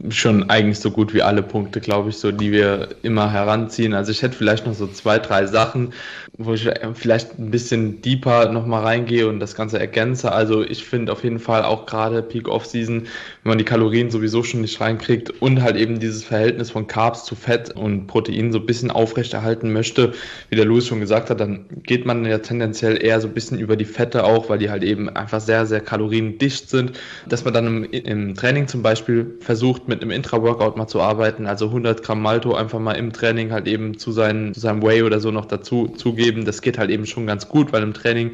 schon 0.08 0.50
eigentlich 0.50 0.80
so 0.80 0.90
gut 0.90 1.14
wie 1.14 1.22
alle 1.22 1.42
Punkte, 1.42 1.80
glaube 1.80 2.10
ich, 2.10 2.18
so, 2.18 2.32
die 2.32 2.50
wir 2.50 2.88
immer 3.02 3.30
heranziehen. 3.30 3.94
Also 3.94 4.10
ich 4.10 4.22
hätte 4.22 4.36
vielleicht 4.36 4.66
noch 4.66 4.74
so 4.74 4.88
zwei, 4.88 5.18
drei 5.20 5.46
Sachen, 5.46 5.92
wo 6.38 6.54
ich 6.54 6.68
vielleicht 6.94 7.38
ein 7.38 7.52
bisschen 7.52 8.02
deeper 8.02 8.50
nochmal 8.50 8.82
reingehe 8.82 9.28
und 9.28 9.38
das 9.38 9.54
Ganze 9.54 9.78
ergänze. 9.78 10.32
Also 10.32 10.62
ich 10.62 10.84
finde 10.84 11.12
auf 11.12 11.22
jeden 11.22 11.38
Fall 11.38 11.62
auch 11.62 11.86
gerade 11.86 12.22
Peak 12.22 12.48
Off-Season, 12.48 13.06
wenn 13.44 13.50
man 13.50 13.58
die 13.58 13.64
Kalorien 13.64 14.10
sowieso 14.10 14.42
schon 14.42 14.62
nicht 14.62 14.80
reinkriegt 14.80 15.30
und 15.42 15.60
halt 15.62 15.76
eben 15.76 16.00
dieses 16.00 16.24
Verhältnis 16.24 16.70
von 16.70 16.86
Carbs 16.86 17.26
zu 17.26 17.34
Fett 17.34 17.76
und 17.76 18.06
Protein 18.06 18.52
so 18.52 18.58
ein 18.58 18.64
bisschen 18.64 18.90
aufrechterhalten 18.90 19.70
möchte, 19.70 20.14
wie 20.48 20.56
der 20.56 20.64
Louis 20.64 20.86
schon 20.86 21.00
gesagt 21.00 21.28
hat, 21.28 21.40
dann 21.40 21.66
geht 21.82 22.06
man 22.06 22.24
ja 22.24 22.38
tendenziell 22.38 23.04
eher 23.04 23.20
so 23.20 23.28
ein 23.28 23.34
bisschen 23.34 23.58
über 23.58 23.76
die 23.76 23.84
Fette 23.84 24.24
auch, 24.24 24.48
weil 24.48 24.58
die 24.58 24.70
halt 24.70 24.82
eben 24.82 25.10
einfach 25.10 25.40
sehr, 25.40 25.66
sehr 25.66 25.82
kaloriendicht 25.82 26.70
sind. 26.70 26.92
Dass 27.28 27.44
man 27.44 27.52
dann 27.52 27.66
im, 27.66 27.84
im 27.84 28.34
Training 28.34 28.66
zum 28.66 28.82
Beispiel 28.82 29.36
versucht, 29.40 29.88
mit 29.88 30.00
einem 30.00 30.10
Intra-Workout 30.10 30.78
mal 30.78 30.86
zu 30.86 31.02
arbeiten, 31.02 31.46
also 31.46 31.66
100 31.66 32.02
Gramm 32.02 32.22
Malto 32.22 32.54
einfach 32.54 32.78
mal 32.78 32.94
im 32.94 33.12
Training 33.12 33.52
halt 33.52 33.68
eben 33.68 33.98
zu, 33.98 34.10
seinen, 34.10 34.54
zu 34.54 34.60
seinem 34.60 34.82
Whey 34.82 35.02
oder 35.02 35.20
so 35.20 35.30
noch 35.30 35.44
dazu 35.44 35.88
zugeben. 35.88 36.46
Das 36.46 36.62
geht 36.62 36.78
halt 36.78 36.88
eben 36.88 37.04
schon 37.04 37.26
ganz 37.26 37.46
gut, 37.46 37.74
weil 37.74 37.82
im 37.82 37.92
Training, 37.92 38.30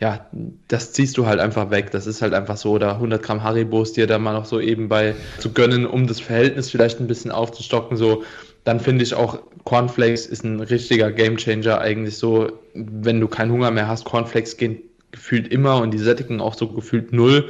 ja, 0.00 0.26
das 0.68 0.92
ziehst 0.92 1.16
du 1.16 1.26
halt 1.26 1.40
einfach 1.40 1.70
weg. 1.70 1.90
Das 1.90 2.06
ist 2.06 2.22
halt 2.22 2.34
einfach 2.34 2.56
so. 2.56 2.72
Oder 2.72 2.94
100 2.94 3.22
Gramm 3.22 3.42
Haribos 3.42 3.92
dir 3.92 4.06
da 4.06 4.18
mal 4.18 4.32
noch 4.32 4.44
so 4.44 4.60
eben 4.60 4.88
bei 4.88 5.14
zu 5.38 5.52
gönnen, 5.52 5.86
um 5.86 6.06
das 6.06 6.20
Verhältnis 6.20 6.70
vielleicht 6.70 7.00
ein 7.00 7.06
bisschen 7.06 7.30
aufzustocken, 7.30 7.96
so. 7.96 8.24
Dann 8.64 8.80
finde 8.80 9.04
ich 9.04 9.12
auch, 9.12 9.40
Cornflakes 9.64 10.26
ist 10.26 10.42
ein 10.42 10.60
richtiger 10.60 11.12
Gamechanger 11.12 11.80
eigentlich 11.80 12.16
so, 12.16 12.50
wenn 12.72 13.20
du 13.20 13.28
keinen 13.28 13.52
Hunger 13.52 13.70
mehr 13.70 13.88
hast. 13.88 14.04
Cornflakes 14.06 14.56
gehen 14.56 14.78
gefühlt 15.12 15.48
immer 15.48 15.80
und 15.80 15.92
die 15.92 15.98
sättigen 15.98 16.40
auch 16.40 16.54
so 16.54 16.68
gefühlt 16.68 17.12
null 17.12 17.48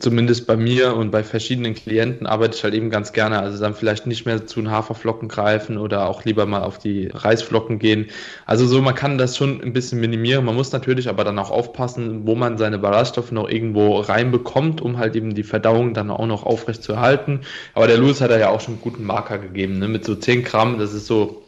zumindest 0.00 0.48
bei 0.48 0.56
mir 0.56 0.96
und 0.96 1.12
bei 1.12 1.22
verschiedenen 1.22 1.74
Klienten 1.74 2.26
arbeite 2.26 2.56
ich 2.56 2.64
halt 2.64 2.74
eben 2.74 2.90
ganz 2.90 3.12
gerne. 3.12 3.38
Also 3.38 3.60
dann 3.60 3.74
vielleicht 3.74 4.08
nicht 4.08 4.26
mehr 4.26 4.44
zu 4.44 4.60
den 4.60 4.70
Haferflocken 4.70 5.28
greifen 5.28 5.78
oder 5.78 6.08
auch 6.08 6.24
lieber 6.24 6.46
mal 6.46 6.62
auf 6.62 6.78
die 6.78 7.06
Reisflocken 7.06 7.78
gehen. 7.78 8.06
Also 8.44 8.66
so, 8.66 8.82
man 8.82 8.96
kann 8.96 9.18
das 9.18 9.36
schon 9.36 9.62
ein 9.62 9.72
bisschen 9.72 10.00
minimieren. 10.00 10.44
Man 10.44 10.56
muss 10.56 10.72
natürlich 10.72 11.08
aber 11.08 11.22
dann 11.22 11.38
auch 11.38 11.52
aufpassen, 11.52 12.26
wo 12.26 12.34
man 12.34 12.58
seine 12.58 12.78
Ballaststoffe 12.78 13.30
noch 13.30 13.48
irgendwo 13.48 14.00
reinbekommt, 14.00 14.80
um 14.80 14.98
halt 14.98 15.14
eben 15.14 15.34
die 15.34 15.44
Verdauung 15.44 15.94
dann 15.94 16.10
auch 16.10 16.26
noch 16.26 16.44
aufrecht 16.44 16.82
zu 16.82 16.94
erhalten. 16.94 17.42
Aber 17.74 17.86
der 17.86 17.98
Louis 17.98 18.20
hat 18.20 18.32
ja 18.32 18.48
auch 18.48 18.60
schon 18.60 18.74
einen 18.74 18.82
guten 18.82 19.04
Marker 19.04 19.38
gegeben, 19.38 19.78
ne? 19.78 19.86
mit 19.86 20.04
so 20.04 20.16
10 20.16 20.42
Gramm. 20.42 20.78
Das 20.78 20.92
ist 20.92 21.06
so 21.06 21.41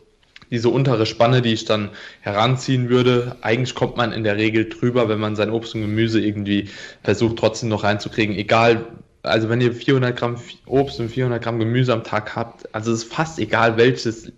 diese 0.54 0.68
untere 0.68 1.04
Spanne, 1.04 1.42
die 1.42 1.52
ich 1.52 1.64
dann 1.64 1.90
heranziehen 2.20 2.88
würde. 2.88 3.36
Eigentlich 3.40 3.74
kommt 3.74 3.96
man 3.96 4.12
in 4.12 4.22
der 4.22 4.36
Regel 4.36 4.68
drüber, 4.68 5.08
wenn 5.08 5.18
man 5.18 5.34
sein 5.34 5.50
Obst 5.50 5.74
und 5.74 5.80
Gemüse 5.80 6.20
irgendwie 6.20 6.68
versucht 7.02 7.36
trotzdem 7.36 7.68
noch 7.68 7.82
reinzukriegen. 7.82 8.36
Egal, 8.36 8.86
also 9.22 9.48
wenn 9.48 9.60
ihr 9.60 9.72
400 9.72 10.16
Gramm 10.16 10.36
Obst 10.66 11.00
und 11.00 11.08
400 11.08 11.42
Gramm 11.42 11.58
Gemüse 11.58 11.92
am 11.92 12.04
Tag 12.04 12.36
habt, 12.36 12.72
also 12.72 12.92
es 12.92 13.02
ist 13.04 13.12
fast 13.12 13.38
egal, 13.40 13.76
welches 13.76 14.32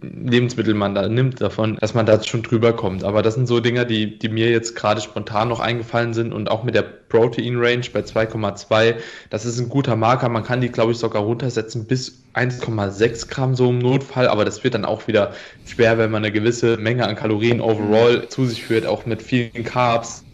Lebensmittel 0.00 0.74
man 0.74 0.94
da 0.94 1.08
nimmt 1.08 1.40
davon, 1.40 1.76
dass 1.80 1.94
man 1.94 2.06
da 2.06 2.22
schon 2.22 2.42
drüber 2.42 2.72
kommt. 2.72 3.02
Aber 3.02 3.22
das 3.22 3.34
sind 3.34 3.46
so 3.46 3.60
Dinge, 3.60 3.86
die, 3.86 4.18
die 4.18 4.28
mir 4.28 4.50
jetzt 4.50 4.76
gerade 4.76 5.00
spontan 5.00 5.48
noch 5.48 5.60
eingefallen 5.60 6.14
sind 6.14 6.32
und 6.32 6.50
auch 6.50 6.62
mit 6.62 6.74
der 6.74 6.82
Protein 6.82 7.56
Range 7.56 7.84
bei 7.92 8.00
2,2, 8.00 8.94
das 9.30 9.44
ist 9.44 9.58
ein 9.58 9.68
guter 9.68 9.96
Marker. 9.96 10.28
Man 10.28 10.44
kann 10.44 10.60
die, 10.60 10.68
glaube 10.68 10.92
ich, 10.92 10.98
sogar 10.98 11.22
runtersetzen 11.22 11.86
bis 11.86 12.22
1,6 12.34 13.28
Gramm 13.28 13.54
so 13.54 13.70
im 13.70 13.78
Notfall, 13.78 14.28
aber 14.28 14.44
das 14.44 14.62
wird 14.62 14.74
dann 14.74 14.84
auch 14.84 15.08
wieder 15.08 15.34
schwer, 15.66 15.98
wenn 15.98 16.10
man 16.10 16.24
eine 16.24 16.32
gewisse 16.32 16.76
Menge 16.76 17.06
an 17.06 17.16
Kalorien 17.16 17.60
overall 17.60 18.28
zu 18.28 18.46
sich 18.46 18.62
führt, 18.62 18.86
auch 18.86 19.06
mit 19.06 19.22
vielen 19.22 19.64
Carbs, 19.64 20.24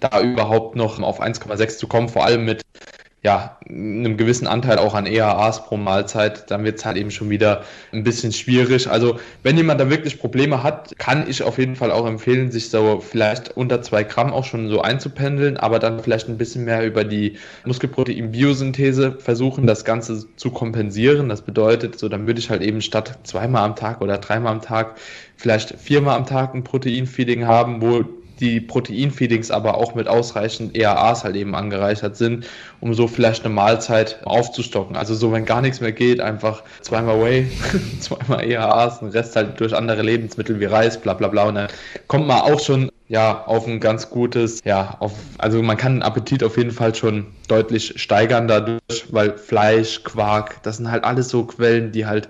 da 0.00 0.20
überhaupt 0.20 0.76
noch 0.76 1.00
auf 1.00 1.22
1,6 1.22 1.78
zu 1.78 1.86
kommen, 1.86 2.08
vor 2.08 2.24
allem 2.24 2.44
mit 2.44 2.62
ja, 3.24 3.58
einem 3.68 4.16
gewissen 4.16 4.46
Anteil 4.46 4.78
auch 4.78 4.94
an 4.94 5.04
EAAs 5.04 5.64
pro 5.64 5.76
Mahlzeit, 5.76 6.50
dann 6.52 6.62
wird 6.62 6.78
es 6.78 6.84
halt 6.84 6.96
eben 6.96 7.10
schon 7.10 7.28
wieder 7.30 7.64
ein 7.92 8.04
bisschen 8.04 8.32
schwierig. 8.32 8.88
Also 8.88 9.18
wenn 9.42 9.56
jemand 9.56 9.80
da 9.80 9.90
wirklich 9.90 10.20
Probleme 10.20 10.62
hat, 10.62 10.96
kann 10.98 11.28
ich 11.28 11.42
auf 11.42 11.58
jeden 11.58 11.74
Fall 11.74 11.90
auch 11.90 12.06
empfehlen, 12.06 12.52
sich 12.52 12.70
so 12.70 13.00
vielleicht 13.00 13.56
unter 13.56 13.82
zwei 13.82 14.04
Gramm 14.04 14.32
auch 14.32 14.44
schon 14.44 14.68
so 14.68 14.80
einzupendeln, 14.82 15.56
aber 15.56 15.80
dann 15.80 15.98
vielleicht 16.00 16.28
ein 16.28 16.38
bisschen 16.38 16.64
mehr 16.64 16.86
über 16.86 17.02
die 17.02 17.36
Muskelprotein-Biosynthese 17.64 19.18
versuchen, 19.18 19.66
das 19.66 19.84
Ganze 19.84 20.24
zu 20.36 20.50
kompensieren. 20.50 21.28
Das 21.28 21.42
bedeutet, 21.42 21.98
so 21.98 22.08
dann 22.08 22.28
würde 22.28 22.38
ich 22.38 22.50
halt 22.50 22.62
eben 22.62 22.80
statt 22.80 23.18
zweimal 23.24 23.64
am 23.64 23.74
Tag 23.74 24.00
oder 24.00 24.18
dreimal 24.18 24.52
am 24.52 24.62
Tag 24.62 24.96
vielleicht 25.36 25.76
viermal 25.78 26.16
am 26.16 26.26
Tag 26.26 26.54
ein 26.54 26.62
Proteinfeeding 26.62 27.46
haben, 27.46 27.82
wo 27.82 28.04
die 28.40 28.60
Proteinfeedings 28.60 29.50
aber 29.50 29.76
auch 29.76 29.94
mit 29.94 30.08
ausreichend 30.08 30.76
EAAs 30.76 31.24
halt 31.24 31.36
eben 31.36 31.54
angereichert 31.54 32.16
sind, 32.16 32.46
um 32.80 32.94
so 32.94 33.08
vielleicht 33.08 33.44
eine 33.44 33.54
Mahlzeit 33.54 34.20
aufzustocken. 34.24 34.96
Also 34.96 35.14
so, 35.14 35.32
wenn 35.32 35.44
gar 35.44 35.60
nichts 35.60 35.80
mehr 35.80 35.92
geht, 35.92 36.20
einfach 36.20 36.62
zweimal 36.80 37.22
Whey, 37.22 37.50
zweimal 38.00 38.44
EAAs, 38.44 39.00
den 39.00 39.08
Rest 39.08 39.36
halt 39.36 39.58
durch 39.60 39.74
andere 39.74 40.02
Lebensmittel 40.02 40.60
wie 40.60 40.66
Reis, 40.66 41.00
bla 41.00 41.14
bla 41.14 41.28
bla. 41.28 41.48
Und 41.48 41.56
dann 41.56 41.68
kommt 42.06 42.26
man 42.26 42.40
auch 42.40 42.60
schon 42.60 42.90
ja, 43.08 43.44
auf 43.46 43.66
ein 43.66 43.80
ganz 43.80 44.10
gutes, 44.10 44.60
ja, 44.64 44.96
auf, 45.00 45.12
also 45.38 45.62
man 45.62 45.78
kann 45.78 45.94
den 45.96 46.02
Appetit 46.02 46.44
auf 46.44 46.58
jeden 46.58 46.70
Fall 46.70 46.94
schon 46.94 47.26
deutlich 47.48 47.94
steigern 48.00 48.48
dadurch, 48.48 49.06
weil 49.10 49.36
Fleisch, 49.38 50.04
Quark, 50.04 50.62
das 50.62 50.76
sind 50.76 50.90
halt 50.90 51.04
alles 51.04 51.30
so 51.30 51.44
Quellen, 51.44 51.90
die 51.90 52.04
halt 52.04 52.28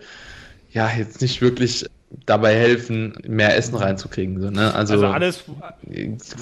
ja 0.71 0.89
jetzt 0.89 1.21
nicht 1.21 1.43
wirklich 1.43 1.87
dabei 2.25 2.55
helfen, 2.55 3.15
mehr 3.27 3.57
Essen 3.57 3.75
reinzukriegen. 3.75 4.41
So, 4.41 4.51
ne? 4.51 4.75
also, 4.75 4.95
also, 4.95 5.07
alles 5.09 5.45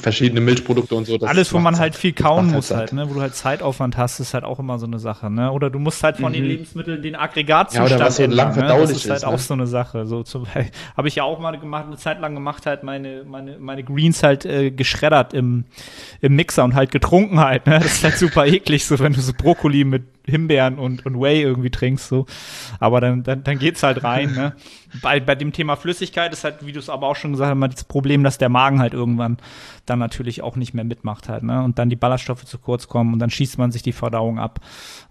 verschiedene 0.00 0.40
Milchprodukte 0.40 0.94
und 0.94 1.06
so. 1.06 1.18
alles, 1.20 1.52
wo 1.52 1.58
man 1.58 1.78
halt 1.78 1.96
viel 1.96 2.12
kauen 2.12 2.52
muss, 2.52 2.70
halt, 2.70 2.92
ne? 2.92 3.08
wo 3.08 3.14
du 3.14 3.20
halt 3.20 3.34
Zeitaufwand 3.34 3.96
hast, 3.96 4.20
ist 4.20 4.32
halt 4.32 4.44
auch 4.44 4.60
immer 4.60 4.78
so 4.78 4.86
eine 4.86 5.00
Sache. 5.00 5.28
Ne? 5.28 5.50
Oder 5.50 5.70
du 5.70 5.78
musst 5.80 6.04
halt 6.04 6.18
von 6.18 6.30
mhm. 6.30 6.36
den 6.36 6.44
Lebensmitteln 6.44 7.02
den 7.02 7.16
Aggregatzustand 7.16 7.90
ja, 7.90 7.96
oder 7.96 8.06
was 8.06 8.16
so 8.16 8.26
lang 8.26 8.56
ne? 8.56 8.66
Das 8.66 8.90
ist 8.90 9.08
halt 9.10 9.18
ist, 9.18 9.24
auch 9.24 9.32
ne? 9.32 9.38
so 9.38 9.54
eine 9.54 9.66
Sache. 9.66 10.06
So 10.06 10.24
habe 10.96 11.08
ich 11.08 11.16
ja 11.16 11.24
auch 11.24 11.40
mal 11.40 11.58
gemacht, 11.58 11.86
eine 11.86 11.96
Zeit 11.96 12.20
lang 12.20 12.34
gemacht, 12.34 12.66
halt 12.66 12.84
meine 12.84 13.24
meine 13.24 13.58
meine 13.58 13.82
Greens 13.82 14.22
halt 14.22 14.44
äh, 14.44 14.70
geschreddert 14.70 15.34
im 15.34 15.64
im 16.20 16.36
Mixer 16.36 16.64
und 16.64 16.74
halt 16.74 16.92
getrunken 16.92 17.40
halt. 17.40 17.66
Ne? 17.66 17.80
Das 17.80 17.96
ist 17.96 18.04
halt 18.04 18.16
super 18.16 18.46
eklig, 18.46 18.84
so 18.84 18.98
wenn 19.00 19.12
du 19.12 19.20
so 19.20 19.32
Brokkoli 19.32 19.84
mit 19.84 20.04
Himbeeren 20.26 20.78
und, 20.78 21.06
und 21.06 21.20
Whey 21.20 21.40
irgendwie 21.40 21.70
trinkst, 21.70 22.08
so. 22.08 22.26
Aber 22.80 23.00
dann, 23.00 23.22
dann, 23.22 23.44
dann 23.44 23.58
geht's 23.58 23.82
halt 23.82 24.02
rein, 24.04 24.32
ne? 24.32 24.54
Bei, 25.02 25.20
bei 25.20 25.34
dem 25.34 25.52
Thema 25.52 25.76
Flüssigkeit 25.76 26.32
ist 26.32 26.44
halt, 26.44 26.64
wie 26.64 26.72
du 26.72 26.78
es 26.78 26.88
aber 26.88 27.06
auch 27.06 27.16
schon 27.16 27.32
gesagt 27.32 27.48
hast, 27.48 27.52
immer 27.52 27.68
das 27.68 27.84
Problem, 27.84 28.24
dass 28.24 28.38
der 28.38 28.48
Magen 28.48 28.78
halt 28.78 28.94
irgendwann 28.94 29.36
dann 29.84 29.98
natürlich 29.98 30.40
auch 30.40 30.56
nicht 30.56 30.72
mehr 30.72 30.84
mitmacht 30.84 31.28
halt, 31.28 31.42
ne? 31.42 31.62
Und 31.62 31.78
dann 31.78 31.90
die 31.90 31.96
Ballaststoffe 31.96 32.44
zu 32.44 32.58
kurz 32.58 32.88
kommen 32.88 33.12
und 33.12 33.18
dann 33.18 33.28
schießt 33.28 33.58
man 33.58 33.72
sich 33.72 33.82
die 33.82 33.92
Verdauung 33.92 34.38
ab. 34.38 34.60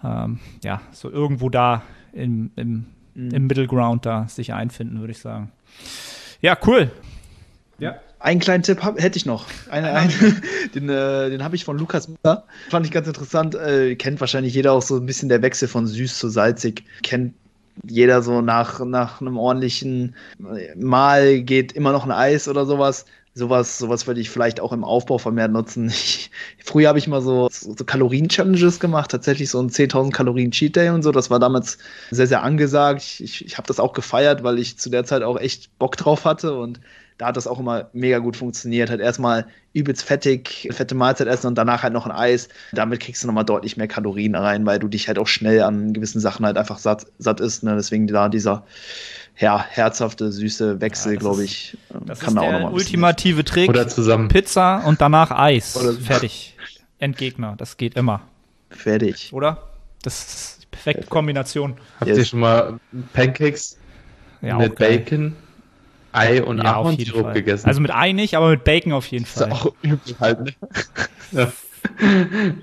Ähm, 0.04 0.40
ja, 0.64 0.82
so 0.92 1.12
irgendwo 1.12 1.50
da 1.50 1.84
im, 2.14 2.52
im, 2.56 2.88
mhm. 3.14 3.32
im 3.32 3.48
Middle 3.48 3.68
Ground 3.68 4.06
da 4.06 4.28
sich 4.28 4.54
einfinden, 4.54 5.00
würde 5.02 5.12
ich 5.12 5.20
sagen. 5.20 5.52
Ja, 6.42 6.58
cool. 6.66 6.92
Ja. 7.78 7.96
Einen 8.20 8.40
kleinen 8.40 8.64
Tipp 8.64 8.82
hab, 8.82 9.00
hätte 9.00 9.18
ich 9.18 9.26
noch. 9.26 9.46
Eine, 9.70 9.92
eine, 9.94 10.12
den 10.76 10.90
äh, 10.90 11.30
den 11.30 11.44
habe 11.44 11.56
ich 11.56 11.66
von 11.66 11.78
Lukas 11.78 12.08
Müller. 12.08 12.46
Fand 12.70 12.86
ich 12.86 12.92
ganz 12.92 13.08
interessant. 13.08 13.56
Äh, 13.56 13.96
kennt 13.96 14.20
wahrscheinlich 14.20 14.54
jeder 14.54 14.74
auch 14.74 14.82
so 14.82 14.98
ein 14.98 15.06
bisschen 15.06 15.30
der 15.30 15.42
Wechsel 15.42 15.68
von 15.68 15.86
süß 15.86 16.18
zu 16.18 16.30
salzig. 16.30 16.84
Kennt 17.04 17.34
jeder 17.84 18.22
so 18.22 18.42
nach, 18.42 18.80
nach 18.86 19.22
einem 19.22 19.38
ordentlichen 19.38 20.16
Mal 20.76 21.42
geht 21.42 21.74
immer 21.74 21.92
noch 21.92 22.06
ein 22.06 22.12
Eis 22.12 22.48
oder 22.48 22.66
sowas. 22.66 23.06
Sowas, 23.38 23.78
sowas 23.78 24.08
würde 24.08 24.22
ich 24.22 24.30
vielleicht 24.30 24.62
auch 24.62 24.72
im 24.72 24.86
Aufbau 24.86 25.18
vermehrt 25.18 25.52
nutzen. 25.52 25.90
Ich, 25.94 26.32
früher 26.64 26.88
habe 26.88 27.00
ich 27.00 27.08
mal 27.08 27.22
so, 27.22 27.50
so 27.52 27.76
Kalorien-Challenges 27.84 28.80
gemacht, 28.80 29.12
tatsächlich 29.12 29.50
so 29.50 29.60
ein 29.60 29.70
10.000 29.70 30.12
Kalorien 30.12 30.52
Cheat 30.52 30.76
Day 30.76 30.90
und 30.90 31.04
so. 31.04 31.12
Das 31.12 31.30
war 31.30 31.40
damals 31.40 31.78
sehr, 32.12 32.28
sehr 32.28 32.44
angesagt. 32.44 33.02
Ich, 33.02 33.22
ich, 33.22 33.46
ich 33.46 33.58
habe 33.58 33.68
das 33.68 33.80
auch 33.82 33.92
gefeiert, 33.92 34.44
weil 34.44 34.58
ich 34.58 34.80
zu 34.80 34.90
der 34.90 35.04
Zeit 35.04 35.22
auch 35.22 35.38
echt 35.38 35.78
Bock 35.80 35.98
drauf 35.98 36.24
hatte 36.24 36.58
und 36.58 36.80
da 37.18 37.28
hat 37.28 37.38
das 37.38 37.48
auch 37.48 37.60
immer 37.60 37.90
mega 37.94 38.20
gut 38.20 38.36
funktioniert. 38.36 38.90
Hat 38.90 39.00
erstmal 39.00 39.48
übelst 39.74 40.04
fettig, 40.04 40.68
fette 40.72 40.96
Mahlzeit 40.96 41.28
essen 41.28 41.48
und 41.48 41.56
danach 41.56 41.84
halt 41.84 41.94
noch 41.94 42.06
ein 42.06 42.12
Eis. 42.12 42.50
Damit 42.74 43.00
kriegst 43.00 43.24
du 43.24 43.28
nochmal 43.28 43.46
deutlich 43.46 43.78
mehr 43.78 43.88
Kalorien 43.88 44.36
rein, 44.36 44.66
weil 44.66 44.80
du 44.80 44.88
dich 44.88 45.08
halt 45.08 45.18
auch 45.18 45.28
schnell 45.28 45.62
an 45.62 45.94
gewissen 45.94 46.20
Sachen 46.20 46.46
halt 46.46 46.58
einfach 46.58 46.78
satt, 46.78 47.08
satt 47.18 47.40
isst. 47.40 47.64
Ne? 47.64 47.76
Deswegen 47.76 48.08
da 48.08 48.28
dieser 48.28 48.66
ja, 49.38 49.64
herzhafte, 49.64 50.32
süße 50.32 50.82
Wechsel, 50.82 51.14
ja, 51.14 51.20
glaube 51.20 51.44
ich, 51.44 51.78
das 52.06 52.20
kann 52.20 52.30
ist 52.30 52.36
da 52.36 52.42
auch 52.42 52.52
nochmal. 52.52 52.74
Ultimative 52.74 53.44
Trick. 53.44 53.70
Oder 53.70 53.88
zusammen. 53.88 54.28
Pizza 54.28 54.84
und 54.86 55.00
danach 55.00 55.32
Eis. 55.32 55.78
Oder 55.78 55.94
Fertig. 56.02 56.58
Endgegner. 57.00 57.56
Das 57.58 57.78
geht 57.78 57.96
immer. 57.96 58.22
Fertig. 58.70 59.32
Oder? 59.34 59.70
Das 60.04 60.20
ist 60.20 60.64
die 60.64 60.68
perfekte 60.68 61.08
Kombination. 61.08 61.76
Habt 62.00 62.10
yes. 62.10 62.18
ihr 62.18 62.26
schon 62.26 62.40
mal 62.40 62.80
Pancakes 63.14 63.78
ja, 64.42 64.58
mit 64.58 64.76
Bacon? 64.76 65.36
Ei 66.16 66.44
und 66.44 66.58
ja, 66.58 66.76
Ahornsirup 66.76 67.34
gegessen. 67.34 67.68
Also 67.68 67.82
mit 67.82 67.94
Ei 67.94 68.12
nicht, 68.12 68.36
aber 68.36 68.50
mit 68.50 68.64
Bacon 68.64 68.94
auf 68.94 69.08
jeden 69.08 69.26
Fall. 69.26 69.50
Das 69.50 69.60
ist 69.60 69.66
auch 69.66 69.74
übel 69.82 70.16
halt, 70.20 70.40
ne? 71.32 71.52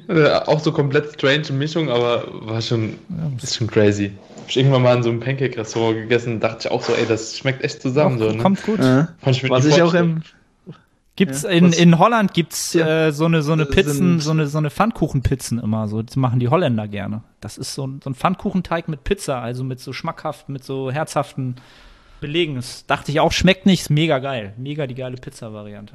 ja. 0.08 0.46
Auch 0.46 0.60
so 0.60 0.72
komplett 0.72 1.12
strange 1.14 1.52
Mischung, 1.52 1.90
aber 1.90 2.24
war 2.46 2.60
schon, 2.60 2.98
ist 3.42 3.56
schon 3.56 3.68
crazy. 3.68 4.12
Hab 4.38 4.48
ich 4.48 4.56
irgendwann 4.56 4.82
mal 4.82 4.96
in 4.96 5.02
so 5.02 5.10
einem 5.10 5.20
Pancake-Restaurant 5.20 5.96
gegessen, 5.96 6.40
dachte 6.40 6.66
ich 6.66 6.70
auch 6.70 6.82
so, 6.82 6.94
ey, 6.94 7.06
das 7.06 7.36
schmeckt 7.36 7.62
echt 7.62 7.82
zusammen. 7.82 8.18
Doch, 8.18 8.30
so, 8.30 8.36
ne? 8.36 8.42
Kommt 8.42 8.62
gut. 8.64 8.80
Ja. 8.80 9.08
Ich 9.26 9.48
Was 9.48 9.64
ich 9.64 9.80
auch 9.82 9.94
im, 9.94 10.22
Gibt's 11.14 11.42
ja, 11.42 11.50
in, 11.50 11.72
in 11.74 11.98
Holland 11.98 12.32
gibt's 12.32 12.72
ja, 12.72 13.08
äh, 13.08 13.12
so 13.12 13.26
eine 13.26 13.42
so 13.42 13.52
eine 13.52 13.66
Pizzen, 13.66 14.18
so 14.18 14.30
eine 14.30 14.46
so 14.46 14.56
eine 14.56 14.70
Pfannkuchenpizzen 14.70 15.58
immer 15.58 15.86
so. 15.86 16.00
Das 16.00 16.16
machen 16.16 16.40
die 16.40 16.48
Holländer 16.48 16.88
gerne. 16.88 17.22
Das 17.40 17.58
ist 17.58 17.74
so 17.74 17.86
ein, 17.86 18.00
so 18.02 18.08
ein 18.08 18.14
Pfannkuchenteig 18.14 18.88
mit 18.88 19.04
Pizza, 19.04 19.40
also 19.40 19.62
mit 19.62 19.78
so 19.78 19.92
schmackhaft, 19.92 20.48
mit 20.48 20.64
so 20.64 20.90
herzhaften 20.90 21.56
belegen. 22.22 22.54
Das 22.54 22.86
dachte 22.86 23.12
ich 23.12 23.20
auch, 23.20 23.32
schmeckt 23.32 23.66
nicht, 23.66 23.82
ist 23.82 23.90
mega 23.90 24.18
geil. 24.18 24.54
Mega 24.56 24.86
die 24.86 24.94
geile 24.94 25.16
Pizza-Variante. 25.16 25.94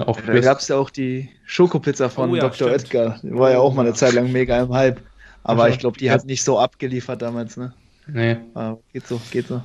Auch 0.00 0.20
da 0.20 0.40
gab 0.40 0.58
es 0.58 0.68
ja 0.68 0.76
auch 0.76 0.90
die 0.90 1.28
Schokopizza 1.46 2.08
von 2.08 2.30
oh, 2.30 2.34
ja, 2.34 2.42
Dr. 2.42 2.68
Stimmt. 2.68 2.84
Edgar. 2.84 3.20
Die 3.22 3.34
war 3.34 3.50
ja 3.52 3.58
auch 3.58 3.72
mal 3.72 3.86
eine 3.86 3.94
Zeit 3.94 4.12
lang 4.12 4.30
mega 4.30 4.60
im 4.60 4.72
Hype. 4.72 5.00
Aber 5.44 5.64
also, 5.64 5.74
ich 5.74 5.80
glaube, 5.80 5.98
die 5.98 6.10
hat 6.10 6.24
nicht 6.24 6.44
so 6.44 6.58
abgeliefert 6.58 7.22
damals, 7.22 7.56
ne? 7.56 7.72
Nee. 8.06 8.36
Aber 8.54 8.80
geht 8.92 9.06
so, 9.06 9.20
geht 9.30 9.48
so. 9.48 9.62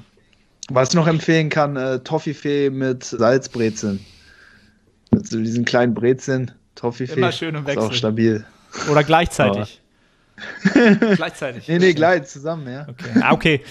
Was 0.69 0.89
ich 0.89 0.95
noch 0.95 1.07
empfehlen 1.07 1.49
kann, 1.49 1.75
äh, 1.75 1.99
Toffifee 1.99 2.69
mit 2.69 3.03
Salzbrezeln. 3.03 3.99
Mit 5.11 5.27
so 5.27 5.39
diesen 5.39 5.65
kleinen 5.65 5.93
Brezeln, 5.93 6.51
Toffifee. 6.75 7.17
Immer 7.17 7.31
schön 7.31 7.55
im 7.55 7.65
Wechsel. 7.65 7.83
Ist 7.83 7.89
auch 7.89 7.93
stabil. 7.93 8.45
Oder 8.89 9.03
gleichzeitig. 9.03 9.81
gleichzeitig. 11.15 11.67
Nee, 11.67 11.79
nee, 11.79 11.93
gleich, 11.93 12.25
zusammen, 12.25 12.67
ja. 12.71 12.87
Okay. 12.89 13.21
Ah, 13.21 13.33
okay. 13.33 13.61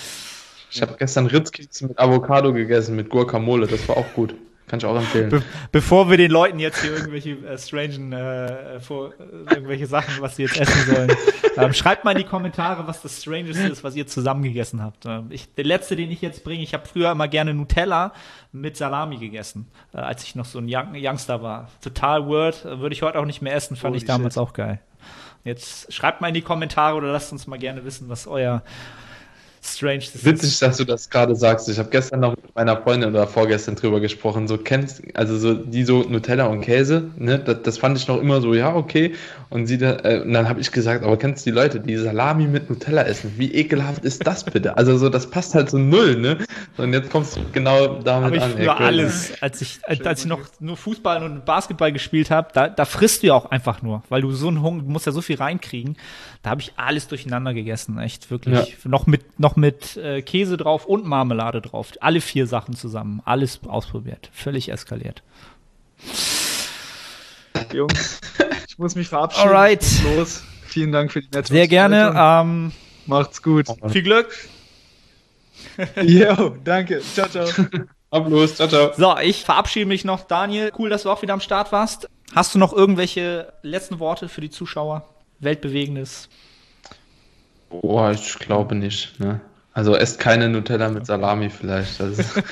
Ich 0.71 0.83
habe 0.83 0.95
gestern 0.99 1.27
Ritzkekse 1.27 1.87
mit 1.87 1.99
Avocado 1.99 2.53
gegessen, 2.53 2.97
mit 2.97 3.09
Guacamole, 3.09 3.67
das 3.67 3.89
war 3.89 3.97
auch 3.97 4.13
gut. 4.15 4.35
Kann 4.67 4.81
ich 4.81 4.85
auch 4.85 4.97
empfehlen. 4.97 5.31
Be 5.31 5.43
bevor 5.71 6.11
wir 6.11 6.17
den 6.17 6.33
Leuten 6.33 6.59
jetzt 6.59 6.83
hier 6.83 6.93
irgendwelche 6.93 7.31
äh, 7.47 7.57
strangen, 7.57 8.13
äh, 8.13 8.81
vor, 8.81 9.13
äh, 9.13 9.55
irgendwelche 9.55 9.87
Sachen, 9.87 10.21
was 10.21 10.37
sie 10.37 10.43
jetzt 10.43 10.59
essen 10.59 10.93
sollen, 10.93 11.13
ähm, 11.57 11.73
schreibt 11.73 12.05
mal 12.05 12.13
in 12.13 12.19
die 12.19 12.25
Kommentare, 12.25 12.85
was 12.89 13.01
das 13.01 13.23
Strangeste 13.23 13.69
ist, 13.69 13.85
was 13.85 13.95
ihr 13.95 14.09
zusammen 14.09 14.43
gegessen 14.43 14.83
habt. 14.83 15.07
Ähm, 15.07 15.27
ich, 15.31 15.55
der 15.55 15.65
letzte, 15.65 15.95
den 15.95 16.11
ich 16.11 16.21
jetzt 16.21 16.43
bringe, 16.43 16.65
ich 16.65 16.75
habe 16.75 16.85
früher 16.85 17.13
immer 17.13 17.29
gerne 17.29 17.55
Nutella 17.55 18.13
mit 18.51 18.77
Salami 18.77 19.19
gegessen, 19.19 19.69
äh, 19.95 19.99
als 19.99 20.25
ich 20.25 20.35
noch 20.35 20.47
so 20.47 20.59
ein 20.59 20.67
Young 20.69 20.95
Youngster 20.97 21.43
war. 21.43 21.69
Total 21.81 22.27
Word, 22.27 22.65
äh, 22.65 22.81
würde 22.81 22.93
ich 22.93 23.03
heute 23.03 23.21
auch 23.21 23.25
nicht 23.25 23.43
mehr 23.43 23.55
essen, 23.55 23.77
fand 23.77 23.93
Holy 23.93 23.99
ich 23.99 24.05
damals 24.05 24.35
shit. 24.35 24.43
auch 24.43 24.53
geil. 24.53 24.81
Jetzt 25.45 25.93
schreibt 25.93 26.21
mal 26.21 26.29
in 26.29 26.35
die 26.35 26.43
Kommentare 26.43 26.97
oder 26.97 27.13
lasst 27.13 27.31
uns 27.31 27.47
mal 27.47 27.57
gerne 27.57 27.85
wissen, 27.85 28.09
was 28.09 28.27
euer 28.27 28.65
strange. 29.67 30.05
Das 30.13 30.25
Witzig, 30.25 30.59
dass 30.59 30.77
du 30.77 30.85
das 30.85 31.11
gerade 31.11 31.35
sagst. 31.35 31.69
Ich 31.69 31.79
habe 31.79 31.89
gestern 31.91 32.21
noch 32.21 32.37
mit 32.37 32.55
meiner 32.55 32.77
Freundin 32.77 33.11
oder 33.11 33.27
vorgestern 33.27 33.75
drüber 33.75 34.01
gesprochen. 34.01 34.49
So 34.49 34.59
kennst, 34.59 35.03
also 35.15 35.39
so 35.39 35.55
die 35.55 35.85
so 35.85 36.03
Nutella 36.03 36.47
und 36.47 36.61
Käse, 36.61 37.11
ne? 37.17 37.39
Das, 37.39 37.63
das 37.63 37.79
fand 37.79 37.99
ich 37.99 38.09
noch 38.09 38.21
immer 38.21 38.41
so, 38.41 38.55
ja, 38.55 38.75
okay. 38.75 39.15
Und 39.49 39.67
sie 39.67 39.79
da, 39.79 39.99
äh, 40.05 40.23
und 40.23 40.33
dann 40.33 40.49
habe 40.49 40.61
ich 40.61 40.73
gesagt, 40.73 41.05
aber 41.05 41.17
kennst 41.17 41.47
du 41.47 41.51
die 41.51 41.55
Leute, 41.57 41.81
die 41.81 41.97
Salami 41.97 42.47
mit 42.47 42.69
Nutella 42.69 43.03
essen? 43.03 43.35
Wie 43.37 43.53
ekelhaft 43.55 44.05
ist 44.05 44.27
das 44.27 44.45
bitte? 44.45 44.77
Also 44.77 44.97
so, 44.99 45.09
das 45.09 45.31
passt 45.31 45.55
halt 45.55 45.71
so 45.71 45.79
null, 45.79 46.17
ne? 46.17 46.39
Und 46.77 46.93
jetzt 46.93 47.11
kommst 47.11 47.37
du 47.37 47.41
genau 47.53 48.01
damit 48.03 48.27
aber 48.27 48.37
ich 48.37 48.43
an. 48.43 48.53
Früher 48.53 48.81
alles, 48.81 49.33
als 49.41 49.61
ich, 49.61 49.79
als, 49.83 50.05
als 50.05 50.21
ich 50.21 50.27
noch 50.27 50.41
nur 50.61 50.77
Fußball 50.77 51.23
und 51.23 51.45
Basketball 51.45 51.93
gespielt 51.93 52.31
habe, 52.31 52.49
da, 52.53 52.69
da 52.69 52.85
frisst 52.85 53.23
du 53.23 53.29
ja 53.29 53.35
auch 53.35 53.51
einfach 53.51 53.83
nur, 53.83 54.03
weil 54.09 54.23
du 54.23 54.33
so 54.33 54.49
einen 54.49 54.63
Hunger, 54.63 54.83
du 54.83 54.91
musst 54.91 55.07
ja 55.07 55.13
so 55.13 55.23
viel 55.23 55.37
reinkriegen. 55.37 55.97
Da 56.47 56.51
habe 56.51 56.61
ich 56.61 56.75
alles 56.77 57.09
durcheinander 57.09 57.55
gegessen, 57.55 57.99
echt 57.99 58.31
wirklich. 58.31 58.55
Ja. 58.55 58.67
Noch 58.85 59.09
mit 59.09 59.41
noch 59.41 59.57
mit 59.57 59.97
äh, 59.97 60.23
Käse 60.23 60.57
drauf 60.57 60.87
und 60.87 61.05
Marmelade 61.05 61.61
drauf. 61.61 61.91
Alle 61.99 62.21
vier 62.21 62.47
Sachen 62.47 62.77
zusammen, 62.77 63.21
alles 63.25 63.59
ausprobiert, 63.67 64.31
völlig 64.33 64.69
eskaliert. 64.69 65.25
Jungs, 67.73 68.21
ich 68.69 68.79
muss 68.79 68.95
mich 68.95 69.09
verabschieden. 69.09 69.49
Alright. 69.49 69.85
Los. 70.05 70.45
Vielen 70.67 70.93
Dank 70.93 71.11
für 71.11 71.21
die 71.21 71.29
nette 71.35 71.49
Sehr 71.53 71.67
gerne. 71.67 72.15
Ähm, 72.17 72.71
Macht's 73.07 73.43
gut. 73.43 73.67
Viel 73.89 74.05
Glück. 74.05 74.33
Jo, 76.01 76.57
danke. 76.63 77.01
Ciao, 77.01 77.29
ciao. 77.29 77.49
Ab 78.11 78.29
los. 78.29 78.55
Ciao, 78.55 78.69
ciao. 78.69 78.93
So, 78.97 79.19
ich 79.19 79.45
verabschiede 79.45 79.87
mich 79.87 80.05
noch. 80.05 80.23
Daniel, 80.23 80.71
cool, 80.79 80.91
dass 80.91 81.03
du 81.03 81.11
auch 81.11 81.23
wieder 81.23 81.35
am 81.35 81.41
Start 81.41 81.73
warst. 81.73 82.09
Hast 82.37 82.55
du 82.55 82.61
noch 82.61 82.73
irgendwelche 82.73 83.53
letzten 83.63 83.99
Worte 83.99 84.29
für 84.29 84.41
die 84.41 84.51
Zuschauer? 84.51 85.09
Weltbewegendes? 85.41 86.29
Boah, 87.69 88.13
ich 88.13 88.39
glaube 88.39 88.75
nicht. 88.75 89.19
Ne? 89.19 89.41
Also 89.77 89.95
esst 89.95 90.19
keine 90.19 90.49
Nutella 90.49 90.89
mit 90.89 91.05
Salami 91.05 91.51
vielleicht. 91.51 92.01
Das 92.01 92.19
ist, 92.19 92.43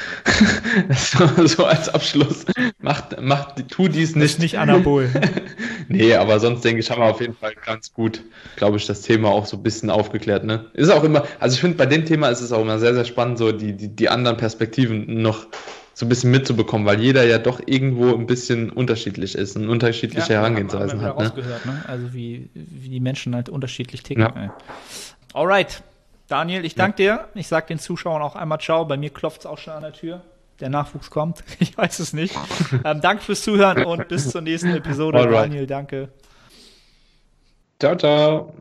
so, 1.17 1.47
so, 1.47 1.65
als 1.65 1.89
Abschluss. 1.89 2.45
Macht, 2.81 3.19
macht, 3.19 3.67
tu 3.71 3.89
dies 3.89 4.15
nicht. 4.15 4.41
nicht 4.41 4.59
Anabol. 4.59 5.09
nee, 5.89 6.15
aber 6.15 6.39
sonst 6.39 6.63
denke 6.67 6.81
ich, 6.81 6.91
haben 6.91 7.01
wir 7.01 7.07
auf 7.07 7.23
jeden 7.23 7.35
Fall 7.35 7.55
ganz 7.65 7.95
gut, 7.95 8.23
glaube 8.57 8.77
ich, 8.77 8.87
das 8.87 9.01
Thema 9.01 9.31
auch 9.31 9.47
so 9.47 9.57
ein 9.57 9.63
bisschen 9.63 9.89
aufgeklärt. 9.89 10.45
Ne? 10.45 10.67
Ist 10.75 10.91
auch 10.91 11.03
immer, 11.03 11.25
also 11.41 11.55
ich 11.55 11.63
finde, 11.63 11.79
bei 11.79 11.87
dem 11.87 12.05
Thema 12.05 12.29
ist 12.29 12.43
es 12.43 12.53
auch 12.53 12.61
immer 12.61 12.79
sehr, 12.79 12.93
sehr 12.93 13.07
spannend, 13.07 13.39
so 13.39 13.53
die, 13.53 13.73
die, 13.73 13.89
die 13.89 14.11
anderen 14.11 14.37
Perspektiven 14.37 15.23
noch 15.23 15.47
so 15.95 16.05
ein 16.05 16.09
bisschen 16.09 16.33
mitzubekommen, 16.33 16.87
weil 16.87 17.01
jeder 17.01 17.25
ja 17.25 17.39
doch 17.39 17.61
irgendwo 17.65 18.15
ein 18.15 18.27
bisschen 18.27 18.71
unterschiedlich 18.71 19.37
ist 19.37 19.57
und 19.57 19.69
unterschiedliche 19.69 20.33
ja, 20.33 20.41
Herangehensweisen 20.41 21.01
hat. 21.01 21.19
Ne? 21.19 21.33
ne? 21.37 21.85
Also 21.87 22.13
wie, 22.13 22.51
wie 22.53 22.89
die 22.89 23.01
Menschen 23.01 23.35
halt 23.35 23.49
unterschiedlich 23.49 24.03
ticken. 24.03 24.23
Ja. 24.23 24.55
Alright. 25.33 25.83
Daniel, 26.27 26.65
ich 26.65 26.75
danke 26.75 27.05
ja. 27.05 27.17
dir. 27.17 27.29
Ich 27.35 27.47
sage 27.47 27.67
den 27.67 27.79
Zuschauern 27.79 28.23
auch 28.23 28.35
einmal 28.35 28.59
Ciao. 28.59 28.85
Bei 28.85 28.97
mir 28.97 29.11
klopft 29.11 29.41
es 29.41 29.47
auch 29.47 29.59
schon 29.59 29.75
an 29.75 29.83
der 29.83 29.93
Tür. 29.93 30.23
Der 30.61 30.69
Nachwuchs 30.69 31.11
kommt. 31.11 31.45
Ich 31.61 31.79
weiß 31.79 32.01
es 32.01 32.13
nicht. 32.13 32.35
ähm, 32.85 33.01
danke 33.01 33.23
fürs 33.23 33.43
Zuhören 33.43 33.85
und 33.85 34.09
bis 34.09 34.31
zur 34.31 34.41
nächsten 34.41 34.71
Episode. 34.75 35.19
Alright. 35.19 35.45
Daniel, 35.45 35.67
danke. 35.67 36.09
Ciao, 37.79 37.97
ciao. 37.97 38.55